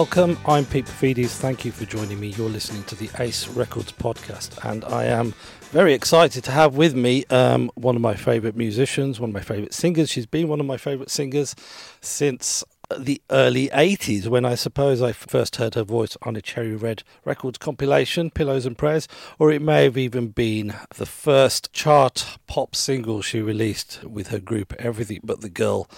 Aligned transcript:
Welcome, 0.00 0.38
I'm 0.46 0.64
Pete 0.64 0.86
Paphides. 0.86 1.36
Thank 1.36 1.66
you 1.66 1.72
for 1.72 1.84
joining 1.84 2.18
me. 2.18 2.28
You're 2.28 2.48
listening 2.48 2.84
to 2.84 2.94
the 2.94 3.10
Ace 3.18 3.46
Records 3.48 3.92
podcast, 3.92 4.58
and 4.64 4.82
I 4.86 5.04
am 5.04 5.34
very 5.72 5.92
excited 5.92 6.42
to 6.44 6.52
have 6.52 6.74
with 6.74 6.94
me 6.94 7.26
um, 7.26 7.70
one 7.74 7.96
of 7.96 8.00
my 8.00 8.14
favourite 8.14 8.56
musicians, 8.56 9.20
one 9.20 9.28
of 9.28 9.34
my 9.34 9.42
favourite 9.42 9.74
singers. 9.74 10.08
She's 10.08 10.24
been 10.24 10.48
one 10.48 10.58
of 10.58 10.64
my 10.64 10.78
favourite 10.78 11.10
singers 11.10 11.54
since 12.00 12.64
the 12.98 13.20
early 13.30 13.68
80s 13.68 14.26
when 14.26 14.46
I 14.46 14.54
suppose 14.54 15.02
I 15.02 15.12
first 15.12 15.56
heard 15.56 15.74
her 15.74 15.84
voice 15.84 16.16
on 16.22 16.34
a 16.34 16.40
Cherry 16.40 16.74
Red 16.74 17.02
Records 17.26 17.58
compilation, 17.58 18.30
Pillows 18.30 18.64
and 18.64 18.78
Prayers, 18.78 19.06
or 19.38 19.52
it 19.52 19.60
may 19.60 19.84
have 19.84 19.98
even 19.98 20.28
been 20.28 20.74
the 20.96 21.06
first 21.06 21.74
chart 21.74 22.38
pop 22.46 22.74
single 22.74 23.20
she 23.20 23.42
released 23.42 24.02
with 24.02 24.28
her 24.28 24.40
group 24.40 24.72
Everything 24.78 25.20
But 25.22 25.42
the 25.42 25.50
Girl 25.50 25.88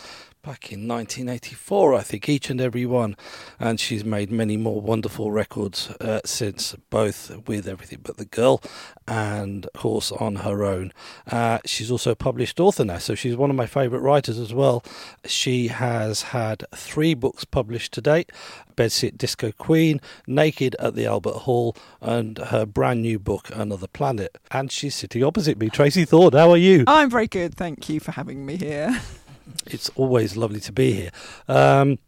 back 0.42 0.72
in 0.72 0.88
1984, 0.88 1.94
I 1.94 2.02
think, 2.02 2.28
each 2.28 2.50
and 2.50 2.60
every 2.60 2.84
one. 2.84 3.16
And 3.60 3.78
she's 3.78 4.04
made 4.04 4.32
many 4.32 4.56
more 4.56 4.80
wonderful 4.80 5.30
records 5.30 5.90
uh, 6.00 6.20
since, 6.24 6.74
both 6.90 7.46
with 7.46 7.68
Everything 7.68 8.00
But 8.02 8.16
the 8.16 8.24
Girl 8.24 8.60
and, 9.06 9.66
of 9.66 9.80
course, 9.80 10.10
on 10.10 10.36
her 10.36 10.64
own. 10.64 10.92
Uh, 11.30 11.58
she's 11.64 11.92
also 11.92 12.16
published 12.16 12.58
author 12.58 12.84
now, 12.84 12.98
so 12.98 13.14
she's 13.14 13.36
one 13.36 13.50
of 13.50 13.56
my 13.56 13.66
favourite 13.66 14.02
writers 14.02 14.38
as 14.38 14.52
well. 14.52 14.82
She 15.24 15.68
has 15.68 16.22
had 16.22 16.64
three 16.74 17.14
books 17.14 17.44
published 17.44 17.92
to 17.94 18.00
date 18.00 18.32
Bedsit 18.76 19.16
Disco 19.18 19.52
Queen, 19.52 20.00
Naked 20.26 20.74
at 20.80 20.94
the 20.94 21.06
Albert 21.06 21.40
Hall, 21.40 21.76
and 22.00 22.38
her 22.38 22.66
brand 22.66 23.02
new 23.02 23.18
book, 23.18 23.48
Another 23.54 23.86
Planet. 23.86 24.38
And 24.50 24.72
she's 24.72 24.94
sitting 24.94 25.22
opposite 25.22 25.58
me. 25.58 25.68
Tracey 25.68 26.04
Thorn, 26.04 26.32
how 26.32 26.50
are 26.50 26.56
you? 26.56 26.84
I'm 26.88 27.10
very 27.10 27.28
good, 27.28 27.54
thank 27.54 27.88
you 27.88 28.00
for 28.00 28.12
having 28.12 28.44
me 28.44 28.56
here. 28.56 29.00
it's 29.66 29.88
always 29.96 30.36
lovely 30.36 30.60
to 30.60 30.72
be 30.72 30.92
here. 30.92 31.10
Um, 31.48 31.98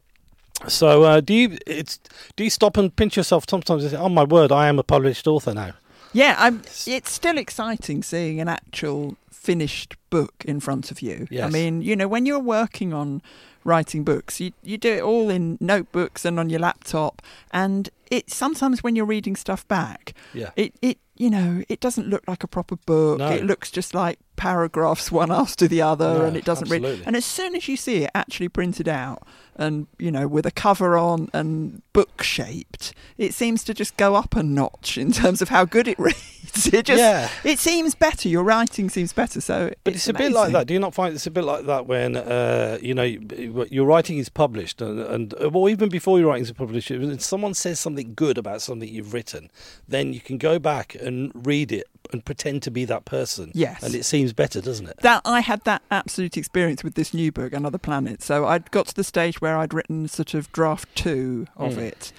so, 0.68 1.02
uh, 1.02 1.20
do 1.20 1.34
you 1.34 1.58
it's 1.66 1.98
do 2.36 2.44
you 2.44 2.50
stop 2.50 2.76
and 2.76 2.94
pinch 2.94 3.16
yourself 3.16 3.44
sometimes 3.48 3.82
and 3.82 3.90
say, 3.92 3.96
"Oh 3.98 4.08
my 4.08 4.24
word, 4.24 4.52
I 4.52 4.68
am 4.68 4.78
a 4.78 4.82
published 4.82 5.26
author 5.26 5.52
now"? 5.54 5.72
Yeah, 6.12 6.36
I'm, 6.38 6.62
it's 6.86 7.10
still 7.10 7.36
exciting 7.38 8.02
seeing 8.04 8.40
an 8.40 8.48
actual 8.48 9.16
finished 9.30 9.96
book 10.10 10.32
in 10.46 10.60
front 10.60 10.90
of 10.92 11.02
you. 11.02 11.26
Yes. 11.28 11.44
I 11.44 11.50
mean, 11.50 11.82
you 11.82 11.96
know, 11.96 12.06
when 12.08 12.24
you're 12.24 12.38
working 12.38 12.94
on 12.94 13.20
writing 13.64 14.04
books, 14.04 14.40
you 14.40 14.52
you 14.62 14.78
do 14.78 14.92
it 14.92 15.02
all 15.02 15.28
in 15.28 15.58
notebooks 15.60 16.24
and 16.24 16.38
on 16.38 16.48
your 16.50 16.60
laptop, 16.60 17.20
and 17.50 17.90
it 18.10 18.30
sometimes 18.30 18.82
when 18.82 18.94
you're 18.96 19.04
reading 19.04 19.34
stuff 19.36 19.66
back, 19.68 20.14
Yeah. 20.32 20.50
it 20.56 20.72
it 20.80 20.98
you 21.16 21.30
know 21.30 21.62
it 21.68 21.80
doesn't 21.80 22.08
look 22.08 22.22
like 22.26 22.42
a 22.44 22.48
proper 22.48 22.76
book. 22.76 23.18
No. 23.18 23.28
It 23.30 23.44
looks 23.44 23.70
just 23.70 23.94
like 23.94 24.18
paragraphs 24.36 25.12
one 25.12 25.30
after 25.30 25.68
the 25.68 25.80
other, 25.82 26.18
No, 26.18 26.24
and 26.26 26.36
it 26.36 26.44
doesn't 26.44 26.68
really. 26.68 26.84
absolutely. 26.84 27.06
And 27.06 27.16
as 27.16 27.24
soon 27.24 27.54
as 27.54 27.68
you 27.68 27.76
see 27.76 28.04
it 28.04 28.10
actually 28.14 28.48
printed 28.48 28.88
out 28.88 29.22
and 29.56 29.86
you 29.98 30.10
know 30.10 30.26
with 30.28 30.46
a 30.46 30.50
cover 30.50 30.96
on 30.96 31.28
and 31.32 31.82
book 31.92 32.22
shaped, 32.22 32.92
it 33.18 33.34
seems 33.34 33.64
to 33.64 33.74
just 33.74 33.96
go 33.96 34.14
up 34.14 34.34
a 34.36 34.42
notch 34.42 34.98
in 34.98 35.12
terms 35.12 35.40
of 35.42 35.48
how 35.48 35.64
good 35.64 35.88
it 35.88 35.98
reads. 35.98 36.72
It 36.72 36.86
just 36.86 36.98
Yeah. 37.00 37.28
it 37.44 37.58
seems 37.58 37.94
better. 37.94 38.28
Your 38.28 38.44
writing 38.44 38.88
seems 38.90 39.12
better. 39.12 39.40
So 39.40 39.72
But 39.84 39.94
it's, 39.94 40.08
a 40.08 40.12
bit 40.12 40.32
like 40.32 40.52
that. 40.52 40.66
Do 40.66 40.74
you 40.74 40.80
not 40.80 40.94
find 40.94 41.14
it's 41.14 41.26
a 41.26 41.30
bit 41.30 41.44
like 41.44 41.66
that 41.66 41.86
when 41.86 42.16
uh, 42.16 42.78
you 42.80 42.94
know 42.94 43.02
your 43.02 43.86
writing 43.86 44.18
is 44.18 44.28
published, 44.28 44.80
and, 44.82 44.98
and 45.00 45.34
or 45.34 45.68
even 45.68 45.88
before 45.88 46.18
your 46.18 46.28
writing 46.28 46.44
is 46.44 46.52
published, 46.52 46.90
when 46.90 47.18
someone 47.18 47.54
says 47.54 47.80
something 47.80 48.14
good 48.14 48.38
about 48.38 48.62
something 48.62 48.88
you've 48.88 49.12
written, 49.14 49.50
then 49.88 50.12
you 50.12 50.20
can 50.20 50.38
go 50.38 50.58
back 50.58 50.94
and 50.96 51.30
read 51.34 51.72
it 51.72 51.86
and 52.12 52.24
pretend 52.24 52.62
to 52.62 52.70
be 52.70 52.84
that 52.84 53.04
person. 53.06 53.50
Yes. 53.54 53.82
and 53.82 53.94
it 53.94 54.04
seems 54.04 54.32
better, 54.32 54.60
doesn't 54.60 54.86
it? 54.86 54.98
that 54.98 55.22
I 55.24 55.40
had 55.40 55.64
that 55.64 55.82
absolute 55.90 56.36
experience 56.36 56.84
with 56.84 56.94
this 56.94 57.12
new 57.14 57.32
book, 57.32 57.52
Another 57.52 57.78
Planet. 57.78 58.22
So 58.22 58.46
I'd 58.46 58.70
got 58.70 58.86
to 58.88 58.94
the 58.94 59.02
stage 59.04 59.40
where 59.44 59.58
I'd 59.58 59.74
written 59.74 60.08
sort 60.08 60.32
of 60.34 60.50
draft 60.52 60.88
two 60.96 61.46
of 61.56 61.74
Mm. 61.74 61.78
it, 61.90 62.12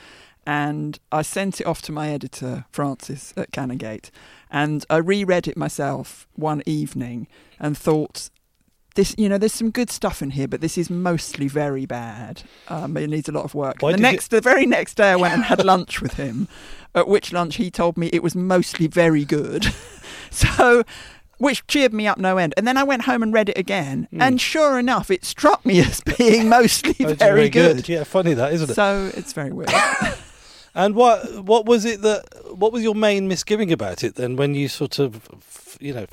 and 0.45 0.99
I 1.11 1.23
sent 1.23 1.59
it 1.59 1.65
off 1.65 1.81
to 1.83 1.91
my 1.91 2.09
editor 2.09 2.65
Francis 2.71 3.33
at 3.35 3.51
Canongate, 3.51 4.11
and 4.51 4.85
I 4.91 4.97
reread 4.97 5.47
it 5.47 5.57
myself 5.57 6.27
one 6.35 6.61
evening 6.65 7.27
and 7.59 7.75
thought. 7.77 8.29
This, 8.93 9.13
you 9.17 9.27
know, 9.27 9.37
there's 9.37 9.51
some 9.51 9.71
good 9.71 9.89
stuff 9.91 10.21
in 10.21 10.29
here, 10.29 10.47
but 10.47 10.61
this 10.61 10.77
is 10.77 10.89
mostly 10.89 11.49
very 11.49 11.85
bad. 11.85 12.43
Um, 12.69 12.95
it 12.95 13.09
needs 13.09 13.27
a 13.27 13.33
lot 13.33 13.43
of 13.43 13.53
work. 13.53 13.79
The 13.79 13.97
next, 13.97 14.29
the 14.29 14.39
very 14.39 14.65
next 14.65 14.93
day, 14.95 15.11
I 15.11 15.17
went 15.17 15.33
and 15.33 15.43
had 15.43 15.65
lunch 15.65 16.01
with 16.01 16.13
him. 16.13 16.47
At 16.93 17.09
which 17.09 17.33
lunch 17.33 17.57
he 17.57 17.69
told 17.69 17.97
me 17.97 18.07
it 18.13 18.23
was 18.23 18.35
mostly 18.37 18.87
very 18.87 19.25
good. 19.25 19.65
so, 20.31 20.83
which 21.38 21.66
cheered 21.68 21.94
me 21.94 22.07
up 22.07 22.18
no 22.18 22.38
end. 22.38 22.53
And 22.57 22.68
then 22.68 22.78
I 22.78 22.84
went 22.84 23.03
home 23.03 23.23
and 23.23 23.34
read 23.34 23.50
it 23.50 23.57
again, 23.57 24.07
Mm. 24.13 24.22
and 24.22 24.41
sure 24.41 24.79
enough, 24.79 25.09
it 25.12 25.25
struck 25.25 25.66
me 25.66 25.79
as 25.88 26.01
being 26.01 26.50
mostly 26.50 26.96
it's 27.00 27.13
very, 27.13 27.50
good. 27.50 27.88
Yeah, 27.88 28.03
funny 28.03 28.34
that, 28.34 28.53
isn't 28.53 28.69
it? 28.72 28.73
So 28.75 29.12
it's 29.16 29.34
very 29.34 29.51
weird. 29.51 29.72
And 30.78 30.94
what 30.94 31.46
what 31.46 31.66
was 31.66 31.85
it 31.85 32.01
that 32.01 32.25
what 32.57 32.73
was 32.73 32.84
your 32.84 32.96
main 32.96 33.29
misgiving 33.29 33.72
about 33.72 34.03
it 34.03 34.16
then 34.16 34.35
when 34.35 34.56
you 34.56 34.68
sort 34.68 35.00
of 35.00 35.29
you 35.79 35.94
know 35.94 36.06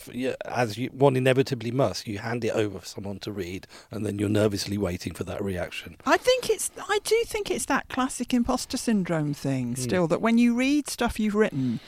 as 0.44 0.78
you, 0.78 0.88
one 0.91 1.16
inevitably 1.16 1.72
must 1.72 2.06
you 2.06 2.19
hand 2.21 2.44
it 2.44 2.50
over 2.50 2.78
for 2.78 2.87
someone 2.87 3.19
to 3.21 3.33
read 3.33 3.66
and 3.91 4.06
then 4.06 4.21
you're 4.21 4.28
nervously 4.28 4.78
waiting 4.78 5.15
for 5.15 5.25
that 5.25 5.43
reaction. 5.43 5.97
I 6.06 6.16
think 6.16 6.49
it's. 6.49 6.71
I 6.89 7.00
do 7.03 7.21
think 7.27 7.50
it's 7.50 7.66
that 7.66 7.89
classic 7.89 8.33
imposter 8.33 8.77
syndrome 8.77 9.34
thing. 9.34 9.75
Mm. 9.75 9.78
Still, 9.78 10.06
that 10.06 10.21
when 10.21 10.39
you 10.39 10.54
read 10.54 10.89
stuff 10.89 11.19
you've 11.19 11.34
written, 11.34 11.81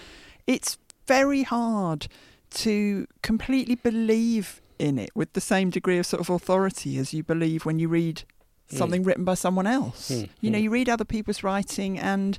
it's 0.49 0.77
very 1.07 1.45
hard 1.45 2.09
to 2.55 3.07
completely 3.23 3.75
believe 3.75 4.61
in 4.79 4.99
it 4.99 5.11
with 5.15 5.33
the 5.35 5.41
same 5.41 5.71
degree 5.71 5.99
of 5.99 6.07
sort 6.07 6.21
of 6.21 6.31
authority 6.31 6.99
as 6.99 7.13
you 7.15 7.23
believe 7.23 7.65
when 7.65 7.79
you 7.79 7.89
read 7.89 8.23
Mm. 8.71 8.79
something 8.79 9.03
written 9.05 9.25
by 9.25 9.35
someone 9.35 9.67
else. 9.67 10.11
Mm, 10.11 10.29
You 10.41 10.51
know, 10.51 10.59
mm. 10.59 10.63
you 10.63 10.71
read 10.71 10.89
other 10.89 11.05
people's 11.05 11.43
writing 11.43 11.99
and 11.99 12.39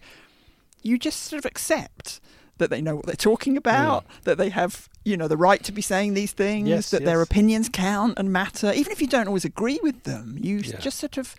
you 0.81 0.97
just 0.97 1.21
sort 1.21 1.37
of 1.37 1.45
accept 1.45 2.19
that 2.57 2.69
they 2.71 2.81
know 2.81 2.95
what 2.95 3.05
they're 3.05 3.15
talking 3.15 3.57
about, 3.57 4.05
that 4.23 4.37
they 4.37 4.49
have, 4.49 4.89
you 5.03 5.15
know, 5.17 5.27
the 5.27 5.37
right 5.37 5.63
to 5.63 5.71
be 5.71 5.81
saying 5.83 6.13
these 6.15 6.31
things, 6.31 6.67
Mm. 6.67 6.71
Yes, 6.71 6.89
that 6.89 7.05
their 7.05 7.21
opinions 7.21 7.69
count 7.71 8.17
and 8.17 8.31
matter, 8.33 8.71
even 8.73 8.91
if 8.91 9.01
you 9.01 9.07
don't 9.07 9.27
always 9.27 9.45
agree 9.45 9.79
with 9.83 10.03
them. 10.03 10.37
You 10.41 10.57
Yeah. 10.59 10.79
just 10.79 10.97
sort 10.99 11.17
of, 11.17 11.35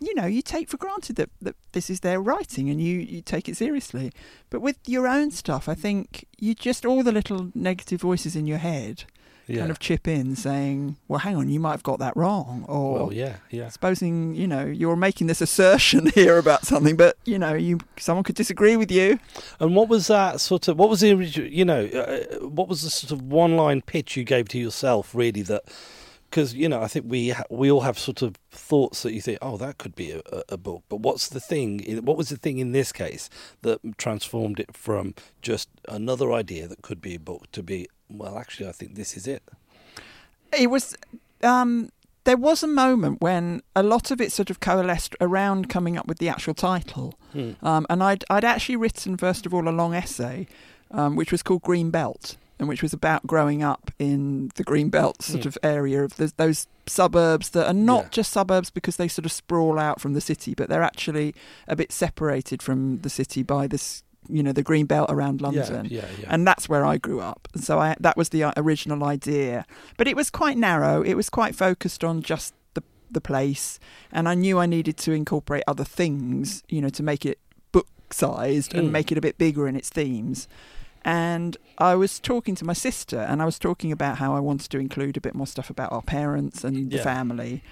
you 0.00 0.14
know, 0.14 0.26
you 0.26 0.42
take 0.42 0.68
for 0.68 0.76
granted 0.76 1.16
that, 1.16 1.30
that 1.40 1.56
this 1.72 1.88
is 1.90 2.00
their 2.00 2.20
writing 2.20 2.68
and 2.70 2.80
you, 2.80 2.98
you 2.98 3.22
take 3.22 3.48
it 3.48 3.56
seriously. 3.56 4.12
But 4.50 4.60
with 4.60 4.78
your 4.86 5.06
own 5.08 5.30
stuff, 5.30 5.68
I 5.68 5.74
think 5.74 6.26
you 6.38 6.54
just, 6.54 6.84
all 6.84 7.02
the 7.02 7.12
little 7.12 7.50
negative 7.54 8.00
voices 8.02 8.36
in 8.36 8.46
your 8.46 8.58
head 8.58 9.04
Yeah. 9.48 9.60
kind 9.60 9.70
of 9.70 9.78
chip 9.78 10.08
in 10.08 10.34
saying, 10.36 10.96
well, 11.08 11.20
hang 11.20 11.36
on, 11.36 11.48
you 11.48 11.60
might 11.60 11.70
have 11.70 11.82
got 11.84 11.98
that 12.00 12.16
wrong. 12.16 12.64
Or, 12.68 12.92
well, 12.94 13.12
yeah, 13.12 13.36
yeah. 13.50 13.68
supposing 13.68 14.34
you 14.34 14.46
know 14.48 14.64
you're 14.66 14.96
making 14.96 15.28
this 15.28 15.40
assertion 15.40 16.06
here 16.14 16.36
about 16.36 16.66
something 16.66 16.96
but 16.96 17.16
you 17.24 17.38
know 17.38 17.54
you 17.54 17.78
someone 17.96 18.24
could 18.24 18.34
disagree 18.34 18.76
with 18.76 18.90
you 18.90 19.18
And 19.60 19.76
what 19.76 19.88
was 19.88 20.08
that 20.08 20.40
sort 20.40 20.66
of? 20.68 20.78
What 20.78 20.88
was 20.90 21.00
the 21.00 21.12
original? 21.12 21.48
You 21.48 21.64
know, 21.64 21.84
uh, 21.86 22.46
what 22.48 22.66
was 22.68 22.82
the 22.82 22.90
sort 22.90 23.12
of 23.12 23.22
one-line 23.22 23.82
pitch 23.82 24.16
you 24.16 24.24
gave 24.24 24.48
to 24.48 24.58
yourself? 24.58 25.14
Really, 25.14 25.42
that 25.42 25.62
because 26.36 26.52
you 26.54 26.68
know, 26.68 26.82
I 26.82 26.86
think 26.88 27.06
we 27.08 27.30
ha- 27.30 27.44
we 27.50 27.70
all 27.70 27.80
have 27.80 27.98
sort 27.98 28.20
of 28.20 28.36
thoughts 28.50 29.02
that 29.02 29.14
you 29.14 29.22
think, 29.22 29.38
oh, 29.40 29.56
that 29.56 29.78
could 29.78 29.94
be 29.96 30.10
a, 30.12 30.20
a- 30.50 30.58
book. 30.58 30.82
But 30.90 31.00
what's 31.00 31.28
the 31.30 31.40
thing? 31.40 31.80
in- 31.80 32.04
What 32.04 32.18
was 32.18 32.28
the 32.28 32.36
thing 32.36 32.58
in 32.58 32.72
this 32.72 32.92
case 32.92 33.30
that 33.62 33.80
transformed 33.96 34.60
it 34.60 34.76
from 34.76 35.14
just 35.40 35.68
another 35.88 36.32
idea 36.32 36.68
that 36.68 36.82
could 36.82 37.00
be 37.00 37.14
a 37.14 37.18
book 37.18 37.50
to 37.52 37.62
be, 37.62 37.88
well, 38.10 38.36
actually, 38.36 38.68
I 38.68 38.72
think 38.72 38.96
this 38.96 39.16
is 39.16 39.26
it. 39.26 39.42
it 40.52 40.68
was 40.70 40.94
um 41.42 41.88
there 42.24 42.36
was 42.36 42.62
a 42.62 42.66
moment 42.66 43.20
when 43.22 43.62
a 43.76 43.82
lot 43.82 44.10
of 44.10 44.20
it 44.20 44.32
sort 44.32 44.50
of 44.50 44.58
coalesced 44.60 45.14
around 45.20 45.68
coming 45.68 45.96
up 45.96 46.06
with 46.08 46.18
the 46.18 46.28
actual 46.28 46.54
title 46.54 47.14
Hmm. 47.32 47.52
um, 47.62 47.86
and 47.88 48.02
I'd, 48.02 48.24
I'd 48.28 48.44
actually 48.44 48.76
written 48.76 49.16
first 49.16 49.46
of 49.46 49.54
all 49.54 49.68
a 49.68 49.70
long 49.80 49.94
essay 49.94 50.46
um, 50.90 51.16
which 51.16 51.30
was 51.32 51.42
called 51.42 51.62
green 51.62 51.90
belt 51.90 52.36
and 52.58 52.68
which 52.68 52.82
was 52.82 52.92
about 52.92 53.26
growing 53.26 53.62
up 53.62 53.90
in 53.98 54.50
the 54.56 54.64
green 54.64 54.88
belt 54.90 55.22
sort 55.22 55.42
Hmm. 55.44 55.48
of 55.48 55.58
area 55.62 56.02
of 56.04 56.16
those, 56.16 56.32
those 56.34 56.66
suburbs 56.86 57.50
that 57.50 57.66
are 57.66 57.74
not 57.74 58.04
Yeah. 58.04 58.08
just 58.10 58.32
suburbs 58.32 58.70
because 58.70 58.96
they 58.96 59.08
sort 59.08 59.26
of 59.26 59.32
sprawl 59.32 59.78
out 59.78 60.00
from 60.00 60.12
the 60.14 60.20
city 60.20 60.54
but 60.54 60.68
they're 60.68 60.82
actually 60.82 61.34
a 61.68 61.76
bit 61.76 61.92
separated 61.92 62.62
from 62.62 63.00
the 63.00 63.10
city 63.10 63.42
by 63.42 63.66
this 63.66 64.02
you 64.28 64.42
know 64.42 64.52
the 64.52 64.62
green 64.62 64.86
belt 64.86 65.08
around 65.10 65.40
london 65.40 65.84
Yeah, 65.86 66.00
yeah, 66.00 66.08
yeah. 66.20 66.26
and 66.30 66.46
that's 66.46 66.68
where 66.68 66.84
I 66.84 66.96
grew 66.98 67.20
up. 67.20 67.46
And 67.54 67.62
so 67.62 67.78
I, 67.78 67.94
that 68.00 68.16
was 68.16 68.30
the 68.30 68.42
uh, 68.42 68.52
original 68.56 69.04
idea, 69.04 69.64
but 69.98 70.08
it 70.08 70.16
was 70.16 70.30
quite 70.30 70.56
narrow. 70.58 71.00
It 71.02 71.14
was 71.14 71.30
quite 71.30 71.54
focused 71.54 72.02
on 72.02 72.22
just 72.22 72.52
the 72.74 72.82
the 73.08 73.20
place, 73.20 73.78
and 74.10 74.28
I 74.28 74.34
knew 74.34 74.58
I 74.58 74.66
needed 74.66 74.96
to 75.04 75.12
incorporate 75.12 75.62
other 75.68 75.84
things, 75.84 76.64
you 76.68 76.80
know, 76.80 76.88
to 76.88 77.02
make 77.04 77.24
it 77.24 77.38
book 77.70 77.86
sized 78.10 78.74
and 78.74 78.88
Mm. 78.88 78.92
make 78.92 79.12
it 79.12 79.18
a 79.18 79.20
bit 79.20 79.38
bigger 79.38 79.68
in 79.68 79.76
its 79.76 79.90
themes. 79.90 80.48
And 81.06 81.56
I 81.78 81.94
was 81.94 82.18
talking 82.18 82.56
to 82.56 82.64
my 82.64 82.72
sister, 82.72 83.20
and 83.20 83.40
I 83.40 83.44
was 83.44 83.60
talking 83.60 83.92
about 83.92 84.18
how 84.18 84.34
I 84.34 84.40
wanted 84.40 84.70
to 84.72 84.78
include 84.80 85.16
a 85.16 85.20
bit 85.20 85.36
more 85.36 85.46
stuff 85.46 85.70
about 85.70 85.92
our 85.92 86.02
parents 86.02 86.64
and 86.64 86.90
the 86.90 86.96
Yeah. 86.96 87.02
family. 87.04 87.62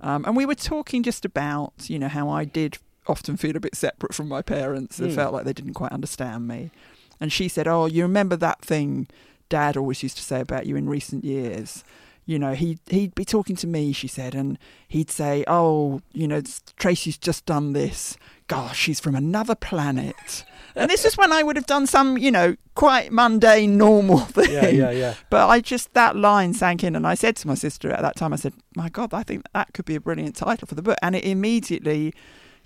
Um, 0.00 0.24
and 0.26 0.36
we 0.36 0.44
were 0.44 0.54
talking 0.54 1.02
just 1.02 1.24
about, 1.24 1.72
you 1.88 1.98
know, 1.98 2.08
how 2.08 2.28
I 2.28 2.44
did 2.44 2.76
often 3.06 3.36
feel 3.38 3.56
a 3.56 3.60
bit 3.60 3.74
separate 3.74 4.14
from 4.14 4.28
my 4.28 4.42
parents 4.42 5.00
and 5.00 5.10
Mm. 5.10 5.14
felt 5.14 5.32
like 5.32 5.44
they 5.44 5.52
didn't 5.54 5.74
quite 5.74 5.90
understand 5.92 6.46
me. 6.46 6.70
And 7.18 7.32
she 7.32 7.48
said, 7.48 7.66
"Oh, 7.66 7.86
you 7.86 8.02
remember 8.02 8.36
that 8.36 8.60
thing 8.62 9.08
Dad 9.48 9.76
always 9.76 10.02
used 10.02 10.16
to 10.18 10.22
say 10.22 10.40
about 10.40 10.66
you 10.66 10.76
in 10.76 10.86
recent 10.88 11.24
years? 11.24 11.82
you 12.24 12.38
know, 12.38 12.54
he 12.54 12.78
he'd 12.88 13.12
be 13.16 13.24
talking 13.24 13.56
to 13.56 13.66
me, 13.66 13.90
she 13.92 14.06
said, 14.06 14.32
and 14.32 14.56
he'd 14.86 15.10
say, 15.10 15.42
"Oh, 15.48 16.00
you 16.12 16.28
know, 16.28 16.40
Tracey's 16.78 17.18
just 17.18 17.44
done 17.46 17.72
this. 17.72 18.16
Gosh, 18.46 18.78
she's 18.78 19.00
from 19.00 19.16
another 19.16 19.56
planet." 19.56 20.44
And 20.74 20.90
this 20.90 21.04
is 21.04 21.16
when 21.16 21.32
I 21.32 21.42
would 21.42 21.56
have 21.56 21.66
done 21.66 21.86
some, 21.86 22.16
you 22.18 22.30
know, 22.30 22.56
quite 22.74 23.12
mundane, 23.12 23.76
normal 23.76 24.18
thing. 24.20 24.50
Yeah, 24.52 24.68
yeah, 24.68 24.90
yeah. 24.90 25.14
But 25.30 25.48
I 25.48 25.60
just 25.60 25.92
that 25.94 26.16
line 26.16 26.54
sank 26.54 26.82
in, 26.84 26.96
and 26.96 27.06
I 27.06 27.14
said 27.14 27.36
to 27.36 27.46
my 27.48 27.54
sister 27.54 27.90
at 27.90 28.02
that 28.02 28.16
time, 28.16 28.32
I 28.32 28.36
said, 28.36 28.52
"My 28.76 28.88
God, 28.88 29.12
I 29.14 29.22
think 29.22 29.44
that 29.54 29.72
could 29.74 29.84
be 29.84 29.94
a 29.94 30.00
brilliant 30.00 30.36
title 30.36 30.66
for 30.66 30.74
the 30.74 30.82
book," 30.82 30.98
and 31.02 31.14
it 31.16 31.24
immediately 31.24 32.12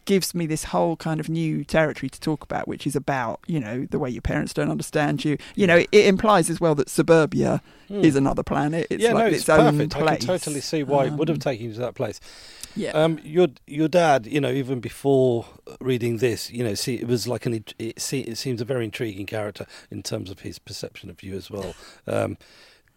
gives 0.05 0.37
me 0.37 0.47
this 0.47 0.62
whole 0.64 0.94
kind 0.94 1.19
of 1.19 1.29
new 1.29 1.64
territory 1.64 2.08
to 2.08 2.20
talk 2.20 2.44
about, 2.44 2.69
which 2.69 2.87
is 2.87 2.94
about 2.94 3.41
you 3.49 3.58
know 3.58 3.87
the 3.91 3.99
way 3.99 4.08
your 4.08 4.23
parents 4.23 4.55
don't 4.55 4.70
understand 4.70 5.25
you. 5.25 5.37
You 5.56 5.67
know, 5.67 5.79
it, 5.79 5.88
it 5.91 6.06
implies 6.06 6.49
as 6.50 6.61
well 6.61 6.75
that 6.76 6.88
suburbia 6.88 7.61
Hmm. 7.88 8.05
is 8.05 8.17
another 8.17 8.43
planet. 8.43 8.88
It's 8.91 9.00
yeah, 9.03 9.12
like 9.12 9.25
no, 9.25 9.26
its, 9.31 9.38
it's 9.43 9.49
own 9.49 9.73
perfect. 9.79 9.93
place. 9.93 10.08
I 10.08 10.17
can 10.17 10.26
totally 10.26 10.61
see 10.61 10.82
why 10.82 11.05
it 11.06 11.12
would 11.12 11.29
have 11.29 11.37
Um, 11.37 11.41
taken 11.41 11.67
you 11.67 11.73
to 11.75 11.79
that 11.81 11.94
place. 11.94 12.19
Yeah, 12.76 12.90
Um, 12.93 13.19
your 13.25 13.49
your 13.67 13.88
dad, 13.88 14.26
you 14.26 14.40
know, 14.40 14.50
even 14.50 14.81
before 14.81 15.46
reading 15.81 16.19
this, 16.19 16.50
you 16.50 16.62
know, 16.62 16.75
see, 16.75 16.96
it 16.96 17.08
was 17.08 17.26
like 17.26 17.46
an 17.46 17.64
it, 17.78 18.00
see, 18.00 18.20
it 18.20 18.37
seems 18.37 18.61
a 18.61 18.64
very 18.64 18.84
intriguing 18.84 19.26
character 19.26 19.67
in 19.90 20.02
terms 20.02 20.31
of 20.31 20.40
his 20.40 20.58
perception 20.58 21.11
of 21.11 21.23
you 21.23 21.34
as 21.34 21.50
well. 21.50 21.75
Um, 22.06 22.38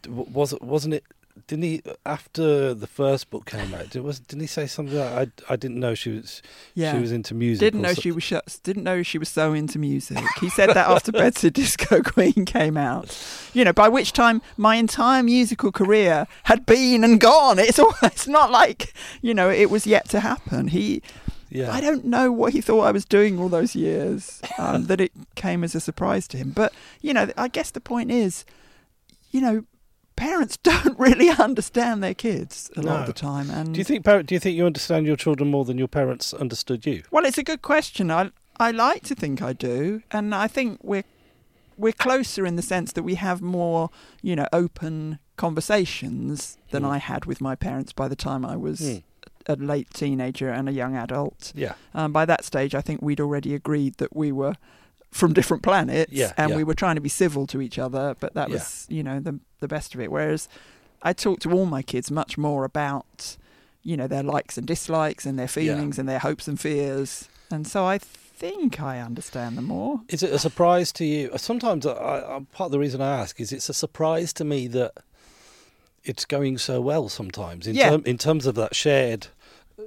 was 0.08 0.54
wasn't 0.62 0.94
it? 0.94 1.04
Didn't 1.48 1.64
he 1.64 1.82
after 2.06 2.74
the 2.74 2.88
first 2.88 3.30
book 3.30 3.46
came 3.46 3.74
out? 3.74 3.90
Did, 3.90 4.04
was 4.04 4.20
didn't 4.20 4.42
he 4.42 4.48
say 4.48 4.68
something 4.68 4.98
like 4.98 5.30
I 5.50 5.54
I 5.54 5.56
didn't 5.56 5.80
know 5.80 5.96
she 5.96 6.12
was 6.12 6.42
yeah. 6.76 6.94
she 6.94 7.00
was 7.00 7.12
into 7.12 7.34
music? 7.34 7.60
didn't 7.60 7.82
know 7.82 7.94
so- 7.94 8.02
she 8.02 8.12
was 8.12 8.24
sh- 8.24 8.34
didn't 8.64 8.84
know 8.84 9.04
she 9.04 9.18
was 9.18 9.30
so 9.30 9.54
into 9.54 9.80
music. 9.80 10.20
He 10.40 10.50
said 10.50 10.70
that 10.70 10.90
after 10.90 11.12
Bedsit 11.12 11.54
Disco 11.54 12.02
Queen 12.04 12.46
came 12.46 12.78
out. 12.78 13.18
You 13.54 13.66
know, 13.66 13.74
by 13.74 13.90
which 13.90 14.14
time 14.14 14.42
my 14.58 14.76
entire 14.76 15.24
musical 15.24 15.72
career 15.72 16.28
had 16.44 16.66
been 16.66 17.04
and 17.04 17.20
gone. 17.20 17.60
It's 17.60 17.80
all, 17.80 17.94
it's 18.04 18.28
not 18.28 18.52
like 18.52 18.94
you 19.22 19.34
know 19.34 19.50
it 19.50 19.70
was 19.70 19.86
yet 19.88 20.10
to 20.10 20.20
happen. 20.20 20.68
He 20.70 21.02
Yeah, 21.50 21.72
I 21.72 21.82
don't 21.82 22.06
know 22.06 22.32
what 22.32 22.54
he 22.54 22.62
thought 22.62 22.82
I 22.82 22.92
was 22.92 23.06
doing 23.06 23.40
all 23.40 23.50
those 23.50 23.76
years 23.76 24.42
um, 24.58 24.86
that 24.86 25.02
it 25.02 25.12
came 25.36 25.64
as 25.64 25.76
a 25.76 25.80
surprise 25.80 26.28
to 26.30 26.38
him. 26.38 26.52
But 26.52 26.74
you 27.02 27.14
know, 27.14 27.30
I 27.38 27.48
guess 27.48 27.72
the 27.72 27.82
point 27.82 28.12
is, 28.12 28.46
you 29.32 29.42
know, 29.42 29.66
parents 30.20 30.58
don't 30.72 30.98
really 31.00 31.30
understand 31.30 32.04
their 32.04 32.14
kids 32.14 32.70
a 32.76 32.82
lot 32.82 32.94
No. 32.96 33.00
of 33.02 33.08
the 33.08 33.14
time. 33.14 33.50
And 33.50 33.74
Do 33.74 33.78
you 33.80 33.84
think 33.86 34.04
do 34.28 34.36
you 34.36 34.40
think 34.40 34.56
you 34.58 34.66
understand 34.66 35.06
your 35.06 35.16
children 35.18 35.50
more 35.50 35.66
than 35.66 35.78
your 35.78 35.88
parents 36.00 36.34
understood 36.34 36.86
you? 36.86 37.04
Well, 37.12 37.26
it's 37.26 37.38
a 37.38 37.44
good 37.52 37.62
question. 37.62 38.12
I 38.12 38.32
I 38.68 38.72
like 38.72 39.04
to 39.10 39.16
think 39.16 39.42
I 39.42 39.54
do, 39.54 40.02
and 40.12 40.36
I 40.36 40.48
think 40.48 40.80
we're 40.84 41.04
we're 41.78 41.94
closer 42.08 42.46
in 42.46 42.56
the 42.58 42.62
sense 42.62 42.92
that 42.94 43.04
we 43.04 43.16
have 43.16 43.42
more, 43.42 43.90
you 44.22 44.36
know, 44.36 44.48
open 44.52 45.18
conversations 45.38 46.58
than 46.72 46.84
Mm. 46.84 46.90
I 46.96 46.98
had 46.98 47.26
with 47.26 47.40
my 47.42 47.56
parents 47.56 47.94
by 47.94 48.08
the 48.10 48.16
time 48.16 48.46
I 48.46 48.58
was 48.58 48.80
Hmm. 48.80 48.98
a 49.48 49.56
late 49.56 49.90
teenager 49.94 50.50
and 50.50 50.68
a 50.68 50.72
young 50.74 50.96
adult. 50.98 51.54
Yeah, 51.56 51.74
Um, 51.94 52.12
by 52.12 52.26
that 52.26 52.44
stage, 52.44 52.76
I 52.76 52.82
think 52.82 53.02
we'd 53.02 53.22
already 53.22 53.56
agreed 53.56 53.94
that 53.98 54.16
we 54.16 54.32
were 54.32 54.56
from 55.12 55.34
different 55.34 55.64
planets, 55.64 56.12
Yeah, 56.12 56.34
and 56.38 56.52
yeah. 56.52 56.56
we 56.58 56.64
were 56.64 56.76
trying 56.76 56.96
to 56.96 57.02
be 57.02 57.10
civil 57.10 57.48
to 57.48 57.62
each 57.62 57.80
other. 57.80 58.16
But 58.20 58.34
that 58.36 58.50
Yeah. 58.50 58.56
was, 58.56 58.86
you 58.90 59.04
know, 59.04 59.20
the 59.20 59.40
the 59.60 59.68
best 59.68 59.94
of 59.96 60.02
it. 60.02 60.12
Whereas 60.12 60.48
I 61.02 61.14
talk 61.14 61.40
to 61.42 61.52
all 61.52 61.66
my 61.66 61.82
kids 61.82 62.12
much 62.12 62.38
more 62.38 62.64
about, 62.66 63.38
you 63.84 63.98
know, 63.98 64.08
their 64.08 64.24
likes 64.24 64.58
and 64.58 64.68
dislikes 64.68 65.26
and 65.26 65.38
their 65.40 65.48
feelings 65.48 65.98
and 66.00 66.08
their 66.08 66.20
hopes 66.20 66.48
and 66.48 66.60
fears, 66.60 67.28
and 67.52 67.66
so 67.68 67.86
I 67.86 67.98
think 67.98 68.80
I 68.80 69.00
understand 69.00 69.58
them 69.58 69.66
more. 69.66 70.02
Is 70.08 70.24
it 70.24 70.32
a 70.32 70.40
surprise 70.40 70.92
to 70.94 71.04
you? 71.06 71.30
Sometimes, 71.38 71.86
I, 71.86 71.92
I, 71.92 72.40
part 72.54 72.68
of 72.68 72.72
the 72.72 72.80
reason 72.80 73.02
I 73.02 73.20
ask 73.20 73.40
is 73.42 73.52
it's 73.52 73.68
a 73.70 73.74
surprise 73.74 74.32
to 74.34 74.46
me 74.46 74.68
that 74.68 74.94
it's 76.06 76.24
going 76.26 76.58
so 76.58 76.80
well. 76.80 77.10
Sometimes, 77.10 77.68
in, 77.68 77.76
term, 77.76 78.04
in 78.06 78.18
terms 78.18 78.46
of 78.46 78.56
that 78.56 78.76
shared, 78.76 79.28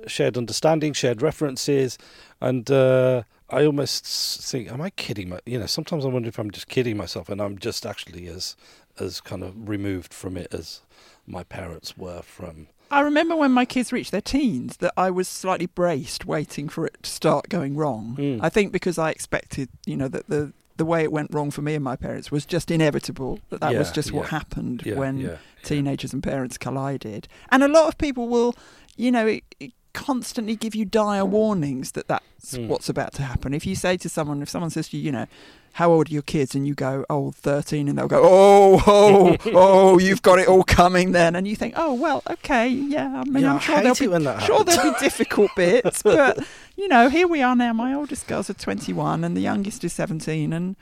shared 0.06 0.36
understanding, 0.36 0.92
shared 0.92 1.22
references, 1.22 1.96
and 2.40 2.70
uh, 2.70 3.22
I 3.52 3.66
almost 3.66 4.04
think, 4.50 4.70
am 4.72 4.80
I 4.80 4.90
kidding? 4.90 5.28
My, 5.28 5.40
you 5.46 5.58
know, 5.58 5.66
sometimes 5.66 6.04
I 6.04 6.08
wonder 6.08 6.28
if 6.28 6.38
I'm 6.38 6.50
just 6.50 6.68
kidding 6.68 6.96
myself, 6.96 7.28
and 7.28 7.40
I'm 7.40 7.58
just 7.58 7.84
actually 7.86 8.26
as 8.26 8.56
as 8.98 9.20
kind 9.20 9.42
of 9.42 9.68
removed 9.68 10.12
from 10.12 10.36
it 10.36 10.52
as 10.52 10.80
my 11.26 11.42
parents 11.44 11.96
were 11.96 12.22
from. 12.22 12.68
I 12.90 13.00
remember 13.00 13.34
when 13.34 13.52
my 13.52 13.64
kids 13.64 13.90
reached 13.90 14.10
their 14.10 14.20
teens 14.20 14.76
that 14.78 14.92
I 14.98 15.10
was 15.10 15.26
slightly 15.26 15.64
braced, 15.66 16.26
waiting 16.26 16.68
for 16.68 16.86
it 16.86 17.02
to 17.02 17.10
start 17.10 17.48
going 17.48 17.74
wrong. 17.74 18.16
Mm. 18.18 18.40
I 18.42 18.50
think 18.50 18.70
because 18.70 18.98
I 18.98 19.10
expected, 19.10 19.70
you 19.86 19.96
know, 19.96 20.08
that 20.08 20.28
the 20.28 20.52
the 20.76 20.84
way 20.86 21.02
it 21.02 21.12
went 21.12 21.32
wrong 21.32 21.50
for 21.50 21.62
me 21.62 21.74
and 21.74 21.84
my 21.84 21.96
parents 21.96 22.30
was 22.30 22.44
just 22.46 22.70
inevitable. 22.70 23.38
That 23.50 23.60
that 23.60 23.74
was 23.74 23.88
Yeah, 23.88 23.94
just 23.94 24.12
what 24.12 24.28
happened 24.30 24.82
Yeah, 24.84 24.94
when 24.96 25.18
yeah, 25.20 25.36
teenagers 25.62 26.12
and 26.12 26.22
parents 26.22 26.58
collided. 26.58 27.28
And 27.50 27.62
a 27.62 27.68
lot 27.68 27.88
of 27.88 27.98
people 27.98 28.28
will, 28.28 28.54
you 28.96 29.10
know, 29.10 29.26
it, 29.26 29.44
it 29.60 29.72
constantly 29.94 30.56
give 30.56 30.74
you 30.74 30.84
dire 30.84 31.24
warnings 31.24 31.92
that 31.92 32.08
that's 32.08 32.56
Hmm. 32.56 32.68
what's 32.68 32.88
about 32.88 33.12
to 33.14 33.22
happen. 33.22 33.54
If 33.54 33.66
you 33.66 33.74
say 33.76 33.96
to 33.98 34.08
someone, 34.08 34.42
if 34.42 34.48
someone 34.48 34.70
says 34.70 34.88
to 34.88 34.96
you, 34.96 35.02
you 35.04 35.12
know, 35.12 35.26
how 35.74 35.90
old 35.90 36.10
are 36.10 36.12
your 36.12 36.22
kids? 36.22 36.54
And 36.54 36.66
you 36.66 36.74
go, 36.74 37.04
oh, 37.08 37.30
13, 37.30 37.88
and 37.88 37.96
they'll 37.96 38.08
go, 38.08 38.20
oh, 38.22 38.82
oh, 38.86 39.36
oh, 39.54 39.98
you've 39.98 40.22
got 40.22 40.38
it 40.38 40.48
all 40.48 40.64
coming 40.64 41.12
then. 41.12 41.34
And 41.36 41.46
you 41.48 41.56
think, 41.56 41.74
oh, 41.76 41.94
well, 41.94 42.22
okay, 42.28 42.68
yeah, 42.68 43.20
I 43.20 43.24
mean, 43.24 43.44
Yeah, 43.44 43.54
I'm 43.54 43.60
sure 43.60 43.76
there'll 43.76 43.94
be, 43.94 44.44
sure 44.44 44.64
there'll 44.64 44.92
be 44.92 44.98
difficult 45.00 45.50
bits, 45.56 46.02
but 46.02 46.44
you 46.76 46.88
know, 46.88 47.08
here 47.08 47.28
we 47.28 47.40
are 47.42 47.54
now. 47.56 47.72
My 47.72 47.94
oldest 47.94 48.26
girls 48.26 48.50
are 48.50 48.54
21, 48.54 49.24
and 49.24 49.36
the 49.36 49.40
youngest 49.40 49.84
is 49.84 49.92
17, 49.92 50.52
and 50.52 50.76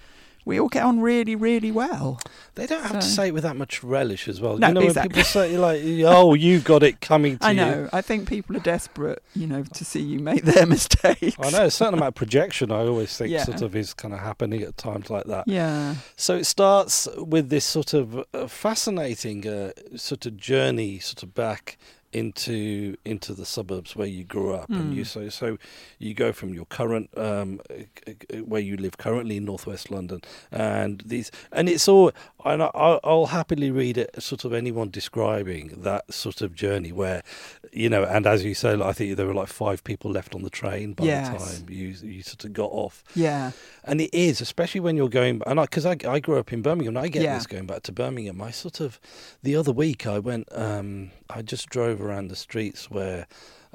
we 0.44 0.58
all 0.58 0.68
get 0.68 0.82
on 0.84 1.00
really, 1.00 1.36
really 1.36 1.70
well. 1.70 2.18
They 2.54 2.66
don't 2.66 2.82
have 2.82 2.98
to 3.00 3.02
say 3.06 3.28
it 3.28 3.34
with 3.34 3.42
that 3.44 3.56
much 3.56 3.82
relish 3.82 4.26
as 4.28 4.40
well. 4.40 4.58
No, 4.58 4.68
you 4.68 4.74
know 4.74 4.80
exactly. 4.82 5.08
when 5.08 5.24
people 5.24 5.24
say 5.24 5.58
like, 5.58 5.82
"Oh, 6.06 6.34
you've 6.34 6.64
got 6.64 6.82
it 6.82 7.00
coming 7.00 7.38
to 7.38 7.46
I 7.46 7.50
you." 7.50 7.56
know. 7.56 7.88
I 7.92 8.00
think 8.02 8.28
people 8.28 8.56
are 8.56 8.60
desperate, 8.60 9.22
you 9.34 9.46
know, 9.46 9.62
to 9.62 9.84
see 9.84 10.00
you 10.00 10.18
make 10.18 10.42
their 10.42 10.66
mistakes. 10.76 11.36
I 11.40 11.50
know 11.50 11.64
a 11.66 11.70
certain 11.70 11.94
amount 11.94 12.08
of 12.08 12.14
projection. 12.14 12.70
I 12.72 12.80
always 12.86 13.16
think 13.16 13.30
Yeah. 13.30 13.44
sort 13.44 13.62
of 13.62 13.76
is 13.76 13.94
kind 13.94 14.12
of 14.14 14.20
happening 14.20 14.62
at 14.62 14.76
times 14.76 15.10
like 15.10 15.24
that. 15.24 15.46
Yeah. 15.46 15.96
So 16.16 16.36
it 16.36 16.44
starts 16.46 17.06
with 17.16 17.48
this 17.50 17.64
sort 17.64 17.94
of 17.94 18.24
uh, 18.34 18.46
fascinating 18.46 19.46
uh, 19.46 19.72
sort 19.96 20.26
of 20.26 20.36
journey, 20.36 20.98
sort 20.98 21.22
of 21.22 21.34
back 21.34 21.76
into 22.12 22.96
into 23.04 23.32
the 23.34 23.46
suburbs 23.46 23.94
where 23.94 24.06
you 24.06 24.24
grew 24.24 24.52
up, 24.54 24.68
and 24.68 24.92
Mm. 24.92 24.96
you 24.96 25.04
so 25.04 25.28
so 25.28 25.58
you 25.98 26.12
go 26.14 26.32
from 26.32 26.52
your 26.54 26.64
current 26.66 27.08
um, 27.16 27.60
uh, 27.70 27.84
uh, 28.08 28.36
where 28.38 28.60
you 28.60 28.76
live 28.76 28.98
currently 28.98 29.36
in 29.36 29.44
northwest 29.44 29.90
London, 29.90 30.20
and 30.50 31.02
these 31.06 31.30
and 31.52 31.68
it's 31.68 31.86
all. 31.88 32.12
And 32.44 32.62
I- 32.62 32.70
I'll, 32.74 33.00
I'll 33.04 33.26
happily 33.26 33.70
read 33.70 33.98
it. 33.98 34.10
Sort 34.22 34.44
of 34.46 34.54
anyone 34.54 34.88
describing 34.88 35.82
that 35.82 36.12
sort 36.12 36.40
of 36.40 36.54
journey 36.54 36.90
where, 36.90 37.22
you 37.70 37.90
know, 37.90 38.02
and 38.04 38.26
as 38.26 38.42
you 38.44 38.54
say, 38.54 38.72
I 38.80 38.92
think 38.94 39.16
there 39.18 39.26
were 39.26 39.34
like 39.34 39.48
five 39.48 39.84
people 39.84 40.10
left 40.10 40.34
on 40.34 40.42
the 40.42 40.48
train 40.48 40.94
by 40.94 41.04
the 41.04 41.38
time 41.38 41.66
you 41.68 41.88
you 42.02 42.22
sort 42.22 42.44
of 42.46 42.54
got 42.54 42.70
off. 42.72 43.04
Yeah. 43.14 43.52
And 43.84 44.00
it 44.00 44.08
is, 44.14 44.40
especially 44.40 44.80
when 44.80 44.96
you're 44.96 45.10
going, 45.10 45.42
and 45.46 45.60
because 45.60 45.84
I, 45.84 45.96
I, 46.08 46.18
grew 46.20 46.38
up 46.38 46.50
in 46.52 46.62
Birmingham, 46.62 46.96
and 46.96 47.04
I 47.04 47.08
get 47.08 47.22
Yeah. 47.22 47.34
this 47.36 47.46
going 47.46 47.66
back 47.66 47.82
to 47.84 47.92
Birmingham. 47.92 48.40
I 48.40 48.50
sort 48.50 48.80
of, 48.80 48.98
the 49.42 49.54
other 49.56 49.72
week, 49.72 50.06
I 50.06 50.18
went, 50.18 50.48
um, 50.52 51.10
I 51.34 51.42
just 51.42 51.68
drove 51.68 52.00
around 52.00 52.28
the 52.28 52.36
streets 52.36 52.90
where 52.90 53.26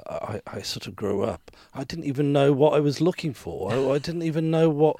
I, 0.08 0.40
I 0.46 0.62
sort 0.62 0.86
of 0.86 0.94
grew 0.94 1.22
up. 1.22 1.50
I 1.74 1.84
didn't 1.84 2.04
even 2.04 2.32
know 2.32 2.52
what 2.52 2.74
I 2.74 2.80
was 2.80 3.00
looking 3.00 3.32
for. 3.34 3.72
I, 3.72 3.94
I 3.94 3.98
didn't 3.98 4.22
even 4.22 4.50
know 4.50 4.68
what 4.68 4.96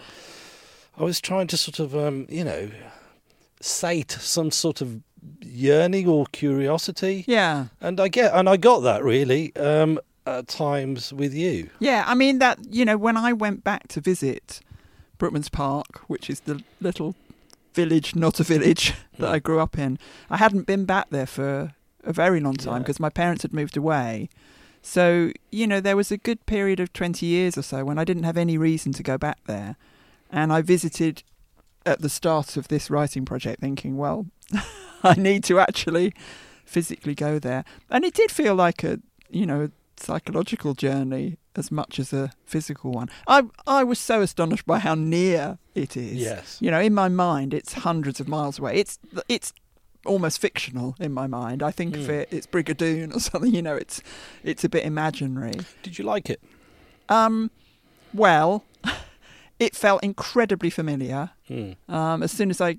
I 0.98 1.04
was 1.04 1.20
trying 1.20 1.46
to 1.48 1.56
sort 1.56 1.78
of, 1.78 1.94
um, 1.94 2.26
you 2.28 2.44
know, 2.44 2.70
sate 3.60 4.12
some 4.12 4.50
sort 4.50 4.80
of 4.80 5.00
yearning 5.40 6.08
or 6.08 6.26
curiosity. 6.32 7.25
Yeah. 7.26 7.66
And 7.80 8.00
I 8.00 8.08
get, 8.08 8.34
and 8.34 8.48
I 8.48 8.56
got 8.56 8.80
that 8.80 9.04
really 9.04 9.54
um, 9.56 10.00
at 10.26 10.48
times 10.48 11.12
with 11.12 11.34
you. 11.34 11.70
Yeah. 11.78 12.04
I 12.06 12.14
mean, 12.14 12.38
that, 12.38 12.58
you 12.70 12.84
know, 12.84 12.96
when 12.96 13.16
I 13.16 13.32
went 13.32 13.64
back 13.64 13.88
to 13.88 14.00
visit 14.00 14.60
Brookmans 15.18 15.52
Park, 15.52 16.00
which 16.08 16.30
is 16.30 16.40
the 16.40 16.62
little 16.80 17.14
village, 17.75 18.16
not 18.16 18.40
a 18.40 18.42
village, 18.42 18.94
that. 19.18 19.30
I 19.30 19.38
grew 19.38 19.60
up 19.60 19.78
in, 19.78 19.98
I 20.30 20.38
hadn't 20.38 20.66
been 20.66 20.84
back 20.84 21.10
there 21.10 21.26
for 21.26 21.75
a 22.06 22.12
very 22.12 22.40
long 22.40 22.54
time 22.56 22.75
Yeah. 22.75 22.78
because 22.80 23.00
my 23.00 23.10
parents 23.10 23.42
had 23.42 23.52
moved 23.52 23.76
away. 23.76 24.28
So, 24.82 25.32
you 25.50 25.66
know, 25.66 25.80
there 25.80 25.96
was 25.96 26.12
a 26.12 26.16
good 26.16 26.46
period 26.46 26.78
of 26.80 26.92
20 26.92 27.26
years 27.26 27.58
or 27.58 27.62
so 27.62 27.84
when 27.84 27.98
I 27.98 28.04
didn't 28.04 28.22
have 28.22 28.36
any 28.36 28.56
reason 28.56 28.92
to 28.92 29.02
go 29.02 29.18
back 29.18 29.38
there. 29.46 29.76
And 30.30 30.52
I 30.52 30.62
visited 30.62 31.22
at 31.84 32.00
the 32.02 32.08
start 32.08 32.56
of 32.56 32.68
this 32.68 32.88
writing 32.90 33.25
project 33.25 33.60
thinking, 33.60 33.96
well, 33.96 34.26
I 35.02 35.14
need 35.14 35.44
to 35.44 35.58
actually 35.58 36.12
physically 36.64 37.14
go 37.14 37.38
there. 37.38 37.64
And 37.90 38.04
it 38.04 38.14
did 38.14 38.30
feel 38.30 38.54
like 38.54 38.84
a, 38.84 39.00
you 39.30 39.44
know, 39.46 39.70
psychological 39.98 40.75
journey 40.75 41.36
as 41.56 41.70
much 41.72 41.98
as 41.98 42.12
a 42.12 42.30
physical 42.44 42.92
one. 42.92 43.08
I 43.26 43.44
I 43.66 43.82
was 43.82 43.98
so 43.98 44.20
astonished 44.20 44.66
by 44.66 44.78
how 44.78 44.94
near 44.94 45.58
it 45.75 45.96
is. 45.96 46.12
Yes. 46.14 46.58
You 46.60 46.70
know, 46.70 46.80
in 46.80 46.92
my 46.94 47.08
mind, 47.08 47.54
it's 47.54 47.72
hundreds 47.72 48.20
of 48.20 48.28
miles 48.28 48.58
away. 48.58 48.76
It's 48.76 48.98
it's 49.28 49.52
almost 50.06 50.40
fictional 50.40 50.94
in 50.98 51.12
my 51.12 51.26
mind. 51.26 51.62
I 51.62 51.70
think 51.70 51.96
of 51.96 52.06
Hmm. 52.06 52.10
it, 52.12 52.28
it's 52.30 52.46
Brigadoon 52.46 53.14
or 53.14 53.20
something. 53.28 53.54
You 53.54 53.62
know, 53.62 53.76
it's 53.76 54.00
it's 54.42 54.64
a 54.64 54.68
bit 54.68 54.84
imaginary. 54.84 55.54
Did 55.82 55.98
you 55.98 56.04
like 56.04 56.30
it? 56.30 56.40
Um, 57.08 57.50
well, 58.14 58.64
it 59.58 59.75
felt 59.76 60.02
incredibly 60.02 60.70
familiar. 60.70 61.30
Hmm. 61.48 61.72
Um, 61.88 62.22
as 62.22 62.32
soon 62.32 62.50
as 62.50 62.60
I 62.60 62.78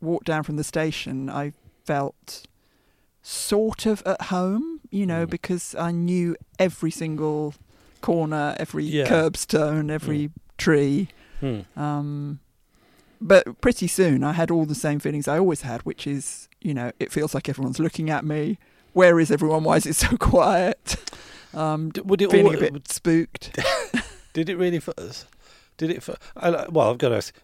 walked 0.00 0.26
down 0.26 0.42
from 0.42 0.56
the 0.56 0.64
station, 0.64 1.28
I 1.30 1.52
felt 1.84 2.46
sort 3.22 3.86
of 3.86 4.02
at 4.06 4.22
home, 4.22 4.80
you 4.90 5.04
know, 5.06 5.26
Mm. 5.26 5.30
because 5.30 5.74
I 5.74 5.90
knew 5.90 6.36
every 6.58 6.90
single 6.90 7.54
corner, 8.00 8.54
every 8.58 8.84
Yeah. 8.84 9.06
curbstone, 9.08 9.90
every 9.90 10.30
tree. 10.58 11.08
Hmm. 11.40 11.60
Um, 11.76 12.38
but 13.26 13.60
pretty 13.60 13.86
soon 13.88 14.22
I 14.24 14.32
had 14.32 14.50
all 14.50 14.64
the 14.66 14.74
same 14.74 14.98
feelings 15.00 15.26
I 15.28 15.38
always 15.38 15.62
had, 15.62 15.82
which 15.82 16.06
is, 16.06 16.48
you 16.60 16.72
know, 16.74 16.92
it 17.00 17.10
feels 17.12 17.34
like 17.34 17.48
everyone's 17.48 17.78
looking 17.78 18.10
at 18.10 18.24
me. 18.24 18.58
Where 18.92 19.18
is 19.20 19.30
everyone? 19.30 19.64
Why 19.64 19.76
is 19.76 19.86
it 19.86 19.94
so 19.96 20.16
quiet? 20.18 20.96
Um, 21.54 21.90
Would 22.04 22.22
it 22.22 22.30
feeling 22.30 22.46
all, 22.56 22.64
a 22.64 22.70
bit 22.70 22.88
spooked. 22.90 23.58
Did 24.32 24.48
it 24.48 24.56
really? 24.56 24.80
Did 25.76 25.90
it? 25.90 26.08
well, 26.70 26.90
I've 26.90 26.98
got 26.98 27.08
to 27.10 27.16
ask. 27.16 27.34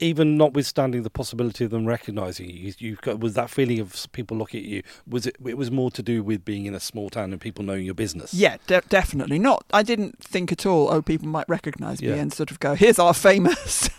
Even 0.00 0.36
notwithstanding 0.36 1.04
the 1.04 1.10
possibility 1.10 1.64
of 1.64 1.70
them 1.70 1.86
recognising 1.86 2.50
you, 2.50 2.74
you've 2.78 3.00
got 3.00 3.20
was 3.20 3.34
that 3.34 3.48
feeling 3.48 3.78
of 3.78 4.08
people 4.10 4.36
looking 4.36 4.60
at 4.64 4.66
you. 4.66 4.82
Was 5.08 5.24
it? 5.26 5.36
It 5.46 5.56
was 5.56 5.70
more 5.70 5.88
to 5.92 6.02
do 6.02 6.20
with 6.24 6.44
being 6.44 6.66
in 6.66 6.74
a 6.74 6.80
small 6.80 7.10
town 7.10 7.30
and 7.30 7.40
people 7.40 7.64
knowing 7.64 7.84
your 7.84 7.94
business. 7.94 8.34
Yeah, 8.34 8.56
de- 8.66 8.82
definitely. 8.88 9.38
Not. 9.38 9.64
I 9.72 9.84
didn't 9.84 10.18
think 10.18 10.50
at 10.50 10.66
all. 10.66 10.90
Oh, 10.92 11.00
people 11.00 11.28
might 11.28 11.48
recognise 11.48 12.02
me 12.02 12.08
Yeah. 12.08 12.16
and 12.16 12.32
sort 12.32 12.50
of 12.50 12.58
go, 12.58 12.74
"Here's 12.74 12.98
our 12.98 13.14
famous." 13.14 13.88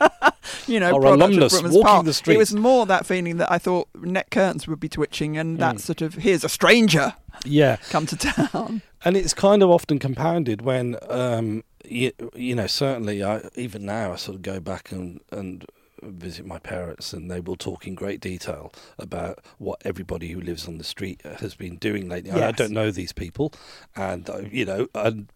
you 0.66 0.80
know, 0.80 0.94
Our 0.94 1.14
alumnus 1.14 1.52
walking 1.62 1.82
Park. 1.82 2.04
the 2.06 2.32
It 2.32 2.38
was 2.38 2.54
more 2.54 2.86
that 2.86 3.06
feeling 3.06 3.36
that 3.38 3.50
I 3.50 3.58
thought 3.58 3.88
net 3.94 4.30
curtains 4.30 4.66
would 4.68 4.80
be 4.80 4.88
twitching, 4.88 5.36
and 5.36 5.58
that 5.58 5.76
Mm. 5.76 5.80
sort 5.80 6.02
of 6.02 6.14
here's 6.14 6.44
a 6.44 6.48
stranger 6.48 7.14
yeah, 7.44 7.76
come 7.90 8.06
to 8.06 8.16
town. 8.16 8.82
and 9.04 9.16
it's 9.16 9.34
kind 9.34 9.62
of 9.62 9.70
often 9.70 9.98
compounded 9.98 10.62
when 10.62 10.96
um, 11.08 11.62
you, 11.84 12.12
you 12.34 12.54
know 12.54 12.66
certainly 12.66 13.22
I, 13.22 13.42
even 13.54 13.84
now 13.84 14.12
I 14.12 14.16
sort 14.16 14.36
of 14.36 14.42
go 14.42 14.58
back 14.60 14.90
and 14.92 15.20
and 15.30 15.64
visit 16.02 16.46
my 16.46 16.58
parents 16.58 17.12
and 17.12 17.30
they 17.30 17.40
will 17.40 17.56
talk 17.56 17.86
in 17.86 17.94
great 17.94 18.20
detail 18.20 18.70
about 18.98 19.40
what 19.58 19.80
everybody 19.84 20.30
who 20.30 20.40
lives 20.40 20.68
on 20.68 20.78
the 20.78 20.84
street 20.84 21.20
has 21.40 21.54
been 21.54 21.76
doing 21.76 22.08
lately. 22.08 22.30
I- 22.30 22.48
I 22.48 22.52
don't 22.52 22.70
know 22.72 22.90
these 22.90 23.12
people, 23.12 23.52
and 23.96 24.28
uh, 24.30 24.40
you 24.50 24.64
know, 24.64 24.86
and 24.94 25.28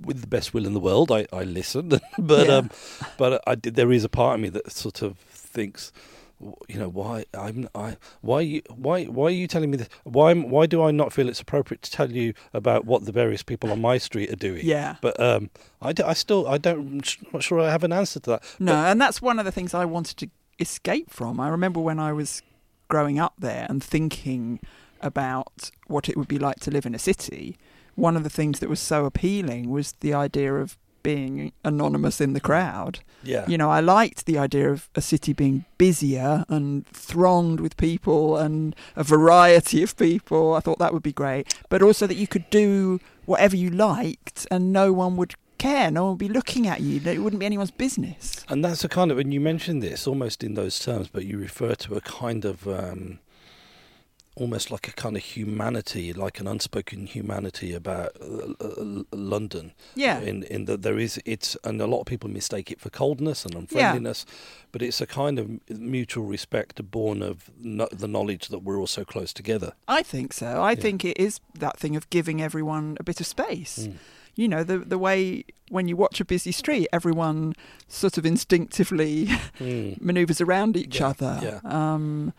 with 0.00 0.20
the 0.20 0.26
best 0.26 0.54
will 0.54 0.66
in 0.66 0.74
the 0.74 0.80
world, 0.80 1.10
I, 1.12 1.26
I 1.32 1.42
listen, 1.44 1.88
but 2.18 2.46
Yeah. 2.46 2.54
um, 2.56 2.70
but 3.18 3.42
I 3.46 3.54
did, 3.54 3.74
there 3.74 3.92
is 3.92 4.04
a 4.04 4.08
part 4.08 4.36
of 4.36 4.40
me 4.40 4.48
that 4.50 4.70
sort 4.72 5.02
of 5.02 5.18
thinks. 5.18 5.92
You 6.68 6.76
know 6.80 6.88
why 6.88 7.24
I'm 7.34 7.68
I 7.72 7.96
why 8.20 8.40
you 8.40 8.62
why 8.74 9.04
why 9.04 9.26
are 9.26 9.30
you 9.30 9.46
telling 9.46 9.70
me 9.70 9.76
this? 9.76 9.88
Why 10.02 10.34
why 10.34 10.66
do 10.66 10.82
I 10.82 10.90
not 10.90 11.12
feel 11.12 11.28
it's 11.28 11.40
appropriate 11.40 11.82
to 11.82 11.90
tell 11.92 12.10
you 12.10 12.34
about 12.52 12.84
what 12.84 13.04
the 13.04 13.12
various 13.12 13.44
people 13.44 13.70
on 13.70 13.80
my 13.80 13.96
street 13.98 14.28
are 14.32 14.34
doing? 14.34 14.66
Yeah. 14.66 14.96
But 15.00 15.20
um, 15.20 15.50
I, 15.80 15.92
d- 15.92 16.02
I 16.02 16.14
still 16.14 16.48
I 16.48 16.58
don't 16.58 16.78
I'm 16.80 17.28
not 17.32 17.44
sure 17.44 17.60
I 17.60 17.70
have 17.70 17.84
an 17.84 17.92
answer 17.92 18.18
to 18.18 18.30
that. 18.30 18.42
No, 18.58 18.74
and 18.74 19.00
that's 19.00 19.22
one 19.22 19.38
of 19.38 19.44
the 19.44 19.52
things 19.52 19.72
I 19.72 19.84
wanted 19.84 20.16
to 20.16 20.30
escape 20.58 21.10
from. 21.10 21.38
I 21.38 21.48
remember 21.48 21.78
when 21.78 22.00
I 22.00 22.12
was 22.12 22.42
growing 22.88 23.20
up 23.20 23.34
there 23.38 23.66
and 23.68 23.80
thinking 23.82 24.58
about 25.00 25.70
what 25.86 26.08
it 26.08 26.16
would 26.16 26.26
be 26.28 26.40
like 26.40 26.58
to 26.60 26.72
live 26.72 26.86
in 26.86 26.94
a 26.94 26.98
city. 26.98 27.56
One 27.94 28.16
of 28.16 28.24
the 28.24 28.30
things 28.30 28.60
that 28.60 28.68
was 28.68 28.80
so 28.80 29.04
appealing 29.04 29.70
was 29.70 29.92
the 30.00 30.14
idea 30.14 30.54
of 30.54 30.76
being 31.02 31.52
anonymous 31.64 32.20
in 32.20 32.32
the 32.32 32.40
crowd. 32.40 33.00
Yeah. 33.22 33.46
You 33.48 33.58
know, 33.58 33.70
I 33.70 33.80
liked 33.80 34.26
the 34.26 34.38
idea 34.38 34.70
of 34.70 34.88
a 34.94 35.00
city 35.00 35.32
being 35.32 35.64
busier 35.78 36.44
and 36.48 36.86
thronged 36.86 37.60
with 37.60 37.76
people 37.76 38.36
and 38.36 38.74
a 38.96 39.04
variety 39.04 39.82
of 39.82 39.96
people. 39.96 40.54
I 40.54 40.60
thought 40.60 40.78
that 40.78 40.92
would 40.92 41.02
be 41.02 41.12
great. 41.12 41.52
But 41.68 41.82
also 41.82 42.06
that 42.06 42.14
you 42.14 42.26
could 42.26 42.48
do 42.50 43.00
whatever 43.24 43.56
you 43.56 43.70
liked 43.70 44.46
and 44.50 44.72
no 44.72 44.92
one 44.92 45.16
would 45.16 45.34
care. 45.58 45.90
No 45.90 46.04
one 46.04 46.12
would 46.12 46.18
be 46.18 46.28
looking 46.28 46.66
at 46.66 46.80
you. 46.80 47.00
It 47.04 47.22
wouldn't 47.22 47.40
be 47.40 47.46
anyone's 47.46 47.70
business. 47.70 48.44
And 48.48 48.64
that's 48.64 48.84
a 48.84 48.88
kind 48.88 49.10
of, 49.10 49.18
and 49.18 49.32
you 49.32 49.40
mentioned 49.40 49.82
this 49.82 50.06
almost 50.06 50.42
in 50.42 50.54
those 50.54 50.78
terms, 50.78 51.08
but 51.08 51.24
you 51.24 51.38
refer 51.38 51.74
to 51.74 51.94
a 51.94 52.00
kind 52.00 52.44
of, 52.44 52.66
um, 52.66 53.18
almost 54.34 54.70
like 54.70 54.88
a 54.88 54.92
kind 54.92 55.16
of 55.16 55.22
humanity, 55.22 56.12
like 56.12 56.40
an 56.40 56.46
unspoken 56.48 57.06
humanity 57.06 57.74
about 57.74 58.16
uh, 58.20 58.52
uh, 58.64 59.02
London. 59.12 59.72
Yeah. 59.94 60.20
In 60.20 60.42
in 60.44 60.64
that 60.64 60.82
there 60.82 60.98
is 60.98 61.20
it's, 61.24 61.56
and 61.64 61.80
a 61.80 61.86
lot 61.86 62.00
of 62.00 62.06
people 62.06 62.30
mistake 62.30 62.70
it 62.70 62.80
for 62.80 62.90
coldness 62.90 63.44
and 63.44 63.54
unfriendliness, 63.54 64.24
yeah. 64.26 64.34
but 64.72 64.82
it's 64.82 65.00
a 65.00 65.06
kind 65.06 65.38
of 65.38 65.48
mutual 65.68 66.24
respect 66.24 66.90
born 66.90 67.22
of 67.22 67.50
no, 67.60 67.88
the 67.92 68.08
knowledge 68.08 68.48
that 68.48 68.60
we're 68.60 68.78
all 68.78 68.86
so 68.86 69.04
close 69.04 69.32
together. 69.32 69.72
I 69.86 70.02
think 70.02 70.32
so. 70.32 70.46
I 70.62 70.70
Yeah. 70.72 70.80
think 70.82 71.04
it 71.04 71.18
is 71.18 71.40
that 71.58 71.78
thing 71.78 71.96
of 71.96 72.08
giving 72.10 72.40
everyone 72.40 72.96
a 73.00 73.04
bit 73.04 73.20
of 73.20 73.26
space. 73.26 73.86
Mm. 73.88 73.96
You 74.34 74.48
know, 74.48 74.64
the 74.64 74.78
the 74.78 74.98
way 74.98 75.44
when 75.68 75.88
you 75.88 75.96
watch 75.96 76.20
a 76.20 76.24
busy 76.24 76.52
street, 76.52 76.88
everyone 76.92 77.52
sort 77.88 78.16
of 78.18 78.24
instinctively 78.26 79.26
Mm. 79.60 80.00
maneuvers 80.00 80.40
around 80.40 80.76
each 80.76 81.00
Yeah, 81.00 81.08
other. 81.08 81.38
yeah. 81.42 81.60
Um, 81.64 82.32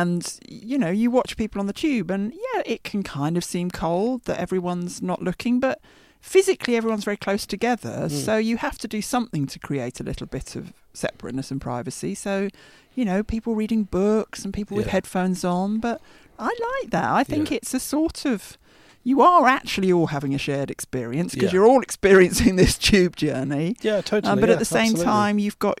and 0.00 0.38
you 0.48 0.78
know, 0.78 0.90
you 0.90 1.10
watch 1.10 1.36
people 1.36 1.60
on 1.60 1.66
the 1.66 1.72
tube, 1.72 2.10
and 2.10 2.32
yeah, 2.32 2.62
it 2.66 2.82
can 2.90 3.02
kind 3.02 3.36
of 3.36 3.44
seem 3.44 3.70
cold 3.70 4.24
that 4.24 4.38
everyone's 4.38 5.00
not 5.02 5.22
looking, 5.22 5.60
but 5.60 5.80
physically 6.20 6.76
everyone's 6.76 7.04
very 7.04 7.16
close 7.16 7.46
together. 7.46 8.08
Mm. 8.08 8.10
So 8.10 8.36
you 8.36 8.56
have 8.58 8.78
to 8.78 8.88
do 8.88 9.00
something 9.00 9.46
to 9.46 9.58
create 9.58 10.00
a 10.00 10.02
little 10.02 10.26
bit 10.26 10.56
of 10.56 10.72
separateness 10.92 11.50
and 11.50 11.60
privacy. 11.60 12.14
So, 12.14 12.48
you 12.94 13.04
know, 13.04 13.22
people 13.22 13.54
reading 13.54 13.84
books 13.84 14.44
and 14.44 14.52
people 14.52 14.76
with 14.76 14.88
headphones 14.88 15.44
on, 15.44 15.78
but 15.78 16.00
I 16.38 16.46
like 16.80 16.90
that. 16.90 17.10
I 17.10 17.22
think 17.24 17.50
Yeah. 17.50 17.58
it's 17.58 17.72
a 17.74 17.80
sort 17.80 18.24
of 18.24 18.58
you 19.04 19.20
are 19.22 19.46
actually 19.46 19.92
all 19.92 20.08
having 20.08 20.34
a 20.34 20.38
shared 20.38 20.68
experience 20.68 21.32
because 21.34 21.52
Yeah. 21.52 21.60
you're 21.60 21.66
all 21.70 21.80
experiencing 21.90 22.56
this 22.56 22.76
tube 22.76 23.14
journey. 23.14 23.76
Yeah, 23.80 24.00
totally. 24.00 24.32
Um, 24.32 24.40
but 24.40 24.48
yeah, 24.48 24.54
at 24.54 24.58
the 24.58 24.64
same 24.64 24.92
absolutely. 24.94 25.04
time, 25.04 25.38
you've 25.38 25.60
got, 25.60 25.78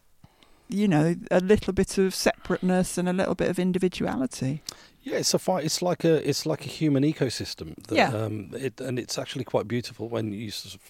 you 0.68 0.88
know, 0.88 1.14
a 1.30 1.40
little 1.40 1.72
bit 1.72 1.98
of 1.98 2.14
separateness 2.14 2.98
and 2.98 3.08
a 3.08 3.12
little 3.12 3.34
bit 3.34 3.48
of 3.48 3.58
individuality. 3.58 4.62
Yeah, 5.02 5.18
it's 5.18 5.34
a 5.34 5.38
fi- 5.38 5.60
It's 5.60 5.80
like 5.82 6.04
a 6.04 6.28
it's 6.28 6.44
like 6.46 6.64
a 6.66 6.68
human 6.68 7.04
ecosystem. 7.04 7.74
That, 7.88 7.94
Yeah. 7.96 8.12
Um, 8.12 8.50
it 8.54 8.80
and 8.80 8.98
it's 8.98 9.18
actually 9.18 9.44
quite 9.44 9.68
beautiful 9.68 10.08
when 10.08 10.32
you 10.32 10.50
sort 10.50 10.74
of 10.74 10.80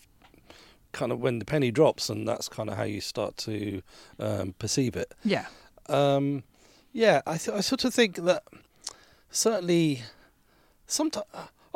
kind 0.92 1.12
of 1.12 1.20
when 1.20 1.38
the 1.38 1.44
penny 1.44 1.70
drops, 1.70 2.08
and 2.08 2.26
that's 2.26 2.48
kind 2.48 2.70
of 2.70 2.76
how 2.78 2.84
you 2.84 3.00
start 3.02 3.36
to 3.38 3.82
um, 4.18 4.54
perceive 4.58 4.96
it. 4.96 5.12
Yeah. 5.24 5.46
Um, 5.88 6.42
yeah, 6.92 7.20
I 7.26 7.36
th- 7.36 7.56
I 7.58 7.60
sort 7.60 7.84
of 7.84 7.92
think 7.92 8.16
that 8.24 8.44
certainly 9.30 10.02
sometimes. 10.86 11.26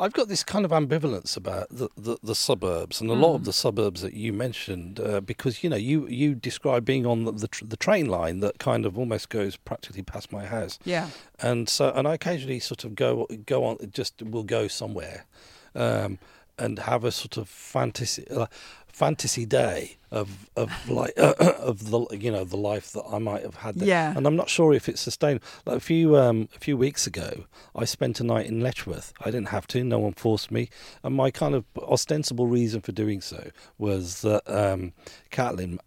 I've 0.01 0.13
got 0.15 0.29
this 0.29 0.43
kind 0.43 0.65
of 0.65 0.71
ambivalence 0.71 1.37
about 1.37 1.69
the, 1.71 1.89
the, 1.97 2.17
the 2.23 2.35
suburbs 2.35 3.01
and 3.01 3.11
a 3.11 3.15
lot 3.15 3.35
of 3.35 3.43
Mm. 3.43 3.45
the 3.45 3.53
suburbs 3.53 4.01
that 4.03 4.15
you 4.15 4.33
mentioned 4.33 4.99
uh, 4.99 5.21
because 5.21 5.63
you 5.63 5.71
know 5.71 5.77
you 5.77 6.07
you 6.09 6.35
describe 6.35 6.85
being 6.85 7.07
on 7.07 7.25
the 7.25 7.33
the, 7.33 7.49
tr- 7.49 7.67
the 7.67 7.77
train 7.77 8.07
line 8.07 8.41
that 8.41 8.59
kind 8.59 8.87
of 8.87 8.99
almost 8.99 9.29
goes 9.29 9.57
practically 9.57 10.03
past 10.03 10.33
my 10.33 10.45
house 10.47 10.79
Yeah. 10.85 11.09
and 11.41 11.69
so 11.69 11.93
and 11.95 12.09
I 12.09 12.15
occasionally 12.15 12.61
sort 12.61 12.85
of 12.85 12.95
go 12.95 13.27
go 13.47 13.65
on 13.65 13.77
just 13.93 14.23
will 14.23 14.45
go 14.59 14.69
somewhere 14.69 15.27
um, 15.75 16.19
and 16.59 16.79
have 16.81 17.05
a 17.05 17.13
sort 17.13 17.37
of 17.37 17.49
fantasy 17.49 18.25
uh, 18.31 18.47
fantasy 18.93 19.47
day 19.47 19.97
of 20.11 20.51
of 20.57 20.73
like 20.91 21.13
of 21.17 21.91
the 21.91 22.07
you 22.19 22.33
know 22.33 22.43
the 22.45 22.57
life 22.57 22.91
that 22.93 23.05
I 23.11 23.19
might 23.19 23.43
have 23.45 23.55
had 23.57 23.77
there. 23.77 23.87
Yeah. 23.89 24.13
and 24.17 24.27
I'm 24.27 24.35
not 24.35 24.49
sure 24.49 24.73
if 24.75 24.89
it's 24.89 25.01
sustainable. 25.01 25.47
Like 25.67 25.77
a 25.77 25.81
few 25.81 26.17
um, 26.17 26.49
a 26.57 26.59
few 26.59 26.77
weeks 26.77 27.07
ago, 27.07 27.45
I 27.77 27.85
spent 27.85 28.19
a 28.21 28.25
night 28.25 28.47
in 28.47 28.61
Letchworth. 28.61 29.13
I 29.21 29.27
didn't 29.27 29.49
have 29.49 29.67
to; 29.69 29.85
no 29.85 29.99
one 30.01 30.13
forced 30.15 30.51
me. 30.51 30.69
And 31.05 31.15
my 31.15 31.31
kind 31.31 31.55
of 31.55 31.65
ostensible 31.79 32.47
reason 32.49 32.81
for 32.81 32.91
doing 32.93 33.21
so 33.21 33.51
was 33.79 34.23
that 34.23 34.43
um, 34.51 34.93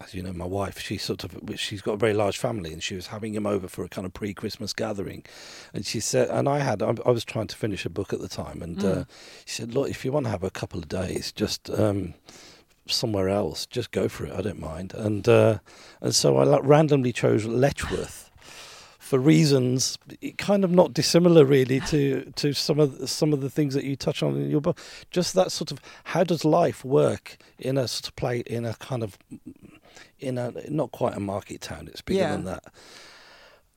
as 0.00 0.14
you 0.14 0.22
know, 0.22 0.32
my 0.32 0.46
wife, 0.46 0.78
she 0.80 0.96
sort 0.96 1.22
of 1.24 1.36
she's 1.56 1.82
got 1.82 1.92
a 1.94 1.98
very 1.98 2.14
large 2.14 2.38
family, 2.38 2.72
and 2.72 2.82
she 2.82 2.94
was 2.94 3.08
having 3.08 3.34
him 3.34 3.46
over 3.46 3.68
for 3.68 3.84
a 3.84 3.88
kind 3.88 4.06
of 4.06 4.14
pre-Christmas 4.14 4.72
gathering. 4.72 5.22
And 5.74 5.84
she 5.84 6.00
said, 6.00 6.30
and 6.30 6.48
I 6.48 6.60
had, 6.60 6.82
I, 6.82 6.94
I 7.04 7.10
was 7.10 7.24
trying 7.26 7.48
to 7.48 7.56
finish 7.56 7.84
a 7.84 7.90
book 7.90 8.12
at 8.14 8.20
the 8.20 8.28
time, 8.28 8.62
and 8.62 8.78
uh, 8.82 8.94
Mm. 8.94 9.06
she 9.44 9.54
said, 9.56 9.74
look, 9.74 9.90
if 9.90 10.04
you 10.04 10.12
want 10.12 10.24
to 10.26 10.30
have 10.30 10.42
a 10.44 10.50
couple 10.50 10.78
of 10.80 10.88
days, 10.88 11.30
just. 11.30 11.68
Um, 11.68 12.14
somewhere 12.86 13.28
else 13.28 13.66
just 13.66 13.90
go 13.92 14.08
for 14.08 14.26
it 14.26 14.32
i 14.32 14.40
don't 14.42 14.60
mind. 14.60 14.92
And 14.94 15.26
uh 15.28 15.58
and 16.00 16.14
so 16.14 16.36
i 16.36 16.44
like 16.44 16.60
randomly 16.64 17.12
chose 17.12 17.44
letchworth 17.46 18.30
for 18.98 19.18
reasons 19.18 19.98
kind 20.38 20.64
of 20.64 20.70
not 20.70 20.92
dissimilar 20.94 21.44
really 21.44 21.80
to 21.80 22.30
to 22.36 22.52
some 22.54 22.80
of 22.80 22.98
the, 22.98 23.06
some 23.06 23.32
of 23.32 23.40
the 23.42 23.50
things 23.50 23.74
that 23.74 23.84
you 23.84 23.96
touch 23.96 24.22
on 24.22 24.34
in 24.36 24.50
your 24.50 24.62
book. 24.62 24.78
Just 25.10 25.34
that 25.34 25.52
sort 25.52 25.70
of 25.70 25.78
how 26.04 26.24
does 26.24 26.42
life 26.44 26.84
work 26.84 27.36
in 27.58 27.76
a 27.76 27.86
sort 27.86 28.08
of 28.08 28.16
play 28.16 28.38
in 28.46 28.64
a 28.64 28.74
kind 28.74 29.02
of 29.02 29.18
in 30.18 30.38
a 30.38 30.52
not 30.70 30.90
quite 30.90 31.14
a 31.16 31.20
market 31.20 31.60
town 31.60 31.86
it's 31.88 32.00
bigger 32.00 32.20
Yeah. 32.20 32.30
than 32.32 32.44
that 32.44 32.64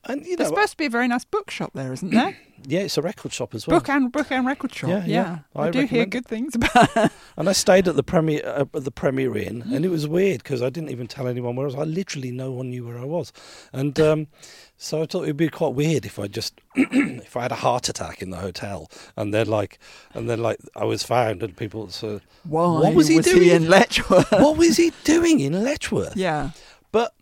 and 0.08 0.26
you 0.26 0.36
There's 0.38 0.50
supposed 0.50 0.72
to 0.72 0.78
be 0.78 0.86
a 0.86 0.90
very 0.90 1.08
nice 1.08 1.26
bookshop 1.26 1.72
there, 1.74 1.94
isn't 1.94 2.12
there? 2.12 2.38
yeah 2.66 2.80
it's 2.80 2.98
a 2.98 3.02
record 3.02 3.32
shop 3.32 3.54
as 3.54 3.68
well 3.68 3.80
book 3.80 3.88
and 3.90 4.12
book 4.12 4.32
and 4.32 4.46
record 4.46 4.74
shop. 4.74 4.90
Yeah, 4.90 5.06
yeah. 5.06 5.40
I, 5.56 5.68
I 5.68 5.72
do 5.72 5.86
hear 5.86 6.06
good 6.06 6.26
things 6.26 6.56
about. 6.56 6.90
it. 6.96 7.12
And 7.38 7.48
I 7.48 7.52
stayed 7.52 7.88
at 7.88 7.96
the 7.96 8.02
Premier 8.04 8.42
uh, 8.44 8.66
at 8.74 8.84
the 8.84 8.90
Premier 8.92 9.38
Inn, 9.38 9.62
and 9.72 9.86
it 9.86 9.90
was 9.90 10.08
weird 10.08 10.42
because 10.42 10.64
I 10.64 10.72
didn't 10.72 10.90
even 10.90 11.06
tell 11.06 11.28
anyone 11.28 11.56
where 11.56 11.66
I 11.66 11.68
was. 11.68 11.76
I 11.76 11.84
literally 11.84 12.32
no 12.32 12.52
one 12.52 12.72
knew 12.72 12.84
where 12.88 12.98
I 12.98 13.06
was, 13.06 13.32
and 13.72 14.00
um, 14.10 14.28
so 14.76 15.04
I 15.04 15.06
thought 15.06 15.24
it'd 15.24 15.38
be 15.38 15.50
quite 15.50 15.76
weird 15.76 16.04
if 16.04 16.18
I 16.18 16.26
just 16.28 16.60
if 16.76 17.38
I 17.38 17.44
had 17.44 17.52
a 17.52 17.56
heart 17.56 17.90
attack 17.90 18.24
in 18.24 18.32
the 18.32 18.38
hotel, 18.38 18.90
and 19.16 19.32
then 19.36 19.46
like 19.46 19.78
and 20.16 20.28
then 20.28 20.42
like 20.42 20.60
I 20.76 20.86
was 20.86 21.04
found, 21.04 21.44
and 21.44 21.56
people 21.56 21.90
said, 21.90 22.22
Why 22.44 22.66
What 22.66 22.96
was 22.96 23.08
he 23.08 23.20
doing? 23.20 23.50
in 23.50 23.70
Letchworth? 23.70 24.32
"What 24.32 24.58
was 24.58 24.78
he 24.78 24.92
doing 25.04 25.40
in 25.40 25.54
Letchworth?" 25.64 26.16
yeah. 26.28 26.52
But 26.92 27.14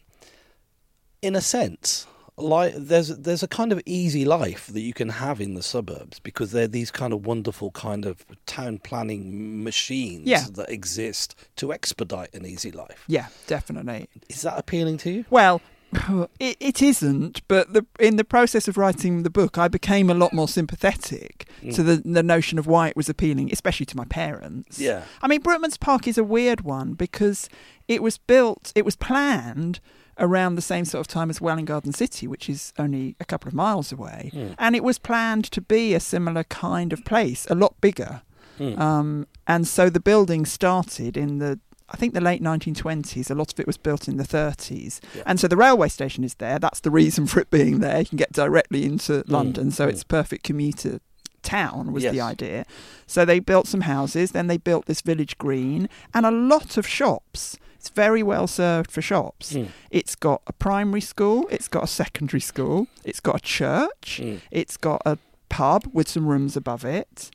in 1.22 1.36
a 1.36 1.42
sense, 1.42 2.08
like 2.38 2.74
there's 2.76 3.10
there's 3.10 3.44
a 3.44 3.48
kind 3.48 3.72
of 3.72 3.82
easy 3.86 4.26
life 4.26 4.68
that 4.68 4.82
you 4.82 4.94
can 4.94 5.10
have 5.10 5.40
in 5.40 5.54
the 5.54 5.64
suburbs 5.64 6.20
because 6.20 6.52
they're 6.52 6.68
these 6.68 6.92
kind 6.92 7.14
of 7.14 7.26
wonderful 7.26 7.72
kind 7.72 8.06
of 8.06 8.26
town 8.46 8.78
planning 8.80 9.64
machines 9.64 10.28
Yeah. 10.28 10.46
that 10.52 10.70
exist 10.70 11.36
to 11.58 11.72
expedite 11.72 12.34
an 12.34 12.46
easy 12.46 12.72
life. 12.72 13.04
Yeah, 13.08 13.28
definitely. 13.48 14.10
Is 14.30 14.42
that 14.42 14.58
appealing 14.58 14.98
to 15.00 15.12
you? 15.12 15.26
Well, 15.30 15.62
it, 16.40 16.58
it 16.60 16.82
isn't, 16.82 17.42
but 17.48 17.74
the, 17.74 17.86
in 18.00 18.18
the 18.18 18.24
process 18.24 18.68
of 18.68 18.78
writing 18.78 19.24
the 19.24 19.30
book, 19.30 19.58
I 19.58 19.68
became 19.68 20.10
a 20.10 20.14
lot 20.14 20.34
more 20.34 20.48
sympathetic 20.48 21.48
mm. 21.62 21.74
to 21.76 21.84
the, 21.84 21.96
the 21.98 22.24
notion 22.24 22.60
of 22.60 22.68
why 22.68 22.90
it 22.90 22.96
was 22.96 23.08
appealing, 23.08 23.52
especially 23.52 23.86
to 23.88 23.98
my 23.98 24.06
parents. 24.06 24.80
Yeah. 24.80 25.04
I 25.22 25.28
mean, 25.28 25.42
Brookmans 25.42 25.80
Park 25.80 26.08
is 26.08 26.18
a 26.18 26.24
weird 26.24 26.62
one 26.62 26.94
because 26.94 27.50
it 27.88 28.04
was 28.04 28.18
built, 28.18 28.72
it 28.76 28.84
was 28.84 28.96
planned 28.96 29.80
around 30.18 30.56
the 30.56 30.62
same 30.62 30.86
sort 30.86 31.02
of 31.02 31.08
time 31.08 31.30
as 31.30 31.42
Welwyn 31.42 31.66
Garden 31.66 31.94
City, 31.94 32.28
which 32.28 32.50
is 32.50 32.74
only 32.78 33.16
a 33.20 33.26
couple 33.26 33.48
of 33.48 33.54
miles 33.54 33.92
away. 33.92 34.32
Mm. 34.34 34.56
And 34.58 34.76
it 34.76 34.84
was 34.84 34.98
planned 34.98 35.46
to 35.52 35.62
be 35.62 35.94
a 35.94 36.00
similar 36.00 36.44
kind 36.44 36.94
of 36.94 37.04
place, 37.06 37.46
a 37.50 37.56
lot 37.56 37.80
bigger. 37.82 38.22
Mm. 38.60 38.80
Um, 38.80 39.28
and 39.48 39.68
so 39.68 39.90
the 39.90 40.00
building 40.00 40.46
started 40.46 41.18
in 41.18 41.40
the, 41.40 41.60
I 41.90 41.98
think, 41.98 42.14
the 42.14 42.22
late 42.22 42.42
1920s. 42.42 43.30
A 43.30 43.36
lot 43.36 43.52
of 43.52 43.60
it 43.60 43.68
was 43.68 43.78
built 43.78 44.08
in 44.08 44.18
the 44.18 44.24
30s. 44.24 45.00
Yeah. 45.16 45.24
And 45.26 45.40
so 45.40 45.48
the 45.48 45.58
railway 45.58 45.90
station 45.90 46.24
is 46.24 46.36
there. 46.36 46.60
That's 46.60 46.80
the 46.80 46.92
reason 46.92 47.28
for 47.28 47.40
it 47.40 47.50
being 47.50 47.80
there. 47.80 48.00
You 48.00 48.06
can 48.06 48.18
get 48.18 48.32
directly 48.32 48.86
into 48.86 49.24
London. 49.28 49.72
So 49.72 49.88
mm. 49.88 49.90
it's 49.90 50.04
perfect 50.04 50.44
commuter 50.44 51.00
town 51.46 51.94
was 51.94 52.04
the 52.04 52.20
idea. 52.20 52.66
So 53.08 53.24
they 53.24 53.40
built 53.40 53.68
some 53.68 53.82
houses, 53.82 54.32
then 54.32 54.48
they 54.48 54.58
built 54.58 54.88
this 54.88 55.02
village 55.02 55.38
green 55.38 55.88
and 56.14 56.26
a 56.26 56.32
lot 56.32 56.76
of 56.76 56.86
shops. 56.86 57.58
It's 57.86 57.94
very 57.94 58.24
well 58.24 58.48
served 58.48 58.90
for 58.90 59.00
shops. 59.04 59.54
Mm. 59.54 59.68
It's 59.92 60.16
got 60.16 60.42
a 60.48 60.54
primary 60.54 61.02
school, 61.02 61.48
it's 61.52 61.68
got 61.68 61.84
a 61.84 61.88
secondary 61.88 62.42
school, 62.42 62.88
it's 63.04 63.20
got 63.20 63.36
a 63.36 63.40
church, 63.40 64.20
Mm. 64.24 64.42
it's 64.50 64.76
got 64.76 65.04
a 65.06 65.20
pub 65.50 65.84
with 65.94 66.10
some 66.10 66.26
rooms 66.26 66.58
above 66.58 66.84
it. 66.84 67.30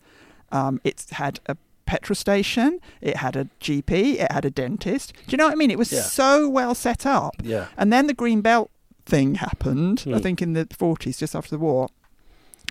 Um, 0.51 0.81
it's 0.83 1.09
had 1.13 1.39
a 1.47 1.57
petrol 1.87 2.17
station, 2.17 2.81
it 3.01 3.19
had 3.19 3.37
a 3.37 3.45
GP, 3.61 4.19
it 4.19 4.33
had 4.33 4.45
a 4.45 4.51
dentist. 4.51 5.13
Do 5.29 5.31
you 5.31 5.37
know 5.39 5.45
what 5.47 5.53
I 5.53 5.55
mean? 5.55 5.71
It 5.71 5.79
was 5.79 5.93
Yeah. 5.93 6.03
so 6.03 6.49
well 6.49 6.75
set 6.75 7.07
up. 7.07 7.35
Yeah. 7.45 7.67
And 7.77 7.93
then 7.93 8.09
the 8.09 8.15
Green 8.15 8.41
Belt 8.41 8.73
thing 9.07 9.37
happened, 9.37 10.03
I 10.09 10.11
Hmm. 10.11 10.19
think 10.19 10.43
in 10.43 10.55
the 10.55 10.67
40s, 10.77 11.17
just 11.19 11.37
after 11.37 11.51
the 11.51 11.61
war, 11.61 11.91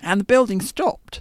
and 0.02 0.20
the 0.20 0.24
building 0.24 0.60
stopped. 0.60 1.20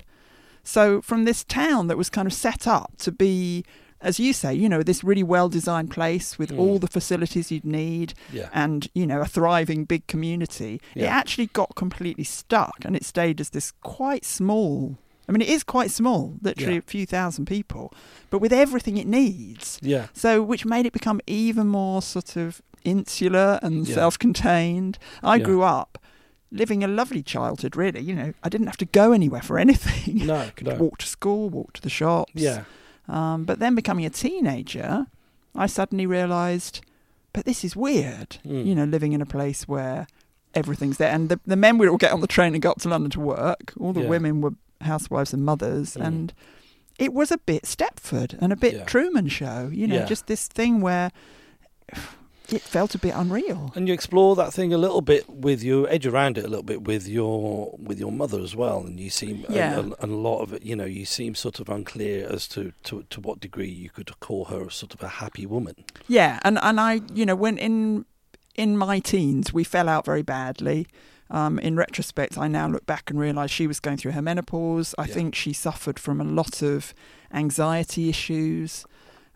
So 0.66 1.02
from 1.02 1.24
this 1.24 1.46
town 1.46 1.88
that 1.88 1.98
was 1.98 2.10
kind 2.10 2.28
of 2.28 2.34
set 2.34 2.68
up 2.68 2.92
to 2.98 3.14
be, 3.14 3.64
as 4.02 4.20
you 4.20 4.32
say, 4.34 4.54
you 4.54 4.70
know, 4.70 4.82
this 4.84 5.04
really 5.04 5.24
well 5.24 5.50
designed 5.50 5.92
place 5.92 6.38
with 6.40 6.52
Hmm. 6.52 6.60
all 6.60 6.80
the 6.80 6.88
facilities 6.88 7.52
you'd 7.52 7.66
need 7.66 8.14
Yeah. 8.32 8.50
and, 8.54 8.88
you 8.94 9.06
know, 9.06 9.20
a 9.22 9.26
thriving 9.26 9.84
big 9.86 10.08
community, 10.08 10.80
it 10.96 11.04
actually 11.04 11.48
got 11.48 11.76
completely 11.76 12.24
stuck 12.24 12.78
and 12.86 12.96
it 12.96 13.04
stayed 13.06 13.42
as 13.42 13.50
this 13.50 13.72
quite 13.82 14.24
small. 14.26 14.98
I 15.28 15.32
mean, 15.32 15.42
it 15.42 15.50
is 15.50 15.64
quite 15.64 15.92
small, 15.92 16.38
literally 16.42 16.74
Yeah. 16.74 16.80
a 16.80 16.90
few 16.90 17.06
thousand 17.06 17.46
people, 17.46 17.94
but 18.32 18.40
with 18.40 18.52
everything 18.54 18.98
it 18.98 19.06
needs. 19.06 19.78
Yeah. 19.82 20.08
So, 20.14 20.42
which 20.42 20.66
made 20.66 20.86
it 20.88 20.94
become 20.94 21.22
even 21.28 21.68
more 21.68 22.02
sort 22.02 22.36
of 22.36 22.62
insular 22.84 23.60
and 23.62 23.88
Yeah. 23.88 23.94
self-contained. 23.96 24.98
I 25.22 25.36
Yeah. 25.36 25.44
grew 25.44 25.62
up 25.64 25.98
living 26.52 26.84
a 26.84 26.88
lovely 26.88 27.22
childhood. 27.22 27.76
Really, 27.76 28.00
you 28.02 28.16
know, 28.16 28.34
I 28.44 28.50
didn't 28.50 28.68
have 28.68 28.78
to 28.78 28.86
go 28.86 29.12
anywhere 29.12 29.42
for 29.44 29.60
anything. 29.60 30.26
No. 30.26 30.50
Could 30.56 30.68
No. 30.68 30.76
walk 30.76 30.98
to 31.00 31.06
school, 31.06 31.50
walk 31.50 31.74
to 31.74 31.82
the 31.82 31.90
shops. 31.92 32.32
Yeah. 32.34 32.64
Um, 33.10 33.44
but 33.44 33.60
then 33.60 33.76
becoming 33.76 34.06
a 34.06 34.10
teenager, 34.10 35.08
I 35.56 35.66
suddenly 35.68 36.06
realised, 36.06 36.82
but 37.34 37.44
this 37.46 37.64
is 37.66 37.76
weird. 37.76 38.38
Mm. 38.46 38.66
You 38.66 38.76
know, 38.76 38.86
living 38.86 39.14
in 39.14 39.22
a 39.22 39.26
place 39.26 39.68
where 39.68 40.08
everything's 40.54 40.98
there, 40.98 41.12
and 41.12 41.28
the 41.30 41.40
the 41.46 41.56
men 41.56 41.78
would 41.80 41.90
all 41.90 41.98
get 41.98 42.12
on 42.14 42.22
the 42.22 42.28
train 42.28 42.54
and 42.54 42.62
go 42.62 42.72
up 42.72 42.80
to 42.82 42.90
London 42.90 43.10
to 43.12 43.20
work. 43.20 43.74
All 43.80 43.94
the 43.94 44.02
Yeah. 44.02 44.08
women 44.10 44.42
were 44.42 44.54
housewives 44.82 45.34
and 45.34 45.44
mothers, 45.44 45.96
Mm. 45.96 46.06
and 46.08 46.34
it 47.00 47.14
was 47.14 47.32
a 47.32 47.38
bit 47.40 47.64
Stepford 47.64 48.38
and 48.42 48.54
a 48.54 48.56
bit 48.56 48.74
Yeah. 48.76 48.84
Truman 48.86 49.28
Show. 49.28 49.70
You 49.74 49.88
know, 49.88 49.96
Yeah. 49.96 50.06
just 50.06 50.28
this 50.28 50.48
thing 50.48 50.80
where 50.82 51.12
it 52.52 52.62
felt 52.62 52.96
a 52.96 52.98
bit 52.98 53.14
unreal. 53.16 53.72
And 53.76 53.88
you 53.88 53.94
explore 53.94 54.36
that 54.36 54.54
thing 54.54 54.74
a 54.74 54.78
little 54.78 55.02
bit 55.02 55.30
with 55.30 55.64
you, 55.64 55.88
edge 55.88 56.06
around 56.06 56.38
it 56.38 56.46
a 56.46 56.48
little 56.48 56.64
bit 56.64 56.84
with 56.84 57.08
your 57.08 57.76
with 57.78 58.00
your 58.00 58.12
mother 58.12 58.40
as 58.40 58.56
well, 58.56 58.80
and 58.82 59.00
you 59.00 59.10
seem 59.10 59.46
Yeah. 59.50 59.78
a, 59.78 59.82
a, 59.82 60.06
a 60.06 60.08
lot 60.08 60.42
of 60.42 60.54
it. 60.54 60.64
You 60.64 60.76
know, 60.76 60.86
you 60.86 61.06
seem 61.06 61.36
sort 61.36 61.60
of 61.60 61.70
unclear 61.70 62.28
as 62.32 62.48
to, 62.50 62.74
to 62.84 63.04
to 63.10 63.20
what 63.22 63.40
degree 63.40 63.70
you 63.70 63.90
could 63.90 64.20
call 64.20 64.46
her 64.46 64.70
sort 64.70 64.94
of 64.94 65.02
a 65.04 65.08
happy 65.08 65.46
woman. 65.46 65.76
Yeah, 66.08 66.40
and 66.44 66.58
and 66.62 66.80
I, 66.80 67.02
you 67.14 67.26
know, 67.26 67.36
when 67.36 67.58
in 67.58 68.06
in 68.56 68.78
my 68.78 69.00
teens 69.00 69.54
we 69.54 69.64
fell 69.64 69.88
out 69.90 70.06
very 70.06 70.24
badly. 70.24 70.88
Um, 71.32 71.60
in 71.60 71.76
retrospect, 71.76 72.40
I 72.40 72.48
now 72.48 72.68
look 72.68 72.88
back 72.88 73.12
and 73.12 73.20
realise 73.20 73.52
she 73.52 73.68
was 73.68 73.80
going 73.80 73.98
through 73.98 74.14
her 74.14 74.22
menopause. 74.22 74.96
I 74.98 75.06
Yeah. 75.06 75.14
think 75.14 75.36
she 75.36 75.54
suffered 75.54 76.00
from 76.00 76.20
a 76.20 76.24
lot 76.24 76.64
of 76.64 76.92
anxiety 77.32 78.10
issues. 78.10 78.84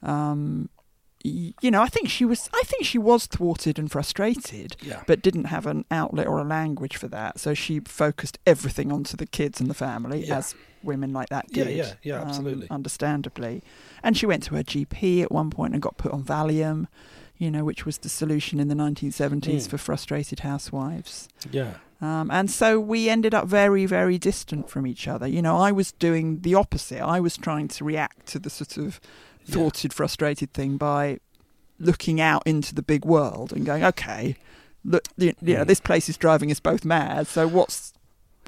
Um, 0.01 0.69
you 1.23 1.71
know, 1.71 1.81
I 1.81 1.87
think 1.87 2.09
she 2.09 2.25
was. 2.25 2.49
I 2.53 2.61
think 2.65 2.83
she 2.85 2.97
was 2.97 3.25
thwarted 3.27 3.79
and 3.79 3.89
frustrated, 3.91 4.75
Yeah. 4.81 5.03
but 5.07 5.21
didn't 5.21 5.45
have 5.45 5.65
an 5.65 5.85
outlet 5.89 6.27
or 6.27 6.39
a 6.39 6.43
language 6.43 6.97
for 6.97 7.07
that. 7.07 7.39
So 7.39 7.53
she 7.53 7.79
focused 7.79 8.39
everything 8.45 8.91
onto 8.91 9.15
the 9.15 9.25
kids 9.25 9.61
and 9.61 9.69
the 9.69 9.73
family, 9.73 10.25
Yeah. 10.25 10.37
as 10.39 10.53
women 10.83 11.13
like 11.13 11.29
that 11.29 11.47
did. 11.51 11.69
yeah, 11.77 11.93
yeah, 12.03 12.21
um, 12.21 12.27
absolutely. 12.27 12.67
understandably. 12.69 13.63
And 14.03 14.17
she 14.17 14.25
went 14.25 14.43
to 14.43 14.55
her 14.55 14.63
GP 14.63 15.21
at 15.23 15.31
one 15.31 15.49
point 15.49 15.73
and 15.73 15.81
got 15.81 15.95
put 15.97 16.11
on 16.11 16.23
Valium, 16.23 16.87
you 17.37 17.49
know, 17.49 17.63
which 17.63 17.85
was 17.85 17.99
the 17.99 18.09
solution 18.09 18.59
in 18.59 18.67
the 18.67 18.75
1970s 18.75 19.65
Mm. 19.65 19.69
for 19.69 19.77
frustrated 19.77 20.41
housewives. 20.41 21.29
Yeah. 21.51 21.75
Um, 22.01 22.29
and 22.31 22.51
so 22.51 22.81
we 22.81 23.07
ended 23.07 23.33
up 23.33 23.47
very, 23.47 23.85
very 23.85 24.17
distant 24.17 24.69
from 24.69 24.85
each 24.85 25.07
other. 25.07 25.25
You 25.25 25.41
know, 25.41 25.55
I 25.55 25.71
was 25.71 25.93
doing 25.93 26.41
the 26.41 26.53
opposite. 26.53 26.99
I 27.01 27.21
was 27.21 27.37
trying 27.37 27.69
to 27.69 27.85
react 27.85 28.25
to 28.33 28.39
the 28.39 28.49
sort 28.49 28.75
of 28.75 28.99
Yeah. 29.45 29.53
thwarted, 29.55 29.93
frustrated 29.93 30.53
thing 30.53 30.77
by 30.77 31.19
looking 31.79 32.21
out 32.21 32.43
into 32.45 32.73
the 32.73 32.81
big 32.83 33.03
world 33.05 33.51
and 33.51 33.65
going, 33.65 33.83
okay, 33.83 34.35
look, 34.85 35.03
you, 35.17 35.33
you 35.41 35.55
know, 35.55 35.63
this 35.63 35.79
place 35.79 36.07
is 36.09 36.17
driving 36.17 36.51
us 36.51 36.59
both 36.59 36.85
mad. 36.85 37.27
So 37.27 37.47
what's, 37.47 37.93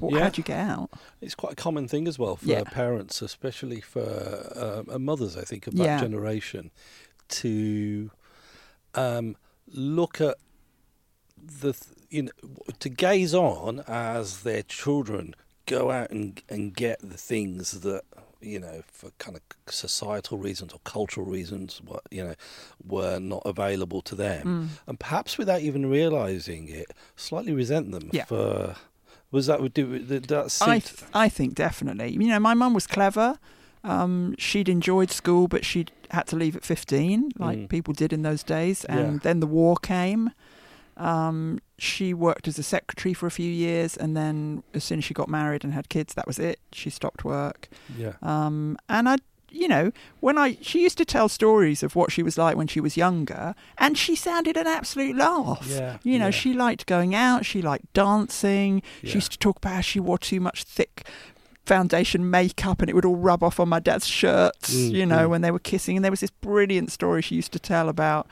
what, 0.00 0.12
Yeah. 0.14 0.20
how 0.24 0.28
do 0.30 0.38
you 0.40 0.44
get 0.44 0.58
out? 0.58 0.90
It's 1.20 1.34
quite 1.34 1.52
a 1.52 1.56
common 1.56 1.88
thing 1.88 2.06
as 2.08 2.18
well 2.18 2.36
for 2.36 2.46
Yeah. 2.46 2.64
parents, 2.64 3.20
especially 3.22 3.80
for 3.80 4.52
um, 4.88 4.94
uh, 4.94 4.98
mothers, 4.98 5.36
I 5.36 5.42
think, 5.42 5.66
of 5.66 5.74
that 5.76 5.84
Yeah. 5.84 6.00
generation, 6.00 6.70
to 7.28 8.10
um, 8.94 9.36
look 9.68 10.20
at 10.20 10.36
the, 11.60 11.74
you 12.08 12.22
know, 12.22 12.30
to 12.78 12.88
gaze 12.88 13.34
on 13.34 13.80
as 13.86 14.42
their 14.42 14.62
children 14.62 15.34
go 15.66 15.90
out 15.90 16.10
and, 16.10 16.40
and 16.48 16.74
get 16.74 17.00
the 17.02 17.18
things 17.18 17.80
that, 17.80 18.02
you 18.40 18.58
know, 18.60 18.82
for 18.92 19.10
kind 19.18 19.36
of 19.36 19.42
societal 19.72 20.38
reasons 20.38 20.72
or 20.72 20.80
cultural 20.84 21.26
reasons, 21.26 21.80
what 21.84 22.02
you 22.10 22.22
know, 22.24 22.34
were 22.86 23.18
not 23.18 23.42
available 23.46 24.02
to 24.02 24.14
them, 24.14 24.44
Mm. 24.46 24.68
and 24.88 25.00
perhaps 25.00 25.38
without 25.38 25.60
even 25.62 25.86
realizing 25.90 26.68
it, 26.68 26.92
slightly 27.16 27.52
resent 27.52 27.90
them 27.92 28.10
Yeah. 28.12 28.24
for. 28.26 28.76
Was 29.32 29.46
that 29.46 29.60
would 29.60 29.74
do 29.74 29.98
that 29.98 30.58
I, 30.62 30.78
th- 30.78 31.02
I 31.12 31.28
think 31.28 31.54
definitely. 31.54 32.12
You 32.12 32.28
know, 32.28 32.38
my 32.38 32.54
mum 32.54 32.74
was 32.74 32.86
clever. 32.86 33.38
Um, 33.82 34.34
she'd 34.38 34.68
enjoyed 34.68 35.10
school, 35.10 35.48
but 35.48 35.64
she'd 35.64 35.90
had 36.10 36.26
to 36.28 36.36
leave 36.36 36.54
at 36.56 36.64
15, 36.64 37.32
like 37.38 37.58
Mm. 37.58 37.68
people 37.68 37.92
did 37.92 38.12
in 38.12 38.22
those 38.22 38.42
days. 38.44 38.84
And 38.84 39.14
Yeah. 39.14 39.18
then 39.22 39.40
the 39.40 39.46
war 39.46 39.76
came. 39.76 40.30
Um, 40.96 41.58
she 41.78 42.14
worked 42.14 42.48
as 42.48 42.58
a 42.58 42.62
secretary 42.62 43.12
for 43.14 43.26
a 43.26 43.30
few 43.30 43.50
years, 43.50 43.96
and 43.96 44.16
then 44.16 44.62
as 44.74 44.84
soon 44.84 44.98
as 44.98 45.04
she 45.04 45.14
got 45.14 45.28
married 45.28 45.64
and 45.64 45.72
had 45.72 45.88
kids, 45.88 46.14
that 46.14 46.26
was 46.26 46.38
it. 46.38 46.58
She 46.72 46.90
stopped 46.90 47.24
work. 47.24 47.68
Yeah. 47.96 48.14
Um, 48.22 48.78
and 48.88 49.08
I, 49.08 49.16
you 49.50 49.68
know, 49.68 49.92
when 50.20 50.38
I, 50.38 50.56
she 50.60 50.82
used 50.82 50.98
to 50.98 51.04
tell 51.04 51.28
stories 51.28 51.82
of 51.82 51.94
what 51.94 52.10
she 52.12 52.22
was 52.22 52.36
like 52.38 52.56
when 52.56 52.66
she 52.66 52.80
was 52.80 52.96
younger, 52.96 53.54
and 53.78 53.96
she 53.98 54.14
sounded 54.16 54.56
an 54.56 54.66
absolute 54.66 55.16
laugh. 55.16 55.66
Yeah, 55.68 55.98
You 56.02 56.18
know, 56.18 56.26
yeah. 56.26 56.30
she 56.30 56.52
liked 56.54 56.86
going 56.86 57.14
out, 57.14 57.44
she 57.46 57.60
liked 57.62 57.92
dancing. 57.92 58.82
Yeah. 59.02 59.10
She 59.10 59.14
used 59.16 59.32
to 59.32 59.38
talk 59.38 59.58
about 59.58 59.74
how 59.74 59.80
she 59.82 60.00
wore 60.00 60.18
too 60.18 60.40
much 60.40 60.62
thick 60.64 61.06
foundation 61.64 62.30
makeup 62.30 62.80
and 62.80 62.88
it 62.88 62.94
would 62.94 63.04
all 63.04 63.16
rub 63.16 63.42
off 63.42 63.58
on 63.58 63.68
my 63.68 63.80
dad's 63.80 64.06
shirts, 64.06 64.72
Mm, 64.74 64.90
you 64.92 65.04
know, 65.06 65.26
mm. 65.26 65.30
when 65.30 65.40
they 65.42 65.50
were 65.50 65.58
kissing. 65.58 65.96
And 65.96 66.04
there 66.04 66.12
was 66.12 66.20
this 66.20 66.30
brilliant 66.30 66.92
story 66.92 67.22
she 67.22 67.34
used 67.34 67.52
to 67.52 67.58
tell 67.58 67.88
about 67.88 68.28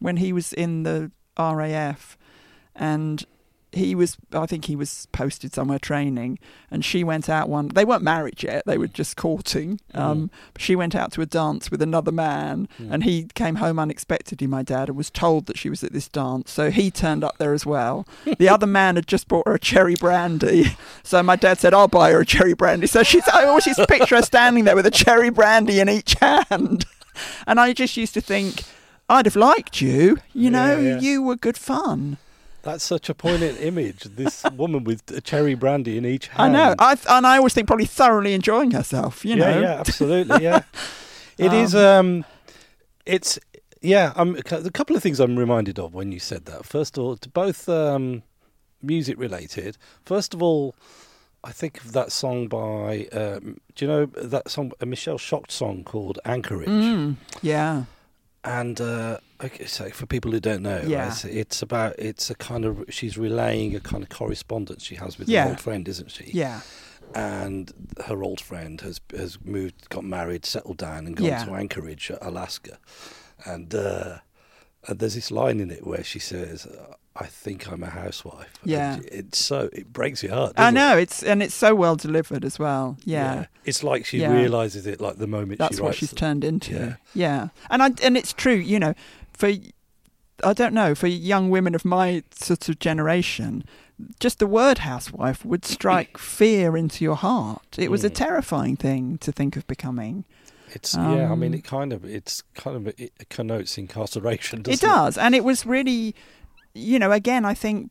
when 0.00 0.16
he 0.16 0.32
was 0.32 0.52
in 0.52 0.82
the 0.82 1.10
RAF 1.38 2.16
and 2.74 3.24
he 3.74 3.94
was 3.94 4.18
I 4.34 4.44
think 4.44 4.66
he 4.66 4.76
was 4.76 5.08
posted 5.12 5.54
somewhere 5.54 5.78
training. 5.78 6.38
And 6.70 6.84
she 6.84 7.02
went 7.02 7.30
out 7.30 7.48
one 7.48 7.68
they 7.68 7.86
weren't 7.86 8.02
married 8.02 8.42
yet 8.42 8.64
they 8.66 8.76
were 8.76 8.86
just 8.86 9.16
courting. 9.16 9.80
Um 9.94 10.30
she 10.58 10.76
went 10.76 10.94
out 10.94 11.10
to 11.12 11.22
a 11.22 11.26
dance 11.26 11.70
with 11.70 11.80
another 11.80 12.12
man. 12.12 12.68
Mm. 12.78 12.92
and 12.92 13.04
he 13.04 13.28
came 13.34 13.54
home 13.56 13.78
unexpectedly 13.78 14.46
my 14.46 14.62
dad 14.62 14.88
and 14.90 14.98
was 14.98 15.10
told 15.10 15.46
that 15.46 15.56
she 15.56 15.70
was 15.70 15.82
at 15.82 15.94
this 15.94 16.06
dance. 16.06 16.50
So 16.50 16.70
he 16.70 16.90
turned 16.90 17.24
up 17.24 17.38
there 17.38 17.54
as 17.54 17.64
well. 17.64 18.06
The 18.38 18.48
other 18.50 18.66
man 18.78 18.96
had 18.96 19.06
just 19.06 19.26
bought 19.26 19.46
her 19.48 19.54
a 19.54 19.58
cherry 19.58 19.94
brandy. 19.94 20.76
So 21.02 21.22
my 21.22 21.36
dad 21.36 21.58
said 21.58 21.72
I'll 21.72 21.88
buy 21.88 22.10
her 22.10 22.20
a 22.20 22.26
cherry 22.26 22.52
brandy. 22.52 22.86
So 22.86 23.02
she's 23.02 23.24
used 23.26 23.78
to 23.78 23.86
picture 23.88 24.16
her 24.16 24.22
standing 24.22 24.64
there 24.64 24.76
with 24.76 24.84
a 24.84 24.90
cherry 24.90 25.30
brandy 25.30 25.80
in 25.80 25.88
each 25.88 26.12
hand. 26.20 26.84
And 27.46 27.58
I 27.58 27.72
just 27.72 27.96
used 27.96 28.12
to 28.14 28.20
think 28.20 28.64
I'd 29.08 29.24
have 29.24 29.36
liked 29.36 29.80
you. 29.80 30.18
You 30.34 30.44
Yeah, 30.44 30.48
know 30.50 30.78
yeah. 30.78 31.00
you 31.00 31.22
were 31.22 31.36
good 31.36 31.56
fun 31.56 32.18
That's 32.62 32.84
such 32.84 33.08
a 33.08 33.14
poignant 33.14 33.60
image. 33.60 34.04
This 34.04 34.44
woman 34.56 34.84
with 34.84 35.10
a 35.10 35.20
cherry 35.20 35.54
brandy 35.54 35.98
in 35.98 36.06
each 36.06 36.28
hand. 36.28 36.56
I 36.56 36.68
know. 36.68 36.74
I 36.78 36.94
th- 36.94 37.06
and 37.08 37.26
I 37.26 37.36
always 37.38 37.54
think 37.54 37.66
probably 37.66 37.86
thoroughly 37.86 38.34
enjoying 38.34 38.70
herself. 38.70 39.24
You 39.24 39.36
yeah, 39.36 39.50
know. 39.50 39.60
yeah, 39.60 39.80
absolutely, 39.80 40.42
yeah. 40.42 40.62
It 41.38 41.52
is. 41.52 41.74
Um, 41.74 42.24
it's 43.04 43.38
yeah. 43.80 44.12
Um, 44.14 44.36
a 44.36 44.70
couple 44.70 44.94
of 44.94 45.02
things 45.02 45.18
I'm 45.18 45.36
reminded 45.36 45.78
of 45.78 45.92
when 45.92 46.12
you 46.12 46.20
said 46.20 46.44
that. 46.44 46.64
First 46.64 46.96
of 46.96 47.04
all, 47.04 47.16
to 47.16 47.28
both 47.28 47.68
um, 47.68 48.22
music 48.80 49.18
related. 49.18 49.76
First 50.04 50.34
of 50.34 50.42
all, 50.42 50.76
I 51.42 51.50
think 51.50 51.78
of 51.78 51.92
that 51.92 52.12
song 52.12 52.46
by. 52.48 53.08
Um, 53.12 53.58
do 53.74 53.84
you 53.84 53.90
know 53.90 54.06
that 54.06 54.50
song? 54.50 54.72
A 54.80 54.86
Michelle 54.86 55.18
Shocked 55.18 55.50
song 55.50 55.82
called 55.82 56.20
Anchorage. 56.24 56.68
Mm, 56.68 57.16
yeah. 57.40 57.84
And 58.44 58.80
uh, 58.80 59.18
okay, 59.42 59.66
so 59.66 59.90
for 59.90 60.06
people 60.06 60.32
who 60.32 60.40
don't 60.40 60.62
know, 60.62 60.82
Yeah. 60.84 61.08
right, 61.08 61.24
it's, 61.26 61.62
about 61.62 61.94
it's 61.98 62.28
a 62.30 62.34
kind 62.34 62.64
of 62.64 62.84
she's 62.88 63.16
relaying 63.16 63.76
a 63.76 63.80
kind 63.80 64.02
of 64.02 64.08
correspondence 64.08 64.82
she 64.82 64.96
has 64.96 65.18
with 65.18 65.28
Yeah. 65.28 65.44
an 65.44 65.48
old 65.50 65.60
friend, 65.60 65.86
isn't 65.88 66.10
she? 66.10 66.30
Yeah. 66.32 66.60
And 67.14 67.72
her 68.06 68.22
old 68.24 68.40
friend 68.40 68.80
has 68.80 69.00
has 69.16 69.38
moved, 69.44 69.88
got 69.90 70.04
married, 70.04 70.44
settled 70.46 70.78
down, 70.78 71.06
and 71.06 71.16
gone 71.16 71.26
Yeah. 71.26 71.44
to 71.44 71.52
Anchorage, 71.54 72.10
Alaska. 72.20 72.78
And, 73.44 73.74
uh, 73.74 74.18
and 74.88 74.98
there's 74.98 75.14
this 75.14 75.30
line 75.30 75.60
in 75.60 75.70
it 75.70 75.86
where 75.86 76.02
she 76.04 76.18
says, 76.18 76.66
"I 77.16 77.26
think 77.26 77.70
I'm 77.70 77.82
a 77.82 77.90
housewife." 77.90 78.48
And 78.62 78.70
Yeah. 78.70 78.98
it's 79.10 79.38
so 79.38 79.68
it 79.72 79.92
breaks 79.92 80.22
your 80.22 80.32
heart. 80.34 80.52
I 80.56 80.70
know 80.70 80.96
It? 80.96 81.02
it's 81.02 81.22
and 81.22 81.42
it's 81.42 81.54
so 81.54 81.74
well 81.74 81.96
delivered 81.96 82.44
as 82.44 82.58
well. 82.58 82.96
Yeah. 83.04 83.46
it's 83.64 83.82
like 83.84 84.04
she 84.06 84.18
Yeah. 84.18 84.32
realizes 84.32 84.86
it 84.86 85.00
like 85.00 85.16
the 85.18 85.26
moment 85.28 85.58
That's 85.58 85.76
she 85.76 85.82
what 85.82 85.94
she's 85.94 86.12
it. 86.12 86.16
turned 86.16 86.42
into. 86.44 86.72
Yeah. 86.74 86.94
Yeah. 87.14 87.48
And 87.70 87.82
I 87.82 87.90
and 88.02 88.16
it's 88.16 88.32
true, 88.32 88.54
you 88.56 88.78
know, 88.80 88.94
for 89.32 89.50
I 90.44 90.52
don't 90.54 90.74
know, 90.74 90.94
for 90.94 91.06
young 91.06 91.50
women 91.50 91.74
of 91.74 91.84
my 91.84 92.24
sort 92.34 92.68
of 92.68 92.78
generation, 92.80 93.62
just 94.18 94.40
the 94.40 94.46
word 94.48 94.78
housewife 94.78 95.44
would 95.44 95.64
strike 95.64 96.18
fear 96.36 96.76
into 96.76 97.04
your 97.04 97.14
heart. 97.16 97.76
It 97.78 97.90
was 97.90 98.02
a 98.02 98.10
Mm. 98.10 98.14
terrifying 98.14 98.76
thing 98.76 99.18
to 99.18 99.30
think 99.30 99.56
of 99.56 99.64
becoming. 99.68 100.24
It's 100.74 100.94
yeah. 100.94 101.30
I 101.30 101.34
mean, 101.36 101.52
Um, 101.52 101.58
it 101.58 101.64
kind 101.64 101.92
of 101.92 102.04
it's 102.04 102.42
kind 102.54 102.76
of 102.76 102.94
it 102.98 103.12
connotes 103.28 103.78
incarceration. 103.78 104.62
it 104.66 104.80
does. 104.80 105.16
And 105.18 105.34
it 105.36 105.44
was 105.44 105.64
really 105.66 106.14
you 106.74 106.98
know, 106.98 107.12
again, 107.12 107.44
I 107.44 107.54
think 107.54 107.90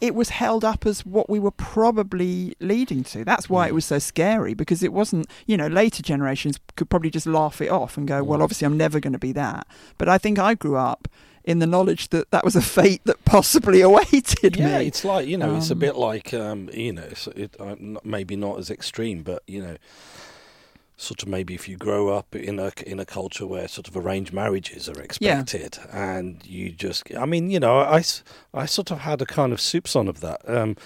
it 0.00 0.14
was 0.14 0.30
held 0.30 0.64
up 0.64 0.86
as 0.86 1.04
what 1.04 1.28
we 1.28 1.38
were 1.38 1.50
probably 1.50 2.54
leading 2.60 3.04
to. 3.04 3.22
That's 3.24 3.50
why 3.50 3.66
it 3.66 3.70
Mm. 3.72 3.74
was 3.74 3.84
so 3.84 3.98
scary 3.98 4.54
because 4.54 4.82
it 4.82 4.92
wasn't, 4.94 5.26
you 5.46 5.56
know, 5.58 5.66
later 5.66 6.02
generations 6.02 6.58
could 6.76 6.88
probably 6.88 7.10
just 7.10 7.26
laugh 7.26 7.60
it 7.60 7.68
off 7.68 7.98
and 7.98 8.08
go, 8.08 8.22
well, 8.22 8.38
Mm. 8.38 8.42
obviously 8.44 8.64
I'm 8.64 8.78
never 8.78 8.98
going 9.00 9.12
to 9.12 9.18
be 9.18 9.32
that. 9.32 9.66
But 9.98 10.08
I 10.08 10.16
think 10.16 10.38
I 10.38 10.54
grew 10.54 10.76
up 10.76 11.06
in 11.44 11.58
the 11.58 11.66
knowledge 11.66 12.08
that 12.10 12.30
that 12.30 12.44
was 12.44 12.56
a 12.56 12.62
fate 12.62 13.02
that 13.04 13.22
possibly 13.26 13.80
awaited 13.90 14.56
Yeah, 14.56 14.78
me. 14.78 14.86
it's 14.86 15.04
like 15.04 15.26
you 15.28 15.36
know, 15.36 15.56
it's 15.56 15.70
a 15.70 15.74
Um, 15.74 15.78
bit 15.80 15.96
like 15.96 16.32
um, 16.32 16.70
you 16.72 16.92
know, 16.94 17.08
so 17.14 17.32
it, 17.36 17.54
uh, 17.60 17.76
maybe 18.02 18.36
not 18.36 18.58
as 18.58 18.70
extreme, 18.70 19.22
but 19.22 19.42
you 19.46 19.60
know, 19.62 19.76
sort 21.00 21.22
of 21.22 21.28
maybe 21.28 21.54
if 21.54 21.66
you 21.66 21.78
grow 21.78 22.08
up 22.08 22.36
in 22.36 22.58
a 22.58 22.72
in 22.86 23.00
a 23.00 23.06
culture 23.06 23.46
where 23.46 23.66
sort 23.68 23.88
of 23.88 23.96
arranged 23.96 24.32
marriages 24.34 24.86
are 24.88 25.00
expected, 25.00 25.78
and 25.92 26.44
you 26.44 26.70
just, 26.70 27.04
I 27.16 27.24
mean, 27.24 27.50
you 27.50 27.58
know, 27.58 27.78
i 27.80 28.04
i 28.52 28.66
sort 28.66 28.90
of 28.90 28.98
had 28.98 29.22
a 29.22 29.26
kind 29.26 29.52
of 29.52 29.58
soupçon 29.60 30.08
of 30.08 30.20
that. 30.20 30.40
Um, 30.46 30.76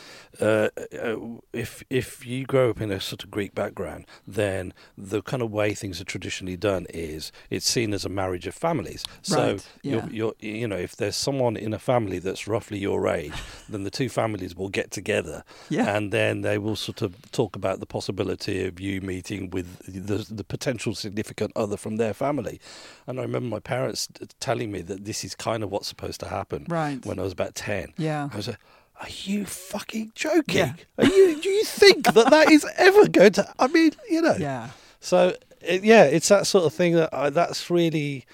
uh, 0.40 0.68
uh, 1.02 1.16
if 1.52 1.82
if 1.90 2.26
you 2.26 2.44
grow 2.46 2.70
up 2.70 2.80
in 2.80 2.90
a 2.90 3.00
sort 3.00 3.24
of 3.24 3.30
Greek 3.30 3.54
background, 3.54 4.06
then 4.26 4.72
the 4.98 5.22
kind 5.22 5.42
of 5.42 5.50
way 5.50 5.74
things 5.74 6.00
are 6.00 6.04
traditionally 6.04 6.56
done 6.56 6.86
is 6.92 7.32
it's 7.50 7.68
seen 7.68 7.92
as 7.94 8.04
a 8.04 8.08
marriage 8.08 8.46
of 8.46 8.54
families. 8.54 9.04
So 9.22 9.52
Right, 9.52 9.66
you're, 9.82 10.08
you're, 10.10 10.34
you 10.40 10.66
know, 10.68 10.76
if 10.76 10.96
there's 10.96 11.16
someone 11.16 11.56
in 11.56 11.72
a 11.72 11.78
family 11.78 12.18
that's 12.18 12.46
roughly 12.48 12.78
your 12.78 13.06
age, 13.08 13.32
then 13.68 13.84
the 13.84 13.90
two 13.90 14.08
families 14.08 14.54
will 14.56 14.68
get 14.70 14.90
together, 14.90 15.44
Yeah. 15.70 15.96
and 15.96 16.12
then 16.12 16.40
they 16.42 16.58
will 16.58 16.76
sort 16.76 17.02
of 17.02 17.30
talk 17.30 17.56
about 17.56 17.80
the 17.80 17.86
possibility 17.86 18.66
of 18.66 18.80
you 18.80 19.00
meeting 19.00 19.50
with 19.50 19.78
the, 19.86 20.26
the 20.34 20.44
potential 20.44 20.94
significant 20.94 21.52
other 21.56 21.76
from 21.76 21.96
their 21.96 22.14
family. 22.14 22.60
And 23.06 23.18
I 23.18 23.22
remember 23.22 23.48
my 23.48 23.60
parents 23.60 24.08
telling 24.40 24.70
me 24.72 24.82
that 24.82 25.04
this 25.04 25.24
is 25.24 25.34
kind 25.34 25.62
of 25.62 25.70
what's 25.70 25.88
supposed 25.88 26.20
to 26.20 26.28
happen 26.28 26.66
Right. 26.68 27.04
when 27.06 27.18
I 27.18 27.22
was 27.22 27.32
about 27.32 27.54
ten. 27.54 27.92
yeah. 27.96 28.28
I 28.32 28.36
was 28.36 28.48
like, 28.48 28.58
"Are 29.00 29.08
you 29.24 29.44
fucking 29.46 30.12
joking? 30.14 30.56
Yeah. 30.56 30.72
Are 30.98 31.04
you? 31.06 31.40
Do 31.40 31.48
you 31.48 31.64
think 31.64 32.04
that 32.12 32.30
that 32.30 32.50
is 32.50 32.66
ever 32.76 33.08
going 33.08 33.32
to? 33.32 33.52
I 33.58 33.68
mean, 33.68 33.92
you 34.10 34.22
know." 34.22 34.36
Yeah. 34.38 34.70
So 35.00 35.34
it, 35.60 35.84
yeah, 35.84 36.04
it's 36.04 36.28
that 36.28 36.46
sort 36.46 36.64
of 36.64 36.72
thing 36.72 36.94
that 36.94 37.12
I, 37.12 37.30
that's 37.30 37.70
really 37.70 38.24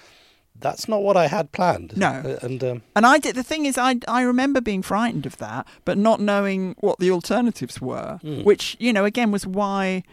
that's 0.59 0.87
not 0.87 1.01
what 1.01 1.17
I 1.17 1.25
had 1.27 1.51
planned. 1.51 1.97
No. 1.97 2.07
Uh, 2.09 2.37
and 2.45 2.63
um, 2.63 2.81
And 2.95 3.05
I 3.05 3.17
did. 3.17 3.35
The 3.35 3.43
thing 3.43 3.65
is, 3.65 3.77
I 3.77 3.95
I 4.07 4.21
remember 4.21 4.61
being 4.61 4.81
frightened 4.83 5.25
of 5.25 5.37
that, 5.37 5.67
but 5.85 5.97
not 5.97 6.19
knowing 6.19 6.75
what 6.79 6.99
the 6.99 7.09
alternatives 7.11 7.81
were. 7.81 8.19
Mm. 8.23 8.43
Which 8.43 8.77
you 8.79 8.93
know, 8.93 9.05
again, 9.05 9.31
was 9.31 9.45
why 9.47 10.03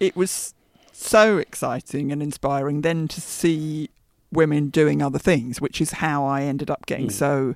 it 0.00 0.16
was 0.16 0.54
so 0.92 1.38
exciting 1.38 2.10
and 2.12 2.22
inspiring. 2.22 2.80
Then 2.82 3.08
to 3.08 3.20
see 3.20 3.90
women 4.32 4.68
doing 4.70 5.02
other 5.02 5.18
things, 5.18 5.60
which 5.60 5.80
is 5.80 5.92
how 5.92 6.24
I 6.24 6.42
ended 6.42 6.70
up 6.70 6.86
getting 6.86 7.08
Mm. 7.08 7.12
so, 7.12 7.54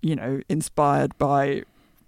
you 0.00 0.16
know, 0.16 0.40
inspired 0.48 1.16
by 1.18 1.64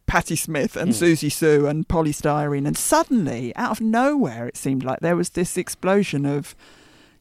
Patti 0.06 0.36
Smith 0.36 0.76
and 0.76 0.90
Mm. 0.92 0.94
Siouxsie 0.94 1.32
Sioux 1.32 1.66
and 1.66 1.86
Poly 1.88 2.12
Styrene. 2.12 2.66
And 2.66 2.76
suddenly, 2.76 3.54
out 3.56 3.72
of 3.72 3.80
nowhere, 3.80 4.46
it 4.46 4.56
seemed 4.56 4.84
like 4.84 5.00
there 5.00 5.16
was 5.16 5.30
this 5.30 5.56
explosion 5.56 6.24
of, 6.24 6.54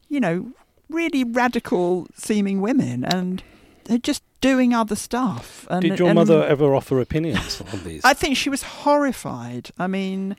you 0.07 0.19
know, 0.19 0.51
really 0.89 1.23
radical 1.23 2.07
seeming 2.15 2.61
women 2.61 3.03
and 3.03 3.41
they're 3.85 3.97
just 3.97 4.23
doing 4.41 4.73
other 4.73 4.95
stuff. 4.95 5.65
And, 5.69 5.81
did 5.81 5.97
your 5.99 6.09
and 6.09 6.15
mother 6.15 6.43
ever 6.43 6.75
offer 6.75 6.99
opinions 7.01 7.61
on 7.73 7.83
these? 7.83 8.01
I 8.05 8.13
think 8.13 8.37
she 8.37 8.49
was 8.49 8.61
horrified. 8.63 9.71
I 9.79 9.87
mean, 9.87 10.35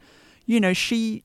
you 0.46 0.61
know, 0.61 0.72
she 0.72 1.24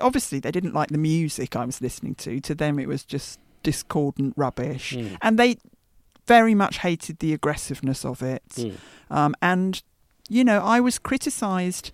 obviously 0.00 0.40
they 0.40 0.50
didn't 0.50 0.72
like 0.74 0.88
the 0.88 0.98
music 0.98 1.54
I 1.54 1.64
was 1.66 1.80
listening 1.82 2.14
to. 2.16 2.40
To 2.40 2.54
them, 2.54 2.78
it 2.78 2.88
was 2.88 3.04
just 3.04 3.38
discordant 3.62 4.32
rubbish, 4.36 4.94
Mm. 4.96 5.16
and 5.20 5.38
they 5.38 5.58
very 6.26 6.54
much 6.54 6.78
hated 6.78 7.18
the 7.18 7.34
aggressiveness 7.34 8.04
of 8.04 8.22
it. 8.22 8.42
Mm. 8.56 8.74
Um, 9.10 9.34
and 9.42 9.82
you 10.32 10.44
know, 10.44 10.60
I 10.76 10.80
was 10.80 10.98
criticised 10.98 11.90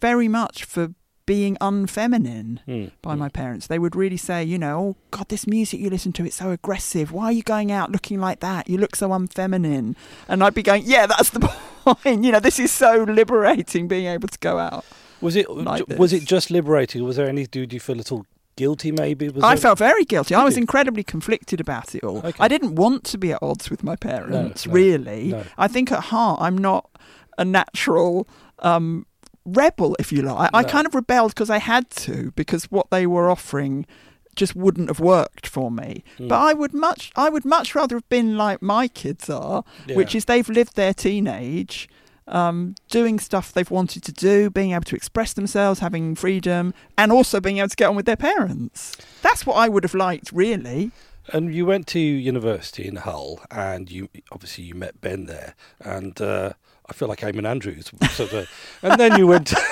very 0.00 0.28
much 0.28 0.64
for 0.64 0.94
being 1.24 1.56
unfeminine 1.60 2.58
Mm. 2.66 2.90
by 3.00 3.14
Mm. 3.14 3.18
my 3.18 3.28
parents. 3.28 3.66
They 3.68 3.78
would 3.78 3.94
really 3.94 4.16
say, 4.16 4.42
you 4.42 4.58
know, 4.58 4.78
oh 4.80 4.96
God, 5.12 5.28
this 5.28 5.46
music 5.46 5.78
you 5.80 5.88
listen 5.90 6.12
to, 6.14 6.24
it's 6.26 6.36
so 6.36 6.50
aggressive. 6.50 7.12
Why 7.12 7.26
are 7.26 7.32
you 7.32 7.42
going 7.44 7.70
out 7.70 7.92
looking 7.92 8.20
like 8.20 8.40
that? 8.40 8.68
You 8.68 8.78
look 8.78 8.96
so 8.96 9.08
unfeminine. 9.10 9.94
And 10.28 10.42
I'd 10.42 10.54
be 10.54 10.62
going, 10.64 10.82
yeah, 10.84 11.06
that's 11.06 11.30
the 11.30 11.40
point. 11.84 12.24
You 12.24 12.32
know, 12.32 12.40
this 12.40 12.58
is 12.58 12.72
so 12.72 13.04
liberating 13.04 13.86
being 13.86 14.06
able 14.06 14.28
to 14.28 14.38
go 14.40 14.58
out. 14.58 14.84
Was 15.20 15.36
it 15.36 15.48
like 15.48 15.84
was 15.98 16.12
it 16.12 16.24
just 16.24 16.50
liberating? 16.50 17.04
Was 17.04 17.14
there 17.16 17.28
any? 17.28 17.46
Did 17.46 17.72
you 17.72 17.78
feel 17.78 18.00
at 18.00 18.10
all 18.10 18.26
guilty? 18.56 18.90
Maybe 18.90 19.28
was 19.28 19.44
I 19.44 19.54
there- 19.54 19.62
felt 19.62 19.78
very 19.78 20.04
guilty. 20.04 20.34
I 20.34 20.42
was 20.42 20.56
incredibly 20.56 21.04
conflicted 21.04 21.60
about 21.60 21.94
it 21.94 22.02
all. 22.02 22.18
Okay. 22.18 22.32
I 22.40 22.48
didn't 22.48 22.74
want 22.74 23.04
to 23.04 23.18
be 23.18 23.30
at 23.32 23.38
odds 23.40 23.70
with 23.70 23.84
my 23.84 23.94
parents, 23.94 24.66
no, 24.66 24.72
really. 24.72 25.28
no. 25.28 25.44
I 25.56 25.68
think 25.68 25.92
at 25.92 26.00
heart, 26.10 26.40
I'm 26.42 26.58
not 26.58 26.90
a 27.38 27.44
natural 27.44 28.28
um, 28.60 29.06
rebel, 29.44 29.96
if 29.98 30.12
you 30.12 30.22
like. 30.22 30.50
I, 30.52 30.58
I 30.58 30.64
kind 30.64 30.86
of 30.86 30.94
rebelled 30.94 31.34
because 31.34 31.50
I 31.50 31.58
had 31.58 31.90
to, 31.90 32.32
because 32.32 32.64
what 32.70 32.90
they 32.90 33.06
were 33.06 33.30
offering 33.30 33.86
just 34.34 34.56
wouldn't 34.56 34.88
have 34.88 35.00
worked 35.00 35.46
for 35.46 35.70
me. 35.70 36.04
Mm. 36.18 36.28
But 36.28 36.38
I 36.40 36.54
would 36.54 36.72
much, 36.72 37.12
I 37.16 37.28
would 37.28 37.44
much 37.44 37.74
rather 37.74 37.96
have 37.96 38.08
been 38.08 38.36
like 38.36 38.62
my 38.62 38.88
kids 38.88 39.28
are, 39.28 39.64
which 39.94 40.14
is 40.14 40.24
they've 40.24 40.48
lived 40.48 40.76
their 40.76 40.94
teenage. 40.94 41.88
Um, 42.28 42.76
doing 42.88 43.18
stuff 43.18 43.52
they've 43.52 43.70
wanted 43.70 44.04
to 44.04 44.12
do, 44.12 44.48
being 44.48 44.70
able 44.70 44.84
to 44.84 44.94
express 44.94 45.32
themselves, 45.32 45.80
having 45.80 46.14
freedom, 46.14 46.72
and 46.96 47.10
also 47.10 47.40
being 47.40 47.58
able 47.58 47.68
to 47.68 47.76
get 47.76 47.88
on 47.88 47.96
with 47.96 48.06
their 48.06 48.16
parents. 48.16 48.96
That's 49.22 49.44
what 49.44 49.54
I 49.54 49.68
would 49.68 49.82
have 49.82 49.92
liked, 49.92 50.30
really. 50.32 50.92
And 51.32 51.52
you 51.52 51.66
went 51.66 51.88
to 51.88 51.98
university 51.98 52.86
in 52.86 52.96
Hull, 52.96 53.40
and 53.50 53.90
you 53.90 54.08
obviously 54.30 54.64
you 54.64 54.76
met 54.76 55.00
Ben 55.00 55.26
there, 55.26 55.56
and 55.80 56.18
uh, 56.20 56.52
I 56.88 56.92
feel 56.92 57.08
like 57.08 57.20
Eamonn 57.20 57.46
Andrews 57.46 57.90
sort 58.10 58.32
of, 58.32 58.48
and 58.82 58.98
then 58.98 59.18
you 59.18 59.26
went. 59.26 59.52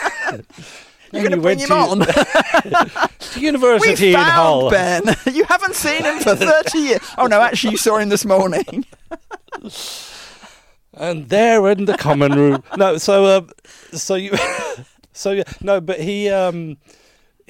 You're 1.12 1.22
going 1.28 1.32
you 1.32 1.36
to 1.38 1.42
bring 1.42 1.58
went 1.58 2.02
him 2.02 2.04
to, 2.04 2.94
on. 2.94 3.08
to 3.18 3.40
university 3.40 4.04
we 4.04 4.08
in 4.10 4.14
found 4.14 4.30
Hull. 4.30 4.70
Ben. 4.70 5.02
You 5.32 5.42
haven't 5.42 5.74
seen 5.74 6.04
him 6.04 6.20
for 6.20 6.36
30 6.36 6.78
years. 6.78 7.00
Oh, 7.18 7.26
no, 7.26 7.40
actually, 7.40 7.72
you 7.72 7.78
saw 7.78 7.98
him 7.98 8.10
this 8.10 8.24
morning. 8.24 8.86
and 10.94 11.28
there 11.28 11.68
in 11.68 11.86
the 11.86 11.96
common 11.96 12.32
room. 12.32 12.62
No, 12.76 12.96
so 12.98 13.24
uh, 13.24 13.40
so 13.92 14.14
you, 14.14 14.38
so 15.12 15.32
yeah, 15.32 15.42
no, 15.60 15.80
but 15.80 15.98
he 15.98 16.28
um, 16.28 16.76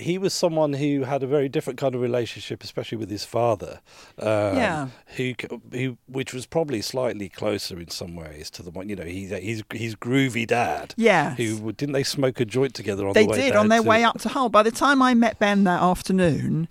he 0.00 0.18
was 0.18 0.32
someone 0.34 0.72
who 0.72 1.02
had 1.04 1.22
a 1.22 1.26
very 1.26 1.48
different 1.48 1.78
kind 1.78 1.94
of 1.94 2.00
relationship, 2.00 2.64
especially 2.64 2.98
with 2.98 3.10
his 3.10 3.24
father. 3.24 3.80
Um, 4.18 4.56
Yeah. 4.56 4.88
Who, 5.16 5.34
who, 5.72 5.98
which 6.08 6.32
was 6.34 6.46
probably 6.46 6.80
slightly 6.82 7.28
closer 7.28 7.78
in 7.78 7.90
some 7.90 8.16
ways 8.16 8.50
to 8.50 8.62
the 8.62 8.70
one 8.70 8.88
you 8.88 8.96
know 8.96 9.04
he's 9.04 9.30
he's 9.30 9.62
he's 9.72 9.94
groovy 9.94 10.46
dad. 10.46 10.94
Yeah. 10.96 11.34
Who 11.36 11.72
didn't 11.72 11.92
they 11.92 12.02
smoke 12.04 12.40
a 12.40 12.44
joint 12.44 12.74
together 12.74 13.06
on 13.06 13.12
They 13.12 13.24
the 13.24 13.30
way 13.30 13.36
They 13.36 13.46
did 13.50 13.56
on 13.56 13.68
their 13.68 13.82
to- 13.82 13.88
way 13.88 14.04
up 14.04 14.18
to 14.22 14.28
Hull. 14.28 14.48
By 14.48 14.62
the 14.62 14.70
time 14.70 15.02
I 15.02 15.14
met 15.14 15.38
Ben 15.38 15.64
that 15.64 15.82
afternoon, 15.82 16.68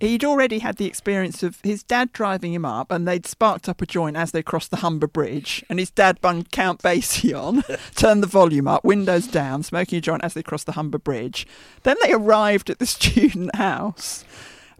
he'd 0.00 0.24
already 0.24 0.58
had 0.58 0.76
the 0.76 0.86
experience 0.86 1.42
of 1.42 1.60
his 1.62 1.82
dad 1.82 2.12
driving 2.12 2.52
him 2.52 2.64
up, 2.64 2.90
and 2.90 3.06
they'd 3.06 3.26
sparked 3.26 3.68
up 3.68 3.80
a 3.80 3.86
joint 3.86 4.16
as 4.16 4.32
they 4.32 4.42
crossed 4.42 4.70
the 4.70 4.78
Humber 4.78 5.06
Bridge, 5.06 5.64
and 5.68 5.78
his 5.78 5.90
dad 5.90 6.20
bunged 6.20 6.50
Count 6.50 6.82
Basie 6.82 7.38
on, 7.40 7.62
turned 7.94 8.22
the 8.22 8.26
volume 8.26 8.66
up, 8.66 8.84
windows 8.84 9.26
down, 9.26 9.62
smoking 9.62 9.98
a 9.98 10.00
joint 10.00 10.24
as 10.24 10.34
they 10.34 10.42
crossed 10.42 10.66
the 10.66 10.72
Humber 10.72 10.98
Bridge. 10.98 11.46
Then 11.82 11.96
they 12.02 12.12
arrived 12.12 12.70
at 12.70 12.78
the 12.78 12.86
student 13.00 13.54
house, 13.54 14.24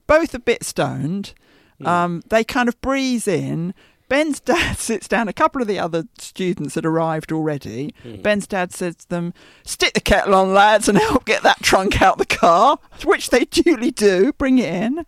both 0.06 0.34
a 0.34 0.40
bit 0.40 0.64
stoned. 0.64 1.34
Um, 1.82 2.22
they 2.28 2.44
kind 2.44 2.68
of 2.68 2.80
breeze 2.80 3.26
in. 3.26 3.74
Ben's 4.10 4.40
dad 4.52 4.76
sits 4.76 5.08
down. 5.08 5.28
A 5.28 5.32
couple 5.32 5.62
of 5.62 5.68
the 5.68 5.78
other 5.78 6.04
students 6.18 6.74
had 6.74 6.84
arrived 6.84 7.32
already. 7.32 7.94
Mm. 8.04 8.22
Ben's 8.22 8.46
dad 8.46 8.72
says 8.74 8.96
to 8.96 9.08
them, 9.08 9.32
Stick 9.64 9.94
the 9.94 10.00
kettle 10.00 10.34
on, 10.34 10.52
lads, 10.52 10.86
and 10.88 10.98
help 11.08 11.24
get 11.24 11.42
that 11.44 11.62
trunk 11.62 12.02
out 12.02 12.18
the 12.18 12.26
car, 12.26 12.78
which 13.04 13.30
they 13.30 13.46
duly 13.46 13.90
do. 13.90 14.32
Bring 14.34 14.58
it 14.58 14.74
in. 14.74 15.06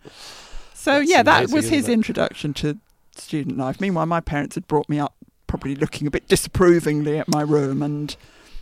So, 0.73 0.99
That's 0.99 1.11
yeah, 1.11 1.21
that 1.21 1.49
was 1.51 1.69
his 1.69 1.87
it? 1.87 1.93
introduction 1.93 2.53
to 2.55 2.79
student 3.15 3.57
life. 3.57 3.79
Meanwhile, 3.79 4.07
my 4.07 4.21
parents 4.21 4.55
had 4.55 4.67
brought 4.67 4.89
me 4.89 4.97
up 4.99 5.13
probably 5.45 5.75
looking 5.75 6.07
a 6.07 6.11
bit 6.11 6.27
disapprovingly 6.27 7.19
at 7.19 7.27
my 7.27 7.41
room 7.43 7.83
and 7.83 8.15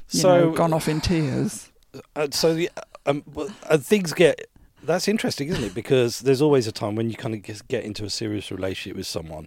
you 0.09 0.19
So- 0.19 0.49
know, 0.49 0.51
gone 0.51 0.73
off 0.73 0.89
in 0.89 0.99
tears. 0.99 1.71
Uh, 2.15 2.27
so 2.31 2.53
the, 2.53 2.69
um, 3.05 3.23
uh, 3.69 3.77
things 3.77 4.11
get. 4.13 4.47
That's 4.83 5.07
interesting, 5.07 5.49
isn't 5.49 5.63
it? 5.63 5.73
Because 5.75 6.21
there's 6.21 6.41
always 6.41 6.65
a 6.67 6.71
time 6.71 6.95
when 6.95 7.09
you 7.09 7.15
kind 7.15 7.35
of 7.35 7.67
get- 7.67 7.83
into 7.83 8.03
a 8.03 8.09
serious 8.09 8.51
relationship 8.51 8.97
with 8.97 9.05
someone. 9.07 9.45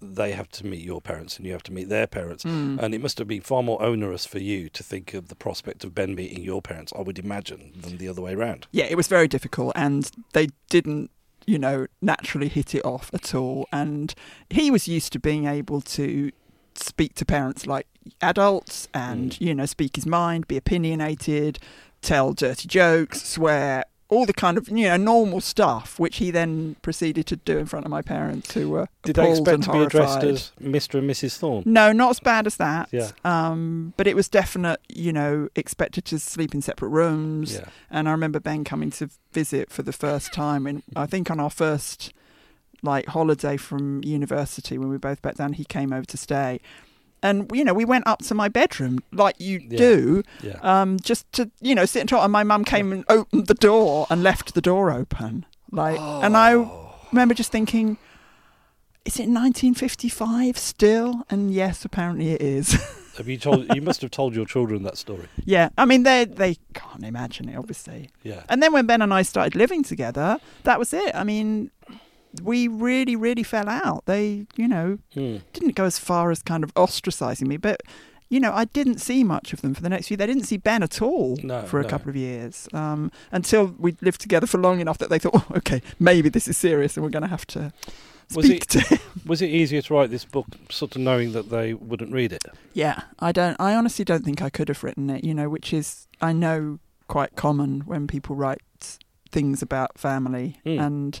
They 0.00 0.32
have 0.32 0.48
to 0.50 0.66
meet 0.66 0.82
your 0.84 1.00
parents, 1.00 1.36
and 1.36 1.46
you 1.46 1.52
have 1.52 1.62
to 1.64 1.72
meet 1.72 1.88
their 1.88 2.06
parents. 2.06 2.44
Mm. 2.44 2.78
And 2.82 2.94
it 2.94 3.00
must 3.00 3.18
have 3.18 3.26
been 3.28 3.40
far 3.40 3.62
more 3.62 3.82
onerous 3.82 4.26
for 4.26 4.38
you 4.38 4.68
to 4.70 4.82
think 4.82 5.12
of 5.14 5.28
the 5.28 5.34
prospect 5.34 5.82
of 5.84 5.94
Ben 5.94 6.14
meeting 6.14 6.42
your 6.42 6.62
parents, 6.62 6.92
I 6.96 7.02
would 7.02 7.18
imagine, 7.18 7.72
than 7.80 7.98
the 7.98 8.08
other 8.08 8.22
way 8.22 8.34
around. 8.34 8.66
yeah, 8.72 8.84
it 8.84 8.96
was 8.96 9.08
very 9.08 9.26
difficult, 9.28 9.72
and 9.74 10.10
they 10.34 10.48
didn't, 10.70 11.10
you 11.46 11.58
know, 11.58 11.86
naturally 12.00 12.48
hit 12.48 12.74
it 12.74 12.84
off 12.84 13.10
at 13.12 13.34
all. 13.34 13.66
And 13.72 14.14
he 14.50 14.70
was 14.70 14.86
used 14.86 15.12
to 15.14 15.18
being 15.18 15.46
able 15.46 15.80
to 15.82 16.30
speak 16.74 17.14
to 17.16 17.24
parents 17.24 17.66
like 17.66 17.86
adults, 18.20 18.88
and 18.94 19.32
Mm. 19.32 19.40
you 19.40 19.54
know, 19.54 19.66
speak 19.66 19.96
his 19.96 20.06
mind, 20.06 20.46
be 20.46 20.56
opinionated, 20.56 21.58
tell 22.02 22.32
dirty 22.32 22.68
jokes, 22.68 23.22
swear. 23.24 23.84
All 24.08 24.24
the 24.24 24.32
kind 24.32 24.56
of 24.56 24.68
you 24.68 24.88
know 24.88 24.96
normal 24.96 25.40
stuff, 25.40 25.98
which 25.98 26.18
he 26.18 26.30
then 26.30 26.76
proceeded 26.82 27.26
to 27.26 27.36
do 27.36 27.58
in 27.58 27.66
front 27.66 27.86
of 27.86 27.90
my 27.90 28.02
parents, 28.02 28.54
who 28.54 28.70
were 28.70 28.88
Did 29.02 29.16
they 29.16 29.30
expect 29.30 29.64
to 29.64 29.72
be 29.72 29.78
addressed 29.80 30.22
as 30.22 30.52
Mr. 30.62 30.98
and 30.98 31.10
Mrs. 31.10 31.38
Thorn? 31.38 31.64
No, 31.66 31.92
not 31.92 32.10
as 32.10 32.20
bad 32.20 32.46
as 32.46 32.56
that. 32.56 32.88
Yeah. 32.92 33.10
Um, 33.24 33.94
but 33.96 34.06
it 34.06 34.14
was 34.14 34.28
definite, 34.28 34.80
you 34.88 35.12
know, 35.12 35.48
expected 35.56 36.04
to 36.06 36.18
sleep 36.18 36.54
in 36.54 36.62
separate 36.62 36.90
rooms. 36.90 37.54
Yeah. 37.54 37.68
And 37.90 38.08
I 38.08 38.12
remember 38.12 38.38
Ben 38.38 38.62
coming 38.62 38.90
to 38.92 39.10
visit 39.32 39.70
for 39.70 39.82
the 39.82 39.92
first 39.92 40.32
time, 40.32 40.66
and 40.66 40.82
I 40.94 41.06
think 41.06 41.30
on 41.30 41.40
our 41.40 41.50
first 41.50 42.12
like 42.82 43.06
holiday 43.06 43.56
from 43.56 44.02
university 44.04 44.78
when 44.78 44.88
we 44.88 44.98
both 44.98 45.20
back 45.22 45.34
down, 45.34 45.54
he 45.54 45.64
came 45.64 45.92
over 45.92 46.06
to 46.06 46.16
stay. 46.16 46.60
And 47.26 47.50
you 47.54 47.64
know, 47.64 47.74
we 47.74 47.84
went 47.84 48.06
up 48.06 48.20
to 48.28 48.34
my 48.34 48.48
bedroom 48.48 48.98
like 49.12 49.36
you 49.38 49.58
Yeah. 49.70 49.78
do, 49.78 50.22
Yeah. 50.42 50.58
um, 50.62 50.98
just 51.00 51.30
to 51.32 51.50
you 51.60 51.74
know 51.74 51.84
sit 51.84 52.00
and 52.00 52.08
talk. 52.08 52.22
And 52.24 52.32
my 52.32 52.44
mum 52.44 52.64
came 52.64 52.92
and 52.92 53.04
opened 53.08 53.46
the 53.48 53.54
door 53.54 54.06
and 54.10 54.22
left 54.22 54.54
the 54.54 54.60
door 54.62 54.90
open, 54.90 55.44
like. 55.70 55.98
And 56.00 56.36
I 56.36 56.54
Oh. 56.54 56.94
remember 57.12 57.34
just 57.34 57.50
thinking, 57.52 57.98
is 59.04 59.18
it 59.20 59.28
1955 59.28 60.58
still? 60.58 61.22
And 61.30 61.52
yes, 61.52 61.84
apparently 61.84 62.30
it 62.32 62.40
is. 62.42 62.72
Have 63.16 63.28
you 63.28 63.38
told? 63.38 63.74
You 63.74 63.80
must 63.80 64.02
have 64.02 64.10
told 64.10 64.34
your 64.36 64.44
children 64.44 64.82
that 64.82 64.98
story. 64.98 65.26
yeah, 65.44 65.70
I 65.78 65.86
mean 65.86 66.02
they 66.02 66.26
they 66.26 66.56
can't 66.74 67.02
imagine 67.04 67.48
it, 67.48 67.56
obviously. 67.56 68.10
Yeah. 68.22 68.42
And 68.50 68.62
then 68.62 68.74
when 68.74 68.84
Ben 68.86 69.00
and 69.00 69.14
I 69.14 69.22
started 69.22 69.54
living 69.56 69.82
together, 69.82 70.38
that 70.64 70.78
was 70.78 70.92
it. 70.92 71.14
I 71.14 71.24
mean, 71.24 71.70
we 72.42 72.68
really, 72.68 73.16
really 73.16 73.42
fell 73.42 73.68
out. 73.68 74.04
They, 74.06 74.46
you 74.56 74.68
know, 74.68 74.98
Hmm. 75.14 75.38
didn't 75.52 75.74
go 75.74 75.84
as 75.84 75.98
far 75.98 76.30
as 76.30 76.42
kind 76.42 76.62
of 76.64 76.72
ostracizing 76.74 77.46
me, 77.46 77.56
but 77.56 77.82
you 78.28 78.40
know, 78.40 78.52
I 78.52 78.64
didn't 78.64 78.98
see 79.00 79.22
much 79.22 79.52
of 79.52 79.60
them 79.62 79.72
for 79.72 79.82
the 79.82 79.88
next 79.88 80.08
few. 80.08 80.16
They 80.16 80.26
didn't 80.26 80.44
see 80.46 80.56
Ben 80.56 80.82
at 80.82 81.00
all 81.00 81.38
No, 81.44 81.62
for 81.62 81.78
a 81.78 81.84
no. 81.84 81.88
couple 81.88 82.08
of 82.10 82.16
years 82.16 82.68
um, 82.72 83.12
until 83.30 83.66
we 83.78 83.94
lived 84.00 84.20
together 84.20 84.48
for 84.48 84.58
long 84.58 84.80
enough 84.80 84.98
that 84.98 85.10
they 85.10 85.20
thought, 85.20 85.34
oh, 85.36 85.46
okay, 85.58 85.80
maybe 86.00 86.28
this 86.28 86.48
is 86.48 86.56
serious 86.56 86.96
and 86.96 87.04
we're 87.04 87.10
going 87.10 87.22
to 87.22 87.28
have 87.28 87.46
to 87.46 87.72
Was 88.34 88.46
speak 88.46 88.64
it- 88.64 88.68
to. 88.70 89.00
Was 89.26 89.42
it 89.42 89.50
easier 89.50 89.80
to 89.82 89.94
write 89.94 90.10
this 90.10 90.24
book, 90.24 90.46
sort 90.70 90.96
of 90.96 91.02
knowing 91.02 91.32
that 91.32 91.50
they 91.50 91.72
wouldn't 91.74 92.12
read 92.12 92.32
it? 92.32 92.42
Yeah, 92.74 93.02
I 93.20 93.30
don't. 93.30 93.56
I 93.60 93.74
honestly 93.76 94.04
don't 94.04 94.24
think 94.24 94.42
I 94.42 94.50
could 94.50 94.68
have 94.68 94.82
written 94.82 95.08
it. 95.08 95.22
You 95.24 95.32
know, 95.32 95.48
which 95.48 95.72
is 95.72 96.08
I 96.20 96.32
know 96.32 96.80
quite 97.06 97.36
common 97.36 97.82
when 97.82 98.06
people 98.08 98.34
write 98.34 98.98
things 99.30 99.62
about 99.62 99.98
family, 99.98 100.58
Mm. 100.66 100.80
and 100.80 101.20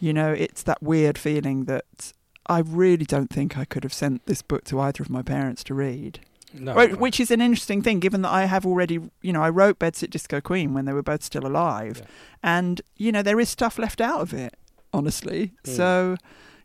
you 0.00 0.12
know, 0.12 0.32
it's 0.32 0.62
that 0.64 0.82
weird 0.82 1.18
feeling 1.18 1.64
that 1.64 2.12
I 2.46 2.60
really 2.60 3.04
don't 3.04 3.30
think 3.30 3.58
I 3.58 3.64
could 3.64 3.84
have 3.84 3.92
sent 3.92 4.24
this 4.26 4.42
book 4.42 4.64
to 4.64 4.80
either 4.80 5.02
of 5.02 5.10
my 5.10 5.22
parents 5.22 5.62
to 5.64 5.74
read. 5.74 6.20
No. 6.54 6.72
Wh- 6.72 6.98
Which 7.00 7.20
is 7.20 7.30
an 7.30 7.40
interesting 7.42 7.82
thing, 7.82 8.00
given 8.00 8.22
that 8.22 8.30
I 8.32 8.46
have 8.46 8.64
already, 8.64 8.98
you 9.20 9.32
know, 9.34 9.42
I 9.42 9.50
wrote 9.50 9.78
Bedsit 9.78 10.10
Disco 10.10 10.40
Queen 10.40 10.72
when 10.72 10.86
they 10.86 10.94
were 10.94 11.02
both 11.02 11.22
still 11.22 11.46
alive, 11.46 11.98
Yeah. 11.98 12.06
and 12.42 12.80
you 12.96 13.12
know, 13.12 13.22
there 13.22 13.38
is 13.38 13.50
stuff 13.50 13.78
left 13.78 14.00
out 14.00 14.20
of 14.22 14.32
it. 14.32 14.54
Honestly, 14.92 15.52
Mm. 15.64 15.76
so 15.76 16.16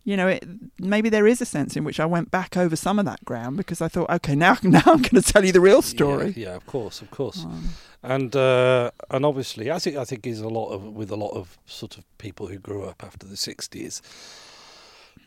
you 0.05 0.17
know, 0.17 0.27
it, 0.27 0.45
maybe 0.79 1.07
there 1.09 1.25
is 1.27 1.41
a 1.41 1.45
sense 1.45 1.77
in 1.77 1.85
which 1.85 1.97
I 1.97 2.05
went 2.05 2.29
back 2.29 2.57
over 2.57 2.75
some 2.75 2.99
of 2.99 3.05
that 3.05 3.23
ground 3.23 3.55
because 3.55 3.81
I 3.81 3.87
thought, 3.87 4.09
okay, 4.09 4.35
now 4.35 4.57
now 4.63 4.81
I'm 4.85 5.01
going 5.01 5.21
to 5.21 5.21
tell 5.21 5.45
you 5.45 5.51
the 5.53 5.61
real 5.61 5.81
story. 5.81 6.33
Yeah, 6.35 6.49
yeah, 6.49 6.55
of 6.55 6.65
course, 6.65 7.01
of 7.01 7.09
course. 7.11 7.43
Um, 7.45 7.69
And 8.03 8.35
uh, 8.35 8.91
and 9.09 9.25
obviously, 9.25 9.71
I 9.71 9.79
think 9.79 9.95
I 9.95 10.03
think 10.03 10.27
is 10.27 10.41
a 10.41 10.49
lot 10.49 10.69
of 10.71 10.83
with 10.83 11.09
a 11.09 11.15
lot 11.15 11.31
of 11.31 11.57
sort 11.65 11.97
of 11.97 12.03
people 12.17 12.47
who 12.47 12.59
grew 12.59 12.83
up 12.83 13.03
after 13.03 13.25
the 13.25 13.37
sixties. 13.37 14.01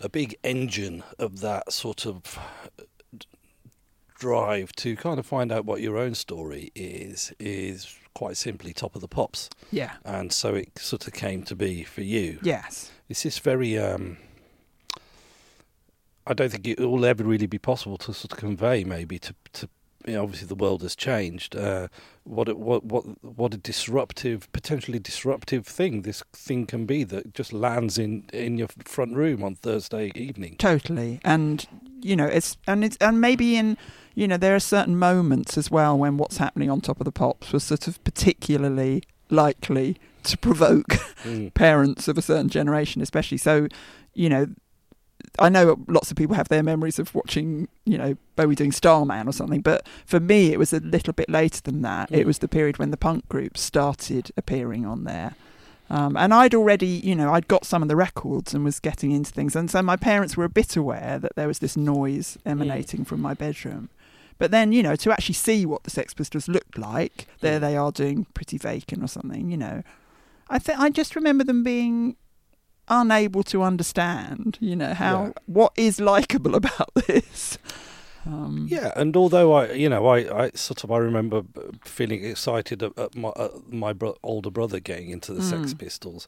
A 0.01 0.11
big 0.11 0.37
engine 0.45 1.03
of 1.19 1.41
that 1.41 1.73
sort 1.73 2.05
of 2.05 2.39
drive 4.19 4.73
to 4.73 4.97
kind 4.97 5.19
of 5.19 5.27
find 5.27 5.53
out 5.53 5.65
what 5.65 5.81
your 5.81 5.97
own 5.97 6.15
story 6.15 6.71
is 6.75 7.33
is 7.39 7.97
quite 8.15 8.37
simply 8.37 8.73
top 8.73 8.95
of 8.95 9.01
the 9.01 9.09
pops, 9.09 9.49
yeah. 9.71 9.93
and 10.05 10.33
so 10.33 10.55
it 10.55 10.79
sort 10.79 11.07
of 11.07 11.13
came 11.13 11.43
to 11.45 11.55
be 11.55 11.83
for 11.83 12.03
you. 12.03 12.39
Yes. 12.43 12.91
It's 13.09 13.23
this 13.23 13.39
very. 13.39 13.79
Um, 13.79 14.19
I 16.27 16.35
don't 16.35 16.51
think 16.51 16.67
it 16.67 16.81
will 16.81 17.07
ever 17.07 17.23
really 17.23 17.47
be 17.47 17.59
possible 17.59 17.97
to 17.99 18.13
sort 18.13 18.33
of 18.33 18.39
convey, 18.39 18.85
maybe 18.85 19.19
to 19.21 19.35
to. 19.55 19.69
You 20.07 20.15
know, 20.15 20.23
obviously, 20.23 20.47
the 20.47 20.55
world 20.55 20.83
has 20.83 20.95
changed. 20.95 21.57
Uh, 21.57 21.89
what 22.27 22.49
it, 22.49 22.59
what 22.59 22.85
what 22.85 23.05
what 23.23 23.55
a 23.55 23.57
disruptive, 23.57 24.51
potentially 24.53 24.99
disruptive 24.99 25.67
thing 25.67 26.03
this 26.03 26.23
thing 26.33 26.67
can 26.67 26.87
be 26.87 27.05
that 27.05 27.35
just 27.35 27.53
lands 27.53 27.99
in 27.99 28.25
in 28.33 28.59
your 28.59 28.69
front 28.85 29.15
room 29.15 29.43
on 29.43 29.55
Thursday 29.55 30.13
evening. 30.15 30.57
Totally. 30.59 31.21
And 31.25 31.67
you 32.01 32.17
know, 32.17 32.27
it's 32.27 32.57
and 32.67 32.85
it's 32.85 32.97
and 32.99 33.21
maybe 33.21 33.57
in 33.57 33.77
you 34.15 34.27
know, 34.27 34.39
there 34.39 34.55
are 34.55 34.61
certain 34.61 34.99
moments 34.99 35.59
as 35.59 35.71
well 35.71 35.97
when 35.97 36.17
what's 36.17 36.39
happening 36.39 36.71
on 36.71 36.81
top 36.81 37.01
of 37.01 37.05
the 37.05 37.13
pops 37.13 37.53
was 37.53 37.65
sort 37.65 37.87
of 37.87 38.03
particularly 38.03 39.03
likely 39.31 39.99
to 40.25 40.37
provoke 40.39 40.89
Mm. 41.25 41.53
parents 41.55 42.09
of 42.09 42.17
a 42.17 42.23
certain 42.23 42.49
generation, 42.49 43.03
especially. 43.03 43.39
So, 43.39 43.69
you 44.15 44.29
know, 44.29 44.47
I 45.39 45.49
know 45.49 45.79
lots 45.89 46.11
of 46.11 46.17
people 46.17 46.35
have 46.37 46.49
their 46.49 46.63
memories 46.63 46.99
of 46.99 47.15
watching, 47.15 47.69
you 47.85 47.99
know, 47.99 48.17
Bowie 48.37 48.55
doing 48.55 48.73
Starman 48.73 49.29
or 49.29 49.33
something, 49.33 49.61
but 49.61 49.87
for 50.07 50.19
me, 50.21 50.53
it 50.53 50.59
was 50.59 50.73
a 50.73 50.81
little 50.81 51.13
bit 51.13 51.29
later 51.29 51.61
than 51.63 51.83
that. 51.83 52.11
It 52.11 52.23
Mm. 52.23 52.27
was 52.27 52.39
the 52.39 52.49
period 52.49 52.79
when 52.79 52.91
the 52.91 52.97
punk 52.97 53.29
groups 53.29 53.61
started 53.61 54.31
appearing 54.37 54.87
on 54.87 55.05
there. 55.05 55.35
Um, 55.89 56.17
and 56.17 56.35
I'd 56.35 56.55
already, 56.55 56.87
you 56.89 57.15
know, 57.15 57.33
I'd 57.35 57.49
got 57.49 57.65
some 57.65 57.81
of 57.83 57.89
the 57.89 57.97
records 57.97 58.55
and 58.55 58.65
was 58.65 58.81
getting 58.81 59.13
into 59.13 59.31
things. 59.31 59.55
And 59.55 59.71
so 59.71 59.83
my 59.83 59.97
parents 59.97 60.37
were 60.37 60.45
a 60.45 60.49
bit 60.49 60.77
aware 60.77 61.19
that 61.21 61.37
there 61.37 61.47
was 61.47 61.61
this 61.61 61.77
noise 61.77 62.39
emanating 62.45 63.05
from 63.05 63.21
my 63.21 63.35
bedroom. 63.35 63.89
But 64.39 64.51
then, 64.51 64.73
you 64.73 64.83
know, 64.83 64.97
to 64.97 65.13
actually 65.13 65.35
see 65.37 65.65
what 65.65 65.85
the 65.85 65.91
Sex 65.91 66.13
Pistols 66.13 66.49
looked 66.49 66.77
like, 66.77 67.27
there 67.41 67.59
Mm. 67.59 67.61
they 67.63 67.77
are 67.77 67.93
doing 67.93 68.27
Pretty 68.35 68.59
Vacant 68.59 69.03
or 69.03 69.07
something, 69.07 69.51
you 69.51 69.57
know. 69.57 69.83
I 70.51 70.59
th- 70.59 70.79
I 70.79 70.91
just 70.91 71.15
remember 71.17 71.45
them 71.45 71.63
being 71.63 72.17
unable 72.89 73.43
to 73.45 73.63
understand, 73.63 74.59
you 74.61 74.77
know, 74.77 74.95
how 74.95 75.25
Yeah. 75.27 75.33
what 75.47 75.73
is 75.77 76.01
likable 76.01 76.55
about 76.55 76.91
this. 77.07 77.59
Um, 78.27 78.67
Yeah, 78.69 78.93
and 78.97 79.17
although 79.17 79.53
I, 79.53 79.73
you 79.73 79.89
know, 79.89 80.07
I, 80.07 80.45
I 80.47 80.51
sort 80.55 80.83
of 80.85 80.91
I 80.91 80.99
remember 80.99 81.43
feeling 81.85 82.25
excited 82.25 82.83
at, 82.83 83.15
my 83.15 83.31
at 83.37 83.73
my 83.73 83.93
bro- 83.93 84.17
older 84.23 84.51
brother 84.51 84.81
getting 84.81 85.11
into 85.11 85.33
the 85.33 85.43
Sex 85.43 85.75
Mm. 85.75 85.79
Pistols. 85.79 86.27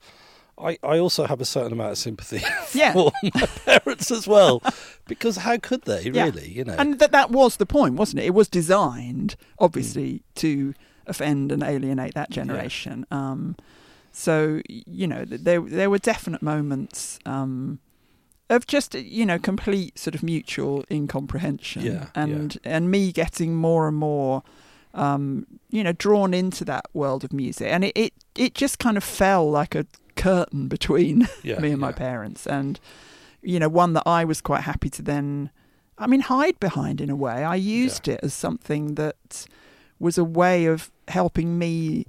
I, 0.60 0.76
I 0.82 0.98
also 0.98 1.26
have 1.26 1.40
a 1.40 1.44
certain 1.44 1.72
amount 1.72 1.92
of 1.92 1.98
sympathy 1.98 2.42
Yeah. 2.74 2.92
for 2.92 3.12
my 3.22 3.46
parents 3.64 4.10
as 4.10 4.26
well, 4.26 4.60
because 5.06 5.36
how 5.38 5.56
could 5.58 5.82
they 5.82 6.02
Yeah. 6.10 6.24
really? 6.26 6.48
You 6.50 6.64
know, 6.64 6.74
And 6.78 6.98
that 6.98 7.12
that 7.12 7.30
was 7.30 7.56
the 7.56 7.66
point, 7.66 7.94
wasn't 7.94 8.20
it? 8.22 8.26
It 8.26 8.34
was 8.34 8.48
designed, 8.48 9.36
Mm. 9.38 9.44
obviously, 9.64 10.22
to 10.36 10.74
offend 11.06 11.50
and 11.52 11.62
alienate 11.62 12.14
that 12.14 12.30
generation. 12.30 13.06
Um, 13.10 13.56
so 14.18 14.60
you 14.66 15.06
know, 15.06 15.24
there 15.24 15.60
there 15.60 15.88
were 15.88 15.98
definite 15.98 16.42
moments 16.42 17.20
um, 17.24 17.78
of 18.50 18.66
just 18.66 18.94
you 18.94 19.24
know 19.24 19.38
complete 19.38 19.96
sort 19.96 20.16
of 20.16 20.22
mutual 20.24 20.84
incomprehension, 20.90 21.82
Yeah, 21.82 22.06
and 22.16 22.58
and 22.64 22.90
me 22.90 23.12
getting 23.12 23.54
more 23.54 23.86
and 23.86 23.96
more. 23.96 24.42
Um, 24.94 25.46
you 25.70 25.84
know, 25.84 25.92
drawn 25.92 26.34
into 26.34 26.64
that 26.64 26.86
world 26.92 27.22
of 27.22 27.32
music, 27.32 27.68
and 27.70 27.84
it, 27.84 27.92
it 27.94 28.12
it 28.34 28.54
just 28.54 28.80
kind 28.80 28.96
of 28.96 29.04
fell 29.04 29.48
like 29.48 29.76
a 29.76 29.86
curtain 30.16 30.66
between 30.66 31.28
Yeah, 31.44 31.60
me 31.60 31.70
and 31.70 31.80
my 31.80 31.92
parents, 31.92 32.46
and 32.46 32.80
you 33.40 33.60
know, 33.60 33.68
one 33.68 33.92
that 33.92 34.02
I 34.04 34.24
was 34.24 34.40
quite 34.40 34.62
happy 34.62 34.90
to 34.90 35.02
then, 35.02 35.50
I 35.96 36.08
mean, 36.08 36.22
hide 36.22 36.58
behind 36.58 37.00
in 37.00 37.10
a 37.10 37.14
way. 37.16 37.44
I 37.44 37.54
used 37.54 38.08
it 38.08 38.18
as 38.24 38.34
something 38.34 38.96
that 38.96 39.46
was 40.00 40.18
a 40.18 40.24
way 40.24 40.66
of 40.66 40.90
helping 41.06 41.56
me. 41.56 42.06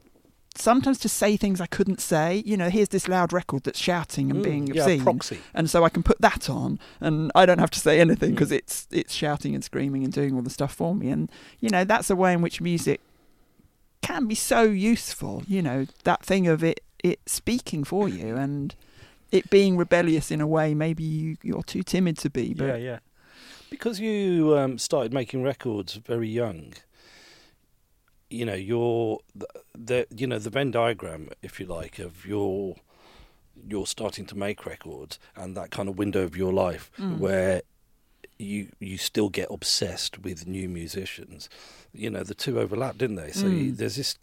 Sometimes 0.60 0.98
to 1.00 1.10
say 1.10 1.38
things 1.38 1.62
I 1.62 1.66
couldn't 1.68 2.02
say. 2.02 2.44
You 2.46 2.58
know, 2.58 2.70
here's 2.70 2.90
this 2.90 3.08
loud 3.08 3.32
record 3.32 3.64
that's 3.64 3.80
shouting 3.80 4.30
and 4.30 4.40
Mm, 4.42 4.44
being 4.44 4.68
yeah, 4.68 4.84
obscene 4.84 5.02
proxy. 5.04 5.40
and 5.54 5.70
so 5.70 5.84
I 5.86 5.90
can 5.90 6.04
put 6.04 6.20
that 6.22 6.50
on, 6.50 6.80
and 7.00 7.32
I 7.34 7.46
don't 7.46 7.60
have 7.60 7.72
to 7.72 7.80
say 7.80 8.00
anything 8.00 8.32
Mm. 8.32 8.36
because 8.36 8.52
it's 8.52 8.88
it's 8.92 9.14
shouting 9.14 9.56
and 9.56 9.64
screaming 9.64 10.04
and 10.04 10.12
doing 10.14 10.36
all 10.36 10.42
the 10.42 10.50
stuff 10.50 10.74
for 10.74 10.94
me. 10.94 11.10
And 11.10 11.32
you 11.60 11.70
know 11.70 11.84
that's 11.86 12.10
a 12.10 12.16
way 12.16 12.34
in 12.34 12.42
which 12.42 12.60
music 12.62 13.00
can 14.02 14.28
be 14.28 14.36
so 14.36 14.64
useful. 14.64 15.44
You 15.48 15.62
know 15.62 15.86
that 16.04 16.24
thing 16.26 16.48
of 16.48 16.64
it 16.64 16.82
it 17.04 17.20
speaking 17.26 17.84
for 17.86 18.10
you 18.10 18.36
and 18.46 18.76
it 19.32 19.50
being 19.50 19.78
rebellious 19.78 20.32
in 20.32 20.42
a 20.42 20.48
way 20.48 20.74
maybe 20.74 21.04
you, 21.04 21.38
you're 21.44 21.64
too 21.64 21.84
timid 21.84 22.18
to 22.20 22.30
be. 22.30 22.54
But 22.54 22.66
Yeah, 22.68 22.76
yeah. 22.76 23.00
Because 23.70 24.00
you 24.00 24.58
um, 24.58 24.78
started 24.80 25.14
making 25.14 25.44
records 25.44 25.94
very 25.94 26.28
young. 26.28 26.74
You 28.30 28.46
know, 28.46 28.54
your 28.54 29.20
the, 29.36 29.48
the 29.78 30.08
you 30.16 30.28
know 30.28 30.40
the 30.40 30.50
Venn 30.50 30.72
diagram, 30.72 31.30
if 31.42 31.60
you 31.60 31.66
like, 31.66 32.00
of 32.00 32.26
your 32.26 32.76
you're 33.68 33.88
starting 33.88 34.26
to 34.26 34.38
make 34.38 34.66
records 34.66 35.20
and 35.36 35.56
that 35.58 35.70
kind 35.70 35.90
of 35.90 35.98
window 35.98 36.24
of 36.24 36.38
your 36.38 36.54
life 36.54 36.90
Mm. 36.98 37.18
where 37.18 37.62
you 38.38 38.70
you 38.80 38.98
still 38.98 39.30
get 39.30 39.48
obsessed 39.52 40.20
with 40.20 40.48
new 40.48 40.70
musicians. 40.70 41.50
You 41.92 42.10
know, 42.10 42.24
the 42.24 42.36
two 42.36 42.60
overlap, 42.60 42.98
didn't 42.98 43.18
they? 43.18 43.32
So 43.32 43.48
you, 43.48 43.72
Mm. 43.74 43.78
there's 43.78 43.96
this 43.98 44.16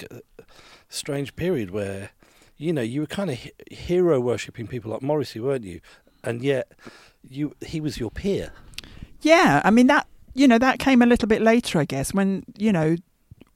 strange 0.89 1.35
period 1.37 1.71
where 1.71 2.11
you 2.57 2.73
know 2.73 2.83
you 2.83 3.01
were 3.01 3.07
kind 3.07 3.31
of 3.31 3.39
hero 3.71 4.21
worshipping 4.21 4.67
people 4.67 4.91
like 4.93 5.03
Morrissey, 5.03 5.41
weren't 5.41 5.65
you? 5.65 5.81
And 6.25 6.43
yet 6.43 6.73
you 7.29 7.55
he 7.67 7.81
was 7.81 7.99
your 7.99 8.11
peer. 8.11 8.53
Yeah, 9.21 9.61
I 9.65 9.71
mean 9.71 9.89
that 9.89 10.07
you 10.35 10.47
know 10.49 10.59
that 10.59 10.79
came 10.79 11.03
a 11.03 11.07
little 11.07 11.29
bit 11.29 11.43
later, 11.43 11.79
I 11.79 11.85
guess, 11.85 12.15
when 12.15 12.45
you 12.57 12.73
know 12.73 12.97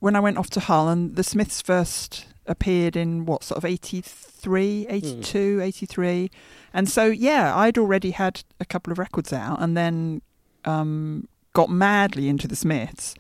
when 0.01 0.17
I 0.17 0.21
went 0.21 0.37
off 0.39 0.51
to 0.51 0.61
Hull 0.61 0.89
and 0.89 1.15
the 1.17 1.23
Smiths 1.25 1.63
first 1.63 2.27
appeared 2.47 2.97
in 2.97 3.25
what 3.27 3.45
sort 3.45 3.59
of 3.59 3.65
83, 3.65 4.87
82, 4.89 5.61
83. 5.63 6.31
And 6.75 6.89
so 6.89 7.05
yeah, 7.07 7.55
I'd 7.57 7.79
already 7.79 8.11
had 8.13 8.43
a 8.59 8.65
couple 8.65 8.91
of 8.93 8.99
records 8.99 9.33
out 9.33 9.61
and 9.63 9.77
then 9.77 10.23
um, 10.65 11.29
got 11.53 11.71
madly 11.71 12.29
into 12.29 12.49
the 12.49 12.57
Smiths. 12.57 13.15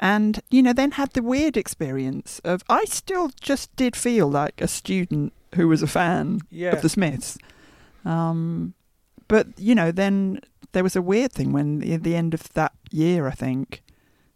And 0.00 0.40
you 0.50 0.62
know, 0.62 0.72
then 0.72 0.92
had 0.92 1.10
the 1.12 1.22
weird 1.22 1.56
experience 1.58 2.40
of 2.44 2.62
I 2.70 2.84
still 2.86 3.30
just 3.40 3.74
did 3.76 3.94
feel 3.96 4.28
like 4.30 4.60
a 4.62 4.68
student 4.68 5.32
who 5.56 5.68
was 5.68 5.82
a 5.82 5.86
fan 5.86 6.40
Yeah. 6.50 6.70
of 6.72 6.80
the 6.82 6.88
Smiths. 6.88 7.36
Um, 8.04 8.72
but 9.28 9.46
you 9.58 9.74
know, 9.74 9.90
then 9.92 10.40
there 10.72 10.82
was 10.82 10.96
a 10.96 11.02
weird 11.02 11.32
thing 11.32 11.52
when 11.52 11.82
at 11.92 12.02
the 12.02 12.14
end 12.16 12.32
of 12.34 12.52
that 12.54 12.72
year, 12.90 13.26
I 13.26 13.32
think, 13.32 13.82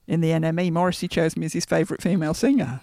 in 0.06 0.20
the 0.20 0.30
NME, 0.30 0.70
Morrissey 0.72 1.08
chose 1.08 1.36
me 1.36 1.46
as 1.46 1.52
his 1.52 1.64
favourite 1.64 2.02
female 2.02 2.34
singer, 2.34 2.80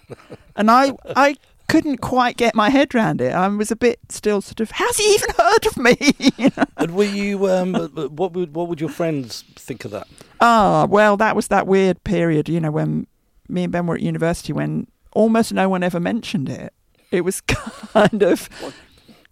and 0.55 0.69
I 0.71 0.93
I 1.15 1.35
couldn't 1.69 1.97
quite 1.97 2.35
get 2.35 2.53
my 2.53 2.69
head 2.69 2.93
round 2.93 3.21
it. 3.21 3.31
I 3.33 3.47
was 3.47 3.71
a 3.71 3.75
bit 3.77 3.99
still 4.09 4.41
sort 4.41 4.59
of, 4.59 4.71
has 4.71 4.97
he 4.97 5.13
even 5.13 5.29
heard 5.37 5.65
of 5.67 5.77
me? 5.77 5.95
You 6.37 6.51
know? 6.57 6.65
And 6.77 6.95
were 6.95 7.03
you? 7.05 7.47
Um, 7.49 7.73
what 8.15 8.33
would 8.33 8.53
what 8.55 8.67
would 8.67 8.81
your 8.81 8.89
friends 8.89 9.43
think 9.55 9.85
of 9.85 9.91
that? 9.91 10.07
Ah, 10.41 10.85
well, 10.89 11.15
that 11.17 11.35
was 11.35 11.47
that 11.49 11.67
weird 11.67 12.03
period, 12.03 12.49
you 12.49 12.59
know, 12.59 12.71
when 12.71 13.07
me 13.47 13.63
and 13.63 13.71
Ben 13.71 13.85
were 13.87 13.95
at 13.95 14.01
university 14.01 14.51
when 14.53 14.87
almost 15.13 15.53
no 15.53 15.69
one 15.69 15.83
ever 15.83 15.99
mentioned 15.99 16.49
it. 16.49 16.73
It 17.11 17.21
was 17.21 17.41
kind 17.41 18.23
of 18.23 18.49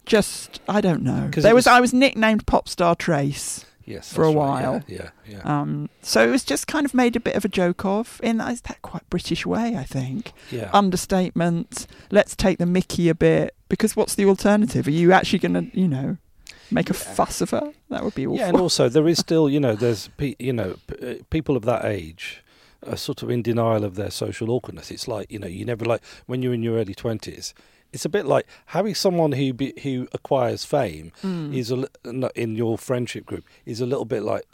just 0.06 0.60
I 0.68 0.80
don't 0.80 1.02
know. 1.02 1.28
There 1.32 1.54
was, 1.54 1.66
was- 1.66 1.66
I 1.66 1.80
was 1.80 1.92
nicknamed 1.92 2.46
Popstar 2.46 2.96
Trace. 2.96 3.64
Yes, 3.84 4.12
For 4.12 4.22
a 4.22 4.26
that's 4.26 4.36
right. 4.36 4.62
while. 4.62 4.82
Yeah, 4.86 5.10
yeah. 5.26 5.36
yeah. 5.44 5.60
Um, 5.60 5.88
so 6.02 6.26
it 6.26 6.30
was 6.30 6.44
just 6.44 6.66
kind 6.66 6.84
of 6.86 6.94
made 6.94 7.16
a 7.16 7.20
bit 7.20 7.34
of 7.34 7.44
a 7.44 7.48
joke 7.48 7.84
of 7.84 8.20
in 8.22 8.36
that, 8.38 8.62
that 8.64 8.82
quite 8.82 9.08
British 9.10 9.44
way, 9.46 9.76
I 9.76 9.84
think. 9.84 10.32
yeah. 10.50 10.70
Understatement. 10.72 11.86
Let's 12.10 12.36
take 12.36 12.58
the 12.58 12.66
Mickey 12.66 13.08
a 13.08 13.14
bit 13.14 13.54
because 13.68 13.96
what's 13.96 14.14
the 14.14 14.26
alternative? 14.26 14.86
Are 14.86 14.90
you 14.92 15.12
actually 15.12 15.38
going 15.40 15.54
to, 15.70 15.78
you 15.80 15.88
know, 15.88 16.18
make 16.70 16.90
a 16.90 16.94
fuss 16.94 17.40
of 17.40 17.50
her? 17.50 17.72
That 17.88 18.04
would 18.04 18.14
be 18.14 18.26
awful. 18.26 18.38
Yeah, 18.38 18.48
and 18.48 18.58
also 18.58 18.88
there 18.88 19.08
is 19.08 19.18
still, 19.26 19.48
you 19.48 19.58
know, 19.60 19.74
there's 19.74 20.08
pe- 20.16 20.36
you 20.38 20.52
know 20.52 20.76
p- 20.86 21.10
uh, 21.10 21.14
people 21.30 21.56
of 21.56 21.64
that 21.64 21.84
age 21.84 22.44
are 22.86 22.96
sort 22.96 23.22
of 23.22 23.30
in 23.30 23.42
denial 23.42 23.84
of 23.84 23.94
their 23.96 24.10
social 24.10 24.50
awkwardness. 24.50 24.90
It's 24.90 25.08
like 25.08 25.30
you 25.32 25.38
know 25.38 25.48
you 25.48 25.64
never 25.64 25.84
like 25.84 26.02
when 26.26 26.42
you're 26.42 26.54
in 26.54 26.62
your 26.62 26.76
early 26.76 26.94
twenties. 26.94 27.54
It's 27.92 28.04
a 28.04 28.08
bit 28.08 28.26
like 28.26 28.46
having 28.66 28.94
someone 28.94 29.32
who 29.32 29.52
be, 29.52 29.72
who 29.82 30.06
acquires 30.12 30.64
fame 30.64 31.12
Mm. 31.22 31.54
is 31.54 31.70
a, 31.72 31.88
in 32.40 32.54
your 32.56 32.78
friendship 32.78 33.26
group 33.26 33.44
is 33.66 33.80
a 33.80 33.86
little 33.86 34.04
bit 34.04 34.22
like 34.22 34.44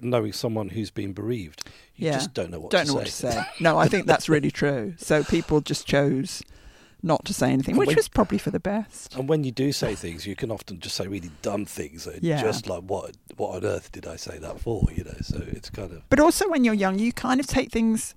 knowing 0.00 0.32
someone 0.32 0.68
who's 0.70 0.90
been 0.90 1.12
bereaved. 1.12 1.64
You 1.96 2.06
Yeah. 2.08 2.12
just 2.14 2.34
don't 2.34 2.50
know 2.50 2.60
what 2.60 2.70
don't 2.70 2.86
to 2.86 2.92
know 2.92 2.92
say. 2.92 2.98
what 2.98 3.06
to 3.06 3.12
say. 3.12 3.44
No, 3.60 3.78
I 3.78 3.88
think 3.88 4.06
that's 4.06 4.28
really 4.28 4.50
true. 4.62 4.94
So 4.98 5.24
people 5.24 5.60
just 5.60 5.86
chose 5.86 6.42
not 7.04 7.24
to 7.24 7.34
say 7.34 7.50
anything, 7.50 7.72
And 7.72 7.78
which 7.80 7.88
when- 7.88 7.96
was 7.96 8.06
probably 8.08 8.38
for 8.38 8.50
the 8.50 8.60
best. 8.60 9.16
And 9.16 9.28
when 9.28 9.42
you 9.42 9.50
do 9.50 9.72
say 9.72 9.94
things, 9.96 10.24
you 10.26 10.36
can 10.36 10.50
often 10.52 10.78
just 10.78 10.94
say 10.94 11.08
really 11.08 11.30
dumb 11.42 11.64
things. 11.66 12.06
Yeah. 12.20 12.40
Just 12.42 12.68
like 12.68 12.82
what 12.82 13.16
what 13.36 13.56
on 13.56 13.64
earth 13.64 13.90
did 13.90 14.06
I 14.06 14.16
say 14.16 14.38
that 14.38 14.60
for? 14.60 14.86
You 14.94 15.04
know. 15.04 15.16
So 15.22 15.42
it's 15.48 15.70
kind 15.70 15.90
of 15.92 16.02
But 16.10 16.20
also 16.20 16.48
when 16.48 16.62
you're 16.64 16.74
young, 16.74 16.98
you 17.00 17.12
kind 17.12 17.40
of 17.40 17.46
take 17.46 17.72
things 17.72 18.14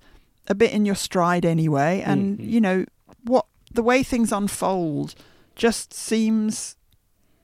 a 0.48 0.54
bit 0.54 0.70
in 0.70 0.84
your 0.86 0.94
stride 0.94 1.44
anyway, 1.44 2.00
and 2.06 2.38
Mhm. 2.38 2.48
you 2.48 2.60
know 2.60 2.84
what 3.24 3.46
the 3.76 3.82
way 3.82 4.02
things 4.02 4.32
unfold 4.32 5.14
just 5.54 5.94
seems 5.94 6.76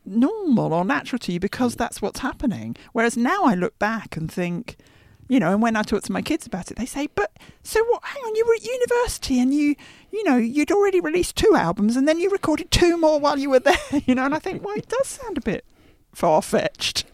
normal 0.05 0.73
or 0.73 0.85
natural 0.85 1.19
to 1.21 1.33
you 1.33 1.39
because 1.41 1.77
that's 1.77 2.03
what's 2.03 2.21
happening. 2.21 2.77
Whereas 2.93 3.17
now 3.17 3.45
I 3.45 3.55
look 3.55 3.79
back 3.79 4.17
and 4.17 4.31
think, 4.31 4.77
you 5.29 5.39
know, 5.39 5.53
and 5.53 5.63
when 5.63 5.77
I 5.77 5.83
talk 5.83 6.03
to 6.05 6.13
my 6.13 6.23
kids 6.23 6.47
about 6.47 6.71
it, 6.71 6.77
they 6.77 6.87
say, 6.87 7.09
"But 7.15 7.31
so 7.63 7.83
what? 7.85 8.03
Hang 8.05 8.23
on, 8.25 8.35
you 8.35 8.45
were 8.47 8.55
at 8.55 8.65
university 8.65 9.39
and 9.41 9.55
you, 9.55 9.77
you 10.11 10.25
know, 10.25 10.37
you'd 10.37 10.73
already 10.73 11.01
released 11.01 11.37
two 11.37 11.55
albums 11.55 11.97
and 11.97 12.07
then 12.09 12.19
you 12.19 12.29
recorded 12.31 12.71
two 12.71 12.97
more 12.97 13.21
while 13.21 13.39
you 13.39 13.51
were 13.51 13.61
there." 13.71 14.03
You 14.07 14.15
know, 14.15 14.25
and 14.25 14.35
I 14.35 14.39
think, 14.39 14.65
well, 14.65 14.77
it 14.77 14.89
does 14.89 15.07
sound 15.07 15.39
a 15.39 15.43
bit 15.43 15.65
far 16.13 16.43
fetched 16.43 17.05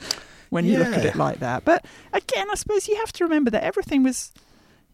when 0.50 0.64
you 0.64 0.78
look 0.78 0.94
at 0.94 1.04
it 1.04 1.14
like 1.16 1.40
that. 1.40 1.64
But 1.64 1.84
again, 2.12 2.48
I 2.50 2.54
suppose 2.54 2.88
you 2.88 2.96
have 2.96 3.12
to 3.12 3.24
remember 3.24 3.50
that 3.50 3.62
everything 3.64 4.02
was. 4.02 4.32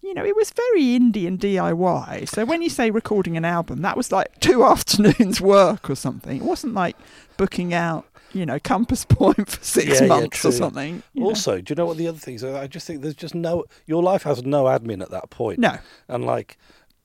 You 0.05 0.13
know, 0.13 0.25
it 0.25 0.37
was 0.37 0.51
very 0.51 0.83
indie 0.83 1.27
and 1.27 1.39
DIY. 1.41 2.29
So 2.29 2.45
when 2.45 2.61
you 2.61 2.69
say 2.69 2.91
recording 2.91 3.37
an 3.39 3.45
album, 3.47 3.81
that 3.83 3.97
was 3.97 4.13
like 4.13 4.39
two 4.41 4.63
afternoons' 4.73 5.41
work 5.41 5.89
or 5.89 5.95
something. 5.95 6.37
It 6.37 6.43
wasn't 6.45 6.75
like 6.75 6.95
booking 7.39 7.73
out, 7.73 8.05
you 8.33 8.45
know, 8.45 8.59
Compass 8.59 9.05
Point 9.09 9.49
for 9.49 9.65
six 9.65 9.87
Yeah, 9.87 10.03
yeah, 10.03 10.07
months 10.09 10.45
or 10.45 10.53
something. 10.53 11.03
you 11.15 11.23
know. 11.23 11.29
Also, 11.29 11.61
do 11.63 11.73
you 11.73 11.77
know 11.77 11.87
what 11.87 11.97
the 11.97 12.07
other 12.07 12.19
things 12.19 12.45
are? 12.45 12.55
I 12.55 12.67
just 12.67 12.87
think 12.87 13.01
there's 13.01 13.15
just 13.15 13.35
no. 13.35 13.65
Your 13.87 14.03
life 14.03 14.25
has 14.25 14.45
no 14.45 14.65
admin 14.65 15.01
at 15.03 15.11
that 15.11 15.31
point. 15.31 15.59
no, 15.59 15.79
And 16.09 16.27
like, 16.27 16.59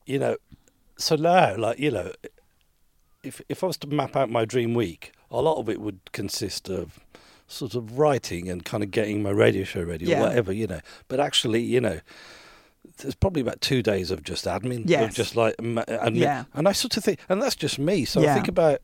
you 0.06 0.20
know, 0.20 0.36
so 0.98 1.16
now, 1.16 1.56
like, 1.56 1.80
you 1.80 1.92
know, 1.92 2.12
if 3.24 3.42
if 3.48 3.64
I 3.64 3.68
was 3.68 3.78
to 3.78 3.88
map 3.88 4.16
out 4.18 4.30
my 4.30 4.44
dream 4.44 4.74
week, 4.74 5.14
a 5.32 5.42
lot 5.42 5.58
of 5.58 5.70
it 5.70 5.80
would 5.80 6.00
consist 6.12 6.70
of 6.70 7.00
sort 7.48 7.76
of 7.76 7.98
writing 7.98 8.50
and 8.50 8.64
kind 8.66 8.84
of 8.84 8.92
getting 8.92 9.24
my 9.24 9.32
radio 9.32 9.64
show 9.64 9.82
ready 9.84 10.06
Yeah. 10.06 10.20
or 10.20 10.28
whatever, 10.28 10.52
you 10.52 10.68
know. 10.68 10.82
But 11.08 11.20
actually, 11.20 11.62
you 11.62 11.82
know, 11.82 12.00
there's 13.00 13.16
probably 13.16 13.42
about 13.42 13.62
two 13.62 13.82
days 13.82 14.12
of 14.12 14.24
just 14.24 14.46
admin, 14.46 14.82
of 15.04 15.14
just 15.14 15.36
like, 15.36 15.56
and 15.60 16.16
Yeah. 16.16 16.46
and 16.54 16.68
I 16.68 16.72
sort 16.72 16.96
of 16.98 17.04
think, 17.04 17.20
and 17.30 17.42
that's 17.42 17.56
just 17.56 17.80
me. 17.80 18.06
So 18.06 18.22
I 18.22 18.34
think 18.34 18.48
about, 18.48 18.82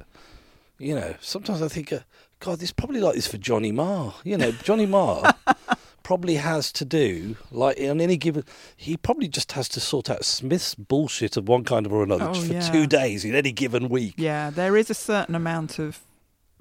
you 0.79 0.95
know, 0.95 1.15
sometimes 1.21 1.61
I 1.61 1.67
think, 1.67 1.93
uh, 1.93 1.99
God, 2.39 2.59
this 2.59 2.71
probably 2.71 2.99
like 2.99 3.15
this 3.15 3.27
for 3.27 3.37
Johnny 3.37 3.71
Marr. 3.71 4.13
You 4.23 4.37
know, 4.37 4.51
Johnny 4.51 4.85
Marr 4.85 5.33
probably 6.03 6.35
has 6.35 6.71
to 6.73 6.85
do 6.85 7.37
like 7.51 7.79
on 7.79 7.99
any 8.01 8.17
given. 8.17 8.43
He 8.75 8.97
probably 8.97 9.27
just 9.27 9.53
has 9.53 9.67
to 9.69 9.79
sort 9.79 10.09
out 10.09 10.23
Smith's 10.25 10.75
bullshit 10.75 11.37
of 11.37 11.47
one 11.47 11.63
kind 11.63 11.87
or 11.87 12.03
another 12.03 12.29
Oh, 12.29 12.33
for 12.33 12.53
yeah. 12.53 12.69
two 12.69 12.87
days 12.87 13.23
in 13.25 13.35
any 13.35 13.51
given 13.51 13.89
week. 13.89 14.15
yeah, 14.17 14.49
there 14.49 14.75
is 14.77 14.89
a 14.89 14.93
certain 14.93 15.33
amount 15.35 15.79
of 15.79 15.99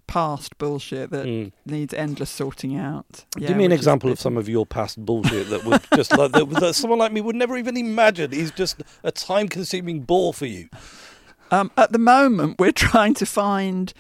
past 0.07 0.57
bullshit 0.59 1.11
that 1.11 1.27
Mm. 1.27 1.53
needs 1.67 1.95
endless 1.95 2.31
sorting 2.31 2.77
out. 2.77 3.25
Yeah, 3.39 3.49
Give 3.49 3.57
me 3.57 3.65
an 3.65 3.73
example 3.73 4.11
of 4.11 4.21
some 4.21 4.37
of 4.37 4.49
your 4.49 4.67
past 4.67 5.05
bullshit 5.05 5.49
that 5.51 5.65
would 5.65 5.81
just 5.95 6.17
like 6.17 6.33
that, 6.33 6.49
that 6.61 6.75
someone 6.75 6.99
like 6.99 7.13
me 7.13 7.21
would 7.21 7.37
never 7.37 7.57
even 7.57 7.77
imagine 7.77 8.33
is 8.33 8.51
just 8.51 8.83
a 9.03 9.11
time-consuming 9.11 10.01
bore 10.03 10.35
for 10.35 10.47
you. 10.47 10.69
Um, 11.51 11.71
at 11.77 11.93
the 11.93 11.99
moment, 11.99 12.59
we're 12.59 12.73
trying 12.73 13.15
to 13.15 13.27
find 13.27 13.93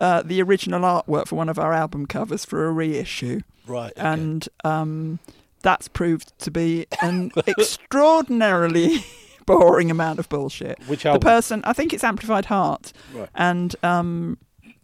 uh, 0.00 0.22
the 0.24 0.40
original 0.42 0.82
artwork 0.82 1.26
for 1.28 1.34
one 1.36 1.48
of 1.48 1.58
our 1.58 1.72
album 1.72 2.06
covers 2.06 2.44
for 2.44 2.66
a 2.66 2.70
reissue, 2.72 3.40
Right. 3.66 3.90
Okay. 3.92 4.00
and 4.00 4.48
um, 4.64 5.18
that's 5.62 5.88
proved 5.88 6.32
to 6.38 6.50
be 6.52 6.86
an 7.02 7.32
extraordinarily 7.48 9.04
boring 9.46 9.90
amount 9.90 10.18
of 10.18 10.28
bullshit. 10.28 10.78
Which 10.86 11.04
album? 11.04 11.20
The 11.20 11.24
person, 11.26 11.60
I 11.64 11.72
think 11.72 11.92
it's 11.92 12.04
Amplified 12.04 12.44
Heart, 12.46 12.92
right. 13.12 13.28
and 13.34 13.74
um, 13.82 14.38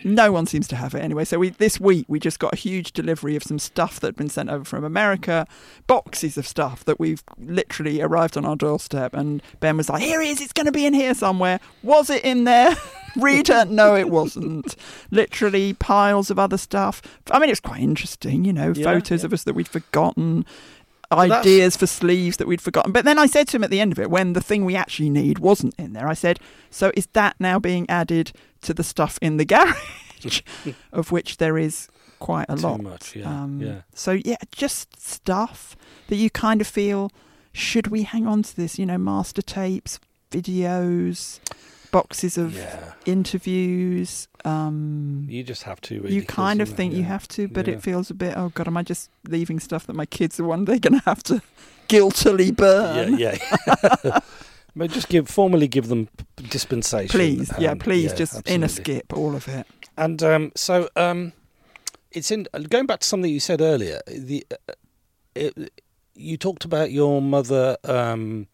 no 0.05 0.31
one 0.31 0.47
seems 0.47 0.69
to 0.69 0.77
have 0.77 0.95
it 0.95 1.01
anyway. 1.01 1.25
So 1.25 1.39
we 1.39 1.49
this 1.51 1.81
week 1.81 2.05
we 2.09 2.21
just 2.21 2.39
got 2.39 2.53
a 2.53 2.57
huge 2.57 2.93
delivery 2.93 3.35
of 3.37 3.43
some 3.43 3.59
stuff 3.59 3.99
that 4.01 4.09
had 4.09 4.17
been 4.17 4.29
sent 4.29 4.51
over 4.51 4.65
from 4.65 4.85
America, 4.85 5.47
boxes 5.87 6.37
of 6.37 6.47
stuff 6.47 6.85
that 6.85 7.01
we've 7.01 7.23
literally 7.39 8.01
arrived 8.01 8.37
on 8.37 8.45
our 8.45 8.57
doorstep. 8.57 9.15
And 9.15 9.43
Ben 9.61 9.77
was 9.77 9.89
like, 9.89 10.03
"Here 10.03 10.21
it 10.21 10.29
is. 10.29 10.41
It's 10.41 10.53
going 10.53 10.67
to 10.67 10.73
be 10.73 10.87
in 10.87 10.95
here 10.95 11.15
somewhere." 11.15 11.59
Was 11.83 12.11
it 12.11 12.23
in 12.25 12.45
there? 12.45 12.77
Reader, 13.17 13.65
no, 13.67 13.95
it 13.95 14.11
wasn't. 14.11 14.75
Literally 15.13 15.73
piles 15.73 16.31
of 16.31 16.39
other 16.39 16.59
stuff. 16.59 17.01
I 17.31 17.39
mean, 17.39 17.49
it 17.49 17.53
was 17.53 17.61
quite 17.61 17.81
interesting, 17.81 18.45
you 18.45 18.53
know, 18.53 18.73
Yeah, 18.75 18.85
photos 18.85 19.23
yeah. 19.23 19.27
of 19.27 19.33
us 19.33 19.45
that 19.45 19.55
we'd 19.55 19.69
forgotten, 19.69 20.45
ideas 21.13 21.77
for 21.77 21.87
sleeves 21.87 22.37
that 22.39 22.47
we'd 22.49 22.61
forgotten. 22.61 22.93
But 22.93 23.05
then 23.05 23.19
I 23.19 23.27
said 23.27 23.49
to 23.49 23.57
him 23.57 23.65
at 23.65 23.71
the 23.71 23.81
end 23.81 23.93
of 23.93 23.99
it, 23.99 24.11
when 24.11 24.33
the 24.33 24.41
thing 24.41 24.65
we 24.65 24.77
actually 24.77 25.11
need 25.11 25.39
wasn't 25.39 25.75
in 25.79 25.93
there, 25.93 26.09
I 26.09 26.15
said, 26.15 26.39
So 26.71 26.91
is 26.95 27.07
that 27.13 27.37
now 27.39 27.59
being 27.59 27.89
added 27.89 28.33
to 28.63 28.75
the 28.75 28.85
stuff 28.85 29.19
in 29.23 29.37
the 29.37 29.45
garage? 29.45 30.43
of 30.93 31.13
which 31.13 31.37
there 31.37 31.59
is 31.59 31.89
quite 32.19 32.47
a 32.49 32.57
Too 32.57 32.63
lot. 32.63 32.83
much, 32.83 33.15
yeah, 33.17 33.29
Um, 33.43 33.61
yeah. 33.61 33.83
So 33.95 34.13
yeah, 34.25 34.37
just 34.53 35.01
stuff 35.01 35.77
that 36.09 36.17
you 36.17 36.31
kind 36.31 36.61
of 36.61 36.67
feel. 36.67 37.11
Should 37.53 37.89
we 37.89 38.03
hang 38.03 38.27
on 38.27 38.43
to 38.43 38.57
this? 38.57 38.79
You 38.79 38.87
know, 38.87 38.99
master 38.99 39.43
tapes, 39.43 40.01
videos, 40.31 41.39
boxes 41.95 42.37
of 42.37 42.57
yeah. 42.57 42.93
interviews. 43.07 44.27
Um, 44.45 45.27
You 45.31 45.45
just 45.45 45.63
have 45.63 45.81
to. 45.83 46.01
Really, 46.01 46.17
you 46.17 46.23
kind 46.23 46.61
of 46.61 46.69
think 46.69 46.93
you 46.93 47.05
have 47.05 47.29
to, 47.29 47.47
but 47.47 47.69
Yeah. 47.69 47.75
it 47.75 47.83
feels 47.83 48.11
a 48.11 48.15
bit. 48.15 48.37
Oh 48.37 48.49
God, 48.49 48.67
am 48.67 48.77
I 48.77 48.83
just 48.83 49.11
leaving 49.29 49.61
stuff 49.61 49.87
that 49.87 49.95
my 49.95 50.07
kids 50.07 50.41
are 50.41 50.45
one 50.45 50.65
day 50.65 50.79
going 50.81 50.99
to 51.01 51.05
have 51.07 51.23
to 51.25 51.41
guiltily 51.89 52.51
burn? 52.51 53.17
Yeah, 53.17 53.39
yeah. 54.05 54.19
but 54.77 54.91
just 54.91 55.09
give 55.09 55.29
formally 55.29 55.69
give 55.69 55.87
them 55.87 56.09
dispensation. 56.51 57.17
Please, 57.19 57.53
yeah, 57.61 57.73
um, 57.73 57.79
please, 57.79 58.11
yeah, 58.11 58.17
just 58.17 58.49
in 58.49 58.65
a 58.65 58.69
skip, 58.69 59.13
all 59.17 59.37
of 59.37 59.47
it. 59.47 59.65
And 59.97 60.21
um, 60.23 60.53
so 60.57 60.89
um, 60.97 61.33
it's 62.11 62.33
in 62.33 62.49
going 62.69 62.87
back 62.87 63.01
to 63.01 63.07
something 63.07 63.31
you 63.31 63.41
said 63.41 63.61
earlier. 63.61 64.01
The 64.09 64.45
uh, 64.51 64.73
it, 65.37 65.73
you 66.17 66.37
talked 66.37 66.65
about 66.65 66.91
your 66.91 67.23
mother, 67.23 67.77
um, 67.85 68.49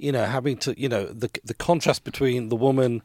you 0.00 0.12
know, 0.12 0.24
having 0.24 0.56
to, 0.58 0.80
you 0.80 0.88
know, 0.88 1.06
the 1.06 1.28
the 1.44 1.54
contrast 1.54 2.04
between 2.04 2.48
the 2.48 2.56
woman 2.56 3.02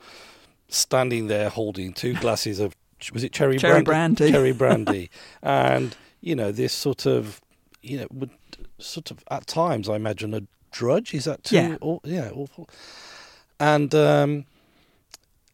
standing 0.70 1.28
there 1.28 1.50
holding 1.50 1.94
two 1.94 2.14
glasses 2.24 2.60
of 2.60 2.76
was 3.14 3.24
it 3.24 3.32
cherry, 3.34 3.58
Cherry 3.58 3.84
brandy, 3.84 4.16
brandy. 4.16 4.32
cherry 4.32 4.52
brandy, 4.54 5.10
and 5.44 5.96
you 6.22 6.36
know 6.36 6.52
this 6.52 6.74
sort 6.74 7.06
of, 7.06 7.42
you 7.82 7.98
know, 8.00 8.08
would 8.12 8.32
sort 8.80 9.12
of 9.12 9.24
at 9.30 9.46
times 9.48 9.90
I 9.90 9.96
imagine 9.96 10.34
a 10.34 10.42
drudge. 10.72 11.14
Is 11.14 11.26
that 11.26 11.44
too? 11.44 11.56
Yeah. 11.56 11.78
Aw- 11.82 12.00
yeah, 12.04 12.30
awful. 12.34 12.70
And 13.60 13.94
um, 13.94 14.46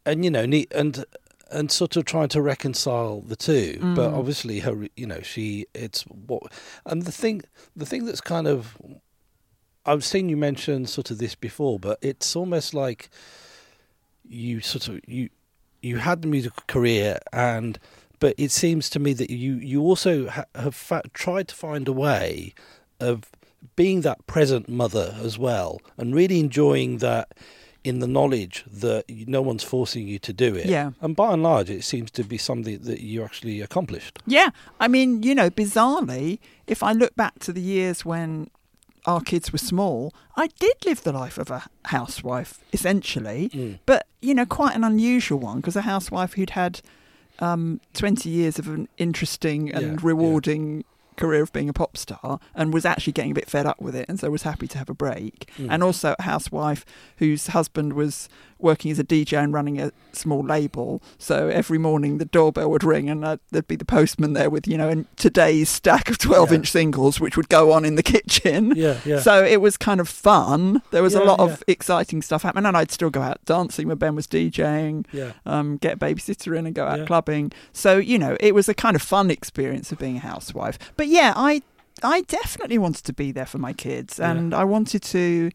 and 0.05 0.23
you 0.23 0.31
know, 0.31 0.43
and 0.73 1.05
and 1.51 1.69
sort 1.71 1.97
of 1.97 2.05
trying 2.05 2.29
to 2.29 2.41
reconcile 2.41 3.21
the 3.21 3.35
two. 3.35 3.77
But 3.95 4.11
Mm. 4.11 4.17
obviously, 4.17 4.59
her, 4.59 4.87
you 4.95 5.05
know, 5.05 5.21
she 5.21 5.65
it's 5.73 6.03
what, 6.03 6.43
and 6.85 7.03
the 7.03 7.11
thing, 7.11 7.41
the 7.75 7.85
thing 7.85 8.05
that's 8.05 8.21
kind 8.21 8.47
of, 8.47 8.77
I've 9.85 10.03
seen 10.03 10.29
you 10.29 10.37
mention 10.37 10.85
sort 10.85 11.11
of 11.11 11.17
this 11.17 11.35
before, 11.35 11.79
but 11.79 11.97
it's 12.01 12.35
almost 12.35 12.73
like 12.73 13.09
you 14.27 14.61
sort 14.61 14.87
of 14.87 15.01
you 15.07 15.29
you 15.81 15.97
had 15.97 16.21
the 16.21 16.27
musical 16.27 16.63
career 16.67 17.19
and. 17.33 17.79
But 18.19 18.35
it 18.37 18.51
seems 18.51 18.87
to 18.91 18.99
me 18.99 19.13
that 19.13 19.31
you, 19.31 19.55
you 19.55 19.81
also 19.81 20.29
ha- 20.29 20.45
have 20.53 20.75
fa- 20.75 21.01
tried 21.11 21.47
to 21.47 21.55
find 21.55 21.87
a 21.87 21.91
way 21.91 22.53
of 22.99 23.23
being 23.75 24.01
that 24.01 24.27
present 24.27 24.69
mother 24.69 25.15
as 25.23 25.39
well, 25.39 25.81
and 25.97 26.13
really 26.13 26.39
enjoying 26.39 26.99
that 26.99 27.33
in 27.83 27.97
the 27.97 28.05
knowledge 28.05 28.63
that 28.71 29.05
no 29.09 29.41
one's 29.41 29.63
forcing 29.63 30.07
you 30.07 30.19
to 30.19 30.31
do 30.33 30.53
it. 30.53 30.67
Yeah. 30.67 30.91
And 31.01 31.15
by 31.15 31.33
and 31.33 31.41
large, 31.41 31.71
it 31.71 31.83
seems 31.83 32.11
to 32.11 32.23
be 32.23 32.37
something 32.37 32.77
that 32.83 33.01
you 33.01 33.23
actually 33.23 33.59
accomplished. 33.59 34.19
Yeah, 34.27 34.51
I 34.79 34.87
mean, 34.87 35.23
you 35.23 35.33
know, 35.33 35.49
bizarrely, 35.49 36.37
if 36.67 36.83
I 36.83 36.91
look 36.91 37.15
back 37.15 37.39
to 37.39 37.51
the 37.51 37.61
years 37.61 38.05
when 38.05 38.51
our 39.05 39.21
kids 39.21 39.51
were 39.51 39.57
small, 39.57 40.13
I 40.37 40.47
did 40.59 40.75
live 40.85 41.03
the 41.03 41.11
life 41.11 41.37
of 41.37 41.49
a 41.49 41.63
housewife, 41.85 42.59
essentially, 42.73 43.49
Mm. 43.53 43.79
but, 43.85 44.07
you 44.21 44.33
know, 44.33 44.45
quite 44.45 44.75
an 44.75 44.83
unusual 44.83 45.39
one 45.39 45.57
because 45.57 45.75
a 45.75 45.81
housewife 45.81 46.33
who'd 46.33 46.51
had 46.51 46.81
um, 47.39 47.81
20 47.93 48.29
years 48.29 48.59
of 48.59 48.67
an 48.67 48.87
interesting 48.99 49.67
Yeah, 49.67 49.79
yeah. 49.79 49.87
and 49.87 50.03
rewarding 50.03 50.83
career 51.17 51.41
of 51.43 51.51
being 51.53 51.69
a 51.69 51.73
pop 51.73 51.97
star 51.97 52.39
and 52.55 52.73
was 52.73 52.85
actually 52.85 53.13
getting 53.13 53.31
a 53.31 53.33
bit 53.35 53.49
fed 53.49 53.65
up 53.65 53.79
with 53.81 53.95
it 53.95 54.05
and 54.07 54.19
so 54.19 54.29
was 54.29 54.43
happy 54.43 54.67
to 54.67 54.77
have 54.77 54.89
a 54.89 54.93
break. 54.93 55.49
Mm. 55.57 55.67
And 55.71 55.83
also 55.83 56.15
a 56.19 56.21
housewife 56.23 56.85
whose 57.17 57.47
husband 57.47 57.93
was 57.93 58.29
working 58.61 58.91
as 58.91 58.99
a 58.99 59.03
DJ 59.03 59.37
and 59.43 59.53
running 59.53 59.79
a 59.81 59.91
small 60.13 60.43
label. 60.43 61.01
So 61.17 61.47
every 61.49 61.77
morning 61.77 62.17
the 62.17 62.25
doorbell 62.25 62.69
would 62.71 62.83
ring 62.83 63.09
and 63.09 63.23
uh, 63.25 63.37
there'd 63.51 63.67
be 63.67 63.75
the 63.75 63.85
postman 63.85 64.33
there 64.33 64.49
with, 64.49 64.67
you 64.67 64.77
know, 64.77 64.89
and 64.89 65.05
today's 65.17 65.69
stack 65.69 66.09
of 66.09 66.17
12 66.17 66.49
Yeah. 66.51 66.55
inch 66.57 66.71
singles, 66.71 67.19
which 67.19 67.37
would 67.37 67.49
go 67.49 67.71
on 67.71 67.85
in 67.85 67.95
the 67.95 68.03
kitchen. 68.15 68.73
Yeah, 68.75 68.99
yeah. 69.05 69.19
So 69.19 69.43
it 69.43 69.61
was 69.61 69.77
kind 69.77 69.99
of 69.99 70.07
fun. 70.09 70.81
There 70.91 71.03
was 71.03 71.15
a 71.15 71.23
lot 71.23 71.39
yeah. 71.39 71.45
of 71.53 71.63
exciting 71.67 72.21
stuff 72.21 72.43
happening, 72.43 72.65
and 72.65 72.77
I'd 72.77 72.91
still 72.91 73.09
go 73.09 73.21
out 73.21 73.43
dancing 73.45 73.87
when 73.87 73.97
Ben 73.97 74.15
was 74.15 74.27
DJing, 74.27 75.05
yeah. 75.11 75.31
um, 75.45 75.77
get 75.77 75.93
a 75.93 75.97
babysitter 75.97 76.57
in, 76.57 76.65
and 76.65 76.75
go 76.75 76.85
out 76.85 76.99
Yeah. 76.99 77.05
clubbing. 77.05 77.51
So 77.73 77.97
you 77.97 78.17
know, 78.19 78.37
it 78.39 78.53
was 78.53 78.67
a 78.69 78.73
kind 78.73 78.95
of 78.95 79.01
fun 79.01 79.31
experience 79.31 79.91
of 79.91 79.97
being 79.99 80.17
a 80.17 80.19
housewife. 80.19 80.77
But 80.97 81.07
yeah, 81.07 81.33
I 81.35 81.61
I 82.03 82.21
definitely 82.21 82.77
wanted 82.77 83.03
to 83.05 83.13
be 83.13 83.31
there 83.31 83.45
for 83.45 83.57
my 83.57 83.73
kids, 83.73 84.17
Yeah. 84.19 84.31
and 84.31 84.53
I 84.53 84.63
wanted 84.63 85.01
to. 85.03 85.51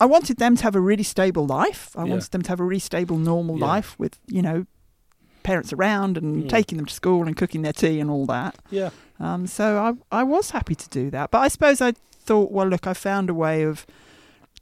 I 0.00 0.06
wanted 0.06 0.36
them 0.38 0.56
to 0.56 0.62
have 0.62 0.76
a 0.76 0.80
really 0.80 1.02
stable 1.02 1.46
life. 1.46 1.90
I 1.96 2.04
Yeah. 2.04 2.10
wanted 2.10 2.30
them 2.30 2.42
to 2.42 2.48
have 2.50 2.60
a 2.60 2.64
really 2.64 2.78
stable, 2.80 3.18
normal 3.18 3.58
Yeah. 3.58 3.66
life 3.66 3.98
with, 3.98 4.18
you 4.26 4.42
know, 4.42 4.66
parents 5.42 5.72
around 5.72 6.16
and 6.18 6.44
Mm. 6.44 6.48
taking 6.48 6.76
them 6.76 6.86
to 6.86 6.94
school 6.94 7.26
and 7.26 7.36
cooking 7.36 7.62
their 7.62 7.72
tea 7.72 8.00
and 8.00 8.10
all 8.10 8.26
that. 8.26 8.56
Yeah. 8.70 8.90
Um, 9.18 9.46
so 9.46 9.96
I, 10.12 10.20
I 10.20 10.22
was 10.22 10.50
happy 10.50 10.74
to 10.74 10.88
do 10.88 11.10
that. 11.10 11.30
But 11.30 11.38
I 11.38 11.48
suppose 11.48 11.80
I 11.80 11.92
thought, 12.24 12.52
well, 12.52 12.66
look, 12.68 12.86
I 12.86 12.92
found 12.94 13.30
a 13.30 13.34
way 13.34 13.62
of 13.62 13.86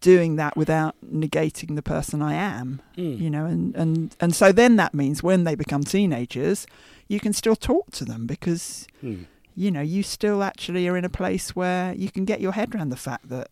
doing 0.01 0.37
that 0.37 0.57
without 0.57 0.95
negating 1.05 1.75
the 1.75 1.83
person 1.83 2.23
I 2.23 2.35
am, 2.35 2.81
Mm. 2.97 3.19
you 3.21 3.31
know, 3.31 3.47
and, 3.47 3.75
and, 3.75 4.15
and 4.21 4.35
so 4.35 4.53
then 4.53 4.77
that 4.77 4.95
means 4.95 5.23
when 5.23 5.45
they 5.45 5.55
become 5.55 5.83
teenagers, 5.85 6.67
you 7.09 7.19
can 7.19 7.33
still 7.33 7.57
talk 7.57 7.91
to 7.93 8.05
them 8.05 8.27
because, 8.27 8.87
Mm. 9.03 9.25
you 9.55 9.71
know, 9.71 9.81
you 9.81 10.03
still 10.03 10.43
actually 10.43 10.87
are 10.87 10.97
in 10.97 11.05
a 11.05 11.09
place 11.09 11.57
where 11.57 11.95
you 11.95 12.11
can 12.11 12.25
get 12.25 12.41
your 12.41 12.53
head 12.53 12.75
around 12.75 12.91
the 12.91 12.97
fact 12.97 13.29
that 13.31 13.49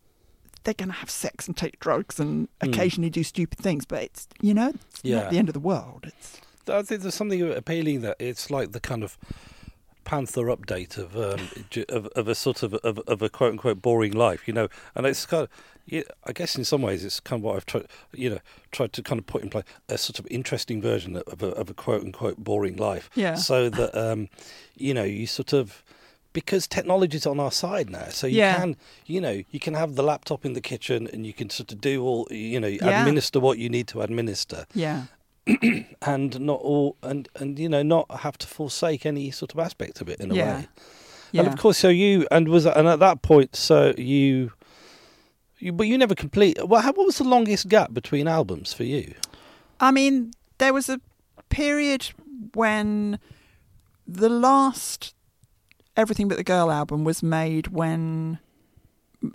they're 0.65 0.73
going 0.73 0.89
to 0.89 0.95
have 0.95 1.09
sex 1.09 1.47
and 1.47 1.55
take 1.55 1.79
drugs 1.79 2.19
and 2.19 2.47
Mm. 2.61 2.69
occasionally 2.73 3.09
do 3.09 3.23
stupid 3.23 3.57
things, 3.59 3.85
but 3.85 4.03
it's, 4.03 4.27
you 4.41 4.53
know, 4.53 4.73
it's 4.89 4.99
Yeah. 5.03 5.21
not 5.21 5.31
the 5.31 5.37
end 5.39 5.47
of 5.49 5.53
the 5.53 5.59
world. 5.61 6.05
It's, 6.07 6.41
I 6.67 6.81
think 6.81 7.01
there's 7.01 7.15
something 7.15 7.41
appealing 7.53 8.01
that 8.01 8.17
it's 8.19 8.49
like 8.51 8.71
the 8.73 8.79
kind 8.79 9.03
of 9.03 9.17
Panther 10.03 10.43
update 10.55 10.99
of 10.99 11.15
um, 11.17 11.49
of, 11.89 12.05
of 12.15 12.27
a 12.27 12.35
sort 12.35 12.61
of, 12.61 12.75
of 12.75 12.99
of 13.07 13.23
a 13.23 13.29
quote 13.29 13.53
unquote 13.53 13.81
boring 13.81 14.11
life, 14.11 14.47
you 14.47 14.53
know. 14.53 14.67
And 14.93 15.07
it's 15.07 15.25
kind 15.25 15.43
of, 15.43 15.49
yeah, 15.87 16.03
I 16.23 16.31
guess 16.31 16.55
in 16.55 16.63
some 16.63 16.83
ways 16.83 17.03
it's 17.03 17.19
kind 17.19 17.39
of 17.39 17.43
what 17.43 17.55
I've 17.55 17.65
tried, 17.65 17.87
you 18.13 18.29
know, 18.29 18.39
tried 18.71 18.93
to 18.93 19.01
kind 19.01 19.17
of 19.17 19.25
put 19.25 19.41
in 19.41 19.49
place 19.49 19.63
a 19.89 19.97
sort 19.97 20.19
of 20.19 20.27
interesting 20.29 20.79
version 20.79 21.15
of 21.15 21.41
a, 21.41 21.47
of 21.47 21.71
a 21.71 21.73
quote 21.73 22.03
unquote 22.03 22.37
boring 22.37 22.75
life, 22.75 23.09
yeah. 23.15 23.33
so 23.33 23.67
that 23.67 23.95
um, 23.95 24.29
you 24.77 24.93
know 24.93 25.03
you 25.03 25.25
sort 25.25 25.53
of 25.53 25.83
because 26.39 26.67
technology's 26.67 27.25
on 27.25 27.39
our 27.39 27.51
side 27.63 27.87
now, 27.89 28.07
so 28.19 28.27
you 28.27 28.37
Yeah. 28.43 28.57
can 28.59 28.69
you 29.13 29.19
know 29.25 29.35
you 29.53 29.59
can 29.65 29.73
have 29.81 29.95
the 29.95 30.03
laptop 30.11 30.45
in 30.45 30.53
the 30.53 30.61
kitchen 30.71 30.99
and 31.11 31.25
you 31.25 31.33
can 31.39 31.49
sort 31.49 31.71
of 31.73 31.77
do 31.81 31.95
all 32.07 32.27
you 32.29 32.59
know 32.63 32.67
Yeah. 32.67 32.89
administer 32.99 33.39
what 33.47 33.57
you 33.57 33.69
need 33.77 33.87
to 33.93 34.01
administer 34.07 34.65
yeah. 34.75 34.99
and 36.13 36.39
not 36.39 36.59
all 36.71 36.95
and 37.01 37.27
and 37.39 37.57
you 37.63 37.69
know 37.69 37.83
not 37.83 38.05
have 38.25 38.37
to 38.43 38.47
forsake 38.47 39.05
any 39.05 39.31
sort 39.31 39.51
of 39.53 39.59
aspect 39.67 40.01
of 40.01 40.09
it 40.09 40.19
in 40.19 40.31
a 40.31 40.35
Yeah. 40.35 40.45
way. 40.57 40.67
Yeah. 41.31 41.41
And 41.41 41.47
of 41.53 41.57
course, 41.59 41.77
so 41.77 41.89
you 41.89 42.27
and 42.31 42.47
was 42.47 42.65
and 42.65 42.87
at 42.87 42.99
that 42.99 43.17
point, 43.21 43.55
so 43.55 43.93
you, 43.97 44.51
you 45.59 45.71
but 45.73 45.85
you 45.87 45.97
never 45.97 46.15
complete. 46.15 46.55
Well, 46.69 46.81
how, 46.81 46.93
what 46.93 47.05
was 47.05 47.17
the 47.17 47.23
longest 47.35 47.67
gap 47.67 47.93
between 47.93 48.27
albums 48.27 48.73
for 48.73 48.83
you? 48.85 49.05
I 49.79 49.91
mean, 49.91 50.31
there 50.59 50.73
was 50.73 50.87
a 50.89 50.99
period 51.49 52.01
when 52.53 53.19
the 54.07 54.29
last 54.29 55.13
Everything 55.97 56.27
But 56.27 56.37
the 56.37 56.43
Girl 56.43 56.71
album 56.71 57.03
was 57.03 57.23
made 57.23 57.67
when 57.67 58.39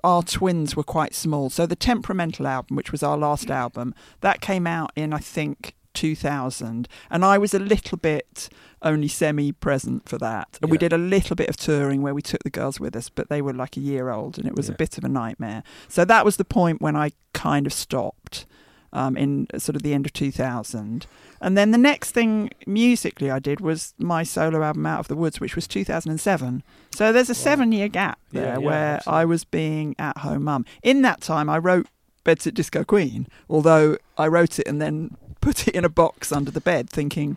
our 0.04 0.22
twins 0.22 0.76
were 0.76 0.82
quite 0.82 1.14
small. 1.14 1.50
So 1.50 1.66
the 1.66 1.76
Temperamental 1.76 2.46
album, 2.46 2.76
which 2.76 2.92
was 2.92 3.02
our 3.02 3.16
last 3.16 3.46
mm. 3.46 3.54
album, 3.54 3.94
that 4.20 4.40
came 4.40 4.66
out 4.66 4.92
in, 4.94 5.12
I 5.12 5.18
think, 5.18 5.74
2000. 5.94 6.88
And 7.11 7.24
I 7.24 7.38
was 7.38 7.54
a 7.54 7.58
little 7.58 7.98
bit 7.98 8.48
only 8.82 9.08
semi 9.08 9.52
present 9.52 10.08
for 10.08 10.18
that. 10.18 10.58
And 10.62 10.70
we 10.70 10.78
did 10.78 10.92
a 10.92 10.98
little 10.98 11.36
bit 11.36 11.48
of 11.48 11.56
touring 11.56 12.02
where 12.02 12.14
we 12.14 12.22
took 12.22 12.42
the 12.42 12.50
girls 12.50 12.78
with 12.80 12.94
us, 12.96 13.08
but 13.08 13.28
they 13.28 13.42
were 13.42 13.52
like 13.52 13.76
a 13.76 13.80
year 13.80 14.11
old 14.11 14.38
and 14.38 14.46
it 14.46 14.56
was 14.56 14.68
Yeah. 14.68 14.74
a 14.74 14.78
bit 14.78 14.98
of 14.98 15.04
a 15.04 15.08
nightmare. 15.08 15.62
So 15.88 16.04
that 16.04 16.24
was 16.24 16.36
the 16.36 16.44
point 16.44 16.80
when 16.80 16.96
I 16.96 17.11
kind 17.32 17.66
of 17.66 17.72
stopped 17.72 18.46
um, 18.93 19.16
in 19.16 19.47
sort 19.59 19.76
of 19.76 19.82
the 19.82 19.95
end 19.95 20.07
of 20.07 20.12
2000. 20.12 21.07
And 21.41 21.57
then 21.57 21.70
the 21.70 21.78
next 21.78 22.11
thing 22.11 22.51
musically 22.66 23.30
I 23.30 23.38
did 23.38 23.61
was 23.61 23.95
my 23.99 24.22
solo 24.24 24.62
album 24.62 24.84
Out 24.86 25.01
of 25.01 25.09
the 25.09 25.16
Woods, 25.16 25.41
which 25.41 25.55
was 25.57 25.66
2007. 25.68 26.62
So 26.95 27.12
there's 27.12 27.28
a 27.30 27.32
Wow. 27.32 27.34
seven 27.34 27.72
year 27.72 27.88
gap 27.88 28.18
there 28.32 28.45
yeah, 28.55 28.59
where 28.59 28.95
absolutely. 28.97 29.20
I 29.20 29.24
was 29.24 29.45
being 29.45 29.95
at 29.99 30.18
home 30.18 30.45
mum. 30.45 30.66
In 30.82 31.03
that 31.03 31.20
time, 31.20 31.49
I 31.49 31.59
wrote 31.59 31.86
Bedsit 32.24 32.55
Disco 32.55 32.84
Queen, 32.84 33.26
although 33.49 33.97
I 34.18 34.26
wrote 34.26 34.59
it 34.59 34.66
and 34.68 34.82
then 34.82 35.16
put 35.41 35.66
it 35.68 35.74
in 35.74 35.84
a 35.84 35.88
box 35.88 36.30
under 36.32 36.51
the 36.51 36.61
bed, 36.61 36.91
thinking, 36.91 37.36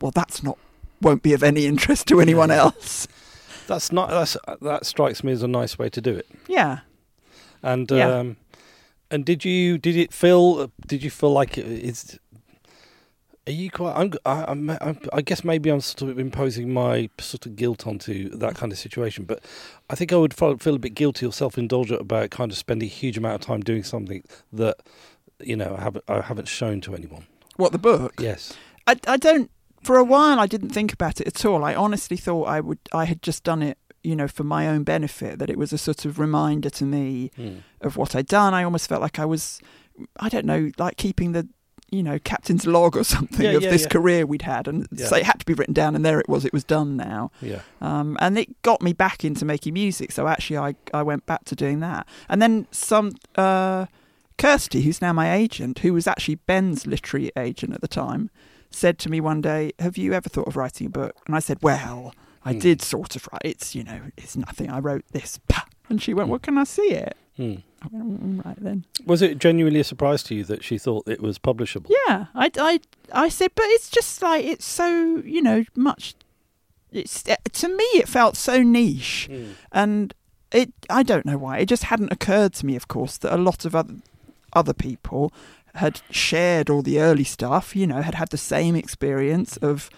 well, 0.00 0.10
that's 0.10 0.42
not 0.42 0.58
won't 1.00 1.22
be 1.22 1.32
of 1.34 1.42
any 1.42 1.66
interest 1.66 2.06
to 2.08 2.20
anyone 2.20 2.48
Yeah. 2.48 2.56
else. 2.56 3.06
That's 3.68 3.92
not 3.92 4.10
that's 4.10 4.36
that 4.62 4.86
strikes 4.86 5.22
me 5.22 5.32
as 5.32 5.42
a 5.42 5.48
nice 5.48 5.78
way 5.78 5.88
to 5.90 6.00
do 6.00 6.14
it. 6.16 6.26
Yeah. 6.48 6.80
And 7.62 7.90
Yeah. 7.90 8.08
um, 8.08 8.36
and 9.10 9.24
did 9.24 9.44
you 9.44 9.78
did 9.78 9.96
it 9.96 10.12
feel 10.12 10.70
did 10.86 11.02
you 11.02 11.10
feel 11.10 11.32
like 11.32 11.58
it 11.58 11.66
is 11.66 12.18
Are 13.46 13.52
you 13.52 13.70
quite? 13.70 13.94
I'm, 13.94 14.12
I, 14.24 14.44
I'm, 14.48 14.70
I'm, 14.70 14.98
I 15.12 15.22
guess 15.22 15.44
maybe 15.44 15.70
I'm 15.70 15.80
sort 15.80 16.10
of 16.10 16.18
imposing 16.18 16.72
my 16.72 17.08
sort 17.20 17.46
of 17.46 17.54
guilt 17.54 17.86
onto 17.86 18.28
that 18.30 18.56
kind 18.56 18.72
of 18.72 18.78
situation, 18.78 19.24
but 19.24 19.44
I 19.88 19.94
think 19.94 20.12
I 20.12 20.16
would 20.16 20.34
feel, 20.34 20.56
feel 20.58 20.74
a 20.74 20.80
bit 20.80 20.94
guilty 20.94 21.24
or 21.24 21.32
self-indulgent 21.32 22.00
about 22.00 22.30
kind 22.30 22.50
of 22.50 22.58
spending 22.58 22.88
a 22.88 22.90
huge 22.90 23.16
amount 23.16 23.36
of 23.36 23.40
time 23.42 23.60
doing 23.60 23.84
something 23.84 24.24
that 24.52 24.76
you 25.38 25.54
know 25.54 25.76
I 25.78 25.82
haven't 25.82 26.04
I 26.08 26.20
haven't 26.22 26.48
shown 26.48 26.80
to 26.82 26.94
anyone. 26.96 27.26
What 27.56 27.70
the 27.70 27.78
book? 27.78 28.14
Yes. 28.20 28.52
I, 28.86 28.96
I 29.06 29.16
don't. 29.16 29.50
For 29.82 29.96
a 29.96 30.04
while, 30.04 30.40
I 30.40 30.46
didn't 30.48 30.70
think 30.70 30.92
about 30.92 31.20
it 31.20 31.28
at 31.28 31.44
all. 31.44 31.62
I 31.62 31.74
honestly 31.74 32.16
thought 32.16 32.48
I 32.48 32.60
would. 32.60 32.78
I 32.92 33.04
had 33.04 33.22
just 33.22 33.44
done 33.44 33.62
it, 33.62 33.78
you 34.06 34.14
know, 34.16 34.28
for 34.28 34.44
my 34.44 34.68
own 34.68 34.82
benefit. 34.84 35.38
That 35.38 35.50
it 35.50 35.58
was 35.58 35.72
a 35.72 35.78
sort 35.78 36.04
of 36.04 36.18
reminder 36.18 36.70
to 36.70 36.84
me 36.84 37.30
Hmm. 37.36 37.56
of 37.80 37.96
what 37.96 38.14
I'd 38.16 38.26
done. 38.26 38.54
I 38.54 38.62
almost 38.64 38.88
felt 38.88 39.02
like 39.02 39.18
I 39.18 39.24
was, 39.24 39.60
I 40.20 40.28
don't 40.28 40.46
know, 40.46 40.70
like 40.78 40.96
keeping 40.96 41.32
the, 41.32 41.48
you 41.90 42.02
know, 42.02 42.18
captain's 42.18 42.66
log 42.66 42.96
or 42.96 43.04
something 43.16 43.44
Yeah, 43.44 43.52
of 43.58 43.62
yeah, 43.62 43.70
this 43.70 43.82
yeah. 43.82 43.88
career 43.96 44.26
we'd 44.26 44.42
had, 44.42 44.68
and 44.68 44.86
so 44.98 45.16
it 45.16 45.24
had 45.24 45.38
to 45.40 45.46
be 45.46 45.54
written 45.54 45.74
down. 45.74 45.94
And 45.96 46.04
there 46.04 46.18
it 46.20 46.28
was. 46.28 46.44
It 46.44 46.52
was 46.52 46.64
done 46.64 46.96
now. 46.96 47.30
Yeah. 47.40 47.60
Um, 47.80 48.16
and 48.20 48.38
it 48.38 48.48
got 48.62 48.80
me 48.82 48.92
back 48.92 49.24
into 49.24 49.44
making 49.44 49.74
music. 49.74 50.12
So 50.12 50.26
actually, 50.28 50.58
I, 50.58 50.74
I 50.94 51.02
went 51.02 51.26
back 51.26 51.44
to 51.46 51.54
doing 51.56 51.80
that. 51.80 52.06
And 52.28 52.40
then 52.42 52.66
some 52.70 53.12
uh, 53.36 53.86
Kirsty, 54.38 54.82
who's 54.82 55.00
now 55.00 55.12
my 55.12 55.32
agent, 55.34 55.78
who 55.80 55.92
was 55.94 56.06
actually 56.06 56.34
Ben's 56.36 56.86
literary 56.86 57.30
agent 57.36 57.72
at 57.74 57.80
the 57.80 57.88
time, 57.88 58.30
said 58.70 58.98
to 59.00 59.08
me 59.10 59.20
one 59.20 59.40
day, 59.40 59.72
"Have 59.78 59.96
you 59.96 60.12
ever 60.12 60.28
thought 60.28 60.46
of 60.48 60.56
writing 60.56 60.86
a 60.88 60.90
book?" 60.90 61.14
And 61.26 61.34
I 61.34 61.40
said, 61.40 61.58
"Well, 61.62 62.12
I 62.46 62.52
Hmm. 62.52 62.58
did 62.60 62.80
sort 62.82 63.16
of 63.16 63.28
write. 63.30 63.42
It's 63.44 63.74
you 63.74 63.84
know, 63.84 64.00
it's 64.16 64.36
nothing. 64.36 64.70
I 64.70 64.78
wrote 64.78 65.04
this." 65.12 65.38
And 65.88 66.02
she 66.02 66.14
went, 66.14 66.28
"Well, 66.30 66.40
can 66.40 66.58
I 66.58 66.64
see 66.64 66.90
it?" 66.90 67.16
Hmm. 67.36 67.54
I 67.82 67.86
went, 67.92 68.20
"Mm, 68.20 68.44
"Right 68.44 68.56
then." 68.60 68.84
Was 69.04 69.22
it 69.22 69.38
genuinely 69.38 69.78
a 69.80 69.84
surprise 69.84 70.22
to 70.24 70.34
you 70.34 70.42
that 70.44 70.64
she 70.64 70.78
thought 70.78 71.06
it 71.06 71.20
was 71.20 71.38
publishable? 71.38 71.90
Yeah, 72.08 72.26
I, 72.34 72.50
I, 72.58 72.80
I 73.12 73.28
said, 73.28 73.52
but 73.54 73.66
it's 73.74 73.88
just 73.88 74.20
like 74.20 74.44
it's 74.44 74.64
so 74.66 75.18
you 75.24 75.40
know 75.42 75.64
much. 75.76 76.14
It's 76.90 77.22
to 77.22 77.68
me, 77.68 77.84
it 77.94 78.08
felt 78.08 78.36
so 78.36 78.62
niche. 78.62 79.28
Hmm. 79.30 79.50
and 79.72 80.14
it 80.52 80.72
i 80.88 81.02
don't 81.02 81.26
know 81.26 81.36
why 81.36 81.58
it 81.58 81.66
just 81.66 81.82
hadn't 81.84 82.12
occurred 82.12 82.52
to 82.54 82.64
me 82.64 82.76
of 82.76 82.86
course 82.86 83.18
that 83.18 83.34
a 83.34 83.36
lot 83.48 83.64
of 83.64 83.74
other 83.74 83.96
other 84.52 84.72
people 84.72 85.32
had 85.74 86.00
shared 86.10 86.70
all 86.70 86.82
the 86.82 87.00
early 87.00 87.24
stuff 87.24 87.74
you 87.74 87.84
know 87.84 88.00
had 88.00 88.14
had 88.14 88.28
the 88.30 88.38
same 88.38 88.76
experience 88.76 89.56
of 89.56 89.90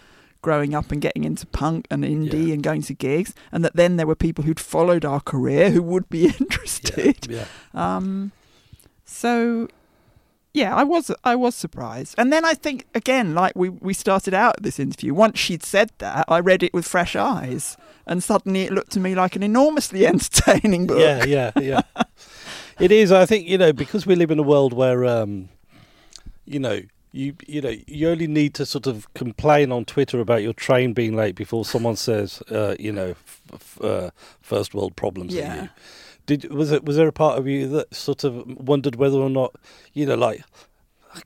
growing 0.43 0.75
up 0.75 0.91
and 0.93 1.01
getting 1.03 1.25
into 1.25 1.47
punk 1.47 1.87
and 1.91 2.05
indie 2.05 2.49
Yeah. 2.49 2.55
and 2.55 2.63
going 2.63 2.83
to 2.83 2.95
gigs 2.95 3.35
and 3.53 3.65
that 3.65 3.75
then 3.77 3.97
there 3.97 4.07
were 4.07 4.15
people 4.15 4.45
who'd 4.45 4.61
followed 4.61 5.05
our 5.05 5.21
career 5.21 5.71
who 5.71 5.83
would 5.83 6.09
be 6.09 6.19
Yeah. 6.27 6.33
interested 6.41 7.27
yeah. 7.29 7.45
um 7.75 8.33
so 9.05 9.69
yeah 10.55 10.75
i 10.75 10.85
was 10.85 11.11
i 11.25 11.35
was 11.35 11.55
surprised 11.55 12.15
and 12.19 12.33
then 12.33 12.45
i 12.45 12.55
think 12.55 12.87
again 12.95 13.35
like 13.35 13.53
we 13.57 13.69
we 13.69 13.93
started 13.93 14.33
out 14.35 14.63
this 14.63 14.79
interview 14.79 15.13
once 15.15 15.39
she'd 15.39 15.63
said 15.65 15.91
that 15.99 16.25
i 16.29 16.39
read 16.41 16.63
it 16.63 16.73
with 16.73 16.87
fresh 16.87 17.15
eyes 17.17 17.77
and 18.07 18.23
suddenly 18.23 18.63
it 18.63 18.73
looked 18.73 18.93
to 18.93 19.01
me 19.01 19.15
like 19.15 19.37
an 19.37 19.43
enormously 19.43 20.07
entertaining 20.15 20.87
book 20.87 20.99
Yeah, 20.99 21.25
yeah, 21.25 21.51
yeah. 21.61 21.83
it 22.81 22.91
is. 22.93 23.13
I 23.13 23.27
think 23.27 23.47
you 23.47 23.59
know 23.59 23.73
because 23.73 24.07
we 24.07 24.15
live 24.15 24.31
in 24.31 24.39
a 24.39 24.43
world 24.43 24.73
where, 24.73 25.05
um, 25.05 25.49
you 26.47 26.59
know, 26.59 26.81
you 27.13 27.35
you 27.47 27.61
know 27.61 27.75
you 27.87 28.09
only 28.09 28.27
need 28.27 28.55
to 28.55 28.67
sort 28.67 28.87
of 28.87 29.13
complain 29.15 29.73
on 29.73 29.85
Twitter 29.85 30.21
about 30.21 30.43
your 30.43 30.53
train 30.53 30.93
being 30.93 31.15
late 31.17 31.35
before 31.35 31.65
someone 31.65 31.97
says, 31.97 32.43
uh, 32.51 32.75
you 32.79 32.93
know, 32.93 33.11
f- 33.11 33.43
f- 33.55 33.81
uh, 33.83 34.11
first 34.41 34.75
world 34.75 34.95
problems. 34.97 35.35
Yeah. 35.35 35.63
you. 35.63 35.69
Did 36.27 36.51
was 36.53 36.71
it 36.73 36.85
was 36.85 36.97
there 36.97 37.09
a 37.09 37.13
part 37.13 37.39
of 37.39 37.47
you 37.47 37.67
that 37.69 37.95
sort 37.95 38.25
of 38.25 38.45
wondered 38.47 38.97
whether 38.97 39.17
or 39.19 39.31
not 39.31 39.55
you 39.93 40.07
know 40.07 40.15
like. 40.17 40.43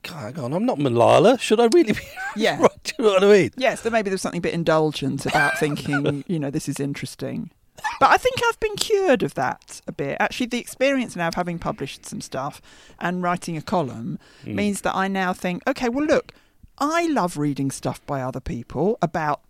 Hang 0.05 0.39
on, 0.39 0.53
I'm 0.53 0.65
not 0.65 0.79
Malala. 0.79 1.39
Should 1.39 1.59
I 1.59 1.65
really 1.73 1.93
be 1.93 1.99
yeah 2.35 2.59
right? 2.59 2.83
Do 2.83 2.93
you 2.97 3.05
know 3.05 3.13
what 3.15 3.23
I 3.25 3.27
mean? 3.31 3.51
yes 3.57 3.81
there 3.81 3.91
maybe 3.91 4.09
there's 4.09 4.21
something 4.21 4.39
a 4.39 4.41
bit 4.41 4.53
indulgent 4.53 5.25
about 5.25 5.59
thinking 5.59 6.23
you 6.27 6.39
know 6.39 6.49
this 6.49 6.67
is 6.69 6.79
interesting 6.79 7.51
but 7.99 8.09
I 8.11 8.17
think 8.17 8.39
I've 8.47 8.59
been 8.59 8.75
cured 8.75 9.23
of 9.23 9.33
that 9.35 9.81
a 9.87 9.91
bit. 9.91 10.17
Actually, 10.19 10.47
the 10.47 10.59
experience 10.59 11.15
now 11.15 11.27
of 11.27 11.35
having 11.35 11.59
published 11.59 12.05
some 12.05 12.21
stuff 12.21 12.61
and 12.99 13.21
writing 13.23 13.57
a 13.57 13.61
column 13.61 14.19
Mm. 14.45 14.55
means 14.55 14.81
that 14.81 14.95
I 14.95 15.07
now 15.07 15.33
think, 15.33 15.63
okay, 15.67 15.89
well, 15.89 16.05
look, 16.05 16.33
I 16.77 17.07
love 17.07 17.37
reading 17.37 17.71
stuff 17.71 18.05
by 18.05 18.21
other 18.21 18.39
people 18.39 18.97
about 19.01 19.41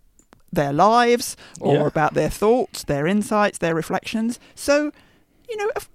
their 0.52 0.72
lives 0.72 1.36
or 1.60 1.74
Yeah. 1.74 1.86
about 1.86 2.14
their 2.14 2.30
thoughts, 2.30 2.84
their 2.84 3.06
insights, 3.06 3.58
their 3.58 3.74
reflections. 3.74 4.38
So, 4.54 4.92
you 5.48 5.56
know, 5.56 5.70
of, 5.76 5.88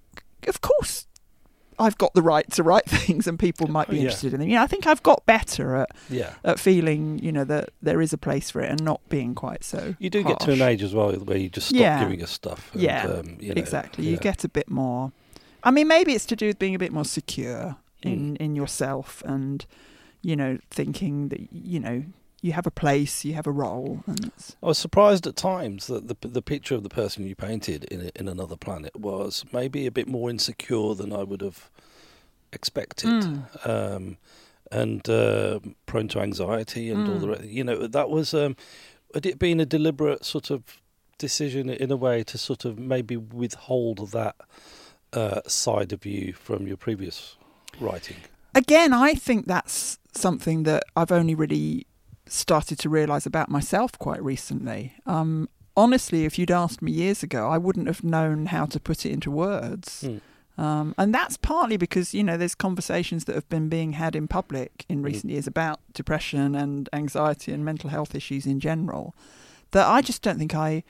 of 0.47 0.61
course, 0.61 1.07
I've 1.79 1.97
got 1.97 2.13
the 2.13 2.21
right 2.21 2.49
to 2.51 2.63
write 2.63 2.85
things 2.89 3.25
and 3.27 3.39
people 3.39 3.67
might 3.67 3.89
be 3.89 3.95
Yeah. 3.97 4.03
interested 4.03 4.33
in 4.33 4.39
them. 4.41 4.49
You 4.49 4.55
know, 4.55 4.63
I 4.63 4.67
think 4.67 4.85
I've 4.85 5.01
got 5.03 5.25
better 5.25 5.75
at, 5.77 5.89
Yeah. 6.09 6.33
at 6.43 6.59
feeling, 6.59 7.19
you 7.19 7.31
know, 7.31 7.43
that 7.45 7.69
there 7.81 8.01
is 8.01 8.11
a 8.13 8.17
place 8.17 8.51
for 8.51 8.61
it 8.61 8.69
and 8.69 8.83
not 8.83 9.01
being 9.09 9.33
quite 9.35 9.63
so. 9.63 9.95
You 9.99 10.09
do 10.09 10.23
get 10.23 10.39
to 10.41 10.51
an 10.51 10.61
age 10.61 10.83
as 10.83 10.93
well 10.93 11.11
where 11.13 11.37
you 11.37 11.49
just 11.49 11.69
stop 11.69 11.79
Yeah. 11.79 11.99
giving 12.03 12.21
us 12.21 12.31
stuff. 12.31 12.69
and, 12.73 12.81
Yeah, 12.81 13.05
um, 13.05 13.37
you 13.39 13.53
know, 13.53 13.59
exactly. 13.59 14.05
You 14.07 14.17
get 14.17 14.43
a 14.43 14.49
bit 14.49 14.69
more. 14.69 15.11
I 15.63 15.71
mean, 15.71 15.87
maybe 15.87 16.13
it's 16.13 16.25
to 16.27 16.35
do 16.35 16.47
with 16.47 16.59
being 16.59 16.75
a 16.75 16.79
bit 16.79 16.91
more 16.91 17.05
secure 17.05 17.77
Mm. 18.05 18.11
in 18.13 18.35
in 18.37 18.55
yourself, 18.55 19.21
and 19.25 19.65
you 20.21 20.35
know, 20.35 20.57
thinking 20.71 21.27
that 21.29 21.41
you 21.51 21.79
know 21.81 22.03
you 22.41 22.51
have 22.53 22.65
a 22.67 22.71
place, 22.71 23.25
you 23.25 23.33
have 23.33 23.47
a 23.47 23.51
role, 23.51 24.03
I 24.63 24.65
was 24.67 24.77
surprised 24.77 25.27
at 25.27 25.35
times 25.35 25.87
that 25.87 26.07
the 26.07 26.27
the 26.27 26.41
picture 26.41 26.75
of 26.75 26.83
the 26.83 26.89
person 26.89 27.25
you 27.25 27.35
painted 27.35 27.83
in 27.85 28.11
in 28.15 28.27
another 28.27 28.55
planet 28.55 28.95
was 28.95 29.45
maybe 29.51 29.85
a 29.85 29.91
bit 29.91 30.07
more 30.07 30.29
insecure 30.29 30.93
than 30.95 31.11
I 31.13 31.23
would 31.23 31.41
have 31.41 31.69
expected, 32.51 33.09
Mm. 33.09 33.67
um, 33.69 34.17
and 34.71 35.07
uh, 35.09 35.59
prone 35.85 36.07
to 36.09 36.19
anxiety 36.19 36.89
and 36.89 37.07
all 37.07 37.19
the 37.19 37.27
Mm. 37.27 37.39
re- 37.39 37.47
you 37.47 37.63
know 37.63 37.87
that 37.87 38.09
was 38.09 38.33
um, 38.33 38.55
had 39.13 39.25
it 39.25 39.39
been 39.39 39.59
a 39.59 39.65
deliberate 39.65 40.25
sort 40.25 40.49
of 40.51 40.61
decision 41.17 41.69
in 41.69 41.91
a 41.91 41.97
way 41.97 42.23
to 42.23 42.37
sort 42.37 42.65
of 42.65 42.77
maybe 42.79 43.17
withhold 43.17 44.11
that 44.11 44.35
uh, 45.13 45.41
side 45.47 45.91
of 45.91 46.05
you 46.05 46.33
from 46.33 46.67
your 46.67 46.77
previous 46.77 47.35
writing. 47.79 48.17
again, 48.55 48.93
I 48.93 49.13
think 49.15 49.45
that's 49.47 49.99
something 50.13 50.63
that 50.63 50.83
I've 50.95 51.11
only 51.11 51.35
really 51.35 51.85
started 52.31 52.79
to 52.79 52.89
realise 52.89 53.25
about 53.25 53.49
myself 53.49 53.97
quite 53.99 54.23
recently. 54.23 54.93
Um, 55.05 55.49
honestly, 55.75 56.25
if 56.25 56.37
you'd 56.37 56.51
asked 56.51 56.81
me 56.81 56.91
years 56.91 57.23
ago, 57.23 57.49
I 57.49 57.57
wouldn't 57.57 57.87
have 57.87 58.03
known 58.03 58.47
how 58.47 58.65
to 58.65 58.79
put 58.79 59.05
it 59.05 59.11
into 59.11 59.31
words. 59.31 60.03
Mm. 60.05 60.21
Um, 60.57 60.93
and 60.97 61.15
that's 61.15 61.37
partly 61.37 61.77
because, 61.77 62.13
you 62.13 62.21
know, 62.21 62.35
there's 62.35 62.53
conversations 62.53 63.23
that 63.25 63.35
have 63.35 63.47
been 63.47 63.69
being 63.69 63.93
had 63.93 64.13
in 64.13 64.27
public 64.27 64.85
in 64.89 65.01
recent 65.01 65.31
years 65.31 65.47
about 65.47 65.79
depression 65.93 66.53
and 66.53 66.89
anxiety 66.91 67.53
and 67.53 67.63
mental 67.63 67.89
health 67.89 68.13
issues 68.13 68.45
in 68.45 68.59
general 68.59 69.15
that 69.71 69.87
I 69.87 70.01
just 70.01 70.21
don't 70.21 70.37
think 70.37 70.53
I 70.53 70.83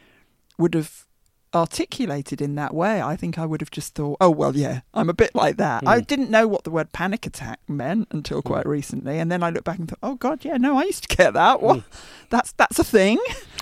would 0.57 0.73
have 0.73 1.05
articulated 1.53 2.41
in 2.41 2.55
that 2.55 2.73
way. 2.73 3.01
I 3.01 3.15
think 3.15 3.37
I 3.39 3.45
would 3.45 3.61
have 3.61 3.71
just 3.71 3.95
thought, 3.95 4.17
oh, 4.21 4.29
well, 4.29 4.55
yeah, 4.55 4.81
I'm 4.93 5.09
a 5.09 5.13
bit 5.13 5.33
like 5.33 5.57
that. 5.57 5.83
I 5.87 5.99
Mm. 6.01 6.07
didn't 6.07 6.29
know 6.29 6.47
what 6.47 6.63
the 6.63 6.69
word 6.69 6.91
panic 6.93 7.25
attack 7.25 7.59
meant 7.67 8.07
until 8.11 8.41
quite 8.41 8.65
recently. 8.67 9.19
And 9.19 9.31
then 9.31 9.41
I 9.43 9.49
looked 9.49 9.65
back 9.65 9.79
and 9.79 9.87
thought, 9.89 9.99
oh, 10.03 10.15
God, 10.15 10.45
yeah, 10.45 10.57
no, 10.57 10.77
I 10.77 10.83
used 10.83 11.09
to 11.09 11.15
get 11.15 11.33
that. 11.33 11.61
What? 11.61 11.79
Mm. 11.79 11.83
That's, 12.29 12.51
that's 12.53 12.77
a 12.79 12.83
thing. 12.83 13.19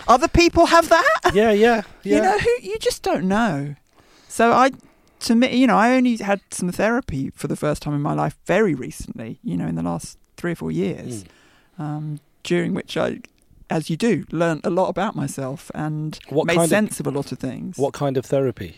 Other 0.08 0.28
people 0.28 0.68
have 0.68 0.88
that 0.90 1.20
yeah, 1.34 1.52
yeah, 1.52 1.82
yeah. 2.04 2.16
you 2.16 2.22
know 2.22 2.38
who 2.40 2.50
you 2.62 2.78
just 2.80 3.04
don't 3.04 3.28
know 3.28 3.76
so 4.30 4.54
i 4.54 4.72
to 5.20 5.36
me 5.36 5.54
you 5.54 5.68
know 5.68 5.76
i 5.76 5.96
only 5.98 6.16
had 6.16 6.40
some 6.50 6.72
therapy 6.72 7.30
for 7.36 7.48
the 7.50 7.58
first 7.58 7.82
time 7.82 7.94
in 7.94 8.02
my 8.02 8.14
life 8.14 8.38
very 8.46 8.74
recently 8.74 9.38
you 9.44 9.58
know 9.58 9.68
in 9.68 9.76
the 9.76 9.82
last 9.84 10.18
three 10.38 10.54
or 10.54 10.56
four 10.56 10.72
years 10.72 11.26
Mm. 11.78 11.84
um, 11.84 12.20
during 12.44 12.74
which 12.74 12.96
i 12.96 13.20
as 13.70 13.90
you 13.90 13.98
do 13.98 14.26
learned 14.32 14.62
a 14.64 14.70
lot 14.70 14.88
about 14.90 15.16
myself 15.16 15.70
and 15.76 16.20
What 16.30 16.46
made 16.48 16.56
kind 16.58 16.66
of- 16.66 16.70
sense 16.70 17.00
of, 17.00 17.08
a 17.08 17.12
lot 17.12 17.32
of 17.32 17.40
things 17.40 17.78
What 17.78 17.94
kind 17.94 18.18
of 18.18 18.26
therapy? 18.26 18.78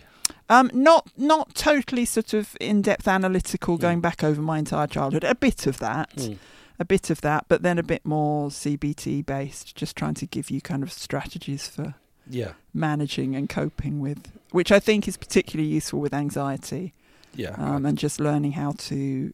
um 0.50 0.70
not 0.74 1.10
not 1.18 1.54
totally 1.56 2.06
sort 2.06 2.34
of 2.34 2.56
in-depth 2.60 3.08
analytical 3.08 3.78
Mm. 3.78 3.82
going 3.82 4.02
back 4.02 4.24
over 4.24 4.42
my 4.42 4.58
entire 4.60 4.88
childhood 4.88 5.24
a 5.24 5.36
bit 5.36 5.68
of 5.68 5.80
that 5.80 6.10
Mm. 6.16 6.38
a 6.80 6.86
bit 6.86 7.10
of 7.10 7.22
that 7.22 7.46
but 7.48 7.62
then 7.62 7.78
a 7.78 7.84
bit 7.84 8.06
more 8.06 8.50
cbt 8.50 9.26
based 9.26 9.76
just 9.76 9.96
trying 9.96 10.16
to 10.16 10.26
give 10.26 10.50
you 10.50 10.62
kind 10.62 10.82
of 10.84 10.92
strategies 10.92 11.68
for 11.68 11.96
Yeah, 12.32 12.52
managing 12.76 13.36
and 13.36 13.50
coping 13.50 14.00
with, 14.00 14.32
which 14.52 14.72
I 14.72 14.80
think 14.80 15.08
is 15.08 15.18
particularly 15.18 15.68
useful 15.72 16.00
with 16.00 16.14
anxiety, 16.14 16.94
yeah. 17.34 17.56
um, 17.58 17.88
and 17.88 17.98
just 17.98 18.20
learning 18.20 18.52
how 18.52 18.74
to. 18.90 19.34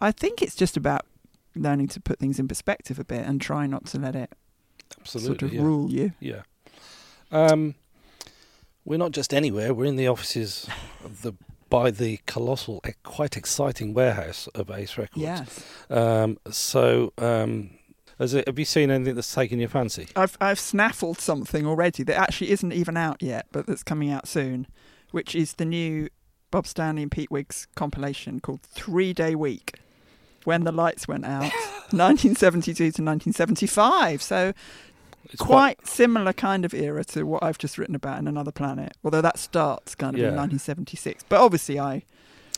I 0.00 0.10
think 0.10 0.42
it's 0.42 0.56
just 0.56 0.76
about 0.76 1.02
learning 1.54 1.86
to 1.94 2.00
put 2.00 2.18
things 2.18 2.40
in 2.40 2.48
perspective 2.48 2.98
a 2.98 3.04
bit 3.04 3.24
and 3.28 3.40
try 3.40 3.66
not 3.68 3.84
to 3.92 3.98
let 4.00 4.16
it 4.16 4.32
Absolutely. 5.00 5.26
sort 5.26 5.42
of 5.42 5.52
yeah. 5.54 5.62
rule 5.62 5.90
you. 5.90 6.12
Yeah. 6.20 6.42
Um, 7.30 7.74
we're 8.84 8.98
not 8.98 9.12
just 9.12 9.32
anywhere. 9.32 9.72
We're 9.72 9.86
in 9.86 9.96
the 9.96 10.08
offices 10.08 10.68
of 11.04 11.22
the 11.22 11.34
by 11.72 11.90
the 11.90 12.20
colossal, 12.26 12.82
quite 13.02 13.34
exciting 13.34 13.94
warehouse 13.94 14.46
of 14.54 14.70
Ace 14.70 14.98
Records. 14.98 15.16
Yes, 15.22 15.64
Um, 15.88 16.36
so, 16.50 17.14
um, 17.16 17.70
has 18.18 18.34
it, 18.34 18.46
have 18.46 18.58
you 18.58 18.66
seen 18.66 18.90
anything 18.90 19.14
that's 19.14 19.34
taken 19.34 19.58
your 19.58 19.70
fancy? 19.70 20.08
I've 20.14 20.36
I've 20.38 20.60
snaffled 20.60 21.18
something 21.18 21.66
already 21.66 22.02
that 22.02 22.18
actually 22.18 22.50
isn't 22.50 22.72
even 22.74 22.98
out 22.98 23.22
yet, 23.22 23.46
but 23.52 23.66
that's 23.66 23.82
coming 23.82 24.10
out 24.10 24.28
soon, 24.28 24.66
which 25.12 25.34
is 25.34 25.54
the 25.54 25.64
new 25.64 26.10
Bob 26.50 26.66
Stanley 26.66 27.02
and 27.02 27.10
Pete 27.10 27.30
Wiggs 27.30 27.66
compilation 27.74 28.38
called 28.38 28.60
Three 28.60 29.14
Day 29.14 29.34
Week. 29.34 29.78
When 30.44 30.64
the 30.64 30.72
lights 30.72 31.08
went 31.08 31.24
out, 31.24 31.50
1972 31.92 32.74
to 32.74 32.86
1975. 33.02 34.22
So 34.22 34.52
It's 35.24 35.40
quite, 35.40 35.86
similar 35.86 36.32
kind 36.32 36.64
of 36.64 36.74
era 36.74 37.04
to 37.04 37.24
what 37.24 37.42
I've 37.42 37.58
just 37.58 37.78
written 37.78 37.94
about 37.94 38.18
in 38.18 38.26
Another 38.28 38.52
Planet. 38.52 38.94
Although 39.04 39.22
that 39.22 39.38
starts 39.38 39.94
kind 39.94 40.14
of 40.14 40.20
in 40.20 40.36
1976. 40.36 41.24
But 41.28 41.40
obviously, 41.40 41.78
I 41.78 42.02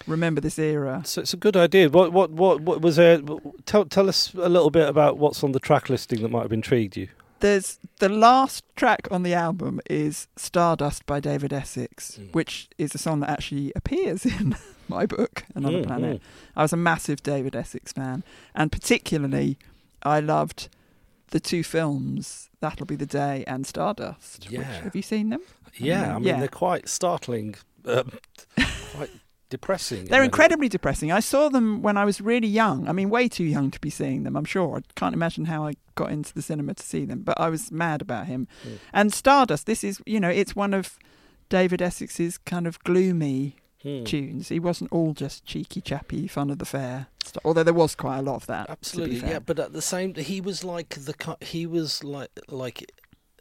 remember 0.06 0.40
this 0.40 0.58
era. 0.58 1.02
So 1.04 1.20
it's 1.20 1.34
a 1.34 1.36
good 1.36 1.56
idea. 1.56 1.88
What 1.88 2.12
what 2.12 2.30
what, 2.30 2.60
what 2.60 2.80
was 2.80 2.96
there? 2.96 3.20
Tell 3.66 3.84
tell 3.84 4.08
us 4.08 4.32
a 4.34 4.48
little 4.48 4.70
bit 4.70 4.88
about 4.88 5.18
what's 5.18 5.44
on 5.44 5.52
the 5.52 5.60
track 5.60 5.88
listing 5.88 6.22
that 6.22 6.30
might 6.30 6.42
have 6.42 6.52
intrigued 6.52 6.96
you. 6.96 7.08
There's 7.44 7.78
the 7.98 8.08
last 8.08 8.64
track 8.74 9.06
on 9.10 9.22
the 9.22 9.34
album 9.34 9.78
is 9.90 10.28
Stardust 10.34 11.04
by 11.04 11.20
David 11.20 11.52
Essex, 11.52 12.16
Mm. 12.18 12.32
which 12.32 12.68
is 12.78 12.94
a 12.94 12.98
song 12.98 13.20
that 13.20 13.28
actually 13.28 13.70
appears 13.76 14.24
in 14.40 14.56
my 14.88 15.04
book, 15.04 15.44
Another 15.54 15.82
Mm, 15.82 15.86
Planet. 15.86 16.20
mm. 16.22 16.24
I 16.56 16.62
was 16.62 16.72
a 16.72 16.78
massive 16.78 17.22
David 17.22 17.54
Essex 17.54 17.92
fan, 17.92 18.24
and 18.54 18.72
particularly 18.72 19.58
I 20.02 20.20
loved 20.20 20.70
the 21.32 21.38
two 21.40 21.62
films 21.62 22.48
That'll 22.60 22.86
Be 22.86 22.96
the 22.96 23.04
Day 23.04 23.44
and 23.46 23.66
Stardust. 23.66 24.44
Which, 24.44 24.52
Yeah. 24.52 24.62
have 24.82 24.96
you 24.96 25.02
seen 25.02 25.28
them? 25.28 25.42
Yeah, 25.76 26.12
I 26.16 26.18
mean 26.20 26.24
Yeah. 26.28 26.38
they're 26.38 26.48
quite 26.48 26.88
startling, 26.88 27.56
um, 27.84 28.10
quite 28.94 29.10
depressing. 29.50 30.06
They're 30.06 30.22
incredibly 30.24 30.68
depressing. 30.68 31.12
I 31.12 31.20
saw 31.20 31.48
them 31.48 31.82
when 31.82 31.96
I 31.96 32.04
was 32.04 32.20
really 32.20 32.48
young. 32.48 32.88
I 32.88 32.92
mean, 32.92 33.10
way 33.10 33.28
too 33.28 33.44
young 33.44 33.70
to 33.70 33.80
be 33.80 33.90
seeing 33.90 34.22
them, 34.24 34.36
I'm 34.36 34.44
sure. 34.44 34.78
I 34.78 34.80
can't 34.96 35.14
imagine 35.14 35.44
how 35.46 35.66
I 35.66 35.74
got 35.94 36.10
into 36.10 36.34
the 36.34 36.42
cinema 36.42 36.74
to 36.74 36.82
see 36.82 37.04
them, 37.04 37.20
but 37.22 37.38
I 37.38 37.48
was 37.50 37.70
mad 37.70 38.02
about 38.02 38.26
him. 38.26 38.48
Mm. 38.66 38.78
And 38.92 39.12
Stardust, 39.12 39.66
this 39.66 39.84
is, 39.84 40.00
you 40.06 40.18
know, 40.20 40.30
it's 40.30 40.56
one 40.56 40.74
of 40.74 40.98
David 41.48 41.80
Essex's 41.80 42.38
kind 42.38 42.66
of 42.66 42.82
gloomy 42.84 43.56
Hmm. 43.84 44.02
tunes. 44.04 44.48
He 44.48 44.58
wasn't 44.58 44.90
all 44.92 45.12
just 45.12 45.44
cheeky, 45.44 45.82
chappy, 45.82 46.26
fun 46.26 46.48
of 46.48 46.58
the 46.58 46.64
fair 46.64 47.08
stuff, 47.22 47.42
although 47.44 47.62
there 47.62 47.74
was 47.74 47.94
quite 47.94 48.16
a 48.16 48.22
lot 48.22 48.36
of 48.36 48.46
that. 48.46 48.70
Absolutely, 48.70 49.16
yeah. 49.18 49.40
But 49.40 49.58
at 49.58 49.74
the 49.74 49.82
same, 49.82 50.14
he 50.14 50.40
was 50.40 50.64
like 50.64 50.88
the 50.88 51.36
he 51.42 51.66
was 51.66 52.02
like 52.02 52.30
like 52.48 52.90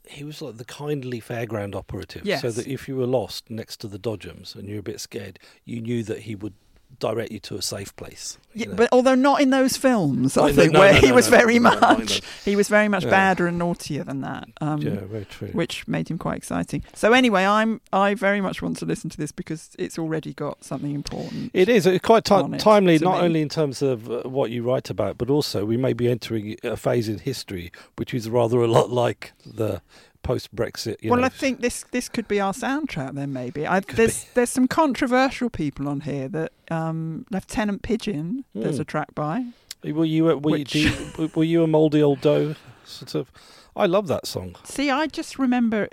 he 0.07 0.23
was 0.23 0.41
like 0.41 0.57
the 0.57 0.65
kindly 0.65 1.21
fairground 1.21 1.75
operative. 1.75 2.23
So 2.39 2.51
that 2.51 2.67
if 2.67 2.87
you 2.87 2.95
were 2.95 3.05
lost 3.07 3.49
next 3.49 3.77
to 3.81 3.87
the 3.87 3.99
Dodgems 3.99 4.55
and 4.55 4.67
you 4.67 4.75
were 4.75 4.79
a 4.79 4.83
bit 4.83 4.99
scared, 4.99 5.39
you 5.65 5.81
knew 5.81 6.03
that 6.03 6.19
he 6.19 6.35
would 6.35 6.53
direct 6.99 7.31
you 7.31 7.39
to 7.41 7.55
a 7.55 7.61
safe 7.61 7.95
place. 7.95 8.37
Yeah, 8.53 8.67
know. 8.67 8.75
but 8.75 8.89
although 8.91 9.15
not 9.15 9.41
in 9.41 9.49
those 9.49 9.77
films, 9.77 10.37
I 10.37 10.47
no, 10.47 10.53
think 10.53 10.73
no, 10.73 10.79
where 10.79 10.93
no, 10.93 10.99
he 10.99 11.11
was 11.11 11.27
very 11.27 11.57
much, 11.59 12.21
he 12.45 12.55
was 12.55 12.69
very 12.69 12.87
much 12.87 13.03
Yeah. 13.03 13.09
badder 13.09 13.47
and 13.47 13.57
naughtier 13.57 14.03
than 14.03 14.21
that. 14.21 14.47
Um, 14.61 14.81
yeah, 14.81 14.99
very 15.05 15.25
true. 15.25 15.49
which 15.49 15.87
made 15.87 16.09
him 16.09 16.17
quite 16.17 16.37
exciting. 16.37 16.83
So 16.93 17.13
anyway, 17.13 17.45
I'm 17.45 17.81
I 17.91 18.13
very 18.13 18.41
much 18.41 18.61
want 18.61 18.77
to 18.77 18.85
listen 18.85 19.09
to 19.09 19.17
this 19.17 19.31
because 19.31 19.71
it's 19.79 19.97
already 19.97 20.33
got 20.33 20.63
something 20.63 20.93
important. 20.93 21.51
It 21.53 21.67
is 21.69 21.85
it's 21.85 22.05
quite 22.05 22.29
it 22.29 22.59
timely, 22.59 22.99
not 22.99 23.19
me. 23.19 23.25
only 23.25 23.41
in 23.41 23.49
terms 23.49 23.81
of 23.81 24.09
uh, 24.09 24.21
what 24.23 24.51
you 24.51 24.61
write 24.63 24.89
about, 24.89 25.17
but 25.17 25.29
also 25.29 25.65
we 25.65 25.77
may 25.77 25.93
be 25.93 26.07
entering 26.09 26.55
a 26.63 26.77
phase 26.77 27.09
in 27.09 27.19
history 27.19 27.71
which 27.95 28.13
is 28.13 28.29
rather 28.29 28.61
a 28.61 28.67
lot 28.67 28.89
like 28.89 29.33
the 29.45 29.81
post-Brexit. 30.23 31.07
Well, 31.07 31.19
know, 31.19 31.25
I 31.25 31.29
think 31.29 31.61
this 31.61 31.83
this 31.91 32.09
could 32.09 32.27
be 32.27 32.39
our 32.39 32.53
soundtrack 32.53 33.13
then. 33.13 33.31
Maybe 33.33 33.67
I, 33.67 33.81
there's 33.81 34.25
there's 34.33 34.49
some 34.49 34.67
controversial 34.67 35.49
people 35.49 35.87
on 35.87 36.01
here 36.01 36.27
that 36.29 36.51
um, 36.71 37.25
Lieutenant 37.29 37.83
Pigeon. 37.83 38.45
There's 38.55 38.77
Hmm. 38.77 38.81
a 38.81 38.85
track 38.85 39.13
by. 39.13 39.45
Were 39.83 40.05
you 40.05 40.29
uh, 40.31 40.35
were, 40.35 40.51
you, 40.57 40.63
Which- 40.63 40.75
you, 40.75 41.31
were 41.35 41.43
you 41.43 41.63
a 41.63 41.67
mouldy 41.67 42.01
old 42.01 42.21
dough? 42.21 42.55
Sort 42.85 43.15
of. 43.15 43.31
I 43.75 43.85
love 43.85 44.07
that 44.07 44.25
song. 44.27 44.55
See, 44.63 44.89
I 44.89 45.07
just 45.07 45.37
remember. 45.37 45.89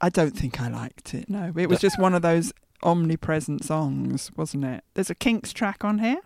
I 0.00 0.08
don't 0.10 0.36
think 0.36 0.60
I 0.60 0.68
liked 0.68 1.14
it. 1.14 1.30
No, 1.30 1.52
it 1.56 1.68
was 1.68 1.80
just 1.80 1.98
one 1.98 2.14
of 2.14 2.20
those 2.22 2.52
omnipresent 2.82 3.64
songs, 3.64 4.30
wasn't 4.36 4.64
it? 4.64 4.84
There's 4.94 5.08
a 5.10 5.14
Kinks 5.14 5.52
track 5.54 5.84
on 5.84 6.00
here. 6.00 6.18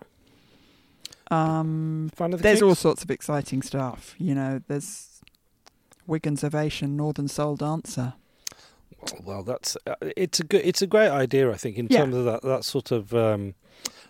Um, 1.31 2.11
the 2.17 2.37
there's 2.37 2.63
all 2.63 2.75
sorts 2.75 3.05
of 3.05 3.11
exciting 3.11 3.63
stuff. 3.63 4.17
You 4.19 4.35
know, 4.35 4.61
there's 4.67 5.10
Wigan's 6.11 6.43
Ovation, 6.45 6.97
Northern 6.97 7.29
Soul 7.29 7.57
Dancer. 7.57 8.15
Well, 9.25 9.43
that's 9.45 9.77
uh, 9.87 9.95
it's 10.17 10.41
a 10.41 10.45
good 10.45 10.63
it's 10.65 10.83
a 10.83 10.87
great 10.87 11.09
idea. 11.09 11.51
I 11.51 11.55
think 11.57 11.79
in 11.79 11.87
Yeah. 11.89 12.01
terms 12.01 12.15
of 12.17 12.25
that 12.27 12.43
that 12.43 12.65
sort 12.65 12.91
of. 12.91 13.15
Um, 13.15 13.55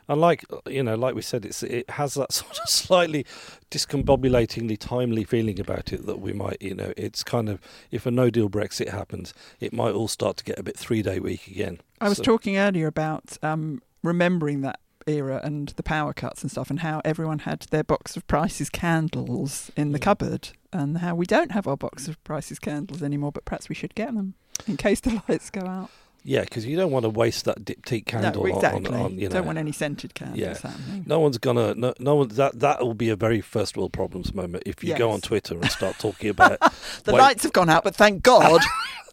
and 0.08 0.20
like 0.20 0.44
you 0.66 0.82
know, 0.82 0.96
like 0.96 1.14
we 1.14 1.22
said, 1.22 1.44
it's 1.44 1.62
it 1.62 1.88
has 1.90 2.14
that 2.14 2.32
sort 2.40 2.58
of 2.58 2.68
slightly 2.68 3.24
discombobulatingly 3.70 4.76
timely 4.78 5.22
feeling 5.22 5.60
about 5.60 5.92
it 5.92 6.06
that 6.06 6.18
we 6.20 6.32
might, 6.32 6.60
you 6.60 6.74
know, 6.74 6.92
it's 6.96 7.22
kind 7.22 7.48
of 7.48 7.60
if 7.92 8.06
a 8.06 8.10
no 8.10 8.30
deal 8.30 8.48
Brexit 8.50 8.88
happens, 8.88 9.32
it 9.60 9.72
might 9.72 9.92
all 9.92 10.08
start 10.08 10.36
to 10.38 10.44
get 10.44 10.58
a 10.58 10.62
bit 10.64 10.76
three 10.76 11.02
day 11.02 11.20
week 11.20 11.46
again. 11.46 11.78
I 12.00 12.08
was 12.08 12.18
So- 12.18 12.24
talking 12.24 12.56
earlier 12.56 12.88
about 12.88 13.36
um, 13.44 13.82
remembering 14.02 14.62
that 14.62 14.79
era 15.06 15.40
and 15.42 15.68
the 15.70 15.82
power 15.82 16.12
cuts 16.12 16.42
and 16.42 16.50
stuff, 16.50 16.70
and 16.70 16.80
how 16.80 17.00
everyone 17.04 17.40
had 17.40 17.60
their 17.70 17.84
box 17.84 18.16
of 18.16 18.26
Prices 18.26 18.68
candles 18.70 19.70
in 19.76 19.92
the 19.92 19.98
Mm. 19.98 20.02
cupboard, 20.02 20.48
and 20.72 20.98
how 20.98 21.14
we 21.14 21.26
don't 21.26 21.52
have 21.52 21.66
our 21.66 21.76
box 21.76 22.08
of 22.08 22.22
Prices 22.24 22.58
candles 22.58 23.02
anymore, 23.02 23.32
but 23.32 23.44
perhaps 23.44 23.68
we 23.68 23.74
should 23.74 23.94
get 23.94 24.14
them 24.14 24.34
in 24.66 24.76
case 24.76 25.00
the 25.00 25.22
lights 25.28 25.50
go 25.50 25.62
out. 25.66 25.90
Yeah, 26.22 26.42
because 26.42 26.66
you 26.66 26.76
don't 26.76 26.90
want 26.90 27.04
to 27.04 27.08
waste 27.08 27.46
that 27.46 27.64
diptyque 27.64 28.04
candle 28.04 28.44
no, 28.44 28.54
exactly. 28.54 28.88
on, 28.88 28.94
on, 28.94 29.18
you 29.18 29.28
know. 29.30 29.36
Don't 29.36 29.46
want 29.46 29.56
any 29.56 29.72
scented 29.72 30.12
candles 30.14 30.38
Yeah. 30.38 30.52
happening. 30.58 31.04
no 31.06 31.18
one's 31.18 31.38
gonna 31.38 31.74
no, 31.74 31.94
no 31.98 32.14
one 32.16 32.28
that 32.28 32.60
that 32.60 32.82
will 32.82 32.92
be 32.92 33.08
a 33.08 33.16
very 33.16 33.40
first 33.40 33.74
world 33.74 33.94
problems 33.94 34.34
moment 34.34 34.64
if 34.66 34.84
you 34.84 34.94
go 34.98 35.10
on 35.12 35.22
Twitter 35.22 35.54
and 35.54 35.70
start 35.70 35.96
talking 35.98 36.28
about 36.28 36.58
The 37.04 37.12
Wait. 37.14 37.20
lights 37.20 37.42
have 37.44 37.54
gone 37.54 37.70
out, 37.70 37.84
but 37.84 37.96
thank 37.96 38.22
God 38.22 38.60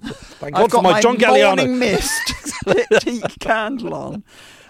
thank 0.03 0.53
I've 0.57 0.69
God 0.69 0.71
got 0.71 0.77
for 0.79 0.91
my, 0.91 1.01
John 1.01 1.15
Galliano. 1.17 1.77
mist 1.77 2.33
lit 2.65 3.39
candle 3.39 3.93
on. 3.93 4.23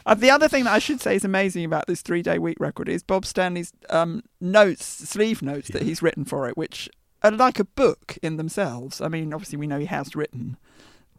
Uh, 0.07 0.13
the 0.15 0.31
other 0.31 0.47
thing 0.47 0.63
that 0.63 0.73
I 0.73 0.79
should 0.79 1.01
say 1.01 1.15
is 1.17 1.25
amazing 1.25 1.65
about 1.65 1.85
this 1.85 2.01
three 2.01 2.21
day 2.21 2.39
week 2.39 2.57
record 2.59 2.87
is 2.87 3.03
Bob 3.03 3.25
Stanley's 3.25 3.73
um, 3.89 4.23
notes, 4.39 4.85
sleeve 4.85 5.41
notes 5.41 5.67
that 5.69 5.81
he's 5.83 6.01
written 6.01 6.23
for 6.25 6.47
it, 6.47 6.55
which 6.57 6.89
are 7.23 7.31
like 7.31 7.59
a 7.59 7.65
book 7.65 8.17
in 8.23 8.37
themselves. 8.37 9.01
I 9.01 9.09
mean, 9.09 9.33
obviously, 9.33 9.57
we 9.57 9.67
know 9.67 9.79
he 9.79 9.85
has 9.87 10.15
written 10.15 10.55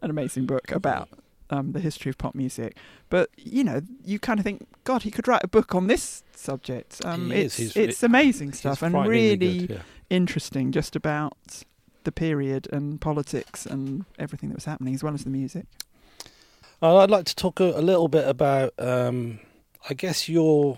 an 0.01 0.09
amazing 0.09 0.45
book 0.47 0.71
about 0.71 1.07
um, 1.51 1.73
the 1.73 1.79
history 1.79 2.09
of 2.09 2.17
pop 2.17 2.33
music, 2.33 2.77
but 3.09 3.29
you 3.37 3.63
know, 3.63 3.81
you 4.03 4.17
kind 4.17 4.39
of 4.39 4.43
think, 4.43 4.65
God, 4.85 5.03
he 5.03 5.11
could 5.11 5.27
write 5.27 5.43
a 5.43 5.47
book 5.47 5.75
on 5.75 5.85
this 5.87 6.23
subject. 6.35 6.99
Um, 7.05 7.29
He 7.31 7.41
is. 7.41 7.59
it's 7.59 7.73
He's- 7.75 7.89
it's 7.89 8.03
amazing 8.03 8.49
He's 8.49 8.59
stuff 8.59 8.81
and 8.81 8.95
really 9.07 9.67
good, 9.67 9.69
yeah. 9.69 9.81
interesting, 10.09 10.71
just 10.71 10.95
about 10.95 11.37
the 12.05 12.11
period 12.11 12.67
and 12.71 12.99
politics 12.99 13.65
and 13.67 14.05
everything 14.17 14.49
that 14.49 14.55
was 14.55 14.65
happening, 14.65 14.95
as 14.95 15.03
well 15.03 15.13
as 15.13 15.25
the 15.25 15.29
music. 15.29 15.65
Uh, 16.81 16.97
I'd 16.97 17.11
like 17.11 17.25
to 17.25 17.35
talk 17.35 17.59
a, 17.59 17.65
a 17.77 17.81
little 17.81 18.07
bit 18.07 18.27
about, 18.27 18.73
um, 18.77 19.39
I 19.89 19.93
guess 19.93 20.29
your 20.29 20.77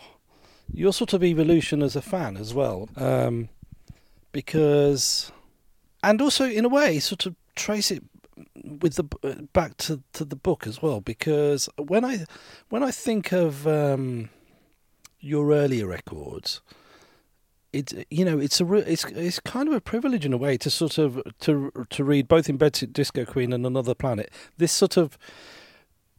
your 0.73 0.93
sort 0.93 1.11
of 1.13 1.23
evolution 1.23 1.81
as 1.83 1.97
a 1.97 2.01
fan 2.01 2.37
as 2.37 2.53
well, 2.53 2.87
um, 2.95 3.49
because, 4.31 5.31
and 6.01 6.21
also 6.21 6.45
in 6.45 6.63
a 6.63 6.69
way, 6.69 6.97
sort 6.99 7.25
of 7.25 7.35
trace 7.55 7.91
it 7.91 8.03
with 8.63 8.95
the 8.95 9.03
back 9.51 9.75
to, 9.77 10.01
to 10.13 10.23
the 10.23 10.35
book 10.35 10.65
as 10.65 10.81
well, 10.81 11.01
because 11.01 11.69
when 11.77 12.05
I 12.05 12.25
when 12.69 12.83
I 12.83 12.91
think 12.91 13.31
of 13.31 13.67
um, 13.67 14.29
your 15.21 15.51
earlier 15.51 15.87
records. 15.87 16.61
It's 17.73 17.93
you 18.09 18.25
know 18.25 18.37
it's 18.37 18.59
a 18.59 18.73
it's 18.73 19.05
it's 19.05 19.39
kind 19.39 19.69
of 19.69 19.73
a 19.73 19.79
privilege 19.79 20.25
in 20.25 20.33
a 20.33 20.37
way 20.37 20.57
to 20.57 20.69
sort 20.69 20.97
of 20.97 21.21
to 21.39 21.71
to 21.89 22.03
read 22.03 22.27
both 22.27 22.49
in 22.49 22.57
Bed 22.57 22.73
Disco 22.91 23.23
Queen 23.23 23.53
and 23.53 23.65
Another 23.65 23.95
Planet 23.95 24.29
this 24.57 24.73
sort 24.73 24.97
of 24.97 25.17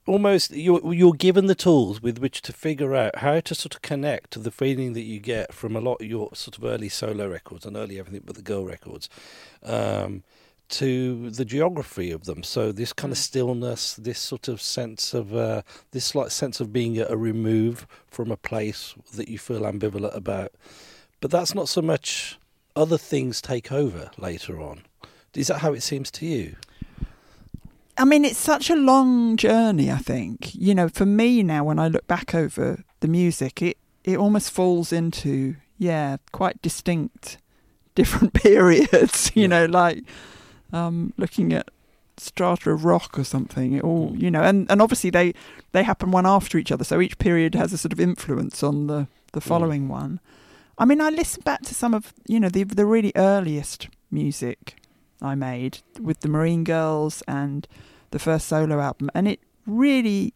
almost 0.07 0.51
you're 0.51 0.93
you're 0.93 1.13
given 1.13 1.47
the 1.47 1.55
tools 1.55 2.03
with 2.03 2.19
which 2.19 2.43
to 2.43 2.53
figure 2.53 2.95
out 2.95 3.17
how 3.19 3.39
to 3.41 3.55
sort 3.55 3.75
of 3.75 3.83
connect 3.83 4.33
to 4.33 4.39
the 4.39 4.51
feeling 4.51 4.95
that 4.95 5.03
you 5.03 5.21
get 5.21 5.53
from 5.53 5.77
a 5.77 5.81
lot 5.81 6.01
of 6.01 6.07
your 6.07 6.29
sort 6.35 6.59
of 6.59 6.65
early 6.65 6.89
solo 6.89 7.29
records 7.29 7.65
and 7.65 7.77
early 7.77 7.99
everything 7.99 8.23
but 8.25 8.35
the 8.35 8.43
girl 8.43 8.65
records 8.65 9.09
um, 9.63 10.25
to 10.73 11.29
the 11.29 11.45
geography 11.45 12.11
of 12.11 12.25
them. 12.25 12.43
So 12.43 12.73
this 12.73 12.95
kind 12.95 13.13
of 13.13 13.19
stillness, 13.19 13.95
this 13.95 14.19
sort 14.19 14.49
of 14.49 14.61
sense 14.61 15.13
of 15.13 15.35
uh, 15.35 15.63
this 15.91 16.07
slight 16.07 16.33
sense 16.33 16.61
of 16.61 16.73
being 16.73 16.97
at 16.99 17.11
a 17.11 17.17
remove 17.17 17.87
from 18.09 18.31
a 18.31 18.39
place 18.39 18.95
that 19.15 19.29
you 19.29 19.39
feel 19.39 19.61
ambivalent 19.61 20.17
about. 20.17 20.53
But 21.21 21.31
that's 21.31 21.55
not 21.55 21.69
so 21.69 21.83
much 21.83 22.39
other 22.75 22.97
things 22.97 23.43
take 23.43 23.71
over 23.71 24.11
later 24.17 24.61
on. 24.61 24.83
Is 25.35 25.49
that 25.49 25.59
how 25.59 25.75
it 25.75 25.83
seems 25.83 26.11
to 26.13 26.27
you? 26.27 26.57
I 28.03 28.05
mean, 28.05 28.25
it's 28.25 28.39
such 28.39 28.69
a 28.69 28.75
long 28.75 29.37
journey, 29.37 29.89
I 29.91 29.99
think. 29.99 30.55
You 30.57 30.75
know, 30.75 30.89
for 30.89 31.07
me 31.07 31.43
now, 31.45 31.63
when 31.63 31.79
I 31.79 31.87
look 31.87 32.07
back 32.09 32.35
over 32.35 32.83
the 33.01 33.07
music, 33.09 33.63
it, 33.63 33.77
it 34.03 34.19
almost 34.19 34.51
falls 34.51 34.93
into, 34.93 35.55
yeah, 35.79 36.17
quite 36.33 36.61
distinct 36.63 37.39
different 37.95 38.33
periods, 38.49 39.31
you 39.35 39.43
Yeah. 39.43 39.47
know, 39.49 39.67
like 39.67 40.03
um, 40.73 41.13
looking 41.17 41.53
at 41.53 41.69
strata 42.17 42.71
of 42.71 42.85
rock 42.85 43.19
or 43.19 43.25
something. 43.25 43.75
It 43.75 43.85
all, 43.85 44.11
Mm. 44.11 44.21
you 44.21 44.31
know, 44.33 44.43
and, 44.43 44.69
and 44.71 44.83
obviously 44.83 45.11
they, 45.11 45.33
they 45.71 45.85
happen 45.85 46.11
one 46.11 46.27
after 46.27 46.59
each 46.59 46.73
other. 46.73 46.85
So 46.85 47.01
each 47.01 47.19
period 47.19 47.55
has 47.55 47.73
a 47.73 47.79
sort 47.79 47.93
of 47.93 48.01
influence 48.01 48.63
on 48.65 48.87
the, 48.89 49.07
the 49.33 49.41
following 49.41 49.87
one. 49.89 50.19
I 50.77 50.85
mean, 50.87 51.01
I 51.01 51.11
listen 51.11 51.43
back 51.45 51.63
to 51.63 51.75
some 51.75 51.95
of, 51.95 52.13
you 52.27 52.41
know, 52.41 52.49
the, 52.49 52.65
the 52.65 52.87
really 52.87 53.13
earliest 53.15 53.89
music 54.11 54.75
I 55.21 55.37
made 55.37 55.79
with 56.01 56.21
the 56.21 56.29
Marine 56.29 56.65
Girls 56.65 57.23
and 57.29 57.69
the 58.13 58.19
first 58.19 58.47
solo 58.49 58.81
album, 58.81 59.11
and 59.15 59.27
it 59.29 59.41
really 59.67 60.33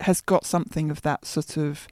has 0.00 0.20
got 0.20 0.44
something 0.44 0.90
of 0.90 1.02
that 1.02 1.24
sort 1.24 1.56
of 1.56 1.86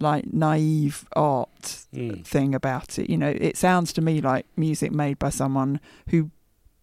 like 0.00 0.32
naive 0.32 1.06
art 1.14 1.84
Mm. 1.94 2.24
thing 2.26 2.54
about 2.54 2.98
it. 2.98 3.08
You 3.08 3.16
know, 3.16 3.32
it 3.50 3.56
sounds 3.56 3.92
to 3.94 4.00
me 4.02 4.20
like 4.20 4.44
music 4.56 4.90
made 4.92 5.18
by 5.18 5.30
someone 5.30 5.78
who 6.10 6.30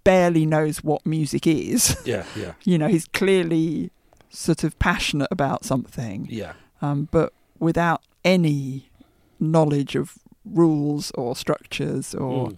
barely 0.04 0.46
knows 0.46 0.84
what 0.84 1.06
music 1.06 1.46
is. 1.46 1.96
Yeah, 2.06 2.24
yeah, 2.36 2.54
you 2.64 2.78
know, 2.78 2.88
he's 2.88 3.06
clearly 3.08 3.92
sort 4.30 4.64
of 4.64 4.78
passionate 4.80 5.28
about 5.32 5.66
something, 5.66 6.26
yeah. 6.30 6.54
um, 6.82 7.10
but 7.12 7.34
without 7.60 8.02
any 8.24 8.90
knowledge 9.40 9.96
of 9.96 10.18
rules 10.46 11.12
or 11.12 11.36
structures 11.36 12.16
or 12.16 12.50
Mm. 12.50 12.58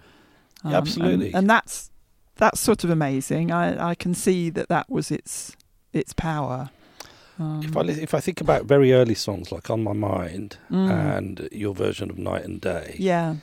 um, 0.65 0.73
absolutely. 0.73 1.27
and, 1.27 1.35
and 1.35 1.49
that's 1.49 1.89
that's 2.35 2.59
sort 2.59 2.83
of 2.83 2.89
amazing. 2.89 3.51
I 3.51 3.91
I 3.91 3.95
can 3.95 4.13
see 4.13 4.49
that 4.51 4.67
that 4.69 4.89
was 4.89 5.11
its 5.11 5.55
its 5.93 6.13
power. 6.13 6.69
Um, 7.39 7.61
If 7.63 7.75
I 7.77 7.81
if 7.81 8.13
I 8.13 8.19
think 8.19 8.41
about 8.41 8.65
very 8.65 8.93
early 8.93 9.15
songs 9.15 9.51
like 9.51 9.69
"On 9.69 9.83
My 9.83 9.93
Mind" 9.93 10.57
mm, 10.69 10.89
and 11.17 11.47
your 11.51 11.73
version 11.73 12.09
of 12.09 12.17
"Night 12.17 12.45
and 12.45 12.61
Day," 12.61 12.95
yeah, 12.99 13.35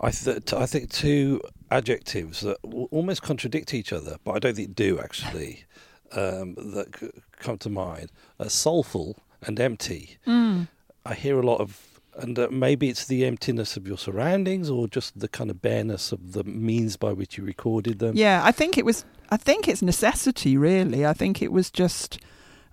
I 0.00 0.10
th- 0.10 0.52
I 0.52 0.66
think 0.66 0.90
two 0.90 1.40
adjectives 1.70 2.40
that 2.40 2.60
w- 2.62 2.88
almost 2.90 3.22
contradict 3.22 3.72
each 3.74 3.92
other, 3.92 4.16
but 4.24 4.32
I 4.32 4.38
don't 4.38 4.54
think 4.56 4.74
do 4.74 4.98
actually. 4.98 5.64
Um, 6.12 6.54
that 6.54 6.96
c- 7.00 7.10
come 7.40 7.58
to 7.58 7.68
mind 7.68 8.12
are 8.38 8.48
soulful 8.48 9.16
and 9.42 9.58
empty. 9.58 10.18
mm, 10.24 10.68
I 11.04 11.14
hear 11.14 11.36
a 11.40 11.42
lot 11.44 11.60
of, 11.60 11.85
and 12.18 12.38
uh, 12.38 12.48
maybe 12.50 12.88
it's 12.88 13.06
the 13.06 13.24
emptiness 13.24 13.76
of 13.76 13.86
your 13.86 13.98
surroundings, 13.98 14.70
or 14.70 14.88
just 14.88 15.18
the 15.18 15.28
kind 15.28 15.50
of 15.50 15.60
bareness 15.62 16.12
of 16.12 16.32
the 16.32 16.44
means 16.44 16.96
by 16.96 17.12
which 17.12 17.36
you 17.38 17.44
recorded 17.44 17.98
them. 17.98 18.16
yeah. 18.16 18.42
I 18.44 18.52
think 18.52 18.76
it 18.78 18.84
was. 18.84 19.04
I 19.30 19.36
think 19.36 19.66
it's 19.68 19.82
necessity, 19.82 20.56
really. 20.56 21.04
I 21.04 21.12
think 21.12 21.42
it 21.42 21.50
was 21.50 21.70
just, 21.70 22.18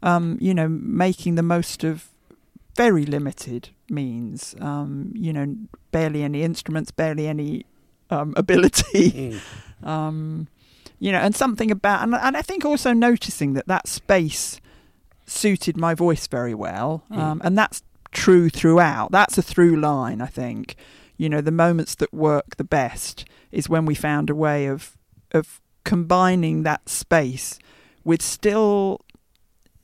um, 0.04 0.38
you 0.40 0.54
know, 0.54 0.68
making 0.70 1.36
the 1.36 1.42
most 1.44 1.84
of 1.84 2.10
very 2.76 3.06
limited 3.06 3.70
means. 3.90 4.56
Um, 4.60 5.12
you 5.16 5.34
know, 5.34 5.56
barely 5.92 6.22
any 6.24 6.44
instruments, 6.44 6.92
barely 6.92 7.28
any 7.28 7.66
um, 8.10 8.34
ability. 8.38 9.12
Mm. 9.84 9.88
um, 9.88 10.48
you 11.00 11.12
know, 11.12 11.20
and 11.20 11.36
something 11.36 11.70
about, 11.72 12.04
and, 12.04 12.16
and 12.16 12.38
I 12.38 12.42
think 12.42 12.64
also 12.64 12.94
noticing 12.94 13.54
that 13.54 13.68
that 13.68 13.88
space 13.88 14.62
suited 15.26 15.76
my 15.78 15.94
voice 15.96 16.28
very 16.28 16.54
well, 16.54 17.04
Mm. 17.12 17.18
um, 17.18 17.42
and 17.44 17.58
that's 17.58 17.82
true 18.14 18.50
throughout. 18.50 19.12
That's 19.12 19.38
a 19.38 19.42
through 19.42 19.80
line, 19.80 20.22
I 20.22 20.28
think. 20.28 20.76
You 21.18 21.30
know, 21.30 21.42
the 21.42 21.52
moments 21.52 21.96
that 21.96 22.14
work 22.14 22.56
the 22.58 22.64
best 22.64 23.26
is 23.52 23.70
when 23.70 23.86
we 23.86 23.96
found 23.96 24.30
a 24.30 24.36
way 24.36 24.68
of 24.68 24.98
of 25.32 25.60
combining 25.84 26.64
that 26.64 26.90
space 26.90 27.60
with 28.04 28.22
still. 28.22 29.02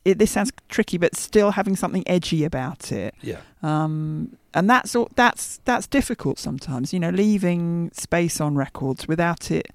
It, 0.05 0.17
this 0.17 0.31
sounds 0.31 0.51
tricky, 0.69 0.97
but 0.97 1.15
still 1.17 1.51
having 1.51 1.75
something 1.75 2.07
edgy 2.07 2.45
about 2.45 2.91
it 2.91 3.13
Yeah, 3.21 3.41
um, 3.61 4.37
and 4.53 4.69
that's 4.69 4.95
all, 4.95 5.09
that's 5.15 5.59
that's 5.65 5.87
difficult 5.87 6.39
sometimes. 6.39 6.93
You 6.93 6.99
know, 6.99 7.09
leaving 7.09 7.91
space 7.93 8.39
on 8.39 8.55
records 8.55 9.07
without 9.07 9.51
it, 9.51 9.67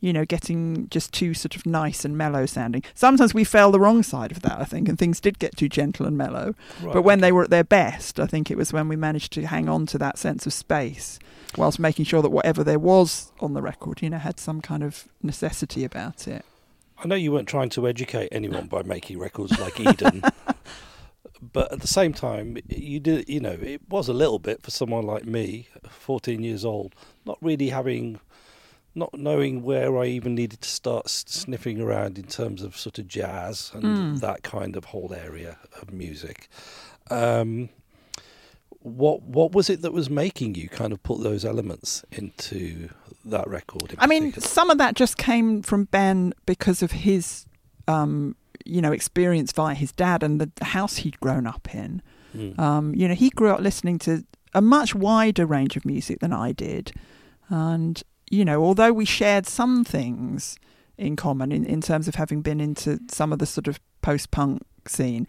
you 0.00 0.12
know, 0.12 0.24
getting 0.24 0.88
just 0.90 1.12
too 1.12 1.34
sort 1.34 1.56
of 1.56 1.66
nice 1.66 2.04
and 2.04 2.16
mellow 2.16 2.46
sounding. 2.46 2.82
Sometimes 2.94 3.34
we 3.34 3.44
fell 3.44 3.72
the 3.72 3.80
wrong 3.80 4.02
side 4.02 4.30
of 4.30 4.42
that, 4.42 4.60
I 4.60 4.64
think, 4.64 4.88
and 4.88 4.98
things 4.98 5.20
did 5.20 5.38
get 5.38 5.56
too 5.56 5.68
gentle 5.68 6.06
and 6.06 6.16
mellow. 6.16 6.54
right. 6.82 6.94
But 6.94 7.02
when 7.02 7.20
they 7.20 7.32
were 7.32 7.42
at 7.42 7.50
their 7.50 7.64
best, 7.64 8.20
I 8.20 8.26
think 8.26 8.50
it 8.50 8.56
was 8.56 8.72
when 8.72 8.88
we 8.88 8.96
managed 8.96 9.32
to 9.32 9.46
hang 9.46 9.68
on 9.68 9.86
to 9.86 9.98
that 9.98 10.18
sense 10.18 10.46
of 10.46 10.52
space, 10.52 11.18
whilst 11.56 11.78
making 11.78 12.04
sure 12.04 12.22
that 12.22 12.30
whatever 12.30 12.62
there 12.62 12.78
was 12.78 13.32
on 13.40 13.54
the 13.54 13.62
record, 13.62 14.02
you 14.02 14.10
know, 14.10 14.18
had 14.18 14.38
some 14.38 14.60
kind 14.60 14.82
of 14.82 15.08
necessity 15.22 15.84
about 15.84 16.28
it. 16.28 16.44
I 17.02 17.06
know 17.06 17.14
you 17.14 17.32
weren't 17.32 17.48
trying 17.48 17.70
to 17.70 17.86
educate 17.86 18.28
anyone 18.32 18.66
by 18.66 18.82
making 18.82 19.18
records 19.18 19.58
like 19.58 19.78
Eden, 19.78 20.22
but 21.40 21.72
at 21.72 21.80
the 21.80 21.86
same 21.86 22.12
time, 22.12 22.58
you 22.68 22.98
did. 22.98 23.28
You 23.28 23.38
know, 23.40 23.56
it 23.60 23.82
was 23.88 24.08
a 24.08 24.12
little 24.12 24.40
bit 24.40 24.62
for 24.62 24.72
someone 24.72 25.04
like 25.06 25.24
me, 25.24 25.68
14 25.88 26.42
years 26.42 26.64
old, 26.64 26.94
not 27.24 27.38
really 27.40 27.68
having, 27.68 28.18
not 28.98 29.14
knowing 29.14 29.62
where 29.62 29.96
I 29.98 30.06
even 30.06 30.34
needed 30.34 30.60
to 30.62 30.68
start 30.68 31.08
sniffing 31.08 31.80
around 31.80 32.18
in 32.18 32.24
terms 32.26 32.62
of 32.62 32.76
sort 32.76 32.98
of 32.98 33.06
jazz 33.08 33.70
and 33.74 33.84
Mm. 33.84 34.20
that 34.20 34.42
kind 34.42 34.76
of 34.76 34.86
whole 34.86 35.14
area 35.14 35.58
of 35.80 35.92
music. 35.92 36.48
Um, 37.10 37.70
what 38.80 39.22
what 39.22 39.52
was 39.52 39.68
it 39.70 39.82
that 39.82 39.92
was 39.92 40.08
making 40.08 40.54
you 40.54 40.68
kind 40.68 40.92
of 40.92 41.02
put 41.02 41.22
those 41.22 41.44
elements 41.44 42.04
into 42.12 42.88
that 43.24 43.46
record? 43.48 43.94
I 43.98 44.06
mean, 44.06 44.32
some 44.34 44.70
of 44.70 44.78
that 44.78 44.94
just 44.94 45.16
came 45.16 45.62
from 45.62 45.84
Ben 45.84 46.32
because 46.46 46.82
of 46.82 46.92
his, 46.92 47.46
um, 47.88 48.36
you 48.64 48.80
know, 48.80 48.92
experience 48.92 49.52
via 49.52 49.74
his 49.74 49.92
dad 49.92 50.22
and 50.22 50.40
the 50.40 50.64
house 50.64 50.96
he'd 50.98 51.18
grown 51.20 51.46
up 51.46 51.74
in. 51.74 52.02
Mm. 52.36 52.58
Um, 52.58 52.94
you 52.94 53.08
know, 53.08 53.14
he 53.14 53.30
grew 53.30 53.50
up 53.50 53.60
listening 53.60 53.98
to 54.00 54.24
a 54.54 54.60
much 54.62 54.94
wider 54.94 55.44
range 55.46 55.76
of 55.76 55.84
music 55.84 56.20
than 56.20 56.32
I 56.32 56.52
did, 56.52 56.92
and 57.48 58.02
you 58.30 58.44
know, 58.44 58.62
although 58.62 58.92
we 58.92 59.04
shared 59.04 59.46
some 59.46 59.84
things 59.84 60.58
in 60.96 61.16
common 61.16 61.52
in, 61.52 61.64
in 61.64 61.80
terms 61.80 62.08
of 62.08 62.16
having 62.16 62.40
been 62.42 62.60
into 62.60 62.98
some 63.10 63.32
of 63.32 63.38
the 63.38 63.46
sort 63.46 63.68
of 63.68 63.78
post-punk 64.02 64.62
scene, 64.86 65.26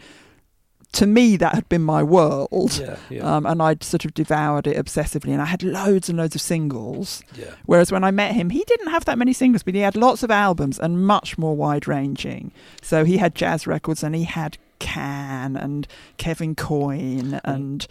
to 0.93 1.05
me 1.05 1.37
that 1.37 1.53
had 1.53 1.69
been 1.69 1.83
my 1.83 2.01
world. 2.01 2.79
yeah, 2.81 2.97
yeah, 3.11 3.21
Um, 3.35 3.45
and 3.45 3.61
I'd 3.61 3.83
sort 3.83 4.05
of 4.05 4.13
devoured 4.15 4.65
it 4.65 4.75
obsessively, 4.75 5.31
and 5.31 5.39
I 5.41 5.45
had 5.45 5.61
loads 5.61 6.09
and 6.09 6.17
loads 6.17 6.33
of 6.33 6.41
singles. 6.41 7.21
yeah. 7.35 7.51
Whereas 7.67 7.91
when 7.91 8.03
I 8.03 8.09
met 8.09 8.33
him, 8.33 8.49
he 8.49 8.63
didn't 8.65 8.89
have 8.89 9.05
that 9.05 9.19
many 9.19 9.31
singles, 9.31 9.61
but 9.61 9.75
he 9.75 9.81
had 9.81 9.95
lots 9.95 10.23
of 10.23 10.31
albums 10.31 10.79
and 10.79 11.05
much 11.05 11.37
more 11.37 11.55
wide 11.55 11.87
ranging. 11.87 12.51
So 12.81 13.05
he 13.05 13.17
had 13.17 13.35
jazz 13.35 13.67
records 13.67 14.03
and 14.03 14.15
he 14.15 14.23
had 14.23 14.57
Can 14.79 15.55
and 15.55 15.87
Kevin 16.17 16.55
Coyne 16.55 17.39
and 17.43 17.85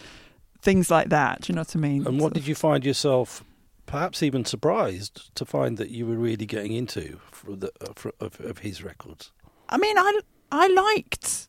things 0.61 0.91
like 0.91 1.09
that. 1.11 1.43
Do 1.43 1.53
you 1.53 1.55
know 1.55 1.61
what 1.61 1.77
I 1.77 1.79
mean? 1.79 2.05
And 2.05 2.19
what 2.21 2.35
did 2.35 2.49
you 2.49 2.57
find 2.57 2.85
yourself, 2.85 3.45
perhaps 3.89 4.22
even 4.22 4.45
surprised 4.45 5.34
to 5.34 5.45
find 5.45 5.78
that 5.78 5.91
you 5.91 6.07
were 6.07 6.14
really 6.14 6.47
getting 6.47 6.72
into 6.72 7.18
the, 7.45 7.72
uh, 7.80 7.95
for, 7.97 8.12
of, 8.20 8.39
of 8.41 8.59
his 8.59 8.84
records? 8.84 9.32
I 9.68 9.78
mean, 9.78 9.99
I 9.99 10.20
I 10.53 10.68
liked. 10.68 11.49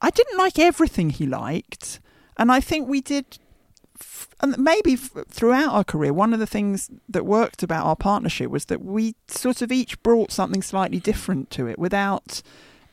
I 0.00 0.10
didn't 0.10 0.38
like 0.38 0.58
everything 0.58 1.10
he 1.10 1.26
liked, 1.26 2.00
and 2.36 2.52
I 2.52 2.60
think 2.60 2.88
we 2.88 3.00
did. 3.00 3.38
And 4.40 4.58
maybe 4.58 4.96
throughout 4.96 5.72
our 5.72 5.84
career, 5.84 6.12
one 6.12 6.32
of 6.32 6.40
the 6.40 6.46
things 6.46 6.90
that 7.08 7.24
worked 7.24 7.62
about 7.62 7.86
our 7.86 7.96
partnership 7.96 8.50
was 8.50 8.64
that 8.66 8.82
we 8.82 9.14
sort 9.28 9.62
of 9.62 9.70
each 9.70 10.02
brought 10.02 10.32
something 10.32 10.62
slightly 10.62 10.98
different 10.98 11.50
to 11.50 11.66
it, 11.66 11.78
without 11.78 12.42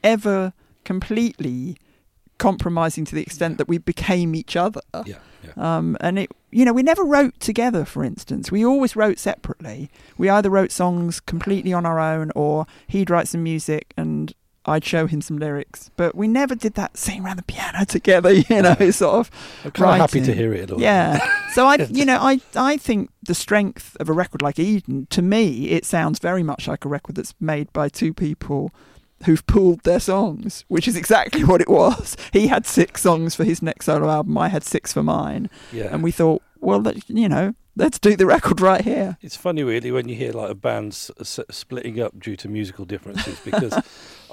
ever 0.03 0.53
completely 0.83 1.77
compromising 2.39 3.05
to 3.05 3.13
the 3.13 3.21
extent 3.21 3.59
that 3.59 3.67
we 3.67 3.77
became 3.77 4.33
each 4.33 4.55
other. 4.55 4.81
Yeah, 5.05 5.19
yeah. 5.43 5.51
Um, 5.77 5.95
and 6.01 6.17
it, 6.17 6.31
you 6.49 6.65
know, 6.65 6.73
we 6.73 6.81
never 6.81 7.03
wrote 7.03 7.39
together. 7.39 7.85
For 7.85 8.03
instance, 8.03 8.51
we 8.51 8.65
always 8.65 8.95
wrote 8.95 9.19
separately. 9.19 9.91
We 10.17 10.29
either 10.29 10.49
wrote 10.49 10.71
songs 10.71 11.19
completely 11.19 11.71
on 11.71 11.85
our 11.85 11.99
own, 11.99 12.31
or 12.35 12.65
he'd 12.87 13.11
write 13.11 13.27
some 13.27 13.43
music 13.43 13.93
and 13.95 14.33
I'd 14.65 14.85
show 14.85 15.07
him 15.07 15.21
some 15.21 15.37
lyrics. 15.37 15.89
But 15.95 16.15
we 16.15 16.27
never 16.27 16.55
did 16.55 16.75
that 16.75 16.97
sitting 16.97 17.23
around 17.23 17.37
the 17.37 17.43
piano 17.43 17.85
together. 17.87 18.33
You 18.33 18.61
know, 18.61 18.75
sort 18.91 19.15
of. 19.15 19.31
I'm 19.65 19.71
kind 19.71 20.01
of 20.01 20.09
happy 20.09 20.25
to 20.25 20.33
hear 20.33 20.53
it 20.53 20.71
all. 20.71 20.81
Yeah. 20.81 21.19
So 21.51 21.65
I, 21.65 21.75
you 21.89 22.05
know, 22.05 22.17
I 22.19 22.39
I 22.55 22.77
think 22.77 23.09
the 23.23 23.35
strength 23.35 23.95
of 23.99 24.09
a 24.09 24.13
record 24.13 24.41
like 24.41 24.59
Eden, 24.59 25.07
to 25.11 25.21
me, 25.21 25.69
it 25.69 25.85
sounds 25.85 26.19
very 26.19 26.43
much 26.43 26.67
like 26.67 26.85
a 26.85 26.89
record 26.89 27.15
that's 27.15 27.33
made 27.39 27.71
by 27.73 27.89
two 27.89 28.13
people 28.13 28.71
who've 29.25 29.45
pooled 29.47 29.81
their 29.83 29.99
songs, 29.99 30.65
which 30.67 30.87
is 30.87 30.95
exactly 30.95 31.43
what 31.49 31.61
it 31.61 31.69
was. 31.69 32.15
He 32.33 32.47
had 32.47 32.65
six 32.65 33.01
songs 33.01 33.35
for 33.35 33.43
his 33.43 33.61
next 33.61 33.85
solo 33.85 34.09
album. 34.09 34.37
I 34.37 34.47
had 34.49 34.63
six 34.63 34.93
for 34.93 35.03
mine, 35.03 35.49
yeah. 35.71 35.89
and 35.91 36.01
we 36.03 36.11
thought, 36.11 36.41
well, 36.61 36.79
that, 36.81 37.09
you 37.09 37.29
know, 37.29 37.53
let's 37.75 37.99
do 37.99 38.15
the 38.15 38.25
record 38.35 38.59
right 38.61 38.81
here. 38.81 39.17
It's 39.21 39.35
funny, 39.37 39.63
really, 39.63 39.91
when 39.91 40.07
you 40.09 40.15
hear 40.15 40.31
like 40.33 40.49
a 40.51 40.55
band 40.55 40.91
s- 40.93 41.11
s- 41.19 41.39
splitting 41.49 41.99
up 41.99 42.19
due 42.19 42.35
to 42.37 42.47
musical 42.49 42.85
differences. 42.85 43.39
Because 43.45 43.73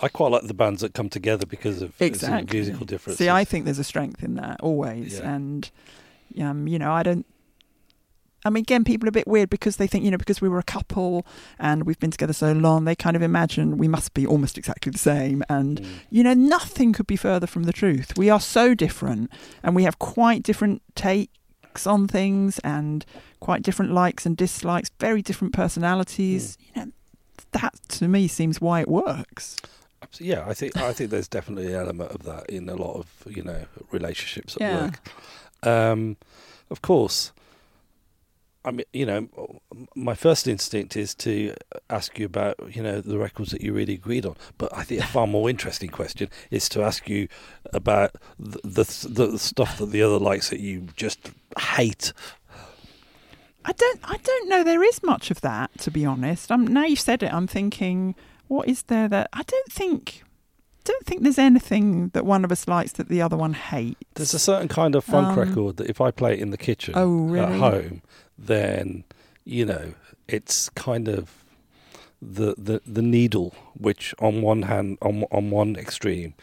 I 0.03 0.09
quite 0.09 0.30
like 0.32 0.43
the 0.47 0.55
bands 0.55 0.82
that 0.82 0.93
come 0.95 1.09
together 1.09 1.47
because 1.47 1.80
of 1.82 1.91
of 1.91 2.03
Exactly. 2.03 2.59
musical 2.59 2.84
differences. 2.87 3.18
See, 3.18 3.30
I 3.30 3.45
think 3.45 3.64
there's 3.64 3.78
a 3.78 3.84
strength 3.84 4.22
in 4.22 4.34
that 4.34 4.61
always, 4.61 5.18
Yeah. 5.18 5.34
and 5.34 5.70
um, 6.41 6.66
you 6.68 6.78
know, 6.78 6.93
I 6.93 7.03
don't. 7.03 7.24
I 8.47 8.51
mean, 8.51 8.62
again, 8.62 8.84
people 8.84 9.07
are 9.09 9.11
a 9.11 9.12
bit 9.12 9.26
weird 9.26 9.51
because 9.51 9.76
they 9.76 9.86
think, 9.88 10.05
you 10.05 10.11
know, 10.11 10.16
because 10.18 10.40
we 10.40 10.49
were 10.49 10.59
a 10.61 10.62
couple 10.62 11.26
and 11.59 11.84
we've 11.84 11.99
been 11.99 12.12
together 12.12 12.32
so 12.32 12.53
long, 12.53 12.84
they 12.84 12.94
kind 12.94 13.16
of 13.16 13.22
imagine 13.22 13.76
we 13.76 13.88
must 13.88 14.14
be 14.14 14.26
almost 14.26 14.57
exactly 14.57 14.90
the 14.92 14.99
same. 14.99 15.42
And, 15.49 15.80
Mm. 15.82 15.86
you 16.11 16.22
know, 16.22 16.34
nothing 16.34 16.92
could 16.92 17.07
be 17.09 17.16
further 17.16 17.47
from 17.47 17.64
the 17.64 17.72
truth. 17.72 18.16
We 18.16 18.30
are 18.30 18.40
so 18.40 18.72
different 18.74 19.30
and 19.62 19.74
we 19.74 19.82
have 19.84 19.99
quite 19.99 20.42
different 20.44 20.80
takes 20.94 21.86
on 21.86 22.07
things 22.09 22.59
and 22.61 23.05
quite 23.40 23.62
different 23.62 23.92
likes 23.92 24.24
and 24.24 24.36
dislikes, 24.36 24.90
very 25.01 25.22
different 25.22 25.53
personalities. 25.53 26.57
You 26.74 26.82
know, 26.84 26.92
that 27.53 27.74
to 27.88 28.09
me 28.09 28.28
seems 28.28 28.61
why 28.61 28.80
it 28.80 28.88
works. 28.88 29.57
Yeah, 30.20 30.44
I 30.47 30.55
think 30.55 30.76
I 30.76 30.92
think 30.92 31.11
there's 31.11 31.26
definitely 31.28 31.66
an 31.72 31.80
element 31.80 32.12
of 32.12 32.22
that 32.22 32.49
in 32.49 32.68
a 32.68 32.76
lot 32.76 32.94
of 32.97 33.07
you 33.26 33.42
know 33.42 33.64
relationships 33.90 34.55
at 34.57 34.62
Yeah. 34.62 34.76
work. 34.84 35.01
Um, 35.62 36.16
of 36.70 36.80
course, 36.80 37.32
I 38.67 38.73
mean, 38.73 38.85
you 38.93 39.07
know, 39.07 39.29
my 39.95 40.14
first 40.14 40.49
instinct 40.49 40.97
is 40.97 41.14
to 41.17 41.55
ask 41.89 42.19
you 42.19 42.27
about, 42.27 42.57
you 42.75 42.83
know, 42.83 43.01
the 43.01 43.17
records 43.17 43.53
that 43.53 43.61
you 43.62 43.73
really 43.73 43.95
agreed 43.95 44.27
on. 44.27 44.35
But 44.59 44.77
I 44.77 44.83
think 44.83 45.03
a 45.03 45.07
far 45.07 45.27
more 45.29 45.49
interesting 45.49 45.89
question 45.89 46.29
is 46.51 46.69
to 46.71 46.83
ask 46.83 47.09
you 47.09 47.29
about 47.73 48.17
the 48.39 48.59
the, 48.64 49.29
the 49.31 49.39
stuff 49.39 49.79
that 49.79 49.87
the 49.93 50.03
other 50.03 50.19
likes 50.19 50.51
that 50.51 50.61
you 50.61 50.89
just 50.97 51.31
hate. 51.59 52.12
I 53.64 53.73
don't. 53.73 54.01
I 54.05 54.17
don't 54.17 54.49
know. 54.49 54.62
There 54.64 54.83
is 54.83 55.03
much 55.03 55.31
of 55.31 55.41
that, 55.41 55.71
to 55.79 55.91
be 55.91 56.05
honest. 56.05 56.53
I'm, 56.53 56.67
now 56.67 56.85
you've 56.85 57.01
said 57.01 57.23
it, 57.23 57.33
I'm 57.33 57.47
thinking, 57.49 58.14
what 58.49 58.69
is 58.69 58.83
there 58.85 59.09
that 59.09 59.29
I 59.33 59.43
don't 59.43 59.73
think. 59.73 60.23
Don't 60.85 61.05
think 61.05 61.23
there's 61.25 61.39
anything 61.39 62.11
that 62.11 62.25
one 62.25 62.45
of 62.45 62.53
us 62.53 62.69
likes 62.69 62.93
that 62.93 63.09
the 63.09 63.21
other 63.21 63.37
one 63.37 63.55
hates. 63.55 63.99
There's 64.14 64.35
a 64.35 64.39
certain 64.39 64.69
kind 64.69 64.95
of 64.95 65.05
funk 65.05 65.37
Um, 65.37 65.39
record 65.49 65.79
that 65.79 65.91
if 65.91 66.01
I 66.01 66.12
play 66.12 66.35
it 66.35 66.39
in 66.39 66.51
the 66.51 66.57
kitchen 66.57 66.95
Oh, 66.97 67.25
really? 67.27 67.55
at 67.55 67.59
home, 67.59 68.03
then 68.39 69.05
you 69.45 69.64
know 69.64 69.95
it's 70.28 70.68
kind 70.70 71.09
of 71.09 71.45
the 72.20 72.55
the 72.57 72.80
the 72.87 73.03
needle, 73.03 73.55
which 73.74 74.14
on 74.18 74.43
one 74.43 74.62
hand 74.62 74.99
on 75.03 75.24
on 75.30 75.51
one 75.51 75.76
extreme 75.76 76.34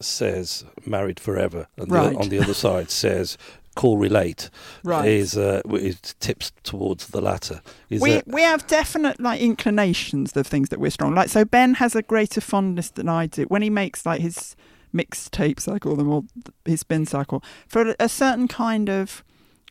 says 0.00 0.64
married 0.86 1.18
forever, 1.20 1.66
and 1.76 1.90
Right. 1.90 2.12
the, 2.12 2.18
on 2.18 2.28
the 2.28 2.38
other 2.38 2.54
side 2.66 2.90
says 2.90 3.36
call 3.74 3.96
relate. 3.96 4.50
Right. 4.82 5.08
Is 5.08 5.36
uh, 5.36 5.62
it 5.70 6.14
tips 6.20 6.50
towards 6.64 7.08
the 7.08 7.20
latter. 7.20 7.60
Is 7.90 8.00
we 8.02 8.22
we 8.26 8.42
have 8.42 8.66
definite 8.66 9.20
like 9.20 9.40
inclinations 9.40 10.36
of 10.36 10.46
things 10.46 10.68
that 10.70 10.80
we're 10.80 10.90
strong. 10.90 11.14
Like 11.14 11.28
so, 11.28 11.44
Ben 11.44 11.74
has 11.74 11.94
a 11.94 12.02
greater 12.02 12.40
fondness 12.40 12.90
than 12.90 13.08
I 13.08 13.26
do 13.26 13.44
when 13.44 13.62
he 13.62 13.70
makes 13.70 14.04
like 14.06 14.20
his 14.20 14.56
mixtapes. 14.94 15.70
I 15.72 15.78
call 15.78 15.96
them 15.96 16.08
or 16.08 16.24
his 16.64 16.80
spin 16.80 17.06
cycle 17.06 17.42
for 17.66 17.94
a 18.00 18.08
certain 18.08 18.48
kind 18.48 18.88
of 18.88 19.22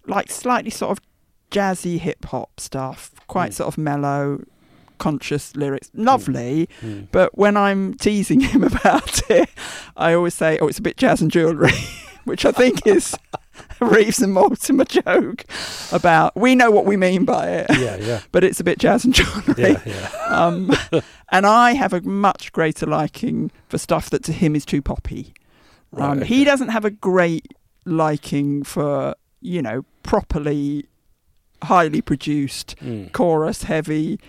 like 0.06 0.32
slightly 0.32 0.72
sort 0.72 0.92
of 0.98 1.04
jazzy 1.52 2.00
hip 2.00 2.26
hop 2.26 2.60
stuff, 2.60 3.12
quite 3.28 3.52
Mm. 3.52 3.56
sort 3.56 3.68
of 3.70 3.78
mellow, 3.78 4.44
conscious 4.98 5.56
lyrics. 5.56 5.90
Lovely, 5.94 6.68
Mm. 6.82 7.08
but 7.12 7.38
when 7.38 7.56
I'm 7.58 7.94
teasing 7.96 8.40
him 8.52 8.64
about 8.64 9.22
it, 9.30 9.50
I 9.96 10.14
always 10.14 10.34
say, 10.34 10.58
"Oh, 10.60 10.68
it's 10.68 10.80
a 10.80 10.82
bit 10.82 10.98
jazz 10.98 11.22
and 11.22 11.32
jewellery," 11.32 11.72
which 12.26 12.46
I 12.46 12.52
think 12.52 12.86
is 12.88 13.16
a 13.82 13.86
Reeves 13.86 14.22
and 14.22 14.34
Mortimer 14.34 14.86
joke 14.86 15.46
about. 15.92 16.36
We 16.36 16.56
know 16.56 16.72
what 16.72 16.86
we 16.86 16.98
mean 16.98 17.26
by 17.26 17.48
it 17.50 17.68
yeah, 17.80 17.96
yeah, 17.98 18.22
but 18.32 18.44
it's 18.44 18.60
a 18.60 18.64
bit 18.64 18.80
jazz 18.80 19.06
and 19.06 19.14
jewellery. 19.14 19.74
yeah, 19.74 19.82
yeah. 19.86 20.10
Um, 20.30 20.72
and 21.32 21.46
I 21.46 21.74
have 21.74 21.94
a 21.94 22.02
much 22.02 22.52
greater 22.52 22.86
liking 22.86 23.52
for 23.70 23.78
stuff 23.78 24.10
that 24.10 24.24
to 24.26 24.32
him 24.34 24.56
is 24.56 24.66
too 24.66 24.82
poppy. 24.82 25.34
Um, 25.96 26.20
Right, 26.20 26.28
He 26.28 26.44
doesn't 26.44 26.70
have 26.70 26.86
a 26.86 26.92
great 26.92 27.54
liking 27.86 28.64
for, 28.64 29.16
you 29.42 29.62
know, 29.62 29.86
properly 30.04 30.86
highly 31.64 32.02
produced, 32.02 32.76
Mm. 32.84 33.12
chorus 33.12 33.64
heavy, 33.64 34.20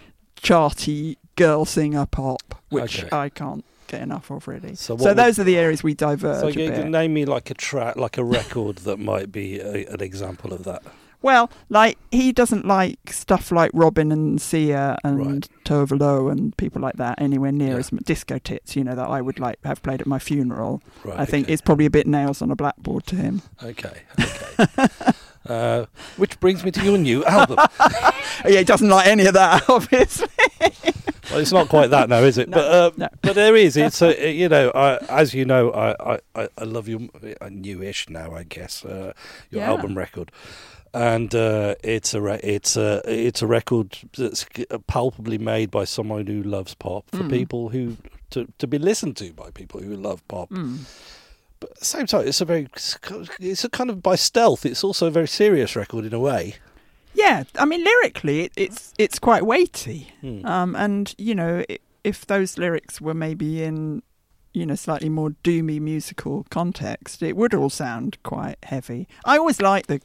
charty 0.41 1.16
girl 1.37 1.64
singer 1.64 2.07
pop, 2.07 2.55
which 2.68 3.05
Okay. 3.05 3.16
I 3.16 3.29
can't 3.29 3.64
get 3.87 4.03
enough 4.03 4.31
of 4.31 4.47
really. 4.49 4.74
So 4.74 4.89
So, 4.89 4.95
what 4.97 5.09
would- 5.16 5.16
those 5.24 5.39
are 5.39 5.45
the 5.45 5.57
areas 5.57 5.83
we 5.83 5.95
diverge 5.95 6.41
So 6.41 6.49
you 6.49 6.70
can 6.70 6.91
name 6.91 7.14
me 7.14 7.24
like 7.24 7.51
a 7.51 7.55
track, 7.55 7.97
like 7.97 8.18
a 8.18 8.24
record 8.24 8.79
that 8.79 8.99
might 8.99 9.33
be 9.33 9.59
a, 9.61 9.87
an 9.87 10.01
example 10.03 10.53
of 10.53 10.64
that. 10.64 10.83
Well, 11.20 11.51
like 11.68 11.99
he 12.12 12.31
doesn't 12.31 12.64
like 12.64 13.12
stuff 13.12 13.51
like 13.51 13.72
Robyn 13.74 14.12
and 14.12 14.41
Sia 14.41 14.97
and 15.03 15.18
Right. 15.18 15.49
Tove 15.64 15.99
Lo 15.99 16.29
and 16.29 16.57
people 16.57 16.81
like 16.81 16.95
that 16.97 17.20
anywhere 17.20 17.51
near 17.51 17.72
Yeah. 17.72 17.79
as 17.79 17.91
disco 18.05 18.39
tits, 18.39 18.76
you 18.76 18.85
know, 18.85 18.95
that 18.95 19.09
I 19.09 19.20
would 19.20 19.41
like 19.41 19.59
have 19.64 19.83
played 19.83 20.01
at 20.01 20.07
my 20.07 20.20
funeral. 20.20 20.81
Right. 21.05 21.18
I 21.18 21.24
think 21.24 21.47
okay. 21.47 21.55
it's 21.55 21.62
probably 21.62 21.87
a 21.87 21.91
bit 21.91 22.07
nails 22.07 22.41
on 22.41 22.53
a 22.53 22.57
blackboard 22.57 23.05
to 23.07 23.16
him. 23.16 23.43
Okay, 23.62 24.03
okay. 24.20 24.87
uh, 25.49 25.86
which 26.16 26.38
brings 26.40 26.64
me 26.64 26.70
to 26.72 26.84
your 26.84 26.99
new 26.99 27.24
album. 27.36 27.59
yeah, 28.44 28.59
he 28.59 28.64
doesn't 28.64 28.88
like 28.88 29.07
any 29.07 29.26
of 29.26 29.34
that, 29.34 29.64
obviously. 29.68 30.28
Well, 31.30 31.40
it's 31.40 31.53
not 31.53 31.68
quite 31.68 31.88
that 31.90 32.09
now, 32.09 32.18
is 32.20 32.38
it? 32.38 32.49
No, 32.51 32.57
but 32.57 32.64
uh, 32.72 32.90
no. 32.96 33.09
but 33.22 33.34
there 33.34 33.55
is. 33.57 33.76
It's 33.76 34.01
a, 34.03 34.32
you 34.32 34.49
know, 34.49 34.70
I, 34.74 34.96
as 35.09 35.34
you 35.34 35.44
know, 35.44 35.70
I, 35.70 36.14
I, 36.14 36.18
I- 36.34 36.49
I 36.59 36.64
love 36.64 36.88
your 36.88 37.01
uh, 37.40 37.49
newish 37.51 38.09
now, 38.09 38.34
I 38.34 38.44
guess, 38.44 38.84
uh, 38.84 39.12
your 39.51 39.62
Yeah. 39.62 39.70
album 39.70 39.96
record, 39.99 40.32
and 40.94 41.34
uh, 41.34 41.74
it's 41.84 42.14
a 42.14 42.20
re- 42.22 42.40
it's 42.42 42.76
a 42.78 43.03
it's 43.05 43.42
a 43.42 43.46
record 43.46 43.99
that's 44.16 44.46
palpably 44.86 45.36
made 45.36 45.70
by 45.70 45.84
someone 45.84 46.26
who 46.26 46.42
loves 46.42 46.74
pop 46.74 47.05
for 47.11 47.24
Mm. 47.24 47.30
people 47.30 47.68
who 47.68 47.96
to 48.30 48.46
to 48.59 48.66
be 48.66 48.78
listened 48.78 49.16
to 49.18 49.32
by 49.34 49.51
people 49.51 49.80
who 49.80 49.94
love 49.94 50.26
pop. 50.28 50.49
Mm. 50.49 50.78
But 51.61 51.70
at 51.72 51.78
the 51.78 51.84
same 51.84 52.06
time, 52.06 52.26
it's 52.26 52.40
a 52.40 52.44
very 52.44 52.68
it's 53.40 53.64
a 53.64 53.68
kind 53.68 53.90
of 53.90 54.02
by 54.02 54.14
stealth. 54.16 54.64
It's 54.64 54.84
also 54.84 55.06
a 55.06 55.11
very 55.11 55.28
serious 55.28 55.74
record 55.76 56.04
in 56.04 56.14
a 56.14 56.20
way. 56.20 56.56
Yeah, 57.14 57.44
I 57.59 57.64
mean, 57.64 57.82
lyrically, 57.84 58.42
it, 58.42 58.52
it's 58.56 58.94
it's 58.98 59.18
quite 59.18 59.44
weighty. 59.44 60.12
Hmm. 60.20 60.46
Um, 60.46 60.76
and 60.76 61.14
you 61.18 61.34
know, 61.34 61.64
if 62.04 62.26
those 62.26 62.59
lyrics 62.59 63.00
were 63.00 63.14
maybe 63.14 63.62
in, 63.62 64.02
you 64.54 64.64
know, 64.66 64.76
slightly 64.76 65.09
more 65.09 65.30
doomy 65.42 65.80
musical 65.80 66.46
context, 66.50 67.22
it 67.22 67.36
would 67.36 67.54
all 67.54 67.70
sound 67.70 68.18
quite 68.22 68.56
heavy. 68.62 69.09
I 69.24 69.36
always 69.36 69.61
like 69.61 69.88
the 69.88 70.00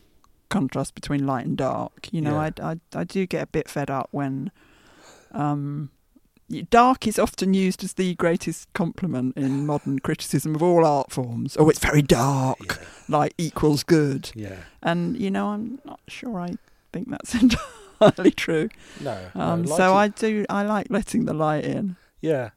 contrast 0.50 0.96
between 0.96 1.28
light 1.28 1.46
and 1.46 1.56
dark. 1.58 2.10
You 2.12 2.22
know, 2.22 2.42
Yeah. 2.42 2.52
I, 2.60 2.72
I 2.72 3.02
I 3.02 3.04
do 3.04 3.28
get 3.28 3.44
a 3.44 3.48
bit 3.48 3.70
fed 3.70 3.92
up 3.92 4.08
when, 4.12 4.52
um, 5.34 5.92
dark 6.70 7.08
is 7.08 7.18
often 7.18 7.54
used 7.54 7.84
as 7.84 7.94
the 7.94 8.16
greatest 8.16 8.72
compliment 8.74 9.36
in 9.38 9.66
modern 9.66 10.00
criticism 10.00 10.56
of 10.56 10.62
all 10.64 10.86
art 10.86 11.12
forms. 11.12 11.56
Oh, 11.60 11.70
it's 11.70 11.80
very 11.80 12.02
dark, 12.02 12.60
Yeah. 12.68 12.76
like 13.10 13.34
equals 13.38 13.84
good. 13.84 14.32
yeah. 14.36 14.58
And 14.82 15.18
you 15.20 15.32
know, 15.32 15.48
I'm 15.48 15.80
not 15.86 16.00
sure 16.08 16.40
I 16.40 16.56
think 16.92 17.10
that's 17.10 17.34
entirely 18.00 18.32
true. 18.32 18.70
No. 19.02 19.18
Um, 19.36 19.64
no, 19.64 19.76
so 19.78 19.96
I 19.96 20.10
do. 20.10 20.46
I 20.50 20.64
like 20.64 20.88
letting 20.90 21.26
the 21.26 21.34
light 21.34 21.66
in. 21.66 21.96
Yeah. 22.22 22.52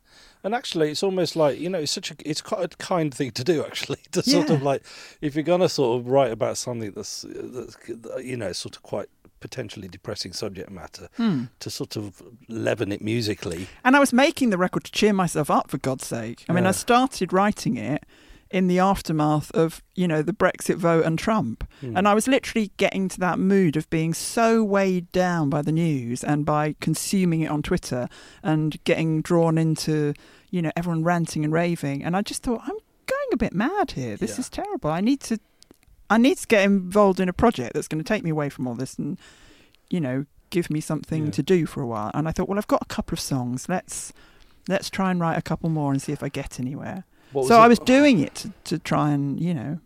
And 0.45 0.55
actually, 0.55 0.91
it's 0.93 1.03
almost 1.03 1.35
like 1.35 1.59
you 1.59 1.69
know, 1.69 1.81
it's 1.81 1.91
such 1.91 2.13
a 2.13 2.15
it's 2.25 2.41
quite 2.41 2.65
a 2.73 2.77
kind 2.77 3.13
thing 3.13 3.33
to 3.33 3.43
do. 3.43 3.65
Actually, 3.67 3.99
to 4.13 4.23
sort 4.23 4.49
of 4.51 4.63
like 4.63 4.83
if 5.21 5.35
you're 5.35 5.43
gonna 5.43 5.69
sort 5.69 5.99
of 6.01 6.07
write 6.07 6.31
about 6.31 6.57
something 6.57 6.93
that's, 6.93 7.25
that's 7.29 7.77
you 8.23 8.37
know 8.37 8.53
sort 8.53 8.77
of 8.77 8.83
quite 8.85 9.09
potentially 9.41 9.89
depressing 9.89 10.33
subject 10.33 10.71
matter, 10.71 11.09
to 11.61 11.71
sort 11.71 11.97
of 11.97 12.23
leaven 12.49 12.93
it 12.93 13.03
musically. 13.03 13.69
And 13.85 13.97
I 13.97 14.01
was 14.01 14.13
making 14.13 14.51
the 14.51 14.59
record 14.59 14.85
to 14.85 14.93
cheer 14.93 15.13
myself 15.13 15.51
up, 15.51 15.71
for 15.71 15.79
God's 15.79 16.07
sake. 16.07 16.45
I 16.49 16.53
mean, 16.53 16.65
Yeah. 16.65 16.71
I 16.71 16.73
started 16.73 17.33
writing 17.33 17.77
it 17.77 18.05
in 18.49 18.69
the 18.69 18.79
aftermath 18.79 19.51
of 19.53 19.83
you 19.97 20.07
know 20.07 20.23
the 20.23 20.33
Brexit 20.33 20.77
vote 20.77 21.05
and 21.05 21.19
Trump, 21.19 21.67
Hmm. 21.81 21.97
and 21.97 22.07
I 22.07 22.15
was 22.15 22.29
literally 22.29 22.71
getting 22.77 23.09
to 23.09 23.19
that 23.21 23.39
mood 23.41 23.77
of 23.77 23.91
being 23.91 24.15
so 24.15 24.63
weighed 24.63 25.11
down 25.11 25.51
by 25.51 25.63
the 25.63 25.73
news 25.73 26.23
and 26.23 26.45
by 26.47 26.77
consuming 26.81 27.41
it 27.41 27.51
on 27.51 27.61
Twitter 27.63 28.09
and 28.45 28.83
getting 28.85 29.21
drawn 29.21 29.59
into 29.59 30.15
you 30.51 30.63
know 30.63 30.71
everyone 30.77 31.03
ranting 31.03 31.45
and 31.45 31.53
raving, 31.53 32.05
and 32.05 32.17
I 32.17 32.23
just 32.23 32.45
thought 32.45 32.61
I'm 32.63 32.79
going 33.07 33.31
a 33.33 33.37
bit 33.37 33.53
mad 33.53 33.91
here. 33.93 34.17
This 34.17 34.35
Yeah. 34.35 34.41
is 34.41 34.49
terrible. 34.49 34.91
I 34.91 35.01
need 35.01 35.21
to, 35.23 35.41
I 36.11 36.19
need 36.19 36.39
to 36.39 36.47
get 36.47 36.63
involved 36.65 37.21
in 37.21 37.29
a 37.29 37.33
project 37.33 37.75
that's 37.75 37.89
going 37.89 38.03
to 38.03 38.07
take 38.09 38.23
me 38.23 38.31
away 38.31 38.49
from 38.49 38.67
all 38.69 38.75
this 38.75 38.97
and 38.99 39.19
you 39.91 40.01
know 40.01 40.27
give 40.51 40.71
me 40.71 40.81
something 40.81 41.27
Yeah. 41.27 41.31
to 41.33 41.43
do 41.43 41.67
for 41.67 41.81
a 41.83 41.87
while. 41.87 42.11
And 42.15 42.29
I 42.29 42.33
thought, 42.33 42.49
well, 42.49 42.59
I've 42.59 42.69
got 42.69 42.81
a 42.83 42.87
couple 42.87 43.15
of 43.15 43.21
songs. 43.21 43.69
Let's 43.69 44.13
let's 44.69 44.89
try 44.91 45.11
and 45.11 45.21
write 45.21 45.37
a 45.39 45.43
couple 45.43 45.69
more 45.71 45.93
and 45.93 46.01
see 46.01 46.13
if 46.13 46.23
I 46.23 46.29
get 46.29 46.59
anywhere. 46.61 47.05
So 47.33 47.41
it? 47.43 47.51
I 47.53 47.69
was 47.69 47.79
doing 47.81 48.21
it 48.21 48.35
to, 48.37 48.53
to 48.65 48.79
try 48.79 49.11
and 49.11 49.41
you 49.41 49.55
know. 49.55 49.81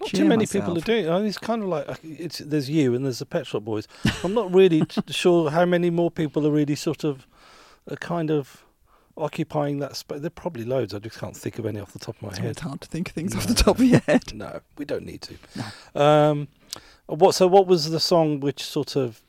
Not 0.00 0.10
too 0.10 0.24
many 0.24 0.46
people 0.46 0.72
are 0.72 0.74
myself. 0.74 0.84
doing 0.84 1.04
it. 1.06 1.26
It's 1.26 1.38
kind 1.38 1.62
of 1.62 1.68
like 1.68 1.88
uh, 1.88 1.94
it's, 2.02 2.38
there's 2.38 2.68
you 2.68 2.92
and 2.94 3.04
there's 3.04 3.20
the 3.20 3.26
Pet 3.26 3.46
Shop 3.46 3.62
Boys. 3.64 3.86
I'm 4.24 4.34
not 4.34 4.52
really 4.52 4.82
sure 5.08 5.50
how 5.50 5.64
many 5.64 5.90
more 5.90 6.10
people 6.10 6.44
are 6.46 6.50
really 6.50 6.74
sort 6.74 7.04
of 7.04 7.26
a 7.86 7.96
kind 7.96 8.28
of 8.30 8.64
occupying 9.16 9.78
that 9.80 9.96
space. 9.96 10.20
There 10.20 10.26
are 10.26 10.30
probably 10.30 10.64
loads. 10.64 10.94
I 10.94 10.98
just 10.98 11.18
can't 11.18 11.36
think 11.36 11.58
of 11.58 11.66
any 11.66 11.80
off 11.80 11.92
the 11.92 11.98
top 11.98 12.16
of 12.16 12.22
my 12.22 12.36
head. 12.36 12.50
It's 12.52 12.60
hard 12.60 12.80
to 12.82 12.88
think 12.88 13.08
of 13.08 13.14
things 13.14 13.34
off 13.36 13.46
the 13.46 13.54
top 13.54 13.78
of 13.78 13.84
your 13.84 14.00
head. 14.00 14.22
No, 14.34 14.60
we 14.78 14.84
don't 14.84 15.04
need 15.04 15.22
to. 15.22 15.34
No. 15.94 16.02
Um, 16.02 16.48
what? 17.06 17.34
So, 17.34 17.46
what 17.46 17.66
was 17.66 17.90
the 17.90 18.00
song 18.00 18.40
which 18.40 18.62
sort 18.62 18.96
of, 18.96 19.20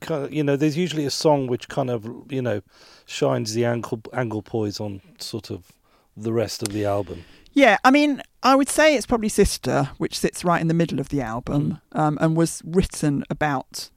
kind 0.00 0.24
of, 0.24 0.32
you 0.32 0.44
know, 0.44 0.56
there's 0.56 0.76
usually 0.76 1.04
a 1.04 1.10
song 1.10 1.46
which 1.46 1.68
kind 1.68 1.90
of, 1.90 2.06
you 2.30 2.40
know, 2.40 2.62
shines 3.06 3.54
the 3.54 3.64
angle 3.64 4.00
angle 4.12 4.42
poise 4.42 4.80
on 4.80 5.00
sort 5.18 5.50
of 5.50 5.72
the 6.16 6.32
rest 6.32 6.62
of 6.62 6.68
the 6.68 6.84
album. 6.84 7.24
Yeah, 7.52 7.78
I 7.84 7.90
mean, 7.90 8.20
I 8.42 8.56
would 8.56 8.68
say 8.68 8.96
it's 8.96 9.06
probably 9.06 9.28
Sister, 9.28 9.90
which 9.98 10.18
sits 10.18 10.44
right 10.44 10.60
in 10.60 10.68
the 10.68 10.74
middle 10.74 10.98
of 11.00 11.08
the 11.08 11.20
album, 11.20 11.80
um, 11.92 12.18
and 12.20 12.36
was 12.36 12.62
written 12.64 13.24
about 13.30 13.90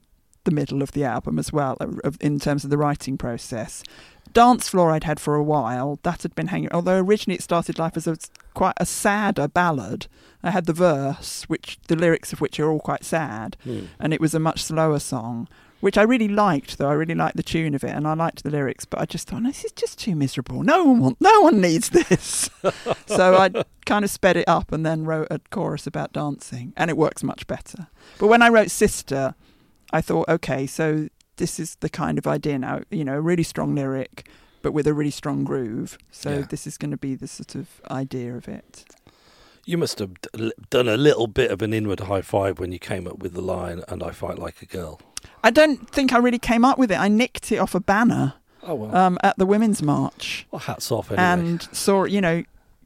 the 0.48 0.56
middle 0.56 0.82
of 0.82 0.94
the 0.94 1.04
album 1.04 1.38
as 1.38 1.52
well, 1.52 1.78
in 2.22 2.40
terms 2.40 2.64
of 2.64 2.70
the 2.70 2.78
writing 2.78 3.18
process. 3.18 3.84
Dance 4.32 4.70
Floor 4.70 4.92
I'd 4.92 5.04
had 5.04 5.20
for 5.20 5.36
a 5.36 5.44
while. 5.44 6.00
That 6.04 6.24
had 6.24 6.34
been 6.36 6.48
hanging. 6.48 6.72
Although 6.72 7.00
originally 7.00 7.36
it 7.36 7.44
started 7.44 7.78
life 7.78 7.98
as 7.98 8.08
a, 8.08 8.18
quite 8.54 8.76
a 8.78 8.86
sadder 8.86 9.50
ballad. 9.50 10.08
I 10.42 10.52
had 10.52 10.66
the 10.66 10.74
verse, 10.74 11.44
which 11.50 11.80
the 11.88 11.98
lyrics 11.98 12.32
of 12.32 12.40
which 12.40 12.60
are 12.62 12.70
all 12.70 12.80
quite 12.80 13.04
sad, 13.04 13.58
hmm. 13.64 13.88
and 14.00 14.14
it 14.14 14.22
was 14.22 14.34
a 14.34 14.40
much 14.40 14.64
slower 14.64 15.00
song, 15.00 15.50
which 15.82 15.98
I 15.98 16.04
really 16.04 16.30
liked. 16.30 16.78
Though 16.78 16.90
I 16.90 16.94
really 16.94 17.16
liked 17.16 17.36
the 17.36 17.44
tune 17.44 17.76
of 17.76 17.84
it, 17.84 17.90
and 17.90 18.08
I 18.08 18.14
liked 18.14 18.44
the 18.44 18.52
lyrics. 18.52 18.86
But 18.86 19.02
I 19.02 19.06
just 19.06 19.28
thought, 19.28 19.42
no, 19.42 19.50
this 19.50 19.66
is 19.66 19.74
just 19.74 20.00
too 20.00 20.16
miserable. 20.16 20.64
No 20.64 20.86
one 20.86 21.00
want, 21.00 21.18
no 21.20 21.42
one 21.42 21.60
needs 21.60 21.90
this. 21.90 22.50
so 23.08 23.36
I 23.36 23.64
kind 23.86 24.06
of 24.06 24.12
sped 24.12 24.38
it 24.38 24.48
up 24.48 24.72
and 24.72 24.86
then 24.86 25.04
wrote 25.04 25.28
a 25.30 25.42
chorus 25.50 25.88
about 25.88 26.14
dancing, 26.14 26.72
and 26.78 26.90
it 26.90 26.96
works 26.96 27.22
much 27.22 27.48
better. 27.48 27.88
But 28.18 28.28
when 28.28 28.42
I 28.42 28.48
wrote 28.48 28.72
Sister, 28.72 29.36
I 29.94 30.02
thought, 30.02 30.28
okay, 30.30 30.68
so 30.68 31.08
this 31.38 31.60
is 31.60 31.76
the 31.82 31.90
kind 31.90 32.18
of 32.18 32.28
idea 32.28 32.60
now. 32.60 32.82
You 32.90 33.06
know, 33.06 33.18
a 33.18 33.22
really 33.22 33.44
strong 33.44 33.76
lyric, 33.76 34.28
but 34.62 34.72
with 34.74 34.88
a 34.88 34.94
really 34.94 35.12
strong 35.12 35.44
groove. 35.44 35.98
So 36.12 36.30
Yeah. 36.40 36.42
this 36.50 36.68
is 36.68 36.78
going 36.78 36.92
to 36.92 36.98
be 36.98 37.16
the 37.16 37.28
sort 37.28 37.56
of 37.56 37.68
idea 37.92 38.36
of 38.36 38.48
it. 38.48 38.86
You 39.66 39.78
must 39.78 40.00
have 40.00 40.12
done 40.70 40.88
a 40.88 40.96
little 40.98 41.28
bit 41.28 41.52
of 41.52 41.62
an 41.62 41.74
inward 41.74 42.02
high 42.02 42.22
five 42.22 42.58
when 42.60 42.72
you 42.72 42.80
came 42.80 43.06
up 43.06 43.20
with 43.20 43.34
the 43.34 43.42
line, 43.42 43.82
and 43.90 44.02
I 44.02 44.12
fight 44.12 44.40
like 44.40 44.62
a 44.62 44.66
girl. 44.66 45.00
I 45.44 45.52
don't 45.52 45.90
think 45.90 46.14
I 46.14 46.18
really 46.18 46.40
came 46.40 46.64
up 46.64 46.78
with 46.78 46.92
it. 46.92 46.98
I 47.00 47.08
nicked 47.10 47.52
it 47.52 47.58
off 47.58 47.76
a 47.76 47.80
banner 47.82 48.34
Oh, 48.64 48.76
well. 48.76 48.96
um, 48.96 49.18
at 49.24 49.38
the 49.38 49.46
Women's 49.46 49.82
March. 49.82 50.48
well 50.52 50.60
hats 50.60 50.92
off 50.92 51.12
anyway. 51.12 51.24
and 51.24 51.62
saw 51.74 52.04
you 52.06 52.20
know 52.22 52.44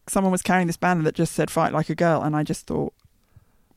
someone 0.07 0.31
was 0.31 0.41
carrying 0.41 0.67
this 0.67 0.77
banner 0.77 1.03
that 1.03 1.15
just 1.15 1.33
said 1.33 1.49
fight 1.51 1.71
like 1.73 1.89
a 1.89 1.95
girl 1.95 2.21
and 2.21 2.35
i 2.35 2.43
just 2.43 2.67
thought 2.67 2.93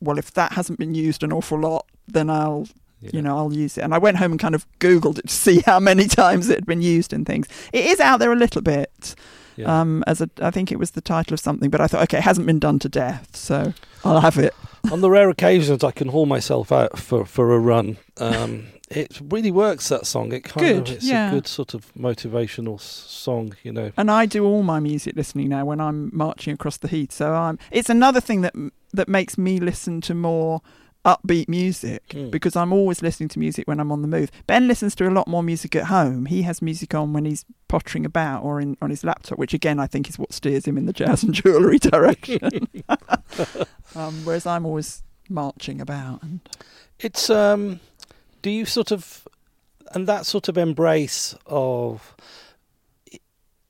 well 0.01 0.17
if 0.17 0.31
that 0.33 0.51
hasn't 0.53 0.77
been 0.77 0.93
used 0.93 1.23
an 1.23 1.31
awful 1.31 1.57
lot 1.59 1.85
then 2.07 2.29
i'll 2.29 2.67
Yeah. 3.05 3.11
you 3.13 3.21
know 3.21 3.37
i'll 3.37 3.53
use 3.53 3.77
it 3.77 3.83
and 3.83 3.93
i 3.93 3.97
went 3.97 4.17
home 4.17 4.31
and 4.31 4.39
kind 4.39 4.55
of 4.55 4.65
googled 4.79 5.17
it 5.19 5.27
to 5.27 5.33
see 5.33 5.61
how 5.65 5.79
many 5.79 6.07
times 6.23 6.49
it 6.49 6.55
had 6.55 6.65
been 6.65 6.81
used 6.81 7.13
in 7.13 7.25
things 7.25 7.47
it 7.73 7.85
is 7.85 7.99
out 7.99 8.17
there 8.19 8.31
a 8.33 8.35
little 8.35 8.61
bit 8.61 9.15
Yeah. 9.57 9.79
um 9.81 10.03
as 10.07 10.21
a 10.21 10.29
i 10.41 10.51
think 10.51 10.71
it 10.71 10.79
was 10.79 10.91
the 10.91 11.01
title 11.01 11.33
of 11.33 11.39
something 11.39 11.69
but 11.69 11.79
i 11.81 11.87
thought 11.87 12.03
okay 12.03 12.17
it 12.19 12.23
hasn't 12.23 12.47
been 12.47 12.59
done 12.59 12.79
to 12.79 12.89
death 12.89 13.35
so 13.35 13.73
i'll 14.03 14.21
have 14.21 14.37
it 14.37 14.53
On 14.91 15.01
the 15.01 15.09
rare 15.09 15.31
occasions 15.31 15.83
I 15.83 15.89
can 15.89 16.09
haul 16.09 16.27
myself 16.27 16.71
out 16.71 16.99
for, 16.99 17.25
for 17.25 17.55
a 17.55 17.57
run, 17.57 17.97
um, 18.17 18.67
it 18.91 19.19
really 19.31 19.49
works. 19.49 19.89
That 19.89 20.05
song, 20.05 20.31
it 20.31 20.43
kind 20.43 20.63
Good, 20.67 20.89
of 20.89 20.95
it's 20.97 21.05
yeah. 21.05 21.29
a 21.29 21.33
good 21.33 21.47
sort 21.47 21.73
of 21.73 21.91
motivational 21.95 22.79
song, 22.79 23.55
you 23.63 23.71
know. 23.73 23.91
and 23.97 24.11
I 24.11 24.27
do 24.27 24.45
all 24.45 24.61
my 24.61 24.79
music 24.79 25.15
listening 25.15 25.49
now 25.49 25.65
when 25.65 25.81
I'm 25.81 26.11
marching 26.15 26.53
across 26.53 26.77
the 26.77 26.87
heath. 26.87 27.11
So 27.11 27.33
I'm. 27.33 27.57
It's 27.71 27.89
another 27.89 28.21
thing 28.21 28.41
that 28.41 28.53
that 28.93 29.07
makes 29.09 29.39
me 29.39 29.59
listen 29.59 30.01
to 30.01 30.13
more 30.13 30.61
upbeat 31.05 31.47
music 31.47 32.03
Mm. 32.09 32.31
because 32.31 32.55
I'm 32.55 32.73
always 32.73 33.01
listening 33.03 33.29
to 33.29 33.39
music 33.39 33.67
when 33.67 33.79
I'm 33.79 33.91
on 33.91 34.01
the 34.01 34.07
move. 34.07 34.31
Ben 34.47 34.67
listens 34.67 34.95
to 34.95 35.07
a 35.07 35.11
lot 35.11 35.27
more 35.27 35.43
music 35.43 35.75
at 35.75 35.85
home. 35.85 36.25
He 36.25 36.41
has 36.41 36.61
music 36.61 36.95
on 36.95 37.13
when 37.13 37.25
he's 37.25 37.45
pottering 37.67 38.05
about 38.05 38.43
or 38.43 38.59
in 38.59 38.75
on 38.81 38.89
his 38.89 39.03
laptop, 39.03 39.37
which 39.37 39.53
again 39.53 39.79
I 39.79 39.87
think 39.87 40.09
is 40.09 40.17
what 40.17 40.33
steers 40.33 40.65
him 40.65 40.77
in 40.77 40.85
the 40.87 40.93
jazz 40.93 41.23
and 41.23 41.33
jewellery 41.33 41.77
direction. 41.79 42.67
um, 43.95 44.25
whereas 44.25 44.45
I'm 44.45 44.65
always 44.65 45.03
marching 45.29 45.79
about. 45.81 46.23
And 46.23 46.39
It's 46.99 47.29
um, 47.29 47.79
do 48.41 48.49
you 48.49 48.65
sort 48.65 48.91
of, 48.91 49.27
and 49.93 50.07
that 50.07 50.25
sort 50.25 50.47
of 50.47 50.57
embrace 50.57 51.35
of, 51.45 52.15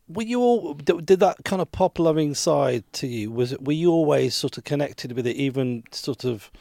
were 0.07 0.23
you 0.23 0.39
all 0.39 0.73
did 0.75 1.05
did 1.05 1.19
that 1.19 1.37
kind 1.45 1.61
of 1.61 1.71
pop 1.71 1.97
loving 1.99 2.33
side 2.35 2.83
to 2.93 3.07
you? 3.07 3.31
Was 3.31 3.51
it 3.53 3.63
were 3.63 3.73
you 3.73 3.91
always 3.91 4.35
sort 4.35 4.57
of 4.57 4.63
connected 4.63 5.13
with 5.13 5.25
it, 5.25 5.35
even 5.35 5.83
sort 5.91 6.23
of 6.23 6.51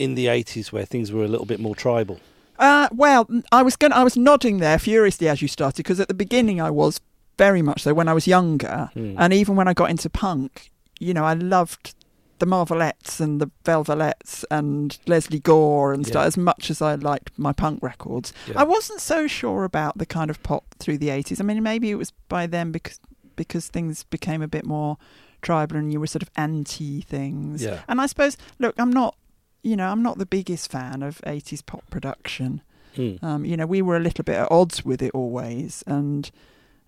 in 0.00 0.14
the 0.14 0.28
eighties 0.28 0.72
where 0.72 0.84
things 0.84 1.12
were 1.12 1.24
a 1.24 1.28
little 1.28 1.46
bit 1.46 1.60
more 1.60 1.74
tribal? 1.76 2.18
Uh, 2.58 2.88
well, 2.92 3.28
I 3.52 3.62
was 3.62 3.76
going. 3.76 3.92
I 3.92 4.04
was 4.04 4.16
nodding 4.16 4.58
there 4.58 4.78
furiously 4.78 5.28
as 5.28 5.40
you 5.42 5.48
started 5.48 5.78
because 5.78 6.00
at 6.00 6.08
the 6.08 6.14
beginning 6.14 6.60
I 6.60 6.70
was 6.70 7.00
very 7.38 7.62
much 7.62 7.82
so 7.82 7.94
when 7.94 8.08
I 8.08 8.12
was 8.12 8.26
younger, 8.26 8.90
Hmm. 8.94 9.14
and 9.18 9.32
even 9.32 9.56
when 9.56 9.68
I 9.68 9.72
got 9.74 9.90
into 9.90 10.10
punk, 10.10 10.70
you 10.98 11.14
know, 11.14 11.24
I 11.24 11.34
loved 11.34 11.94
the 12.38 12.46
Marvelettes 12.46 13.20
and 13.20 13.40
the 13.40 13.50
Velvelettes 13.64 14.44
and 14.50 14.98
Lesley 15.06 15.40
Gore 15.40 15.92
and 15.92 16.06
stuff 16.06 16.26
as 16.26 16.36
much 16.38 16.70
as 16.70 16.80
I 16.82 16.94
liked 16.94 17.30
my 17.38 17.52
punk 17.52 17.82
records. 17.82 18.32
Yeah. 18.46 18.60
I 18.60 18.64
wasn't 18.64 19.00
so 19.00 19.26
sure 19.26 19.64
about 19.64 19.98
the 19.98 20.06
kind 20.06 20.30
of 20.30 20.42
pop 20.42 20.64
through 20.78 20.98
the 20.98 21.10
eighties. 21.10 21.40
I 21.40 21.44
mean, 21.44 21.62
maybe 21.62 21.90
it 21.90 21.96
was 21.96 22.12
by 22.28 22.46
then 22.46 22.72
because 22.72 22.98
because 23.36 23.68
things 23.68 24.04
became 24.04 24.42
a 24.42 24.48
bit 24.48 24.66
more 24.66 24.96
tribal 25.42 25.76
and 25.78 25.90
you 25.92 26.00
were 26.00 26.06
sort 26.06 26.22
of 26.22 26.30
anti 26.36 27.00
things. 27.02 27.62
Yeah. 27.62 27.80
And 27.88 28.00
I 28.00 28.06
suppose, 28.06 28.36
look, 28.58 28.74
I'm 28.78 28.90
not, 28.92 29.14
you 29.62 29.76
know, 29.76 29.88
I'm 29.88 30.02
not 30.02 30.18
the 30.18 30.26
biggest 30.26 30.70
fan 30.70 31.02
of 31.02 31.20
80s 31.26 31.64
pop 31.64 31.88
production. 31.90 32.62
Hmm. 32.96 33.16
Um, 33.22 33.44
you 33.44 33.56
know, 33.56 33.66
we 33.66 33.82
were 33.82 33.96
a 33.96 34.00
little 34.00 34.24
bit 34.24 34.36
at 34.36 34.50
odds 34.50 34.84
with 34.84 35.00
it 35.02 35.12
always, 35.14 35.84
and 35.86 36.30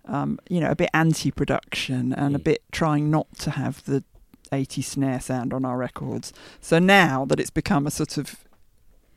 um, 0.05 0.37
you 0.49 0.59
know, 0.59 0.69
a 0.69 0.75
bit 0.75 0.89
anti-production 0.93 2.11
and 2.13 2.35
a 2.35 2.39
Mm. 2.39 2.43
bit 2.43 2.63
trying 2.73 3.09
not 3.09 3.27
to 3.39 3.51
have 3.51 3.83
the 3.85 4.03
80s 4.51 4.83
snare 4.85 5.21
sound 5.21 5.53
on 5.53 5.63
our 5.63 5.77
records. 5.77 6.33
So 6.59 6.77
now 6.77 7.23
that 7.25 7.39
it's 7.39 7.49
become 7.49 7.87
a 7.87 7.91
sort 7.91 8.17
of 8.17 8.35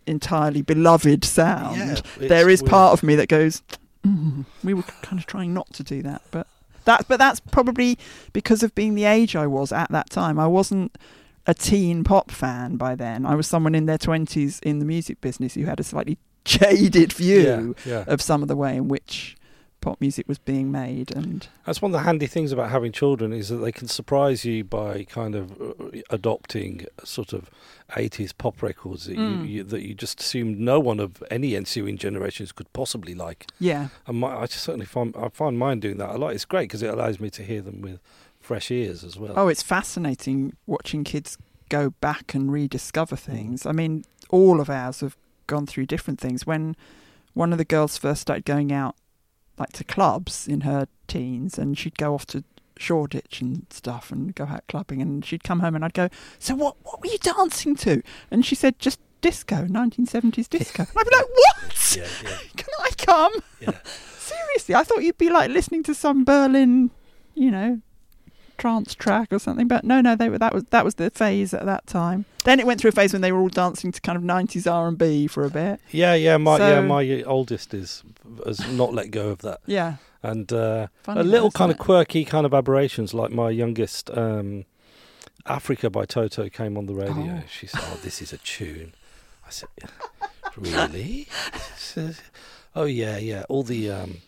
entirely 0.07 0.63
beloved 0.63 1.25
sound, 1.25 1.79
Yeah, 2.21 2.29
there 2.29 2.49
is 2.49 2.63
part 2.63 2.93
of 2.93 3.03
me 3.03 3.17
that 3.17 3.29
goes, 3.29 3.63
mm, 4.05 4.45
we 4.63 4.75
were 4.75 4.85
kind 5.03 5.19
of 5.19 5.27
trying 5.27 5.53
not 5.53 5.73
to 5.75 5.83
do 5.83 6.03
that, 6.03 6.23
but 6.31 6.47
that, 6.85 7.07
but 7.09 7.17
that's 7.19 7.41
probably 7.41 7.99
because 8.33 8.63
of 8.63 8.73
being 8.77 8.95
the 8.95 9.05
age 9.07 9.35
I 9.35 9.49
was 9.49 9.73
at 9.73 9.91
that 9.91 10.09
time. 10.09 10.39
I 10.39 10.47
wasn't 10.47 10.97
a 11.47 11.55
teen 11.55 12.05
pop 12.05 12.31
fan 12.31 12.77
by 12.77 12.95
then. 12.95 13.25
I 13.27 13.35
was 13.35 13.47
someone 13.47 13.75
in 13.75 13.87
their 13.87 13.99
twenties 13.99 14.61
in 14.61 14.79
the 14.79 14.85
music 14.85 15.21
business 15.21 15.55
who 15.55 15.65
had 15.65 15.81
a 15.81 15.85
slightly 15.85 16.19
jaded 16.45 17.13
view 17.13 17.75
Yeah, 17.85 17.93
yeah. 17.93 18.05
of 18.07 18.21
some 18.23 18.43
of 18.43 18.49
the 18.49 18.57
way 18.57 18.77
in 18.77 18.89
which 18.89 19.37
pop 19.81 20.01
music 20.01 20.27
was 20.27 20.39
being 20.39 20.73
made, 20.73 21.15
and 21.15 21.47
That's 21.65 21.81
one 21.81 21.91
of 21.91 21.93
the 21.93 22.01
handy 22.05 22.27
things 22.27 22.51
about 22.51 22.71
having 22.71 22.91
children 22.91 23.33
is 23.33 23.51
that 23.51 23.59
they 23.59 23.71
can 23.71 23.87
surprise 23.87 24.45
you 24.45 24.65
by 24.65 25.05
kind 25.05 25.37
of 25.37 25.53
uh, 25.63 26.01
adopting 26.11 26.87
sort 27.05 27.33
of 27.33 27.49
80s 27.91 28.33
pop 28.37 28.63
records 28.63 29.05
that, 29.05 29.17
Mm. 29.17 29.43
you, 29.43 29.45
you, 29.59 29.63
that 29.63 29.83
you 29.83 29.95
just 29.95 30.19
assumed 30.21 30.59
no 30.59 30.81
one 30.81 30.99
of 30.99 31.23
any 31.31 31.55
ensuing 31.55 31.97
generations 31.99 32.51
could 32.51 32.73
possibly 32.73 33.15
like. 33.15 33.47
yeah, 33.61 33.89
And 34.09 34.19
my, 34.19 34.37
I 34.37 34.47
just 34.47 34.65
certainly 34.65 34.87
find 34.87 35.15
I 35.17 35.29
find 35.29 35.57
mine 35.57 35.79
doing 35.79 35.99
that 35.99 36.11
a 36.11 36.19
lot. 36.19 36.33
It's 36.33 36.45
great 36.47 36.65
because 36.65 36.83
it 36.83 36.91
allows 36.91 37.21
me 37.21 37.31
to 37.31 37.45
hear 37.45 37.63
them 37.63 37.81
with 37.81 38.01
fresh 38.47 38.71
ears 38.71 39.03
as 39.03 39.19
well. 39.19 39.33
Oh, 39.37 39.49
it's 39.49 39.63
fascinating 39.63 40.55
watching 40.67 41.03
kids 41.03 41.37
go 41.69 41.91
back 41.91 42.33
and 42.33 42.53
rediscover 42.53 43.17
mm. 43.17 43.21
things. 43.21 43.67
I 43.67 43.73
mean, 43.73 44.05
all 44.31 44.61
of 44.61 44.71
ours 44.71 45.01
have 45.01 45.17
gone 45.49 45.67
through 45.67 45.87
different 45.87 46.21
things. 46.21 46.47
When 46.47 46.77
one 47.35 47.53
of 47.53 47.59
the 47.59 47.65
girls 47.65 47.99
first 47.99 48.23
started 48.23 48.45
going 48.45 48.73
out, 48.73 48.95
like 49.59 49.73
to 49.73 49.85
clubs 49.85 50.47
in 50.47 50.61
her 50.63 50.87
teens, 51.09 51.59
and 51.59 51.77
she'd 51.77 51.99
go 51.99 52.15
off 52.15 52.27
to 52.27 52.45
Shoreditch 52.79 53.41
and 53.41 53.67
stuff 53.71 54.13
and 54.13 54.35
go 54.35 54.45
out 54.45 54.65
clubbing, 54.69 55.03
and 55.03 55.25
she'd 55.25 55.45
come 55.45 55.61
home 55.61 55.75
and 55.75 55.85
I'd 55.85 55.95
go, 55.95 56.09
"So 56.39 56.55
what? 56.55 56.77
What 56.83 57.01
were 57.01 57.09
you 57.09 57.19
dancing 57.19 57.75
to?" 57.77 58.03
And 58.31 58.47
she 58.47 58.55
said, 58.55 58.79
"Just 58.79 59.01
disco, 59.21 59.67
1970s 59.67 60.49
disco." 60.49 60.85
And 60.85 60.99
I'd 60.99 61.05
be 61.05 61.17
like, 61.17 61.27
"What? 61.29 61.97
yeah, 61.99 62.07
yeah, 62.23 62.39
Can 62.57 62.69
I 62.81 62.91
come?" 62.97 63.33
yeah. 63.61 63.79
Seriously, 64.19 64.75
I 64.75 64.83
thought 64.85 65.03
you'd 65.03 65.19
be 65.19 65.31
like 65.31 65.51
listening 65.51 65.83
to 65.85 65.95
some 65.95 66.25
Berlin, 66.25 66.91
you 67.35 67.51
know, 67.51 67.81
trance 68.57 68.95
track 68.95 69.33
or 69.33 69.39
something. 69.39 69.69
But 69.69 69.85
no, 69.85 70.01
no, 70.01 70.17
they 70.17 70.29
were 70.29 70.39
that 70.39 70.55
was 70.55 70.65
that 70.71 70.85
was 70.85 70.97
the 70.97 71.11
phase 71.11 71.55
at 71.55 71.65
that 71.67 71.87
time. 71.87 72.25
Then 72.45 72.61
it 72.61 72.67
went 72.67 72.81
through 72.81 72.91
a 72.91 72.93
phase 72.93 73.13
when 73.13 73.23
they 73.23 73.33
were 73.33 73.41
all 73.41 73.49
dancing 73.49 73.93
to 73.93 74.01
kind 74.01 74.17
of 74.17 74.23
nineties 74.23 74.67
R 74.67 74.89
and 74.89 74.97
B 74.97 75.27
for 75.27 75.45
a 75.45 75.51
bit. 75.51 75.81
Yeah, 75.91 76.15
yeah, 76.15 76.37
my 76.37 76.59
yeah, 76.59 76.81
my 76.81 77.23
oldest 77.23 77.75
is 77.75 78.03
has 78.45 78.67
not 78.73 78.95
let 78.95 79.11
go 79.11 79.29
of 79.29 79.39
that, 79.41 79.61
Yeah, 79.67 79.97
and 80.23 80.53
uh, 80.53 80.89
funny 81.03 81.21
a 81.21 81.25
little 81.25 81.51
kind 81.51 81.71
of 81.71 81.79
quirky 81.79 82.25
kind 82.25 82.47
of 82.47 82.55
aberrations. 82.55 83.15
Like 83.15 83.31
my 83.31 83.51
youngest, 83.51 84.11
um, 84.17 84.65
Africa 85.47 85.91
by 85.91 86.05
Toto 86.05 86.49
came 86.49 86.77
on 86.77 86.87
the 86.87 86.95
radio. 86.95 87.39
Oh. 87.39 87.43
She 87.49 87.67
said, 87.67 87.83
"Oh, 87.85 87.99
this 88.03 88.21
is 88.23 88.33
a 88.33 88.39
tune." 88.39 88.95
I 89.47 89.51
said, 89.51 89.69
"Really?" 90.57 91.29
"Oh 92.75 92.85
yeah, 92.85 93.19
yeah. 93.19 93.45
All 93.49 93.63
the 93.63 93.91
um, 93.91 94.19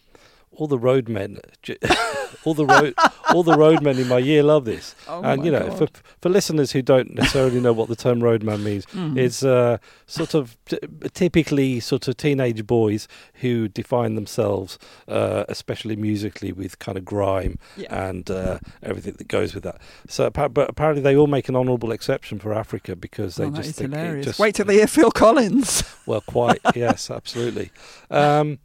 all 0.59 0.67
the 0.67 0.79
roadmen, 0.79 1.39
all 2.45 2.53
the 2.55 2.67
road, 2.67 2.95
all 3.33 3.43
the 3.43 3.57
roadmen 3.57 3.97
in 3.99 4.09
my 4.09 4.19
year 4.19 4.43
love 4.43 4.65
this." 4.65 4.95
Oh 5.09 5.23
and 5.23 5.45
you 5.45 5.51
know, 5.51 5.69
God. 5.69 5.79
for 5.79 5.89
for 6.21 6.29
listeners 6.29 6.73
who 6.73 6.83
don't 6.83 7.15
necessarily 7.15 7.61
know 7.61 7.73
what 7.73 7.89
the 7.89 7.97
term 7.97 8.23
roadman 8.23 8.63
means, 8.63 8.85
Mm. 8.99 9.17
it's 9.17 9.43
uh, 9.43 9.79
sort 10.07 10.35
of 10.35 10.57
t- 10.67 10.79
typically 11.15 11.81
sort 11.81 12.09
of 12.09 12.17
teenage 12.17 12.67
boys 12.67 13.09
who 13.35 13.69
define 13.69 14.15
themselves, 14.17 14.79
uh, 15.07 15.45
especially 15.49 15.97
musically, 15.97 16.53
with 16.53 16.79
kind 16.79 16.99
of 16.99 17.05
grime 17.05 17.59
yeah. 17.77 18.09
and 18.09 18.31
uh, 18.31 18.59
everything 18.83 19.15
that 19.19 19.29
goes 19.29 19.55
with 19.55 19.63
that. 19.65 19.81
So, 20.09 20.29
but 20.31 20.69
apparently, 20.69 21.03
they 21.03 21.17
all 21.17 21.27
make 21.29 21.49
an 21.49 21.57
honourable 21.57 21.93
exception 21.93 22.39
for 22.39 22.53
Africa 22.53 22.95
because 22.97 23.37
they 23.37 23.47
Oh, 23.47 23.51
just 23.51 23.77
think 23.77 23.93
hilarious. 23.95 24.27
just 24.27 24.39
Wait 24.39 24.55
till 24.57 24.67
they 24.67 24.75
hear 24.75 24.87
Phil 24.89 25.11
Collins. 25.11 25.83
well, 26.07 26.21
quite 26.21 26.61
yes, 26.75 27.11
absolutely. 27.11 27.71
Um, 28.11 28.59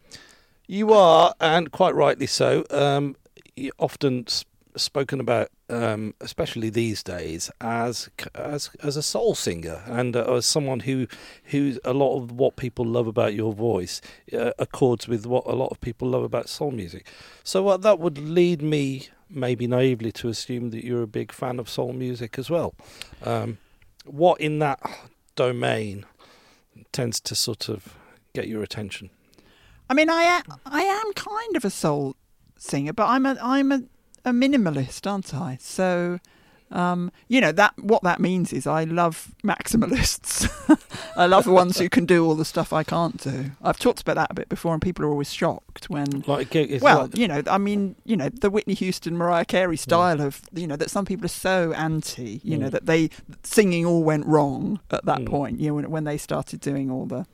you 0.68 0.94
are, 0.94 1.34
and 1.40 1.72
quite 1.72 1.96
rightly 1.96 2.28
so, 2.28 2.66
um, 2.72 3.16
often 3.78 4.26
s- 4.28 4.46
spoken 4.76 5.20
about, 5.20 5.50
um, 5.70 6.14
especially 6.22 6.70
these 6.70 7.04
days, 7.04 7.52
as 7.62 8.10
as 8.34 8.70
as 8.82 8.98
a 8.98 9.04
soul 9.04 9.36
singer 9.36 9.84
and 9.86 10.16
uh, 10.16 10.34
as 10.34 10.46
someone 10.46 10.82
who 10.82 11.08
who 11.46 11.78
a 11.84 11.94
lot 11.94 12.18
of 12.18 12.32
what 12.32 12.56
people 12.56 12.86
love 12.86 13.08
about 13.08 13.34
your 13.34 13.54
voice 13.54 14.02
uh, 14.32 14.52
accords 14.58 15.08
with 15.08 15.26
what 15.26 15.46
a 15.46 15.54
lot 15.54 15.68
of 15.68 15.80
people 15.82 16.08
love 16.10 16.24
about 16.24 16.50
soul 16.50 16.72
music. 16.72 17.08
So 17.44 17.68
uh, 17.68 17.78
that 17.78 18.00
would 18.00 18.18
lead 18.18 18.62
me, 18.62 19.10
maybe 19.30 19.68
naively, 19.68 20.12
to 20.14 20.30
assume 20.30 20.72
that 20.72 20.84
you're 20.84 21.04
a 21.04 21.08
big 21.08 21.32
fan 21.32 21.60
of 21.60 21.70
soul 21.70 21.94
music 21.94 22.40
as 22.40 22.50
well. 22.50 22.74
Um, 23.22 23.58
what 24.06 24.42
in 24.42 24.60
that 24.60 24.80
domain 25.36 26.06
tends 26.92 27.20
to 27.22 27.36
sort 27.36 27.70
of 27.70 27.96
get 28.34 28.48
your 28.48 28.64
attention? 28.64 29.10
I 29.90 29.94
mean, 29.94 30.10
I 30.10 30.24
am, 30.24 30.44
I 30.66 30.82
am 30.82 31.14
kind 31.14 31.56
of 31.56 31.66
a 31.66 31.70
soul 31.70 32.16
singer, 32.58 32.94
but 32.94 33.08
I'm 33.08 33.26
a 33.26 33.38
I'm 33.42 33.72
a, 33.72 33.82
a 34.26 34.32
minimalist, 34.32 35.10
aren't 35.10 35.34
I? 35.34 35.58
So 35.62 36.20
Um, 36.72 37.12
you 37.28 37.40
know 37.40 37.52
that 37.52 37.74
what 37.78 38.02
that 38.04 38.20
means 38.20 38.52
is 38.52 38.66
I 38.66 38.86
love 38.86 39.36
maximalists. 39.44 40.50
I 41.16 41.28
love 41.28 41.44
the 41.44 41.52
ones 41.52 41.78
who 41.78 41.88
can 41.90 42.06
do 42.08 42.26
all 42.26 42.34
the 42.34 42.46
stuff 42.46 42.74
I 42.74 42.84
can't 42.84 43.18
do. 43.22 43.52
I've 43.62 43.78
talked 43.78 44.02
about 44.02 44.16
that 44.16 44.32
a 44.32 44.34
bit 44.34 44.50
before, 44.50 44.74
and 44.74 44.82
people 44.82 45.06
are 45.06 45.10
always 45.10 45.32
shocked 45.32 45.88
when. 45.90 46.24
Like, 46.26 46.52
Well, 46.82 47.02
like- 47.02 47.16
you 47.18 47.28
know, 47.28 47.44
I 47.46 47.60
mean, 47.60 47.96
you 48.06 48.18
know, 48.18 48.30
the 48.30 48.50
Whitney 48.50 48.74
Houston, 48.74 49.16
Mariah 49.16 49.46
Carey 49.46 49.78
style 49.78 50.20
of, 50.22 50.42
you 50.54 50.66
know, 50.66 50.76
that 50.78 50.90
some 50.90 51.06
people 51.06 51.26
are 51.26 51.38
so 51.50 51.74
anti, 51.74 52.42
you 52.44 52.58
know, 52.58 52.70
Mm. 52.70 52.72
that 52.72 52.86
they 52.88 53.10
singing 53.44 53.86
all 53.86 54.04
went 54.04 54.26
wrong 54.26 54.80
at 54.90 55.06
that 55.06 55.20
Mm. 55.20 55.26
point. 55.30 55.60
You 55.60 55.68
know, 55.68 55.74
when, 55.76 55.92
when 55.92 56.04
they 56.06 56.18
started 56.18 56.60
doing 56.62 56.90
all 56.90 57.06
the 57.06 57.28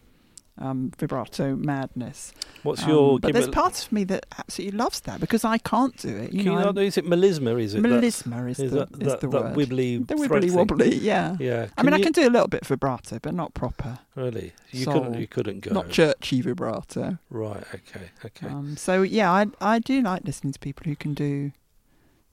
um, 0.60 0.92
vibrato 0.98 1.56
madness. 1.56 2.34
what's 2.64 2.84
Um, 2.84 2.90
your? 2.90 3.20
but 3.20 3.34
there's 3.34 3.48
part 3.48 3.82
of 3.86 3.92
me 3.92 4.04
that 4.06 4.26
absolutely 4.38 4.78
loves 4.78 5.00
that 5.02 5.20
because 5.20 5.44
I 5.46 5.58
can't 5.58 5.96
do 5.98 6.10
it. 6.10 6.34
You 6.34 6.44
can 6.44 6.54
know, 6.54 6.60
you 6.60 6.66
not, 6.66 6.78
is 6.78 6.98
it 6.98 7.06
melisma? 7.06 7.62
Is 7.62 7.74
it 7.74 7.82
melisma 7.82 8.50
is, 8.52 8.60
is 8.60 8.72
the, 8.72 8.86
that, 8.86 8.92
is 8.92 8.98
that, 9.08 9.22
the 9.22 9.28
that 9.30 9.44
word. 9.44 9.56
wibbly 9.56 10.06
the 10.08 10.16
wibbly 10.16 10.52
wobbly, 10.52 10.96
yeah. 10.96 11.38
Yeah. 11.40 11.68
I 11.78 11.84
mean, 11.84 11.92
Can 11.92 11.94
I 11.94 12.02
can 12.02 12.12
do 12.12 12.28
a 12.28 12.30
little 12.30 12.48
bit 12.48 12.62
of 12.62 12.68
vibrato, 12.68 13.20
but 13.20 13.34
not 13.34 13.54
proper, 13.54 14.00
Really, 14.16 14.54
you 14.72 14.84
soul, 14.84 14.94
couldn't. 14.96 15.20
You 15.20 15.28
couldn't 15.28 15.60
go. 15.62 15.74
not 15.74 15.90
churchy 15.90 16.42
vibrato. 16.42 17.18
Right. 17.30 17.64
Okay. 17.74 18.10
Okay. 18.26 18.48
Um, 18.48 18.76
so 18.78 19.02
yeah, 19.02 19.32
I 19.32 19.48
I 19.62 19.80
do 19.80 20.02
like 20.02 20.24
listening 20.26 20.54
to 20.54 20.60
people 20.60 20.84
who 20.86 20.96
can 20.96 21.14
do 21.14 21.52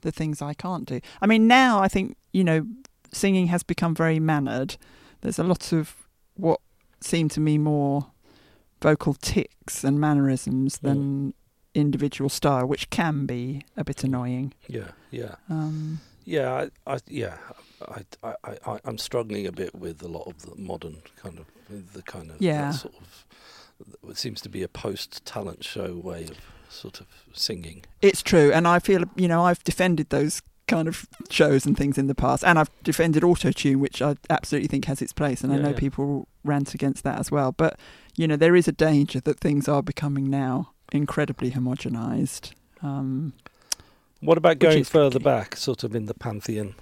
the 0.02 0.10
things 0.12 0.42
I 0.42 0.52
can't 0.54 0.84
do. 0.86 1.00
I 1.22 1.26
mean, 1.26 1.46
now 1.46 1.80
I 1.80 1.88
think 1.88 2.16
you 2.32 2.44
know, 2.44 2.66
singing 3.12 3.46
has 3.46 3.62
become 3.62 3.94
very 3.94 4.18
mannered. 4.18 4.76
There's 5.20 5.38
a 5.38 5.44
lot 5.44 5.72
of 5.72 5.94
what 6.34 6.60
seem 7.00 7.28
to 7.30 7.40
me 7.40 7.56
more 7.58 8.06
vocal 8.86 9.14
ticks 9.14 9.82
and 9.82 9.98
mannerisms 9.98 10.78
than 10.78 11.34
individual 11.74 12.30
style, 12.30 12.66
which 12.66 12.88
can 12.88 13.26
be 13.26 13.62
a 13.76 13.82
bit 13.82 14.04
annoying. 14.04 14.52
yeah. 14.68 14.92
Yeah. 15.10 15.34
Um, 15.50 16.00
Yeah. 16.24 16.68
I. 16.86 16.94
I 16.94 16.98
yeah. 17.08 17.36
I, 17.92 18.00
I, 18.22 18.34
I, 18.64 18.80
I'm 18.84 18.98
struggling 18.98 19.44
a 19.46 19.52
bit 19.52 19.74
with 19.74 20.02
a 20.02 20.08
lot 20.08 20.26
of 20.28 20.42
the 20.42 20.54
modern 20.56 20.98
kind 21.22 21.38
of 21.40 21.46
the 21.94 22.02
kind 22.02 22.30
of 22.30 22.36
Yeah. 22.40 22.70
sort 22.70 22.94
of. 22.94 23.26
It 24.08 24.16
seems 24.16 24.40
to 24.42 24.48
be 24.48 24.62
a 24.62 24.68
post-talent 24.68 25.64
show 25.64 25.94
way 25.96 26.22
of 26.24 26.38
sort 26.68 27.00
of 27.00 27.06
singing. 27.32 27.84
It's 28.00 28.22
true, 28.22 28.52
and 28.52 28.68
I 28.68 28.78
feel 28.78 29.02
you 29.16 29.28
know 29.28 29.42
I've 29.48 29.62
defended 29.64 30.10
those 30.10 30.42
kind 30.68 30.88
of 30.88 31.06
shows 31.30 31.66
and 31.66 31.76
things 31.76 31.98
in 31.98 32.06
the 32.06 32.14
past, 32.14 32.44
and 32.44 32.58
I've 32.58 32.70
defended 32.82 33.22
autotune, 33.22 33.76
which 33.76 34.00
I 34.00 34.14
absolutely 34.30 34.68
think 34.68 34.84
has 34.86 35.02
its 35.02 35.12
place, 35.12 35.44
and 35.44 35.52
I 35.52 35.58
know 35.58 35.70
yeah. 35.70 35.78
people 35.86 36.28
rant 36.46 36.74
against 36.74 37.04
that 37.04 37.18
as 37.18 37.30
well. 37.30 37.52
But 37.52 37.78
you 38.16 38.26
know 38.28 38.36
there 38.36 38.56
is 38.56 38.66
a 38.68 38.72
danger 38.72 39.20
that 39.20 39.40
things 39.40 39.68
are 39.68 39.82
becoming 39.82 40.30
now 40.30 40.72
incredibly 40.92 41.50
homogenized. 41.50 42.52
Um, 42.82 43.32
What 44.20 44.38
about 44.38 44.58
going 44.58 44.84
further 44.84 45.18
tricky. 45.18 45.24
back, 45.24 45.56
sort 45.56 45.84
of 45.84 45.94
in 45.94 46.06
the 46.06 46.14
pantheon? 46.14 46.74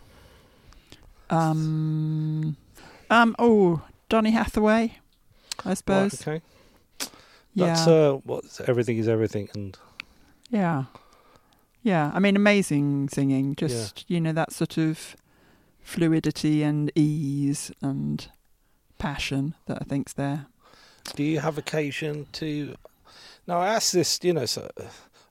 um, 1.31 2.57
um, 3.11 3.35
oh, 3.39 3.83
Donny 4.09 4.31
Hathaway, 4.31 4.99
I 5.65 5.75
suppose. 5.75 6.27
Right, 6.27 6.43
okay. 7.01 7.11
yeah, 7.55 7.67
That's 7.67 7.87
uh, 7.87 8.13
what 8.25 8.45
everything 8.67 8.99
is 8.99 9.09
everything, 9.09 9.49
and 9.55 9.77
yeah, 10.51 10.85
yeah. 11.83 12.11
I 12.15 12.19
mean, 12.19 12.37
amazing 12.37 13.09
singing. 13.09 13.55
Just 13.57 14.05
you 14.09 14.21
know 14.21 14.33
that 14.33 14.53
sort 14.53 14.77
of 14.79 15.17
fluidity 15.81 16.63
and 16.63 16.91
ease 16.95 17.71
and 17.83 18.29
passion 19.05 19.55
that 19.67 19.79
I 19.81 19.85
think's 19.85 20.13
there. 20.15 20.47
do 21.15 21.23
you 21.23 21.41
have 21.41 21.59
occasion 21.59 22.27
to? 22.33 22.75
Now 23.47 23.61
I 23.61 23.69
ask 23.69 23.93
this, 23.93 24.19
you 24.23 24.33
know, 24.33 24.47
so 24.47 24.71
uh, 24.81 24.85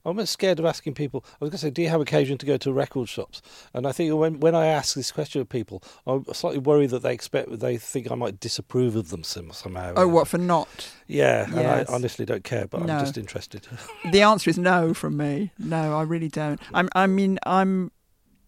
I'm 0.05 0.09
almost 0.09 0.33
scared 0.33 0.59
of 0.59 0.65
asking 0.65 0.93
people. 0.93 1.23
I 1.25 1.37
was 1.39 1.49
going 1.49 1.51
to 1.51 1.57
say, 1.57 1.69
do 1.71 1.81
you 1.81 1.89
have 1.89 2.01
occasion 2.01 2.37
to 2.37 2.45
go 2.45 2.57
to 2.57 2.73
record 2.73 3.07
shops? 3.09 3.41
And 3.73 3.87
I 3.87 3.91
think 3.91 4.13
when 4.13 4.39
when 4.39 4.53
I 4.53 4.67
ask 4.67 4.95
this 4.95 5.11
question 5.11 5.41
of 5.41 5.49
people, 5.49 5.81
I'm 6.05 6.25
slightly 6.33 6.59
worried 6.59 6.91
that 6.91 7.01
they 7.01 7.13
expect 7.13 7.59
they 7.59 7.77
think 7.77 8.11
I 8.11 8.15
might 8.15 8.39
disapprove 8.39 8.95
of 8.95 9.09
them 9.09 9.23
somehow. 9.23 9.93
Oh, 9.95 10.07
what 10.07 10.27
for 10.27 10.37
not? 10.37 10.91
Yeah, 11.07 11.45
and 11.45 11.67
I 11.67 11.85
honestly 11.89 12.25
don't 12.25 12.43
care, 12.43 12.67
but 12.67 12.81
No. 12.83 12.93
I'm 12.93 12.99
just 12.99 13.17
interested. 13.17 13.67
The 14.11 14.21
answer 14.21 14.49
is 14.49 14.57
no 14.59 14.93
from 14.93 15.17
me. 15.17 15.51
No, 15.57 15.97
I 15.97 16.03
really 16.03 16.29
don't. 16.29 16.59
I'm. 16.73 16.89
I 16.93 17.07
mean, 17.07 17.39
I'm. 17.45 17.91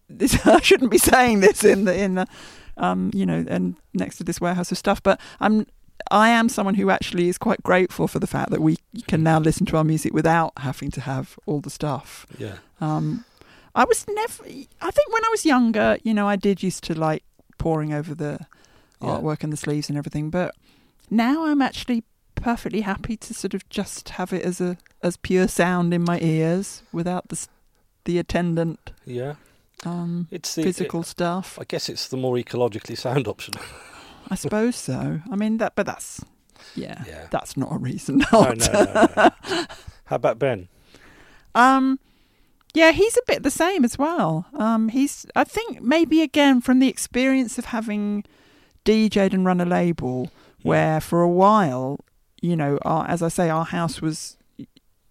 This, 0.08 0.46
I 0.58 0.60
shouldn't 0.60 0.90
be 0.92 0.98
saying 0.98 1.40
this 1.40 1.64
in 1.64 1.84
the 1.86 1.94
in 2.04 2.14
the, 2.14 2.26
um, 2.76 3.10
you 3.14 3.24
know, 3.26 3.44
and 3.48 3.76
next 3.94 4.16
to 4.18 4.24
this 4.24 4.40
warehouse 4.40 4.70
of 4.72 4.78
stuff. 4.78 5.02
But 5.02 5.20
I'm. 5.40 5.66
I 6.10 6.28
am 6.28 6.48
someone 6.48 6.74
who 6.74 6.90
actually 6.90 7.28
is 7.28 7.36
quite 7.38 7.62
grateful 7.64 8.06
for 8.06 8.18
the 8.20 8.26
fact 8.28 8.50
that 8.50 8.60
we 8.60 8.76
can 9.08 9.22
now 9.24 9.40
listen 9.40 9.66
to 9.66 9.76
our 9.76 9.82
music 9.82 10.12
without 10.12 10.52
having 10.58 10.90
to 10.92 11.00
have 11.00 11.36
all 11.46 11.60
the 11.60 11.70
stuff. 11.70 12.26
yeah, 12.38 12.58
Um, 12.80 13.24
I 13.74 13.84
was 13.84 14.06
never. 14.06 14.44
I 14.44 14.90
think 14.90 15.12
when 15.12 15.24
I 15.24 15.28
was 15.30 15.44
younger, 15.46 15.98
you 16.04 16.14
know, 16.14 16.28
I 16.28 16.36
did 16.36 16.62
used 16.62 16.84
to 16.84 16.94
like 16.94 17.24
poring 17.58 17.92
over 17.92 18.14
the 18.14 18.38
Yeah. 19.00 19.08
artwork 19.08 19.42
and 19.42 19.52
the 19.52 19.56
sleeves 19.56 19.88
and 19.88 19.98
everything. 19.98 20.30
But 20.30 20.54
now 21.10 21.46
I'm 21.46 21.62
actually 21.62 22.04
perfectly 22.34 22.82
happy 22.82 23.16
to 23.16 23.34
sort 23.34 23.54
of 23.54 23.68
just 23.70 24.10
have 24.10 24.32
it 24.32 24.42
as 24.44 24.60
a 24.60 24.76
as 25.02 25.16
pure 25.16 25.48
sound 25.48 25.92
in 25.94 26.04
my 26.04 26.20
ears 26.20 26.82
without 26.92 27.28
the 27.28 27.36
s- 27.36 27.48
the 28.04 28.18
attendant 28.18 28.92
yeah. 29.06 29.34
Um, 29.84 30.28
It's 30.30 30.54
the 30.54 30.62
physical 30.62 31.02
stuff. 31.02 31.58
I 31.60 31.64
guess 31.64 31.88
it's 31.88 32.08
the 32.08 32.16
more 32.16 32.36
ecologically 32.36 32.96
sound 32.96 33.28
option. 33.34 33.54
I 34.30 34.34
suppose 34.34 34.76
so. 34.76 35.20
I 35.30 35.36
mean 35.36 35.58
that, 35.58 35.74
but 35.76 35.86
that's 35.86 36.24
yeah, 36.74 37.02
Yeah. 37.06 37.26
that's 37.30 37.56
not 37.56 37.72
a 37.72 37.78
reason 37.78 38.18
No, 38.32 38.42
not. 38.42 38.58
no, 38.72 38.82
no, 38.84 39.08
no. 39.16 39.66
How 40.06 40.16
about 40.16 40.38
Ben? 40.38 40.68
Um, 41.54 41.98
yeah, 42.74 42.92
he's 42.92 43.16
a 43.16 43.22
bit 43.26 43.42
the 43.42 43.50
same 43.50 43.84
as 43.84 43.98
well. 43.98 44.46
Um, 44.54 44.88
he's, 44.90 45.26
I 45.34 45.44
think, 45.44 45.80
maybe 45.80 46.22
again 46.22 46.60
from 46.60 46.78
the 46.80 46.88
experience 46.88 47.58
of 47.58 47.66
having 47.66 48.24
DJ'd 48.84 49.32
and 49.32 49.44
run 49.46 49.60
a 49.60 49.64
label, 49.64 50.30
where 50.62 51.00
for 51.00 51.22
a 51.22 51.28
while, 51.28 52.00
you 52.42 52.54
know, 52.56 52.78
our, 52.82 53.08
as 53.08 53.22
I 53.22 53.28
say, 53.28 53.48
our 53.48 53.64
house 53.64 54.02
was, 54.02 54.36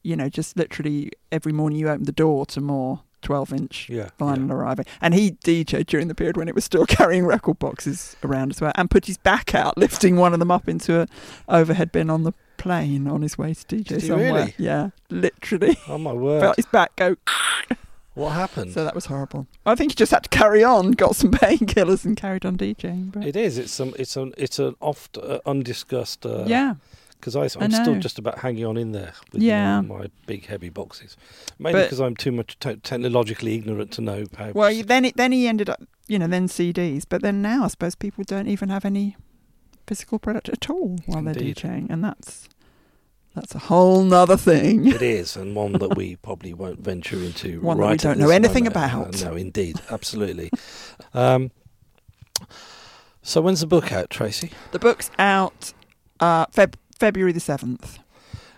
you 0.03 0.16
know, 0.16 0.30
just 0.30 0.55
literally 0.57 1.11
every 1.32 1.51
morning 1.51 1.80
you 1.80 1.89
opened 1.89 2.05
the 2.05 2.11
door 2.11 2.45
to 2.47 2.61
more 2.61 3.01
twelve-inch 3.26 3.89
Yeah, 3.89 4.09
vinyl 4.19 4.47
yeah. 4.47 4.53
arriving, 4.55 4.86
and 5.01 5.13
he 5.13 5.32
DJ'd 5.32 5.88
during 5.88 6.07
the 6.07 6.15
period 6.15 6.38
when 6.38 6.47
it 6.47 6.55
was 6.55 6.63
still 6.63 6.86
carrying 6.97 7.26
record 7.26 7.59
boxes 7.59 8.15
around 8.23 8.51
as 8.53 8.61
well, 8.61 8.71
and 8.76 8.89
put 8.89 9.07
his 9.07 9.17
back 9.17 9.53
out, 9.53 9.78
lifting 9.78 10.15
one 10.15 10.32
of 10.34 10.39
them 10.39 10.51
up 10.51 10.69
into 10.69 11.01
a 11.01 11.07
overhead 11.49 11.91
bin 11.91 12.09
on 12.09 12.23
the 12.23 12.32
plane 12.57 13.05
on 13.07 13.21
his 13.21 13.38
way 13.38 13.53
to 13.53 13.65
DJ 13.65 13.84
Did 13.88 14.01
he 14.01 14.07
somewhere. 14.07 14.34
really? 14.34 14.53
Yeah, 14.57 14.89
literally 15.09 15.78
Oh 15.89 15.97
my 15.97 16.13
word! 16.13 16.39
felt 16.41 16.55
his 16.55 16.65
back 16.67 16.95
go. 16.95 17.17
what 18.13 18.30
happened? 18.32 18.71
So 18.73 18.84
that 18.86 18.95
was 18.95 19.07
horrible. 19.07 19.45
I 19.65 19.76
think 19.76 19.91
he 19.91 19.95
just 19.95 20.11
had 20.11 20.23
to 20.23 20.30
carry 20.30 20.63
on, 20.63 20.91
got 20.91 21.15
some 21.15 21.32
painkillers, 21.32 22.05
and 22.05 22.15
carried 22.15 22.45
on 22.45 22.57
DJing. 22.57 23.11
But 23.11 23.26
It 23.26 23.36
is. 23.36 23.57
It's 23.57 23.71
some. 23.73 23.93
It's 23.99 24.15
an. 24.15 24.34
It's 24.38 24.57
an 24.59 24.76
oft 24.80 25.17
uh, 25.17 25.39
undiscussed. 25.45 26.26
Uh, 26.26 26.45
yeah, 26.47 26.76
Because 27.34 27.55
I'm 27.57 27.71
still 27.71 27.95
just 27.99 28.19
about 28.19 28.39
hanging 28.39 28.65
on 28.65 28.78
in 28.78 28.91
there 28.91 29.13
with 29.32 29.41
Yeah. 29.41 29.82
my, 29.82 29.97
my 29.97 30.07
big 30.27 30.45
heavy 30.45 30.69
boxes. 30.69 31.18
Mainly 31.57 31.84
because 31.84 31.99
I'm 31.99 32.15
too 32.15 32.31
much 32.31 32.60
te- 32.60 32.76
technologically 32.77 33.56
ignorant 33.56 33.91
to 33.93 34.02
know 34.02 34.26
how. 34.38 34.52
well, 34.52 34.72
you- 34.72 34.84
then 34.84 35.06
it, 35.06 35.18
then 35.18 35.31
he 35.31 35.47
ended 35.47 35.69
up, 35.69 35.81
you 36.07 36.19
know, 36.19 36.27
then 36.27 36.47
CDs. 36.47 37.03
But 37.07 37.22
then 37.23 37.41
now, 37.41 37.64
I 37.64 37.68
suppose 37.69 37.95
people 37.95 38.23
don't 38.26 38.47
even 38.47 38.69
have 38.69 38.85
any 38.85 39.15
physical 39.88 40.19
product 40.19 40.49
at 40.49 40.69
all 40.69 40.97
while 41.07 41.19
Indeed. 41.27 41.57
they're 41.57 41.72
DJing, 41.72 41.89
and 41.89 42.03
that's 42.03 42.47
that's 43.34 43.53
a 43.56 43.60
whole 43.60 44.03
nother 44.03 44.38
thing. 44.38 44.85
it 44.88 45.02
is, 45.02 45.35
and 45.35 45.56
one 45.56 45.73
that 45.73 45.95
we 45.97 46.15
probably 46.22 46.53
won't 46.53 46.80
venture 46.80 47.18
into. 47.18 47.60
One 47.61 47.77
that 47.80 47.89
we 47.89 47.97
don't 47.97 48.19
know 48.19 48.30
anything 48.30 48.65
moment. 48.65 48.76
about. 49.15 49.22
Uh, 49.23 49.30
no, 49.31 49.35
indeed, 49.35 49.81
absolutely. 49.89 50.52
um, 51.14 51.52
so 53.22 53.41
when's 53.41 53.61
the 53.61 53.68
book 53.68 53.91
out, 53.91 54.10
Tracey? 54.10 54.52
The 54.72 54.80
book's 54.80 55.10
out 55.18 55.73
uh, 56.19 56.45
Feb- 56.47 56.76
February 56.99 57.31
the 57.31 57.39
seventh. 57.39 57.99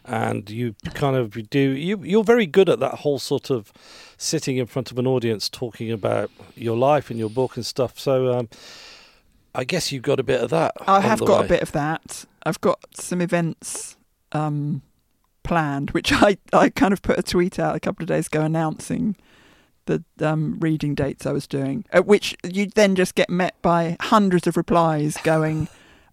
and 0.05 0.49
you 0.49 0.73
kind 0.93 1.15
of 1.15 1.35
you 1.35 1.43
do 1.43 1.59
you 1.59 2.01
you're 2.03 2.23
very 2.23 2.45
good 2.45 2.69
at 2.69 2.80
that 2.80 2.95
whole 2.95 3.19
sort 3.19 3.49
of 3.49 3.73
sitting 4.18 4.57
in 4.57 4.65
front 4.65 4.89
of 4.91 4.97
an 4.97 5.05
audience 5.05 5.49
talking 5.49 5.91
about 5.91 6.31
your 6.55 6.77
life 6.77 7.09
and 7.09 7.19
your 7.19 7.30
book 7.30 7.57
and 7.57 7.65
stuff 7.65 7.99
so 7.99 8.31
um 8.31 8.49
I 9.57 9.64
guess 9.64 9.91
you've 9.91 10.03
got 10.03 10.19
a 10.19 10.23
bit 10.23 10.41
of 10.41 10.51
that. 10.51 10.73
I 10.88 11.01
have 11.01 11.19
got 11.19 11.39
way. 11.39 11.45
a 11.47 11.49
bit 11.49 11.61
of 11.64 11.72
that. 11.72 12.26
I've 12.45 12.61
got 12.61 12.80
some 12.93 13.22
events 13.22 13.97
um, 14.31 14.84
planned, 15.41 15.91
which 15.91 16.14
I, 16.14 16.38
I 16.53 16.69
kind 16.69 16.93
of 16.93 17.01
put 17.01 17.18
a 17.18 17.23
tweet 17.23 17.57
out 17.57 17.76
a 17.76 17.80
couple 17.80 18.03
of 18.03 18.07
days 18.07 18.27
ago 18.27 18.41
announcing 18.43 19.15
the 19.88 20.03
um, 20.22 20.59
reading 20.59 20.93
dates 20.93 21.26
I 21.26 21.31
was 21.31 21.47
doing, 21.47 21.85
at 21.91 22.05
which 22.05 22.35
you 22.43 22.68
then 22.68 22.93
just 22.93 23.15
get 23.15 23.31
met 23.31 23.59
by 23.64 23.97
hundreds 23.99 24.45
of 24.45 24.57
replies 24.57 25.18
going, 25.23 25.68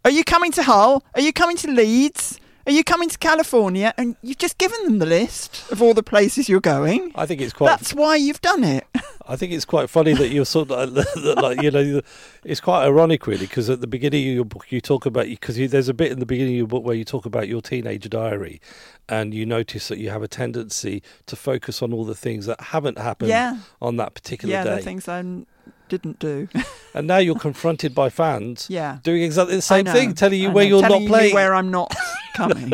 Are 0.04 0.10
you 0.10 0.24
coming 0.24 0.52
to 0.52 0.62
Hull? 0.62 1.02
Are 1.14 1.20
you 1.20 1.32
coming 1.32 1.56
to 1.58 1.70
Leeds? 1.70 2.38
Are 2.66 2.72
you 2.72 2.84
coming 2.84 3.08
to 3.08 3.18
California? 3.18 3.92
And 3.96 4.16
you've 4.22 4.38
just 4.38 4.58
given 4.58 4.78
them 4.84 4.98
the 4.98 5.06
list 5.06 5.70
of 5.70 5.80
all 5.82 5.94
the 5.94 6.02
places 6.02 6.48
you're 6.48 6.60
going. 6.60 7.12
I 7.14 7.26
think 7.26 7.40
it's 7.40 7.52
quite. 7.52 7.68
That's 7.68 7.92
why 7.94 8.16
you've 8.16 8.40
done 8.40 8.64
it. 8.64 8.86
I 9.26 9.36
think 9.36 9.52
it's 9.52 9.64
quite 9.64 9.88
funny 9.88 10.12
that 10.12 10.28
you're 10.28 10.44
sort 10.44 10.70
of 10.70 10.92
like, 10.92 11.16
like 11.42 11.62
you 11.62 11.70
know, 11.70 12.02
it's 12.44 12.60
quite 12.60 12.84
ironic 12.84 13.26
really 13.26 13.46
because 13.46 13.70
at 13.70 13.80
the 13.80 13.86
beginning 13.86 14.28
of 14.28 14.34
your 14.34 14.44
book 14.44 14.70
you 14.70 14.82
talk 14.82 15.06
about 15.06 15.24
because 15.26 15.56
there's 15.56 15.88
a 15.88 15.94
bit 15.94 16.12
in 16.12 16.18
the 16.20 16.26
beginning 16.26 16.54
of 16.54 16.58
your 16.58 16.66
book 16.66 16.84
where 16.84 16.94
you 16.94 17.04
talk 17.04 17.24
about 17.24 17.48
your 17.48 17.62
teenage 17.62 18.08
diary, 18.10 18.60
and 19.08 19.32
you 19.32 19.46
notice 19.46 19.88
that 19.88 19.98
you 19.98 20.10
have 20.10 20.22
a 20.22 20.28
tendency 20.28 21.02
to 21.26 21.36
focus 21.36 21.80
on 21.80 21.94
all 21.94 22.04
the 22.04 22.14
things 22.14 22.44
that 22.44 22.60
haven't 22.60 22.98
happened 22.98 23.30
Yeah. 23.30 23.58
on 23.80 23.96
that 23.96 24.12
particular 24.14 24.52
Yeah, 24.52 24.64
day. 24.64 24.76
the 24.76 24.82
things 24.82 25.08
I'm 25.08 25.46
didn't 25.88 26.18
do. 26.18 26.48
and 26.94 27.06
now 27.06 27.18
you're 27.18 27.38
confronted 27.38 27.94
by 27.94 28.08
fans 28.10 28.66
yeah. 28.70 28.98
doing 29.02 29.22
exactly 29.22 29.56
the 29.56 29.62
same 29.62 29.84
know, 29.84 29.92
thing, 29.92 30.14
telling 30.14 30.40
you 30.40 30.50
I 30.50 30.52
where 30.52 30.64
know, 30.64 30.68
you're 30.70 30.80
telling 30.82 31.04
not 31.04 31.08
playing. 31.08 31.34
where 31.34 31.54
I'm 31.54 31.70
not 31.70 31.94
coming. 32.34 32.72